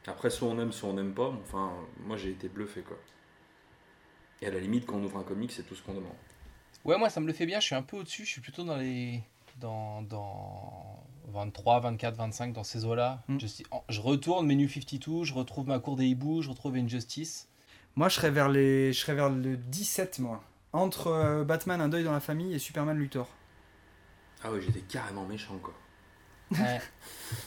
Après, 0.08 0.30
soit 0.30 0.48
on 0.48 0.60
aime, 0.60 0.72
soit 0.72 0.90
on 0.90 0.94
n'aime 0.94 1.14
pas, 1.14 1.32
mais 1.32 1.40
enfin, 1.44 1.74
moi 2.06 2.18
j'ai 2.18 2.32
été 2.32 2.48
bluffé, 2.50 2.82
quoi. 2.82 2.98
Et 4.42 4.48
à 4.48 4.52
la 4.52 4.60
limite, 4.60 4.86
quand 4.88 4.96
on 4.98 5.04
ouvre 5.04 5.18
un 5.20 5.24
comic, 5.24 5.52
c'est 5.52 5.64
tout 5.64 5.76
ce 5.76 5.84
qu'on 5.84 5.94
demande. 5.94 6.12
Ouais, 6.84 6.98
moi 6.98 7.10
ça 7.12 7.20
me 7.20 7.28
le 7.28 7.34
fait 7.34 7.46
bien, 7.46 7.60
je 7.60 7.66
suis 7.68 7.76
un 7.76 7.84
peu 7.84 7.98
au-dessus, 7.98 8.26
je 8.26 8.32
suis 8.32 8.42
plutôt 8.42 8.64
dans 8.64 8.78
les. 8.78 9.22
Dans, 9.60 10.02
dans 10.02 11.04
23, 11.28 11.82
24, 11.82 12.16
25, 12.16 12.54
dans 12.54 12.64
ces 12.64 12.84
eaux-là. 12.86 13.22
Mm. 13.28 13.38
En- 13.70 13.84
Je 13.90 14.02
retourne 14.02 14.48
Menu 14.48 14.68
52, 14.68 15.24
je 15.24 15.34
retrouve 15.36 15.68
ma 15.68 15.78
cour 15.78 15.96
des 15.96 16.08
hiboux, 16.08 16.42
je 16.42 16.50
retrouve 16.50 16.76
Injustice. 16.78 17.48
Moi, 17.96 18.10
je 18.10 18.16
serais 18.16 18.32
vers 18.32 18.50
les, 18.50 18.92
je 18.94 19.00
serais 19.00 19.14
vers 19.14 19.30
le 19.30 19.58
17, 19.58 20.18
moi. 20.20 20.42
Entre 20.74 21.08
euh, 21.08 21.44
Batman, 21.44 21.82
Un 21.82 21.90
deuil 21.90 22.04
dans 22.04 22.12
la 22.14 22.20
famille 22.20 22.54
et 22.54 22.60
Superman 22.60 22.98
Luthor. 22.98 23.28
Ah 24.44 24.52
ouais, 24.52 24.62
j'étais 24.62 24.80
carrément 24.82 25.26
méchant, 25.26 25.58
quoi. 25.62 25.74
Ouais. 26.52 26.82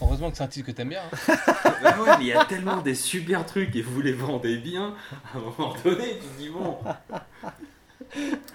Heureusement 0.01 0.31
que 0.31 0.37
c'est 0.37 0.43
un 0.43 0.47
titre 0.47 0.67
que 0.67 0.71
t'aimes 0.71 0.89
bien. 0.89 1.03
hein. 1.03 1.35
bah 1.83 1.99
ouais, 2.01 2.17
mais 2.17 2.23
il 2.23 2.27
y 2.27 2.33
a 2.33 2.45
tellement 2.45 2.81
des 2.81 2.95
super 2.95 3.45
trucs 3.45 3.75
et 3.75 3.81
vous 3.81 4.01
les 4.01 4.13
vendez 4.13 4.57
bien, 4.57 4.95
à 5.33 5.37
un 5.37 5.41
moment 5.41 5.75
donné, 5.83 6.17
tu 6.19 6.25
te 6.27 6.37
dis 6.39 6.49
bon. 6.49 6.77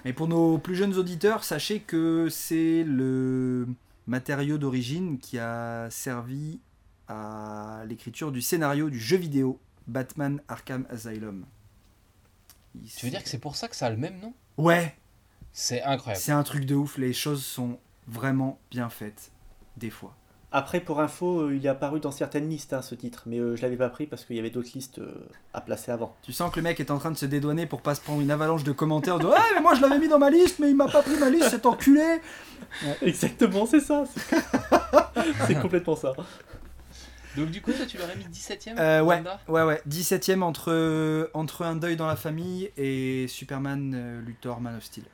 Mais 0.05 0.13
pour 0.13 0.27
nos 0.27 0.57
plus 0.57 0.75
jeunes 0.75 0.95
auditeurs, 0.97 1.43
sachez 1.43 1.79
que 1.81 2.27
c'est 2.29 2.83
le 2.83 3.67
matériau 4.07 4.57
d'origine 4.57 5.19
qui 5.19 5.37
a 5.39 5.89
servi 5.89 6.59
à 7.07 7.83
l'écriture 7.87 8.31
du 8.31 8.41
scénario 8.41 8.89
du 8.89 8.99
jeu 8.99 9.17
vidéo 9.17 9.59
Batman 9.87 10.41
Arkham 10.47 10.85
Asylum. 10.89 11.45
Il- 12.75 12.89
Tu 12.89 13.05
veux 13.05 13.11
dire 13.11 13.23
que 13.23 13.29
c'est 13.29 13.39
pour 13.39 13.55
ça 13.55 13.67
que 13.67 13.75
ça 13.75 13.87
a 13.87 13.89
le 13.89 13.97
même 13.97 14.19
nom? 14.19 14.33
Ouais, 14.57 14.95
C'est 15.53 15.81
incroyable. 15.83 16.21
c'est 16.21 16.31
un 16.31 16.43
truc 16.43 16.65
de 16.65 16.75
ouf. 16.75 16.97
Les 16.97 17.13
choses 17.13 17.43
sont 17.43 17.79
vraiment 18.07 18.59
bien 18.69 18.89
faites, 18.89 19.31
des 19.77 19.89
fois. 19.89 20.15
Après, 20.53 20.81
pour 20.81 20.99
info, 20.99 21.43
euh, 21.43 21.55
il 21.55 21.65
est 21.65 21.69
apparu 21.69 22.01
dans 22.01 22.11
certaines 22.11 22.49
listes, 22.49 22.73
hein, 22.73 22.81
ce 22.81 22.93
titre, 22.93 23.23
mais 23.25 23.39
euh, 23.39 23.55
je 23.55 23.61
l'avais 23.61 23.77
pas 23.77 23.87
pris 23.87 24.05
parce 24.05 24.25
qu'il 24.25 24.35
y 24.35 24.39
avait 24.39 24.49
d'autres 24.49 24.71
listes 24.75 24.99
euh, 24.99 25.09
à 25.53 25.61
placer 25.61 25.93
avant. 25.93 26.13
Tu 26.23 26.33
sens 26.33 26.51
que 26.51 26.57
le 26.57 26.63
mec 26.63 26.77
est 26.81 26.91
en 26.91 26.97
train 26.97 27.09
de 27.11 27.15
se 27.17 27.25
dédouaner 27.25 27.67
pour 27.67 27.81
pas 27.81 27.95
se 27.95 28.01
prendre 28.01 28.19
une 28.21 28.31
avalanche 28.31 28.65
de 28.65 28.73
commentaires 28.73 29.17
de 29.17 29.29
Ah, 29.33 29.41
mais 29.55 29.61
moi 29.61 29.75
je 29.75 29.81
l'avais 29.81 29.97
mis 29.97 30.09
dans 30.09 30.19
ma 30.19 30.29
liste, 30.29 30.59
mais 30.59 30.69
il 30.69 30.75
m'a 30.75 30.89
pas 30.89 31.03
pris 31.03 31.17
ma 31.17 31.29
liste, 31.29 31.51
cet 31.51 31.65
enculé 31.65 32.19
Exactement, 33.01 33.65
c'est 33.65 33.79
ça. 33.79 34.03
C'est 34.13 34.37
c'est 35.47 35.61
complètement 35.61 35.95
ça. 35.95 36.11
Donc 37.37 37.49
du 37.49 37.61
coup, 37.61 37.71
toi, 37.71 37.85
tu 37.85 37.97
l'aurais 37.97 38.15
mis 38.15 38.25
17ème 38.25 38.77
Euh, 38.77 39.01
ouais, 39.01 39.21
ouais, 39.47 39.63
ouais. 39.63 39.81
17ème 39.87 40.41
entre, 40.43 41.29
entre 41.33 41.63
Un 41.65 41.75
deuil 41.77 41.95
dans 41.95 42.07
la 42.07 42.15
famille 42.17 42.71
et 42.77 43.27
Superman 43.27 43.93
euh, 43.95 44.21
Luthor 44.21 44.59
Man 44.61 44.75
of 44.77 44.83
Steel. 44.83 45.05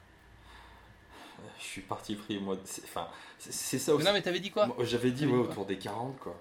Je 1.60 1.64
suis 1.64 1.82
parti 1.82 2.16
pris, 2.16 2.40
moi. 2.40 2.58
c'est- 2.66 2.84
Enfin, 2.84 3.08
c'est 3.40 3.78
ça 3.80 3.94
aussi. 3.94 4.06
Non, 4.06 4.14
mais 4.14 4.22
t'avais 4.22 4.40
dit 4.40 4.52
quoi 4.52 4.76
J'avais 4.84 5.12
dit 5.12 5.26
ouais, 5.26 5.38
autour 5.38 5.66
des 5.66 5.78
40 5.78 6.18
quoi. 6.20 6.40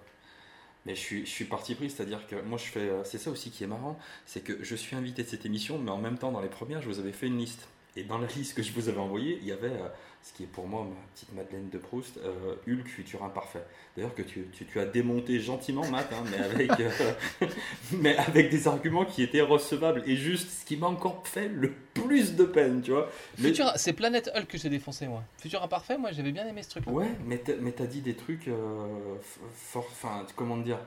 Mais 0.87 0.95
je 0.95 1.01
suis, 1.01 1.27
je 1.27 1.31
suis 1.31 1.45
parti 1.47 1.75
pris, 1.75 1.91
c'est-à-dire 1.91 2.27
que 2.29 2.37
moi 2.43 2.59
je 2.59 2.65
fais. 2.65 2.81
euh, 2.81 3.03
C'est 3.05 3.19
ça 3.19 3.31
aussi 3.31 3.51
qui 3.51 3.65
est 3.65 3.67
marrant, 3.67 3.99
c'est 4.25 4.41
que 4.41 4.63
je 4.63 4.75
suis 4.77 4.95
invité 4.97 5.25
de 5.25 5.29
cette 5.29 5.45
émission, 5.45 5.79
mais 5.79 5.91
en 5.91 5.99
même 5.99 6.17
temps 6.17 6.31
dans 6.33 6.41
les 6.41 6.49
premières 6.49 6.81
je 6.81 6.87
vous 6.89 6.99
avais 7.01 7.13
fait 7.13 7.27
une 7.27 7.39
liste. 7.39 7.69
Et 7.97 8.05
dans 8.05 8.19
la 8.19 8.27
liste 8.27 8.55
que 8.55 8.63
je 8.63 8.73
vous 8.73 8.89
avais 8.89 8.99
envoyée, 8.99 9.39
il 9.41 9.49
y 9.49 9.53
avait 9.53 9.69
euh, 9.69 9.89
ce 10.23 10.33
qui 10.35 10.43
est 10.43 10.47
pour 10.47 10.69
moi 10.69 10.85
ma 10.85 10.95
petite 11.15 11.33
Madeleine 11.35 11.71
de 11.71 11.79
Proust, 11.79 12.19
euh, 12.19 12.55
Hulk 12.69 12.87
futur 12.87 13.25
imparfait. 13.25 13.65
D'ailleurs 13.97 14.15
que 14.15 14.21
tu, 14.23 14.47
tu, 14.53 14.67
tu 14.67 14.79
as 14.79 14.85
démonté 14.85 15.41
gentiment 15.41 15.87
Matt, 15.89 16.13
hein, 16.13 16.23
mais, 16.31 16.37
avec, 16.39 16.71
euh, 16.79 16.91
mais 17.93 18.15
avec 18.17 18.51
des 18.51 18.69
arguments 18.69 19.07
qui 19.07 19.23
étaient 19.23 19.41
recevables 19.41 20.03
et 20.07 20.15
juste 20.17 20.49
ce 20.61 20.65
qui 20.67 20.77
m'a 20.77 20.89
encore 20.89 21.27
fait 21.27 21.49
le 21.49 21.73
plus 21.95 22.35
de 22.37 22.45
peine, 22.45 22.83
tu 22.83 22.91
vois. 22.91 23.11
Mais- 23.39 23.49
Futur- 23.49 23.73
C'est 23.77 23.95
Planète 23.95 24.31
Hulk 24.35 24.47
que 24.47 24.59
j'ai 24.59 24.69
défoncé, 24.69 25.07
moi. 25.07 25.23
Futur 25.39 25.63
Imparfait, 25.63 25.97
moi, 25.97 26.13
j'avais 26.13 26.33
bien 26.33 26.47
aimé 26.47 26.63
ce 26.63 26.69
truc. 26.71 26.85
Ouais, 26.89 27.09
mais 27.25 27.39
t'as, 27.39 27.87
dit 27.87 28.03
des 28.03 28.15
trucs, 28.15 28.51
fort, 29.55 29.87
enfin, 29.91 30.27
comment 30.37 30.59
dire, 30.59 30.79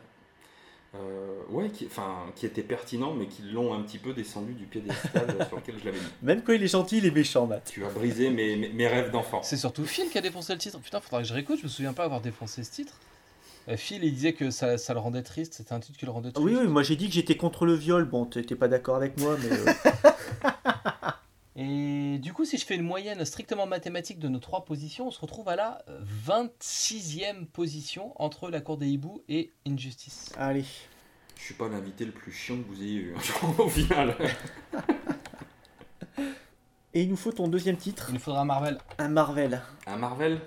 euh, 0.95 1.41
ouais, 1.49 1.69
qui, 1.69 1.85
enfin, 1.85 2.25
qui 2.35 2.45
étaient 2.45 2.63
pertinents, 2.63 3.13
mais 3.13 3.27
qui 3.27 3.43
l'ont 3.43 3.73
un 3.73 3.81
petit 3.81 3.99
peu 3.99 4.13
descendu 4.13 4.53
du 4.53 4.65
piédestal 4.65 5.27
sur 5.47 5.57
lequel 5.57 5.75
je 5.79 5.85
l'avais 5.85 5.99
mis. 5.99 6.05
Même 6.23 6.41
quand 6.41 6.53
il 6.53 6.63
est 6.63 6.67
gentil, 6.67 6.97
il 6.97 7.05
est 7.05 7.11
méchant, 7.11 7.45
Matt. 7.45 7.69
Tu 7.71 7.85
as 7.85 7.89
brisé 7.89 8.29
mes, 8.31 8.55
mes, 8.55 8.69
mes 8.69 8.87
rêves 8.87 9.11
d'enfant. 9.11 9.41
C'est 9.43 9.57
surtout 9.57 9.85
Phil 9.85 10.09
qui 10.09 10.17
a 10.17 10.21
défoncé 10.21 10.53
le 10.53 10.59
titre. 10.59 10.79
Putain, 10.79 10.99
faudrait 10.99 11.21
que 11.21 11.27
je 11.27 11.33
réécoute, 11.33 11.59
je 11.59 11.63
me 11.63 11.69
souviens 11.69 11.93
pas 11.93 12.05
avoir 12.05 12.21
défoncé 12.21 12.63
ce 12.63 12.71
titre. 12.71 12.93
Euh, 13.67 13.77
Phil, 13.77 14.03
il 14.03 14.13
disait 14.13 14.33
que 14.33 14.49
ça, 14.49 14.77
ça 14.79 14.93
le 14.93 14.99
rendait 14.99 15.21
triste, 15.21 15.53
c'était 15.53 15.73
un 15.73 15.79
titre 15.79 15.99
qui 15.99 16.05
le 16.05 16.11
rendait 16.11 16.31
triste. 16.31 16.43
Oui, 16.47 16.55
oui, 16.59 16.67
moi 16.67 16.81
j'ai 16.81 16.95
dit 16.95 17.07
que 17.07 17.13
j'étais 17.13 17.37
contre 17.37 17.65
le 17.67 17.73
viol. 17.75 18.05
Bon, 18.05 18.25
t'étais 18.25 18.55
pas 18.55 18.67
d'accord 18.67 18.95
avec 18.95 19.19
moi, 19.19 19.35
mais. 19.43 19.51
euh, 19.51 20.49
Et 21.61 22.19
du 22.19 22.31
coup, 22.31 22.45
si 22.45 22.57
je 22.57 22.65
fais 22.65 22.76
une 22.76 22.84
moyenne 22.84 23.26
strictement 23.26 23.65
mathématique 23.68 24.18
de 24.18 24.30
nos 24.30 24.40
trois 24.40 24.64
positions, 24.64 25.07
on 25.07 25.11
se 25.11 25.19
retrouve 25.19 25.49
à 25.49 25.57
la 25.57 25.84
26e 26.26 27.45
position 27.48 28.14
entre 28.15 28.49
la 28.49 28.61
cour 28.61 28.77
des 28.77 28.88
hiboux 28.88 29.22
et 29.27 29.52
Injustice. 29.68 30.31
Allez. 30.38 30.64
Je 31.36 31.44
suis 31.44 31.53
pas 31.56 31.68
l'invité 31.68 32.06
le 32.06 32.14
plus 32.14 32.31
chiant 32.31 32.56
que 32.57 32.64
vous 32.65 32.81
ayez 32.81 32.95
eu, 32.95 33.14
hein, 33.14 33.19
au 33.57 33.68
final. 33.68 34.15
Et 36.94 37.03
il 37.03 37.10
nous 37.10 37.18
faut 37.18 37.31
ton 37.31 37.48
deuxième 37.49 37.77
titre, 37.77 38.06
Il 38.10 38.14
nous 38.15 38.19
faudra 38.19 38.44
Marvel. 38.45 38.80
un 38.98 39.10
Marvel. 39.10 39.61
Un 39.86 39.98
Marvel, 39.98 40.40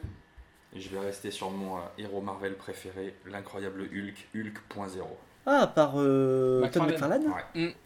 je 0.74 0.88
vais 0.88 0.98
rester 0.98 1.30
sur 1.30 1.50
mon 1.50 1.76
euh, 1.76 1.80
héros 1.98 2.20
Marvel 2.20 2.56
préféré, 2.56 3.14
l'incroyable 3.26 3.82
Hulk, 3.82 4.28
Hulk.0. 4.34 5.02
Ah, 5.46 5.66
par 5.68 5.92
euh, 5.96 6.66
Todd 6.72 6.88
McFarlane. 6.88 7.26
Ouais. 7.54 7.76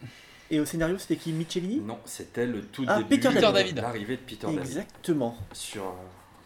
Et 0.49 0.59
au 0.59 0.65
scénario, 0.65 0.97
c'était 0.97 1.17
qui 1.17 1.31
Michelini 1.33 1.79
Non, 1.81 1.99
c'était 2.05 2.45
le 2.45 2.61
tout 2.63 2.85
Ah, 2.87 2.97
début 2.99 3.19
Peter 3.19 3.39
David. 3.41 3.77
l'arrivée 3.79 4.15
de 4.17 4.21
Peter 4.21 4.47
David. 4.47 4.59
Exactement. 4.59 5.37
sur, 5.53 5.83
euh, 5.83 5.91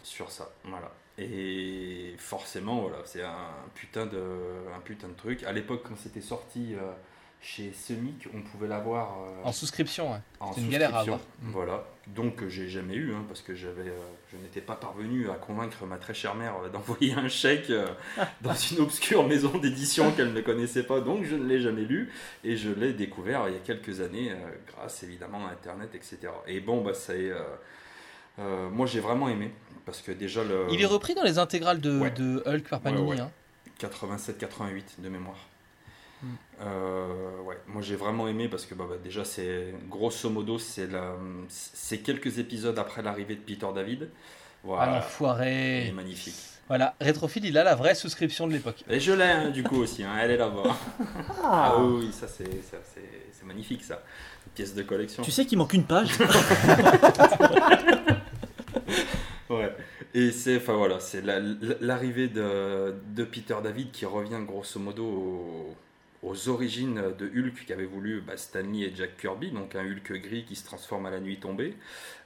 sur 0.02 0.30
ça. 0.30 0.50
Voilà. 0.64 0.90
Et 1.18 2.14
forcément, 2.18 2.80
voilà, 2.82 2.98
c'est 3.04 3.22
un 3.22 3.36
putain 3.74 4.06
de, 4.06 4.18
un 4.74 4.80
putain 4.80 5.08
de 5.08 5.12
truc. 5.14 5.44
À 5.44 5.52
l'époque, 5.52 5.82
quand 5.88 5.96
c'était 5.96 6.20
sorti 6.22 6.74
euh, 6.74 6.92
chez 7.42 7.72
Semic, 7.72 8.28
on 8.32 8.40
pouvait 8.40 8.68
l'avoir 8.68 9.18
euh, 9.20 9.42
En 9.44 9.50
souscription, 9.52 10.12
ouais. 10.12 10.18
en 10.38 10.52
c'est 10.52 10.60
une 10.60 10.70
galère 10.70 10.94
à 10.94 11.00
avoir. 11.00 11.18
Mm. 11.18 11.50
Voilà. 11.50 11.84
Donc, 12.06 12.40
euh, 12.42 12.48
j'ai 12.48 12.68
jamais 12.68 12.94
eu, 12.94 13.12
hein, 13.12 13.24
parce 13.28 13.42
que 13.42 13.54
j'avais, 13.54 13.88
euh, 13.88 13.98
je 14.32 14.36
n'étais 14.38 14.60
pas 14.60 14.76
parvenu 14.76 15.28
à 15.28 15.34
convaincre 15.34 15.84
ma 15.84 15.98
très 15.98 16.14
chère 16.14 16.34
mère 16.36 16.54
d'envoyer 16.72 17.14
un 17.14 17.28
chèque 17.28 17.70
euh, 17.70 17.86
dans 18.40 18.54
une 18.54 18.78
obscure 18.80 19.26
maison 19.26 19.58
d'édition 19.58 20.12
qu'elle 20.16 20.32
ne 20.32 20.40
connaissait 20.40 20.84
pas. 20.84 21.00
Donc, 21.00 21.24
je 21.24 21.34
ne 21.34 21.44
l'ai 21.46 21.60
jamais 21.60 21.82
lu. 21.82 22.12
Et 22.44 22.56
je 22.56 22.70
l'ai 22.70 22.92
découvert 22.92 23.48
il 23.48 23.54
y 23.54 23.56
a 23.56 23.60
quelques 23.60 24.00
années, 24.00 24.32
grâce 24.68 25.02
évidemment 25.02 25.46
à 25.46 25.50
Internet, 25.50 25.90
etc. 25.94 26.18
Et 26.46 26.60
bon, 26.60 26.80
bah, 26.82 26.94
ça 26.94 27.14
est. 27.16 27.32
moi, 28.38 28.86
j'ai 28.86 29.00
vraiment 29.00 29.28
aimé. 29.28 29.52
Parce 29.84 30.00
que 30.00 30.12
déjà, 30.12 30.44
le. 30.44 30.66
Il 30.70 30.80
est 30.80 30.86
repris 30.86 31.14
dans 31.14 31.24
les 31.24 31.38
intégrales 31.40 31.80
de, 31.80 31.98
Ouais. 31.98 32.10
de 32.12 32.40
Hulk 32.46 32.68
par 32.68 32.80
Panini. 32.80 33.02
Ouais, 33.02 33.16
ouais. 33.16 33.20
hein. 33.20 33.30
87-88 33.80 35.00
de 35.00 35.08
mémoire. 35.08 35.36
Euh, 36.60 37.40
ouais, 37.42 37.58
moi 37.66 37.82
j'ai 37.82 37.96
vraiment 37.96 38.28
aimé 38.28 38.48
parce 38.48 38.64
que 38.66 38.74
bah, 38.74 38.84
bah, 38.88 38.96
déjà 39.02 39.24
c'est 39.24 39.74
grosso 39.88 40.30
modo 40.30 40.58
c'est 40.58 40.86
la, 40.86 41.14
c'est 41.48 41.98
quelques 41.98 42.38
épisodes 42.38 42.78
après 42.78 43.02
l'arrivée 43.02 43.34
de 43.34 43.40
Peter 43.40 43.66
David. 43.74 44.08
Ah 44.12 44.16
Voilà, 44.62 44.84
il 44.84 44.88
est 44.94 45.00
l'enfoiré. 45.00 45.92
magnifique. 45.96 46.34
Voilà, 46.68 46.94
Retrophile, 47.00 47.44
il 47.46 47.58
a 47.58 47.64
la 47.64 47.74
vraie 47.74 47.96
souscription 47.96 48.46
de 48.46 48.52
l'époque. 48.52 48.84
Et 48.88 49.00
je 49.00 49.12
l'ai 49.12 49.24
hein, 49.24 49.50
du 49.50 49.64
coup 49.64 49.76
aussi, 49.82 50.04
hein, 50.04 50.12
elle 50.20 50.30
est 50.30 50.36
là-bas. 50.36 50.76
Ah, 51.44 51.76
oui, 51.80 52.10
ça 52.12 52.28
c'est, 52.28 52.44
ça, 52.62 52.76
c'est, 52.94 53.02
c'est 53.32 53.44
magnifique 53.44 53.82
ça, 53.82 54.00
une 54.46 54.52
pièce 54.52 54.72
de 54.74 54.82
collection. 54.82 55.22
Tu 55.24 55.32
sais 55.32 55.44
qu'il 55.44 55.58
manque 55.58 55.72
une 55.74 55.84
page 55.84 56.10
Ouais. 59.50 59.74
Et 60.14 60.30
c'est, 60.30 60.56
enfin 60.56 60.74
voilà, 60.74 61.00
c'est 61.00 61.20
la- 61.22 61.40
l'arrivée 61.80 62.28
de, 62.28 62.94
de 63.14 63.24
Peter 63.24 63.56
David 63.62 63.90
qui 63.90 64.06
revient 64.06 64.38
grosso 64.46 64.78
modo 64.80 65.04
aux, 65.04 65.74
aux 66.22 66.48
origines 66.48 67.02
de 67.18 67.26
Hulk 67.26 67.66
qu'avaient 67.66 67.84
voulu 67.84 68.20
bah, 68.20 68.36
Stanley 68.36 68.82
et 68.82 68.92
Jack 68.94 69.16
Kirby, 69.16 69.50
donc 69.50 69.74
un 69.74 69.84
Hulk 69.84 70.12
gris 70.22 70.44
qui 70.44 70.54
se 70.54 70.64
transforme 70.64 71.06
à 71.06 71.10
la 71.10 71.20
nuit 71.20 71.38
tombée, 71.38 71.74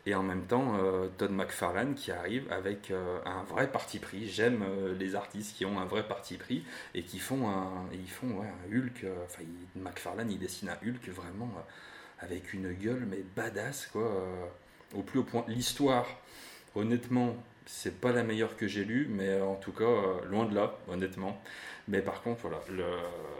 et 0.05 0.14
en 0.14 0.23
même 0.23 0.44
temps 0.44 0.77
euh, 0.78 1.09
Todd 1.16 1.32
McFarlane 1.32 1.94
qui 1.94 2.12
arrive 2.12 2.51
avec 2.52 2.90
euh, 2.90 3.18
un 3.24 3.43
vrai 3.44 3.70
parti 3.70 3.98
pris. 3.98 4.28
J'aime 4.28 4.62
euh, 4.62 4.94
les 4.94 5.14
artistes 5.14 5.56
qui 5.56 5.64
ont 5.64 5.81
un 5.81 5.86
vrai 5.86 6.06
parti 6.06 6.36
pris 6.36 6.62
et 6.94 7.02
qui 7.02 7.18
font 7.18 7.48
un, 7.48 7.86
Hulk. 8.70 9.06
Enfin, 9.24 9.43
McFarlane 9.77 10.31
il 10.31 10.39
dessine 10.39 10.68
un 10.68 10.86
Hulk 10.86 11.09
vraiment 11.09 11.51
avec 12.20 12.52
une 12.52 12.73
gueule 12.73 13.06
mais 13.10 13.24
badass 13.35 13.86
quoi, 13.86 14.10
au 14.94 15.02
plus 15.02 15.20
haut 15.20 15.24
point. 15.24 15.44
L'histoire, 15.48 16.06
honnêtement, 16.74 17.35
c'est 17.64 18.01
pas 18.01 18.12
la 18.12 18.23
meilleure 18.23 18.56
que 18.56 18.68
j'ai 18.68 18.85
lue, 18.85 19.09
mais 19.10 19.40
en 19.40 19.56
tout 19.56 19.73
cas, 19.73 19.85
loin 20.28 20.47
de 20.47 20.55
là, 20.55 20.78
honnêtement. 20.89 21.40
Mais 21.88 22.02
par 22.02 22.22
contre, 22.22 22.40
voilà, 22.42 22.60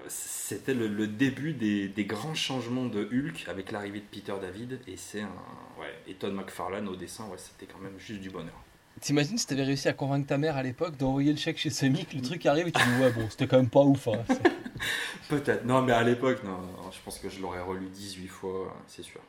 c'était 0.09 0.73
le, 0.74 0.86
le 0.86 1.09
début 1.09 1.52
des, 1.52 1.89
des 1.89 2.05
grands 2.05 2.35
changements 2.35 2.86
de 2.86 3.05
Hulk 3.05 3.47
avec 3.48 3.73
l'arrivée 3.73 3.98
de 4.01 4.05
Peter 4.05 4.35
David, 4.40 4.81
et 4.86 4.97
c'est 4.97 5.23
un. 5.23 5.32
Ouais, 5.81 5.93
et 6.06 6.14
Todd 6.14 6.32
McFarlane 6.32 6.86
au 6.89 6.94
dessin, 6.94 7.24
ouais, 7.27 7.39
c'était 7.39 7.66
quand 7.66 7.81
même 7.81 7.98
juste 7.98 8.20
du 8.20 8.31
bonheur. 8.31 8.55
T'imagines 9.01 9.36
si 9.36 9.47
t'avais 9.47 9.64
réussi 9.64 9.89
à 9.89 9.93
convaincre 9.93 10.27
ta 10.28 10.39
mère 10.39 10.56
à 10.56 10.62
l'époque 10.62 10.97
d'envoyer 10.97 11.32
le 11.32 11.36
chèque 11.39 11.59
chez 11.59 11.68
Semic, 11.70 12.14
le 12.14 12.23
truc 12.23 12.47
arrive 12.47 12.68
et 12.68 12.73
tu 12.73 12.81
dis 12.82 13.02
ouais 13.02 13.10
bon 13.12 13.28
c'était 13.28 13.47
quand 13.47 13.59
même 13.59 13.68
pas 13.68 13.82
ouf. 13.82 14.09
hein. 14.09 14.24
Peut-être, 15.28 15.64
non, 15.66 15.82
mais 15.82 15.93
à 15.93 16.02
l'époque, 16.02 16.43
non, 16.44 16.59
non, 16.59 16.90
je 16.93 16.98
pense 17.05 17.18
que 17.18 17.28
je 17.28 17.40
l'aurais 17.43 17.60
relu 17.60 17.89
18 17.89 18.28
fois, 18.28 18.74
c'est 18.86 19.02
sûr. 19.02 19.20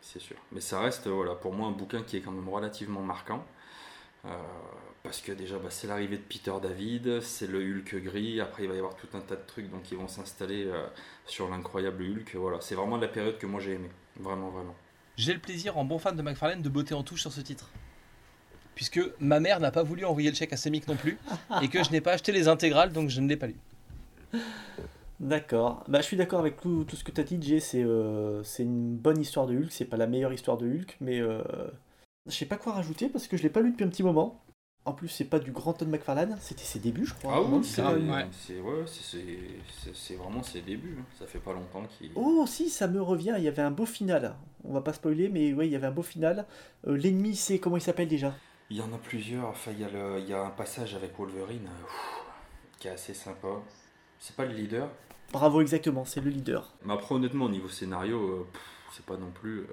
C'est 0.00 0.20
sûr. 0.20 0.36
Mais 0.50 0.60
ça 0.60 0.80
reste, 0.80 1.06
voilà, 1.08 1.34
pour 1.34 1.52
moi, 1.52 1.68
un 1.68 1.72
bouquin 1.72 2.02
qui 2.02 2.16
est 2.16 2.20
quand 2.20 2.30
même 2.32 2.48
relativement 2.48 3.02
marquant. 3.02 3.44
Euh, 4.24 4.28
parce 5.06 5.20
que 5.20 5.30
déjà, 5.30 5.56
bah, 5.58 5.70
c'est 5.70 5.86
l'arrivée 5.86 6.16
de 6.16 6.22
Peter 6.22 6.52
David, 6.60 7.20
c'est 7.20 7.46
le 7.46 7.60
Hulk 7.60 8.02
gris, 8.02 8.40
après 8.40 8.64
il 8.64 8.68
va 8.68 8.74
y 8.74 8.78
avoir 8.78 8.96
tout 8.96 9.06
un 9.14 9.20
tas 9.20 9.36
de 9.36 9.46
trucs 9.46 9.70
donc 9.70 9.84
qui 9.84 9.94
vont 9.94 10.08
s'installer 10.08 10.64
euh, 10.66 10.84
sur 11.26 11.48
l'incroyable 11.48 12.02
Hulk. 12.02 12.34
Voilà, 12.34 12.60
c'est 12.60 12.74
vraiment 12.74 12.96
la 12.96 13.06
période 13.06 13.38
que 13.38 13.46
moi 13.46 13.60
j'ai 13.60 13.74
aimé. 13.74 13.88
Vraiment, 14.18 14.50
vraiment. 14.50 14.74
J'ai 15.16 15.32
le 15.32 15.38
plaisir 15.38 15.78
en 15.78 15.84
bon 15.84 16.00
fan 16.00 16.16
de 16.16 16.22
McFarlane 16.22 16.60
de 16.60 16.68
botter 16.68 16.94
en 16.94 17.04
touche 17.04 17.20
sur 17.20 17.32
ce 17.32 17.40
titre. 17.40 17.70
Puisque 18.74 19.00
ma 19.20 19.38
mère 19.38 19.60
n'a 19.60 19.70
pas 19.70 19.84
voulu 19.84 20.04
envoyer 20.04 20.28
le 20.28 20.34
chèque 20.34 20.52
à 20.52 20.56
Semic 20.56 20.88
non 20.88 20.96
plus 20.96 21.18
et 21.62 21.68
que 21.68 21.84
je 21.84 21.92
n'ai 21.92 22.00
pas 22.00 22.12
acheté 22.12 22.32
les 22.32 22.48
intégrales 22.48 22.92
donc 22.92 23.08
je 23.08 23.20
ne 23.20 23.28
l'ai 23.28 23.36
pas 23.36 23.46
lu. 23.46 23.56
D'accord. 25.20 25.84
Bah, 25.86 26.00
je 26.00 26.06
suis 26.06 26.16
d'accord 26.16 26.40
avec 26.40 26.60
tout, 26.60 26.84
tout 26.84 26.96
ce 26.96 27.04
que 27.04 27.12
tu 27.12 27.20
as 27.20 27.24
dit, 27.24 27.38
Jay. 27.40 27.60
C'est 27.60 27.84
euh, 27.84 28.42
c'est 28.42 28.64
une 28.64 28.96
bonne 28.96 29.20
histoire 29.20 29.46
de 29.46 29.56
Hulk. 29.56 29.70
C'est 29.70 29.84
pas 29.84 29.96
la 29.96 30.08
meilleure 30.08 30.32
histoire 30.32 30.58
de 30.58 30.66
Hulk, 30.66 30.96
mais 31.00 31.20
euh, 31.20 31.42
je 32.26 32.32
sais 32.32 32.46
pas 32.46 32.56
quoi 32.56 32.72
rajouter 32.72 33.08
parce 33.08 33.28
que 33.28 33.36
je 33.36 33.44
l'ai 33.44 33.50
pas 33.50 33.60
lu 33.60 33.70
depuis 33.70 33.84
un 33.84 33.88
petit 33.88 34.02
moment. 34.02 34.42
En 34.86 34.92
plus, 34.92 35.08
c'est 35.08 35.24
pas 35.24 35.40
du 35.40 35.50
grand 35.50 35.72
Todd 35.72 35.88
McFarlane. 35.88 36.36
C'était 36.40 36.62
ses 36.62 36.78
débuts, 36.78 37.04
je 37.06 37.12
crois. 37.14 37.32
Ah 37.34 37.42
oui, 37.42 37.62
c'est- 37.64 37.82
c'est 37.82 37.82
ouais. 37.82 38.26
c'est- 38.30 38.60
ouais, 38.60 38.84
c'est- 38.86 39.02
c'est- 39.02 39.38
c'est- 39.82 39.94
c'est 39.96 40.14
vraiment 40.14 40.42
ses 40.44 40.60
débuts. 40.62 40.96
Ça 41.18 41.26
fait 41.26 41.40
pas 41.40 41.52
longtemps 41.52 41.82
qu'il. 41.98 42.12
Oh, 42.14 42.44
si, 42.46 42.70
ça 42.70 42.86
me 42.86 43.02
revient. 43.02 43.34
Il 43.36 43.42
y 43.42 43.48
avait 43.48 43.62
un 43.62 43.72
beau 43.72 43.84
final. 43.84 44.36
On 44.64 44.72
va 44.72 44.80
pas 44.80 44.92
spoiler, 44.92 45.28
mais 45.28 45.52
ouais, 45.52 45.66
il 45.66 45.72
y 45.72 45.76
avait 45.76 45.88
un 45.88 45.92
beau 45.92 46.02
final. 46.02 46.46
Euh, 46.86 46.96
L'ennemi, 46.96 47.34
c'est 47.34 47.58
comment 47.58 47.76
il 47.76 47.80
s'appelle 47.82 48.06
déjà? 48.08 48.32
Il 48.70 48.76
y 48.76 48.80
en 48.80 48.92
a 48.92 48.98
plusieurs. 48.98 49.48
Enfin, 49.48 49.72
il 49.72 49.80
y, 49.80 49.84
a 49.84 49.88
le- 49.88 50.20
il 50.20 50.28
y 50.28 50.32
a 50.32 50.42
un 50.44 50.50
passage 50.50 50.94
avec 50.94 51.18
Wolverine 51.18 51.66
euh, 51.66 51.86
qui 52.78 52.86
est 52.86 52.92
assez 52.92 53.12
sympa. 53.14 53.48
C'est 54.20 54.36
pas 54.36 54.44
le 54.44 54.54
leader? 54.54 54.88
Bravo, 55.32 55.60
exactement. 55.62 56.04
C'est 56.04 56.20
le 56.20 56.30
leader. 56.30 56.72
Mais 56.84 56.92
après, 56.94 57.12
honnêtement, 57.16 57.46
au 57.46 57.50
niveau 57.50 57.68
scénario, 57.68 58.18
euh, 58.22 58.46
c'est 58.92 59.04
pas 59.04 59.16
non 59.16 59.30
plus 59.32 59.60
euh, 59.62 59.66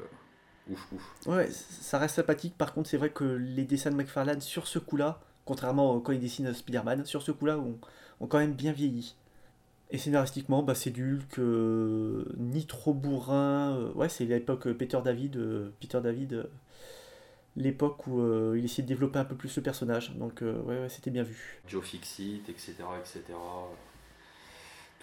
ouf 0.69 0.91
ouf. 0.93 1.15
Ouais, 1.27 1.49
ça 1.51 1.97
reste 1.99 2.15
sympathique. 2.15 2.57
Par 2.57 2.73
contre, 2.73 2.89
c'est 2.89 2.97
vrai 2.97 3.09
que 3.11 3.23
les 3.23 3.65
dessins 3.65 3.91
de 3.91 3.95
McFarlane 3.95 4.41
sur 4.41 4.67
ce 4.67 4.79
coup-là, 4.79 5.19
contrairement 5.45 5.99
quand 5.99 6.11
il 6.13 6.19
dessine 6.19 6.53
Spider-Man, 6.53 7.05
sur 7.05 7.21
ce 7.21 7.31
coup-là, 7.31 7.57
ont, 7.59 7.77
ont 8.19 8.27
quand 8.27 8.39
même 8.39 8.53
bien 8.53 8.71
vieilli. 8.71 9.15
Et 9.91 9.97
scénaristiquement, 9.99 10.63
bah, 10.63 10.73
c'est 10.75 10.89
du 10.89 11.13
Hulk 11.15 11.39
euh, 11.39 12.25
ni 12.37 12.65
trop 12.65 12.93
bourrin. 12.93 13.77
euh, 13.77 13.93
ouais, 13.93 14.09
c'est 14.09 14.25
l'époque 14.25 14.67
euh, 14.67 14.73
Peter 14.73 14.99
David. 15.03 15.35
euh, 15.37 15.69
Peter 15.79 16.01
David, 16.01 16.33
euh, 16.33 16.43
l'époque 17.55 18.07
où 18.07 18.19
euh, 18.21 18.55
il 18.57 18.65
essayait 18.65 18.83
de 18.83 18.87
développer 18.87 19.19
un 19.19 19.25
peu 19.25 19.35
plus 19.35 19.55
le 19.55 19.61
personnage. 19.61 20.15
Donc, 20.15 20.41
euh, 20.41 20.59
ouais, 20.63 20.79
ouais, 20.79 20.89
c'était 20.89 21.11
bien 21.11 21.23
vu. 21.23 21.61
Joe 21.67 21.83
Fixit, 21.83 22.41
etc., 22.49 22.73
etc. 22.99 23.21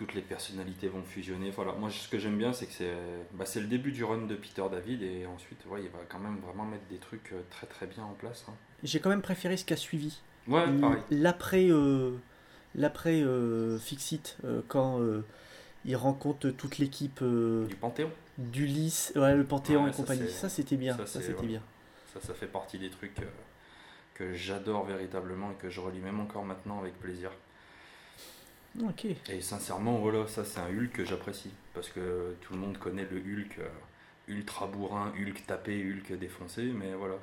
Toutes 0.00 0.14
les 0.14 0.22
personnalités 0.22 0.88
vont 0.88 1.02
fusionner. 1.02 1.50
Voilà, 1.50 1.72
moi 1.72 1.90
ce 1.90 2.08
que 2.08 2.18
j'aime 2.18 2.38
bien, 2.38 2.54
c'est 2.54 2.64
que 2.64 2.72
c'est 2.72 2.94
bah, 3.34 3.44
le 3.54 3.66
début 3.66 3.92
du 3.92 4.02
run 4.02 4.24
de 4.24 4.34
Peter 4.34 4.62
David 4.72 5.02
et 5.02 5.26
ensuite, 5.26 5.58
ouais, 5.66 5.82
il 5.82 5.90
va 5.90 5.98
quand 6.08 6.18
même 6.18 6.38
vraiment 6.38 6.64
mettre 6.64 6.86
des 6.88 6.96
trucs 6.96 7.32
euh, 7.34 7.42
très 7.50 7.66
très 7.66 7.86
bien 7.86 8.04
en 8.04 8.14
place. 8.14 8.46
hein. 8.48 8.54
J'ai 8.82 8.98
quand 8.98 9.10
même 9.10 9.20
préféré 9.20 9.58
ce 9.58 9.66
qu'a 9.66 9.76
suivi. 9.76 10.22
Ouais. 10.48 10.64
L'après 11.10 11.66
euh, 11.70 12.12
l'après 12.74 13.20
euh, 13.20 13.78
Fixit, 13.78 14.38
euh, 14.44 14.62
quand 14.68 15.00
il 15.84 15.96
rencontre 15.96 16.48
toute 16.48 16.78
l'équipe 16.78 17.22
Du 17.22 17.76
Panthéon. 17.76 18.10
d'Ulysse, 18.38 19.12
ouais, 19.16 19.36
le 19.36 19.44
Panthéon 19.44 19.86
et 19.86 19.92
ça, 19.92 19.96
compagnie. 19.98 20.30
Ça, 20.30 20.48
c'était 20.48 20.76
bien. 20.76 20.96
ça, 20.96 21.20
c'était 21.20 21.46
bien. 21.46 21.62
Ça, 22.14 22.20
ça 22.20 22.32
fait 22.32 22.46
partie 22.46 22.78
des 22.78 22.88
trucs 22.88 23.20
que 24.14 24.32
j'adore 24.32 24.86
véritablement 24.86 25.50
et 25.50 25.56
que 25.56 25.68
je 25.68 25.78
relis 25.80 26.00
même 26.00 26.20
encore 26.20 26.46
maintenant 26.46 26.80
avec 26.80 26.98
plaisir. 26.98 27.30
Et 29.30 29.40
sincèrement, 29.40 29.98
voilà, 29.98 30.26
ça 30.28 30.44
c'est 30.44 30.60
un 30.60 30.68
Hulk 30.68 30.92
que 30.92 31.04
j'apprécie. 31.04 31.50
Parce 31.74 31.88
que 31.88 32.34
tout 32.40 32.52
le 32.54 32.58
monde 32.58 32.78
connaît 32.78 33.06
le 33.10 33.18
Hulk 33.18 33.58
euh, 33.58 33.68
ultra 34.28 34.66
bourrin, 34.66 35.12
Hulk 35.18 35.46
tapé, 35.46 35.84
Hulk 35.84 36.18
défoncé. 36.18 36.62
Mais 36.64 36.94
voilà, 36.94 37.16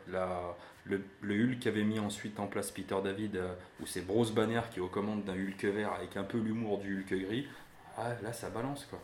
le, 0.85 1.01
Hulk 1.23 1.59
qu'avait 1.59 1.83
mis 1.83 1.99
ensuite 1.99 2.39
en 2.39 2.47
place 2.47 2.71
Peter 2.71 2.97
David, 3.03 3.37
euh, 3.37 3.53
où 3.81 3.85
c'est 3.85 4.05
Bruce 4.05 4.31
Banner 4.31 4.61
qui 4.71 4.79
est 4.79 4.81
aux 4.81 4.89
d'un 4.89 5.33
Hulk 5.33 5.63
vert 5.63 5.93
avec 5.93 6.17
un 6.17 6.23
peu 6.23 6.37
l'humour 6.37 6.79
du 6.79 6.99
Hulk 6.99 7.13
gris, 7.25 7.47
ah, 7.97 8.13
là 8.21 8.33
ça 8.33 8.49
balance 8.49 8.85
quoi. 8.85 8.99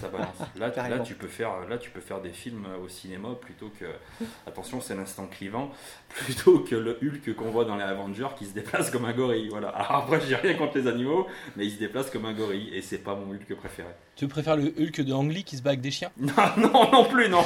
Ça 0.00 0.08
balance. 0.08 0.28
Là, 0.58 0.70
tu- 0.70 0.80
là, 0.80 0.98
tu 1.00 1.14
peux 1.14 1.26
faire, 1.28 1.68
là 1.68 1.76
tu 1.78 1.90
peux 1.90 2.00
faire 2.00 2.20
des 2.20 2.30
films 2.30 2.66
euh, 2.66 2.84
au 2.84 2.88
cinéma 2.88 3.28
plutôt 3.40 3.70
que. 3.78 3.84
Attention, 4.46 4.80
c'est 4.80 4.94
l'instant 4.96 5.26
clivant. 5.26 5.70
Plutôt 6.08 6.60
que 6.60 6.74
le 6.74 6.98
Hulk 7.02 7.34
qu'on 7.36 7.50
voit 7.50 7.64
dans 7.64 7.76
les 7.76 7.82
Avengers 7.84 8.28
qui 8.36 8.46
se 8.46 8.52
déplace 8.52 8.90
comme 8.90 9.04
un 9.06 9.12
gorille. 9.12 9.48
Voilà. 9.48 9.68
Alors 9.68 10.02
après, 10.04 10.20
j'ai 10.26 10.36
rien 10.36 10.54
contre 10.54 10.76
les 10.78 10.86
animaux, 10.86 11.26
mais 11.56 11.66
il 11.66 11.70
se 11.72 11.78
déplace 11.78 12.10
comme 12.10 12.24
un 12.26 12.32
gorille 12.34 12.70
et 12.74 12.82
c'est 12.82 12.98
pas 12.98 13.14
mon 13.14 13.30
Hulk 13.32 13.54
préféré. 13.56 13.88
Tu 14.16 14.28
préfères 14.28 14.56
le 14.56 14.64
Hulk 14.78 15.00
de 15.02 15.12
Ang 15.12 15.30
Lee 15.30 15.44
qui 15.44 15.56
se 15.56 15.62
bat 15.62 15.70
avec 15.70 15.80
des 15.80 15.90
chiens? 15.90 16.10
Non, 16.18 16.32
non, 16.58 16.90
non 16.90 17.04
plus, 17.06 17.28
non, 17.28 17.44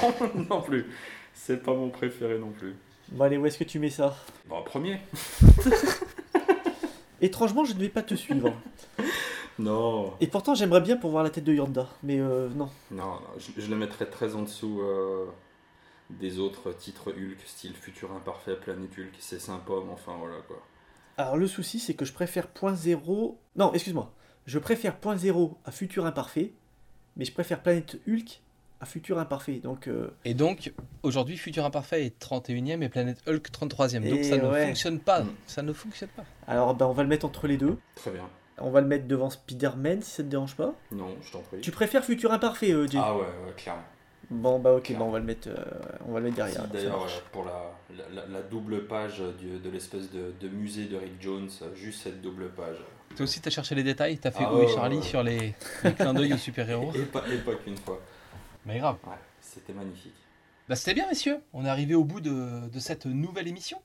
non 0.50 0.62
plus. 0.62 0.86
C'est 1.34 1.62
pas 1.62 1.74
mon 1.74 1.90
préféré 1.90 2.38
non 2.38 2.50
plus. 2.50 2.74
Bon, 3.10 3.24
allez, 3.24 3.36
où 3.36 3.46
est-ce 3.46 3.58
que 3.58 3.64
tu 3.64 3.78
mets 3.78 3.90
ça? 3.90 4.16
Bon, 4.48 4.62
premier. 4.62 4.98
Étrangement, 7.20 7.64
je 7.64 7.72
ne 7.74 7.78
vais 7.80 7.88
pas 7.88 8.02
te 8.02 8.14
suivre. 8.14 8.52
Non, 9.58 10.12
Et 10.20 10.26
pourtant, 10.26 10.54
j'aimerais 10.54 10.80
bien 10.80 10.96
pour 10.96 11.10
voir 11.10 11.24
la 11.24 11.30
tête 11.30 11.44
de 11.44 11.52
Yonda. 11.54 11.88
Mais 12.02 12.20
euh, 12.20 12.48
non. 12.50 12.68
non, 12.90 13.04
non, 13.04 13.20
je, 13.38 13.60
je 13.60 13.70
le 13.70 13.76
mettrais 13.76 14.06
très 14.06 14.34
en 14.34 14.42
dessous 14.42 14.80
euh, 14.82 15.26
des 16.10 16.38
autres 16.38 16.72
titres 16.72 17.10
Hulk, 17.12 17.38
style 17.46 17.74
Futur 17.74 18.12
Imparfait, 18.12 18.56
Planète 18.56 18.90
Hulk. 18.98 19.14
C'est 19.18 19.40
sympa, 19.40 19.72
mais 19.84 19.92
enfin 19.92 20.14
voilà 20.18 20.36
quoi. 20.46 20.62
Alors, 21.18 21.36
le 21.38 21.46
souci, 21.46 21.78
c'est 21.78 21.94
que 21.94 22.04
je 22.04 22.12
préfère 22.12 22.48
point 22.48 22.74
zéro. 22.74 23.38
Non, 23.56 23.72
excuse-moi. 23.72 24.12
Je 24.44 24.58
préfère 24.58 24.96
point 24.96 25.16
zéro 25.16 25.56
à 25.64 25.70
Futur 25.70 26.04
Imparfait. 26.04 26.52
Mais 27.16 27.24
je 27.24 27.32
préfère 27.32 27.62
Planète 27.62 27.98
Hulk 28.06 28.42
à 28.80 28.84
Futur 28.84 29.18
Imparfait. 29.18 29.60
Donc, 29.60 29.88
euh, 29.88 30.10
Et 30.26 30.34
donc, 30.34 30.74
aujourd'hui, 31.02 31.38
Futur 31.38 31.64
Imparfait 31.64 32.04
est 32.04 32.22
31e 32.22 32.82
et 32.82 32.88
Planète 32.90 33.22
Hulk 33.26 33.48
33e. 33.50 34.06
Donc 34.06 34.18
Et 34.18 34.24
ça 34.24 34.36
ne 34.36 34.52
fonctionne 34.52 35.00
pas. 35.00 35.22
Mm. 35.22 35.30
Ça 35.46 35.62
ne 35.62 35.72
fonctionne 35.72 36.10
pas. 36.10 36.24
alors, 36.46 36.74
ben, 36.74 36.84
on 36.84 36.92
va 36.92 37.02
le 37.02 37.08
mettre 37.08 37.24
entre 37.24 37.46
les 37.46 37.56
deux. 37.56 37.78
Très 37.94 38.10
bien. 38.10 38.28
On 38.58 38.70
va 38.70 38.80
le 38.80 38.86
mettre 38.86 39.06
devant 39.06 39.28
Spider-Man 39.30 40.02
si 40.02 40.10
ça 40.10 40.22
te 40.22 40.28
dérange 40.28 40.56
pas. 40.56 40.74
Non, 40.90 41.14
je 41.22 41.30
t'en 41.32 41.40
prie. 41.40 41.60
Tu 41.60 41.70
préfères 41.70 42.04
Futur 42.04 42.32
Imparfait, 42.32 42.72
euh, 42.72 42.86
Jay 42.86 42.98
Ah 43.00 43.14
ouais, 43.14 43.20
ouais, 43.22 43.52
clairement. 43.56 43.82
Bon, 44.28 44.58
bah 44.58 44.72
ok, 44.74 44.92
bah, 44.92 45.04
on 45.04 45.10
va 45.10 45.18
le 45.20 45.24
mettre, 45.24 45.48
euh, 45.48 45.54
on 46.08 46.12
va 46.12 46.18
le 46.18 46.24
mettre 46.24 46.36
derrière. 46.36 46.66
D'ailleurs, 46.66 47.04
euh, 47.04 47.08
pour 47.30 47.44
la, 47.44 48.26
la, 48.28 48.42
double 48.42 48.86
page 48.88 49.22
du- 49.38 49.58
de 49.58 49.70
l'espèce 49.70 50.10
de, 50.10 50.32
de 50.40 50.48
musée 50.48 50.86
de 50.86 50.96
Rick 50.96 51.20
Jones, 51.20 51.48
juste 51.74 52.02
cette 52.02 52.20
double 52.22 52.48
page. 52.48 52.78
Toi 53.14 53.22
aussi, 53.22 53.40
t'as 53.40 53.50
cherché 53.50 53.76
les 53.76 53.84
détails. 53.84 54.18
T'as 54.18 54.32
fait 54.32 54.42
Ah 54.44 54.52
est 54.52 54.56
ouais, 54.56 54.68
Charlie 54.74 55.02
sur 55.02 55.22
les, 55.22 55.54
les 55.84 55.92
clins 55.92 56.12
d'œil 56.12 56.32
aux 56.32 56.38
super-héros. 56.38 56.92
Et 56.96 57.02
pas, 57.02 57.22
et 57.32 57.36
pas 57.38 57.54
qu'une 57.54 57.76
fois. 57.76 58.00
Mais 58.64 58.78
grave. 58.78 58.96
Ouais, 59.06 59.12
c'était 59.40 59.72
magnifique. 59.72 60.14
Bah, 60.68 60.74
c'était 60.74 60.94
bien, 60.94 61.06
messieurs. 61.08 61.38
On 61.52 61.64
est 61.64 61.68
arrivé 61.68 61.94
au 61.94 62.02
bout 62.02 62.20
de, 62.20 62.68
de 62.68 62.78
cette 62.80 63.06
nouvelle 63.06 63.46
émission. 63.46 63.80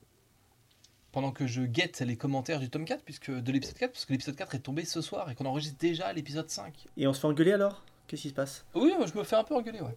Pendant 1.12 1.30
que 1.30 1.46
je 1.46 1.62
guette 1.62 2.00
les 2.00 2.16
commentaires 2.16 2.58
du 2.58 2.70
tome 2.70 2.86
4, 2.86 3.04
puisque, 3.04 3.30
de 3.30 3.52
l'épisode 3.52 3.76
4, 3.76 3.92
parce 3.92 4.06
que 4.06 4.12
l'épisode 4.12 4.34
4 4.34 4.54
est 4.54 4.60
tombé 4.60 4.86
ce 4.86 5.02
soir 5.02 5.30
et 5.30 5.34
qu'on 5.34 5.44
enregistre 5.44 5.76
déjà 5.78 6.10
l'épisode 6.14 6.48
5. 6.48 6.86
Et 6.96 7.06
on 7.06 7.12
se 7.12 7.20
fait 7.20 7.26
engueuler 7.26 7.52
alors? 7.52 7.84
Qu'est-ce 8.06 8.22
qui 8.22 8.28
se 8.30 8.34
passe? 8.34 8.64
Oui, 8.74 8.92
je 9.06 9.18
me 9.18 9.22
fais 9.22 9.36
un 9.36 9.44
peu 9.44 9.54
engueuler, 9.54 9.80
ouais. 9.82 9.94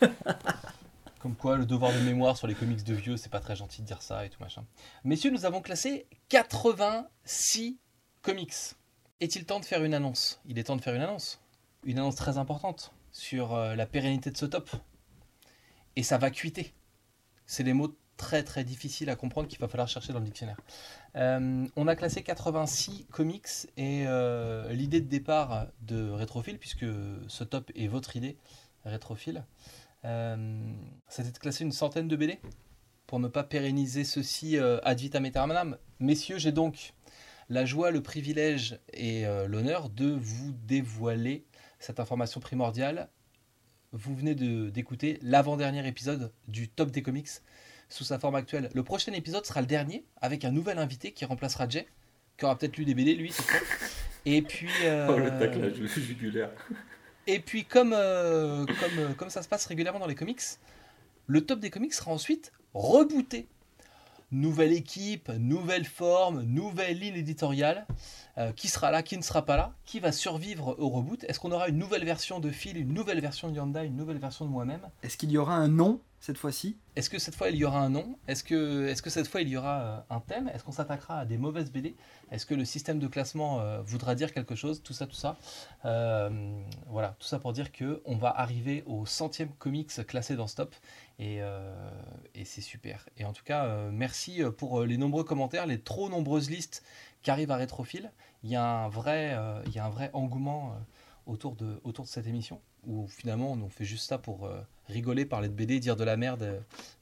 Comme 1.20 1.34
quoi, 1.34 1.56
le 1.56 1.66
devoir 1.66 1.92
de 1.92 1.98
mémoire 1.98 2.36
sur 2.38 2.46
les 2.46 2.54
comics 2.54 2.82
de 2.82 2.94
vieux, 2.94 3.18
c'est 3.18 3.28
pas 3.28 3.40
très 3.40 3.56
gentil 3.56 3.82
de 3.82 3.86
dire 3.86 4.00
ça 4.00 4.24
et 4.24 4.30
tout 4.30 4.40
machin. 4.40 4.64
Messieurs, 5.04 5.30
nous 5.30 5.44
avons 5.44 5.60
classé 5.60 6.06
86 6.30 7.78
comics. 8.22 8.54
Est-il 9.20 9.44
temps 9.44 9.60
de 9.60 9.66
faire 9.66 9.84
une 9.84 9.92
annonce? 9.92 10.40
Il 10.46 10.58
est 10.58 10.64
temps 10.64 10.76
de 10.76 10.82
faire 10.82 10.94
une 10.94 11.02
annonce. 11.02 11.40
Une 11.84 11.98
annonce 11.98 12.16
très 12.16 12.38
importante 12.38 12.92
sur 13.12 13.54
euh, 13.54 13.74
la 13.74 13.86
pérennité 13.86 14.30
de 14.30 14.36
ce 14.36 14.46
top. 14.46 14.70
Et 15.94 16.02
ça 16.02 16.16
va 16.16 16.30
cuiter. 16.30 16.72
C'est 17.46 17.64
des 17.64 17.72
mots 17.74 17.94
très 18.16 18.42
très 18.42 18.64
difficiles 18.64 19.10
à 19.10 19.16
comprendre 19.16 19.48
qu'il 19.48 19.58
va 19.58 19.68
falloir 19.68 19.88
chercher 19.88 20.12
dans 20.12 20.18
le 20.18 20.24
dictionnaire. 20.24 20.56
Euh, 21.16 21.66
on 21.76 21.88
a 21.88 21.96
classé 21.96 22.22
86 22.22 23.06
comics 23.10 23.48
et 23.76 24.04
euh, 24.06 24.72
l'idée 24.72 25.00
de 25.00 25.08
départ 25.08 25.66
de 25.82 26.10
Rétrophile, 26.10 26.58
puisque 26.58 26.86
ce 27.28 27.44
top 27.44 27.70
est 27.74 27.86
votre 27.86 28.16
idée, 28.16 28.36
Rétrophile, 28.84 29.44
euh, 30.04 30.72
c'était 31.08 31.32
de 31.32 31.38
classer 31.38 31.64
une 31.64 31.72
centaine 31.72 32.08
de 32.08 32.16
BD 32.16 32.38
pour 33.06 33.20
ne 33.20 33.28
pas 33.28 33.44
pérenniser 33.44 34.04
ceci 34.04 34.56
euh, 34.56 34.78
ad 34.82 34.98
vitam 34.98 35.24
aeternam. 35.24 35.76
Messieurs, 36.00 36.38
j'ai 36.38 36.52
donc 36.52 36.94
la 37.48 37.64
joie, 37.64 37.90
le 37.90 38.02
privilège 38.02 38.80
et 38.92 39.24
l'honneur 39.46 39.88
de 39.88 40.10
vous 40.10 40.52
dévoiler 40.66 41.46
cette 41.78 42.00
information 42.00 42.40
primordiale. 42.40 43.08
Vous 43.92 44.16
venez 44.16 44.34
d'écouter 44.34 45.20
l'avant-dernier 45.22 45.86
épisode 45.86 46.32
du 46.48 46.68
top 46.68 46.90
des 46.90 47.02
comics 47.02 47.28
sous 47.88 48.04
sa 48.04 48.18
forme 48.18 48.34
actuelle. 48.34 48.70
Le 48.74 48.82
prochain 48.82 49.12
épisode 49.12 49.44
sera 49.46 49.60
le 49.60 49.66
dernier 49.66 50.04
avec 50.20 50.44
un 50.44 50.50
nouvel 50.50 50.78
invité 50.78 51.12
qui 51.12 51.24
remplacera 51.24 51.68
Jay, 51.68 51.86
qui 52.36 52.44
aura 52.44 52.56
peut-être 52.58 52.76
lu 52.76 52.84
des 52.84 52.94
BD 52.94 53.14
lui, 53.14 53.32
c'est 53.32 53.42
ça. 53.42 53.58
Et 54.24 54.42
puis, 54.42 54.70
euh, 54.84 55.06
Oh, 55.10 55.18
le 55.18 55.30
taclage 55.38 55.74
jugulaire. 55.74 56.50
et 57.26 57.38
puis 57.40 57.64
comme, 57.64 57.92
euh, 57.96 58.66
comme, 58.66 58.98
euh, 58.98 59.14
comme 59.14 59.30
ça 59.30 59.42
se 59.42 59.48
passe 59.48 59.66
régulièrement 59.66 60.00
dans 60.00 60.06
les 60.06 60.14
comics, 60.14 60.42
le 61.26 61.40
top 61.44 61.60
des 61.60 61.70
comics 61.70 61.94
sera 61.94 62.10
ensuite 62.10 62.52
rebooté. 62.74 63.46
Nouvelle 64.32 64.72
équipe, 64.72 65.28
nouvelle 65.38 65.84
forme, 65.84 66.42
nouvelle 66.42 66.98
ligne 66.98 67.14
éditoriale. 67.14 67.86
Euh, 68.38 68.52
qui 68.52 68.68
sera 68.68 68.90
là, 68.90 69.02
qui 69.02 69.16
ne 69.16 69.22
sera 69.22 69.46
pas 69.46 69.56
là, 69.56 69.72
qui 69.86 69.98
va 69.98 70.12
survivre 70.12 70.76
au 70.78 70.90
reboot 70.90 71.24
Est-ce 71.24 71.40
qu'on 71.40 71.52
aura 71.52 71.68
une 71.68 71.78
nouvelle 71.78 72.04
version 72.04 72.38
de 72.38 72.50
Phil, 72.50 72.76
une 72.76 72.92
nouvelle 72.92 73.18
version 73.18 73.48
de 73.48 73.56
Yanda, 73.56 73.82
une 73.82 73.96
nouvelle 73.96 74.18
version 74.18 74.44
de 74.44 74.50
moi-même? 74.50 74.82
Est-ce 75.02 75.16
qu'il 75.16 75.30
y 75.30 75.38
aura 75.38 75.54
un 75.54 75.68
nom 75.68 76.02
cette 76.20 76.38
fois-ci. 76.38 76.76
Est-ce 76.96 77.10
que 77.10 77.18
cette 77.18 77.34
fois 77.34 77.50
il 77.50 77.56
y 77.56 77.64
aura 77.64 77.80
un 77.80 77.90
nom? 77.90 78.18
Est-ce 78.26 78.42
que, 78.42 78.92
cette 79.08 79.28
fois 79.28 79.42
il 79.42 79.48
y 79.48 79.56
aura 79.56 79.80
euh, 79.80 80.00
un 80.10 80.20
thème? 80.20 80.48
Est-ce 80.48 80.64
qu'on 80.64 80.72
s'attaquera 80.72 81.20
à 81.20 81.24
des 81.24 81.38
mauvaises 81.38 81.70
BD? 81.70 81.94
Est-ce 82.30 82.46
que 82.46 82.54
le 82.54 82.64
système 82.64 82.98
de 82.98 83.06
classement 83.06 83.60
euh, 83.60 83.82
voudra 83.82 84.14
dire 84.14 84.32
quelque 84.32 84.54
chose? 84.54 84.82
Tout 84.82 84.92
ça, 84.92 85.06
tout 85.06 85.14
ça. 85.14 85.36
Euh, 85.84 86.60
voilà, 86.88 87.16
tout 87.18 87.26
ça 87.26 87.38
pour 87.38 87.52
dire 87.52 87.70
que 87.70 88.02
on 88.06 88.16
va 88.16 88.30
arriver 88.30 88.82
au 88.86 89.06
centième 89.06 89.50
comics 89.50 89.90
classé 90.06 90.36
dans 90.36 90.46
Stop. 90.46 90.74
Et, 91.18 91.40
c'est 92.44 92.60
super. 92.60 93.08
Et 93.16 93.24
en 93.24 93.32
tout 93.32 93.44
cas, 93.44 93.88
merci 93.90 94.42
pour 94.58 94.84
les 94.84 94.98
nombreux 94.98 95.24
commentaires, 95.24 95.66
les 95.66 95.80
trop 95.80 96.08
nombreuses 96.08 96.50
listes 96.50 96.82
qui 97.22 97.30
arrivent 97.30 97.50
à 97.50 97.56
Rétrophile. 97.56 98.12
Il 98.42 98.50
y 98.50 98.56
a 98.56 98.64
un 98.64 98.88
vrai, 98.88 99.36
engouement 100.12 100.76
autour 101.26 101.56
de 101.56 101.80
cette 102.04 102.26
émission 102.26 102.60
où 102.86 103.06
finalement 103.08 103.52
on 103.52 103.68
fait 103.68 103.84
juste 103.84 104.08
ça 104.08 104.16
pour 104.18 104.46
euh, 104.46 104.60
rigoler, 104.86 105.26
parler 105.26 105.48
de 105.48 105.54
BD, 105.54 105.80
dire 105.80 105.96
de 105.96 106.04
la 106.04 106.16
merde 106.16 106.42
euh, 106.44 106.60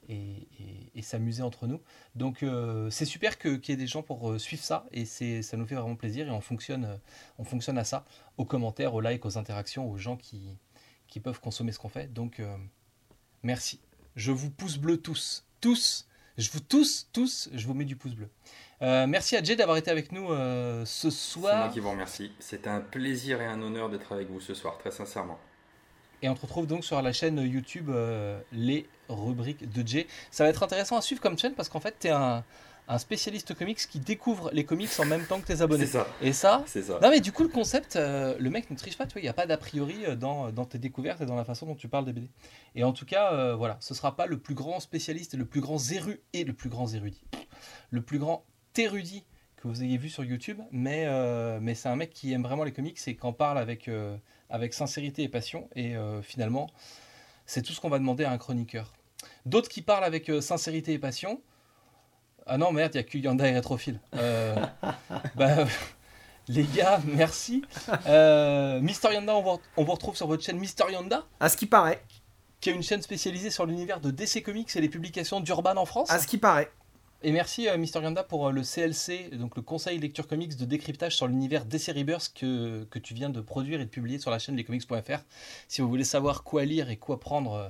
et, 0.08 0.14
et- 0.14 0.90
et 0.96 1.02
s'amuser 1.02 1.42
entre 1.42 1.66
nous. 1.66 1.80
Donc 2.14 2.42
euh, 2.42 2.88
c'est 2.90 3.04
super 3.04 3.38
que- 3.38 3.56
qu'il 3.56 3.72
y 3.72 3.74
ait 3.74 3.80
des 3.80 3.86
gens 3.86 4.02
pour 4.02 4.38
suivre 4.40 4.62
ça 4.62 4.86
et 4.92 5.04
c'est, 5.04 5.42
ça 5.42 5.56
nous 5.56 5.66
fait 5.66 5.74
vraiment 5.74 5.96
plaisir 5.96 6.26
et 6.26 6.30
on 6.30 6.40
fonctionne, 6.40 6.98
on 7.38 7.44
fonctionne 7.44 7.78
à 7.78 7.84
ça, 7.84 8.04
aux 8.38 8.44
commentaires, 8.44 8.94
aux 8.94 9.00
likes, 9.00 9.24
aux 9.26 9.36
interactions, 9.38 9.90
aux 9.90 9.96
gens 9.98 10.16
qui, 10.16 10.56
qui 11.08 11.20
peuvent 11.20 11.40
consommer 11.40 11.72
ce 11.72 11.78
qu'on 11.78 11.88
fait. 11.88 12.12
Donc 12.12 12.40
merci. 13.42 13.80
Je 14.16 14.30
vous 14.32 14.50
pouce 14.50 14.78
bleu 14.78 14.96
tous, 14.98 15.44
tous. 15.60 16.06
Je 16.36 16.50
vous 16.50 16.60
tous, 16.60 17.08
tous, 17.12 17.48
je 17.52 17.66
vous 17.66 17.74
mets 17.74 17.84
du 17.84 17.94
pouce 17.96 18.14
bleu. 18.14 18.28
Euh, 18.82 19.06
merci 19.06 19.36
à 19.36 19.42
Jay 19.42 19.54
d'avoir 19.54 19.76
été 19.76 19.90
avec 19.90 20.10
nous 20.10 20.32
euh, 20.32 20.84
ce 20.84 21.08
C'est 21.10 21.16
soir. 21.32 21.64
moi 21.66 21.68
qui 21.72 21.78
vous 21.80 21.90
remercie. 21.90 22.32
C'était 22.40 22.68
un 22.70 22.80
plaisir 22.80 23.40
et 23.40 23.46
un 23.46 23.62
honneur 23.62 23.88
d'être 23.88 24.12
avec 24.12 24.28
vous 24.28 24.40
ce 24.40 24.52
soir, 24.54 24.76
très 24.78 24.90
sincèrement. 24.90 25.38
Et 26.24 26.28
on 26.30 26.34
te 26.34 26.40
retrouve 26.40 26.66
donc 26.66 26.86
sur 26.86 27.02
la 27.02 27.12
chaîne 27.12 27.36
YouTube 27.38 27.90
euh, 27.90 28.40
Les 28.50 28.86
Rubriques 29.10 29.70
de 29.70 29.86
Jay. 29.86 30.06
Ça 30.30 30.44
va 30.44 30.48
être 30.48 30.62
intéressant 30.62 30.96
à 30.96 31.02
suivre 31.02 31.20
comme 31.20 31.38
chaîne 31.38 31.52
parce 31.52 31.68
qu'en 31.68 31.80
fait, 31.80 31.96
tu 32.00 32.06
es 32.06 32.10
un, 32.10 32.42
un 32.88 32.96
spécialiste 32.98 33.52
comics 33.52 33.76
qui 33.76 33.98
découvre 33.98 34.48
les 34.54 34.64
comics 34.64 34.88
en 34.98 35.04
même 35.04 35.26
temps 35.26 35.38
que 35.38 35.46
tes 35.46 35.60
abonnés. 35.60 35.84
C'est 35.84 35.98
ça. 35.98 36.06
Et 36.22 36.32
ça, 36.32 36.64
C'est 36.66 36.80
ça. 36.84 36.98
non 37.02 37.10
mais 37.10 37.20
du 37.20 37.30
coup 37.30 37.42
le 37.42 37.50
concept, 37.50 37.96
euh, 37.96 38.36
le 38.38 38.48
mec 38.48 38.70
ne 38.70 38.76
triche 38.76 38.96
pas, 38.96 39.04
tu 39.04 39.12
vois, 39.12 39.20
il 39.20 39.24
n'y 39.24 39.28
a 39.28 39.34
pas 39.34 39.44
d'a 39.44 39.58
priori 39.58 39.96
euh, 40.06 40.16
dans, 40.16 40.50
dans 40.50 40.64
tes 40.64 40.78
découvertes 40.78 41.20
et 41.20 41.26
dans 41.26 41.36
la 41.36 41.44
façon 41.44 41.66
dont 41.66 41.74
tu 41.74 41.88
parles 41.88 42.06
des 42.06 42.14
BD. 42.14 42.30
Et 42.74 42.84
en 42.84 42.94
tout 42.94 43.04
cas, 43.04 43.34
euh, 43.34 43.54
voilà, 43.54 43.76
ce 43.80 43.92
sera 43.92 44.16
pas 44.16 44.24
le 44.24 44.38
plus 44.38 44.54
grand 44.54 44.80
spécialiste 44.80 45.34
et 45.34 45.36
le 45.36 45.44
plus 45.44 45.60
grand 45.60 45.78
éru 45.92 46.22
et 46.32 46.44
le 46.44 46.54
plus 46.54 46.70
grand 46.70 46.86
érudit, 46.94 47.22
le 47.90 48.00
plus 48.00 48.18
grand 48.18 48.46
érudit 48.78 49.24
que 49.56 49.68
vous 49.68 49.82
ayez 49.82 49.98
vu 49.98 50.08
sur 50.08 50.24
YouTube, 50.24 50.60
mais, 50.72 51.06
mais 51.60 51.74
c'est 51.74 51.88
un 51.88 51.96
mec 51.96 52.10
qui 52.10 52.32
aime 52.32 52.42
vraiment 52.42 52.64
les 52.64 52.72
comics 52.72 52.98
et 53.06 53.16
qui 53.16 53.26
en 53.26 53.32
parle 53.32 53.56
avec, 53.56 53.88
avec 54.54 54.72
sincérité 54.72 55.24
et 55.24 55.28
passion. 55.28 55.68
Et 55.74 55.96
euh, 55.96 56.22
finalement, 56.22 56.70
c'est 57.44 57.60
tout 57.60 57.72
ce 57.72 57.80
qu'on 57.80 57.88
va 57.88 57.98
demander 57.98 58.24
à 58.24 58.30
un 58.30 58.38
chroniqueur. 58.38 58.92
D'autres 59.46 59.68
qui 59.68 59.82
parlent 59.82 60.04
avec 60.04 60.30
euh, 60.30 60.40
sincérité 60.40 60.92
et 60.92 60.98
passion. 60.98 61.40
Ah 62.46 62.56
non, 62.56 62.72
merde, 62.72 62.92
il 62.94 62.98
n'y 62.98 63.00
a 63.00 63.04
que 63.04 63.18
Yanda 63.18 63.48
et 63.48 63.52
Rétrophile. 63.52 63.98
Euh, 64.14 64.54
bah, 65.34 65.66
les 66.48 66.62
gars, 66.64 67.00
merci. 67.04 67.64
Mister 68.80 69.12
Yanda, 69.12 69.34
on 69.34 69.42
vous, 69.42 69.60
on 69.76 69.84
vous 69.84 69.92
retrouve 69.92 70.16
sur 70.16 70.28
votre 70.28 70.44
chaîne 70.44 70.58
Mister 70.58 70.84
Yanda, 70.90 71.24
À 71.40 71.48
ce 71.48 71.56
qui 71.56 71.66
paraît. 71.66 72.00
qui 72.60 72.70
est 72.70 72.74
une 72.74 72.82
chaîne 72.82 73.02
spécialisée 73.02 73.50
sur 73.50 73.66
l'univers 73.66 74.00
de 74.00 74.12
DC 74.12 74.42
Comics 74.44 74.74
et 74.76 74.80
les 74.80 74.88
publications 74.88 75.40
d'Urban 75.40 75.76
en 75.76 75.84
France. 75.84 76.10
À 76.10 76.20
ce 76.20 76.28
qui 76.28 76.38
paraît. 76.38 76.70
Et 77.26 77.32
merci 77.32 77.68
euh, 77.68 77.78
Mister 77.78 78.02
Yanda 78.02 78.22
pour 78.22 78.48
euh, 78.48 78.52
le 78.52 78.60
CLC, 78.62 79.30
donc 79.38 79.56
le 79.56 79.62
Conseil 79.62 79.98
Lecture 79.98 80.26
Comics 80.28 80.56
de 80.56 80.64
décryptage 80.66 81.16
sur 81.16 81.26
l'univers 81.26 81.64
DC 81.64 81.86
Rebirth 81.96 82.32
que, 82.34 82.84
que 82.90 82.98
tu 82.98 83.14
viens 83.14 83.30
de 83.30 83.40
produire 83.40 83.80
et 83.80 83.84
de 83.86 83.90
publier 83.90 84.18
sur 84.18 84.30
la 84.30 84.38
chaîne 84.38 84.56
lescomics.fr. 84.56 85.20
Si 85.66 85.80
vous 85.80 85.88
voulez 85.88 86.04
savoir 86.04 86.42
quoi 86.44 86.66
lire 86.66 86.90
et 86.90 86.96
quoi 86.98 87.18
prendre 87.18 87.54
euh, 87.54 87.68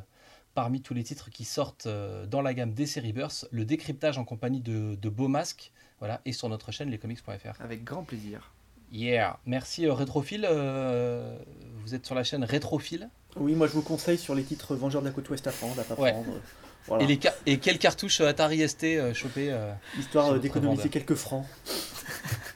parmi 0.54 0.80
tous 0.80 0.92
les 0.92 1.04
titres 1.04 1.30
qui 1.30 1.44
sortent 1.44 1.86
euh, 1.86 2.26
dans 2.26 2.42
la 2.42 2.52
gamme 2.52 2.72
DC 2.74 2.96
Rebirth, 2.96 3.46
le 3.52 3.64
décryptage 3.64 4.18
en 4.18 4.24
compagnie 4.24 4.60
de, 4.60 4.96
de 4.96 5.08
Beau 5.08 5.28
Masque, 5.28 5.70
voilà, 6.00 6.20
et 6.24 6.32
sur 6.32 6.48
notre 6.48 6.72
chaîne 6.72 6.90
lescomics.fr. 6.90 7.60
Avec 7.60 7.84
grand 7.84 8.02
plaisir. 8.02 8.50
Yeah, 8.90 9.38
merci 9.46 9.86
euh, 9.86 9.92
Rétrophile. 9.94 10.46
euh, 10.50 11.38
vous 11.76 11.94
êtes 11.94 12.04
sur 12.06 12.16
la 12.16 12.24
chaîne 12.24 12.42
Rétrophile? 12.42 13.08
Oui, 13.36 13.54
moi 13.54 13.68
je 13.68 13.72
vous 13.72 13.82
conseille 13.82 14.18
sur 14.18 14.34
les 14.34 14.42
titres 14.42 14.74
Vengeurs 14.74 15.00
de 15.02 15.06
la 15.06 15.12
côte 15.12 15.28
ouest 15.30 15.46
à 15.46 15.52
prendre, 15.52 15.78
à 15.80 15.84
pas 15.84 15.94
Ouais. 15.94 16.10
prendre. 16.12 16.40
Voilà. 16.86 17.04
Et, 17.04 17.06
les 17.06 17.20
et 17.46 17.58
quelles 17.58 17.78
cartouches 17.78 18.20
euh, 18.20 18.28
Atari 18.28 18.68
ST 18.68 18.84
euh, 18.84 19.14
chopées 19.14 19.50
euh, 19.50 19.72
Histoire 19.98 20.38
d'économiser 20.38 20.88
quelques 20.88 21.14
francs. 21.14 21.46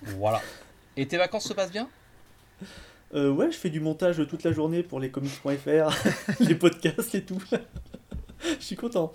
Voilà. 0.02 0.42
Et 0.96 1.06
tes 1.06 1.16
vacances 1.16 1.48
se 1.48 1.54
passent 1.54 1.72
bien? 1.72 1.88
Euh, 3.14 3.30
ouais, 3.30 3.50
je 3.50 3.56
fais 3.56 3.70
du 3.70 3.80
montage 3.80 4.20
toute 4.28 4.42
la 4.42 4.52
journée 4.52 4.82
pour 4.82 5.00
les 5.00 5.10
comics.fr, 5.10 6.10
les 6.40 6.54
podcasts 6.54 7.14
et 7.14 7.22
tout. 7.22 7.42
Je 8.42 8.64
suis 8.64 8.76
content. 8.76 9.12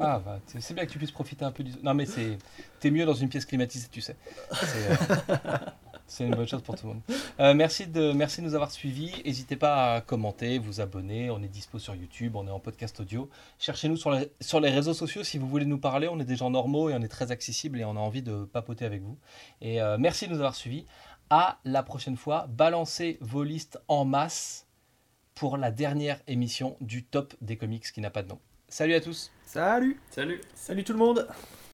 Ah, 0.00 0.20
bah, 0.24 0.40
c'est 0.58 0.74
bien 0.74 0.86
que 0.86 0.90
tu 0.90 0.98
puisses 0.98 1.12
profiter 1.12 1.44
un 1.44 1.52
peu 1.52 1.62
du. 1.62 1.72
Non, 1.82 1.94
mais 1.94 2.06
c'est. 2.06 2.38
T'es 2.80 2.90
mieux 2.90 3.04
dans 3.04 3.14
une 3.14 3.28
pièce 3.28 3.44
climatisée, 3.44 3.88
tu 3.90 4.00
sais. 4.00 4.16
C'est 4.52 4.90
euh, 4.90 5.56
c'est 6.12 6.24
une 6.24 6.34
bonne 6.34 6.46
chose 6.46 6.62
pour 6.62 6.76
tout 6.76 6.86
le 6.86 6.92
monde. 6.92 7.02
Euh, 7.40 7.54
merci, 7.54 7.86
de, 7.86 8.12
merci 8.12 8.42
de 8.42 8.46
nous 8.46 8.54
avoir 8.54 8.70
suivis. 8.70 9.22
N'hésitez 9.24 9.56
pas 9.56 9.94
à 9.94 10.00
commenter, 10.02 10.58
vous 10.58 10.82
abonner. 10.82 11.30
On 11.30 11.42
est 11.42 11.48
dispo 11.48 11.78
sur 11.78 11.94
YouTube, 11.94 12.36
on 12.36 12.46
est 12.46 12.50
en 12.50 12.60
podcast 12.60 13.00
audio. 13.00 13.30
Cherchez-nous 13.58 13.96
sur 13.96 14.10
les, 14.10 14.30
sur 14.40 14.60
les 14.60 14.68
réseaux 14.68 14.92
sociaux 14.92 15.24
si 15.24 15.38
vous 15.38 15.48
voulez 15.48 15.64
nous 15.64 15.78
parler. 15.78 16.08
On 16.08 16.20
est 16.20 16.26
des 16.26 16.36
gens 16.36 16.50
normaux 16.50 16.90
et 16.90 16.94
on 16.94 17.00
est 17.00 17.08
très 17.08 17.32
accessible 17.32 17.80
et 17.80 17.84
on 17.86 17.96
a 17.96 18.00
envie 18.00 18.20
de 18.20 18.44
papoter 18.44 18.84
avec 18.84 19.00
vous. 19.00 19.16
Et 19.62 19.80
euh, 19.80 19.96
merci 19.98 20.26
de 20.26 20.32
nous 20.32 20.38
avoir 20.38 20.54
suivis. 20.54 20.84
À 21.30 21.60
la 21.64 21.82
prochaine 21.82 22.18
fois. 22.18 22.46
Balancez 22.50 23.16
vos 23.22 23.42
listes 23.42 23.78
en 23.88 24.04
masse 24.04 24.66
pour 25.34 25.56
la 25.56 25.70
dernière 25.70 26.20
émission 26.26 26.76
du 26.82 27.04
top 27.04 27.34
des 27.40 27.56
comics 27.56 27.90
qui 27.90 28.02
n'a 28.02 28.10
pas 28.10 28.22
de 28.22 28.28
nom. 28.28 28.38
Salut 28.68 28.94
à 28.94 29.00
tous! 29.00 29.30
Salut 29.46 29.98
Salut 30.10 30.40
Salut 30.54 30.84
tout 30.84 30.92
le 30.92 30.98
monde 30.98 31.26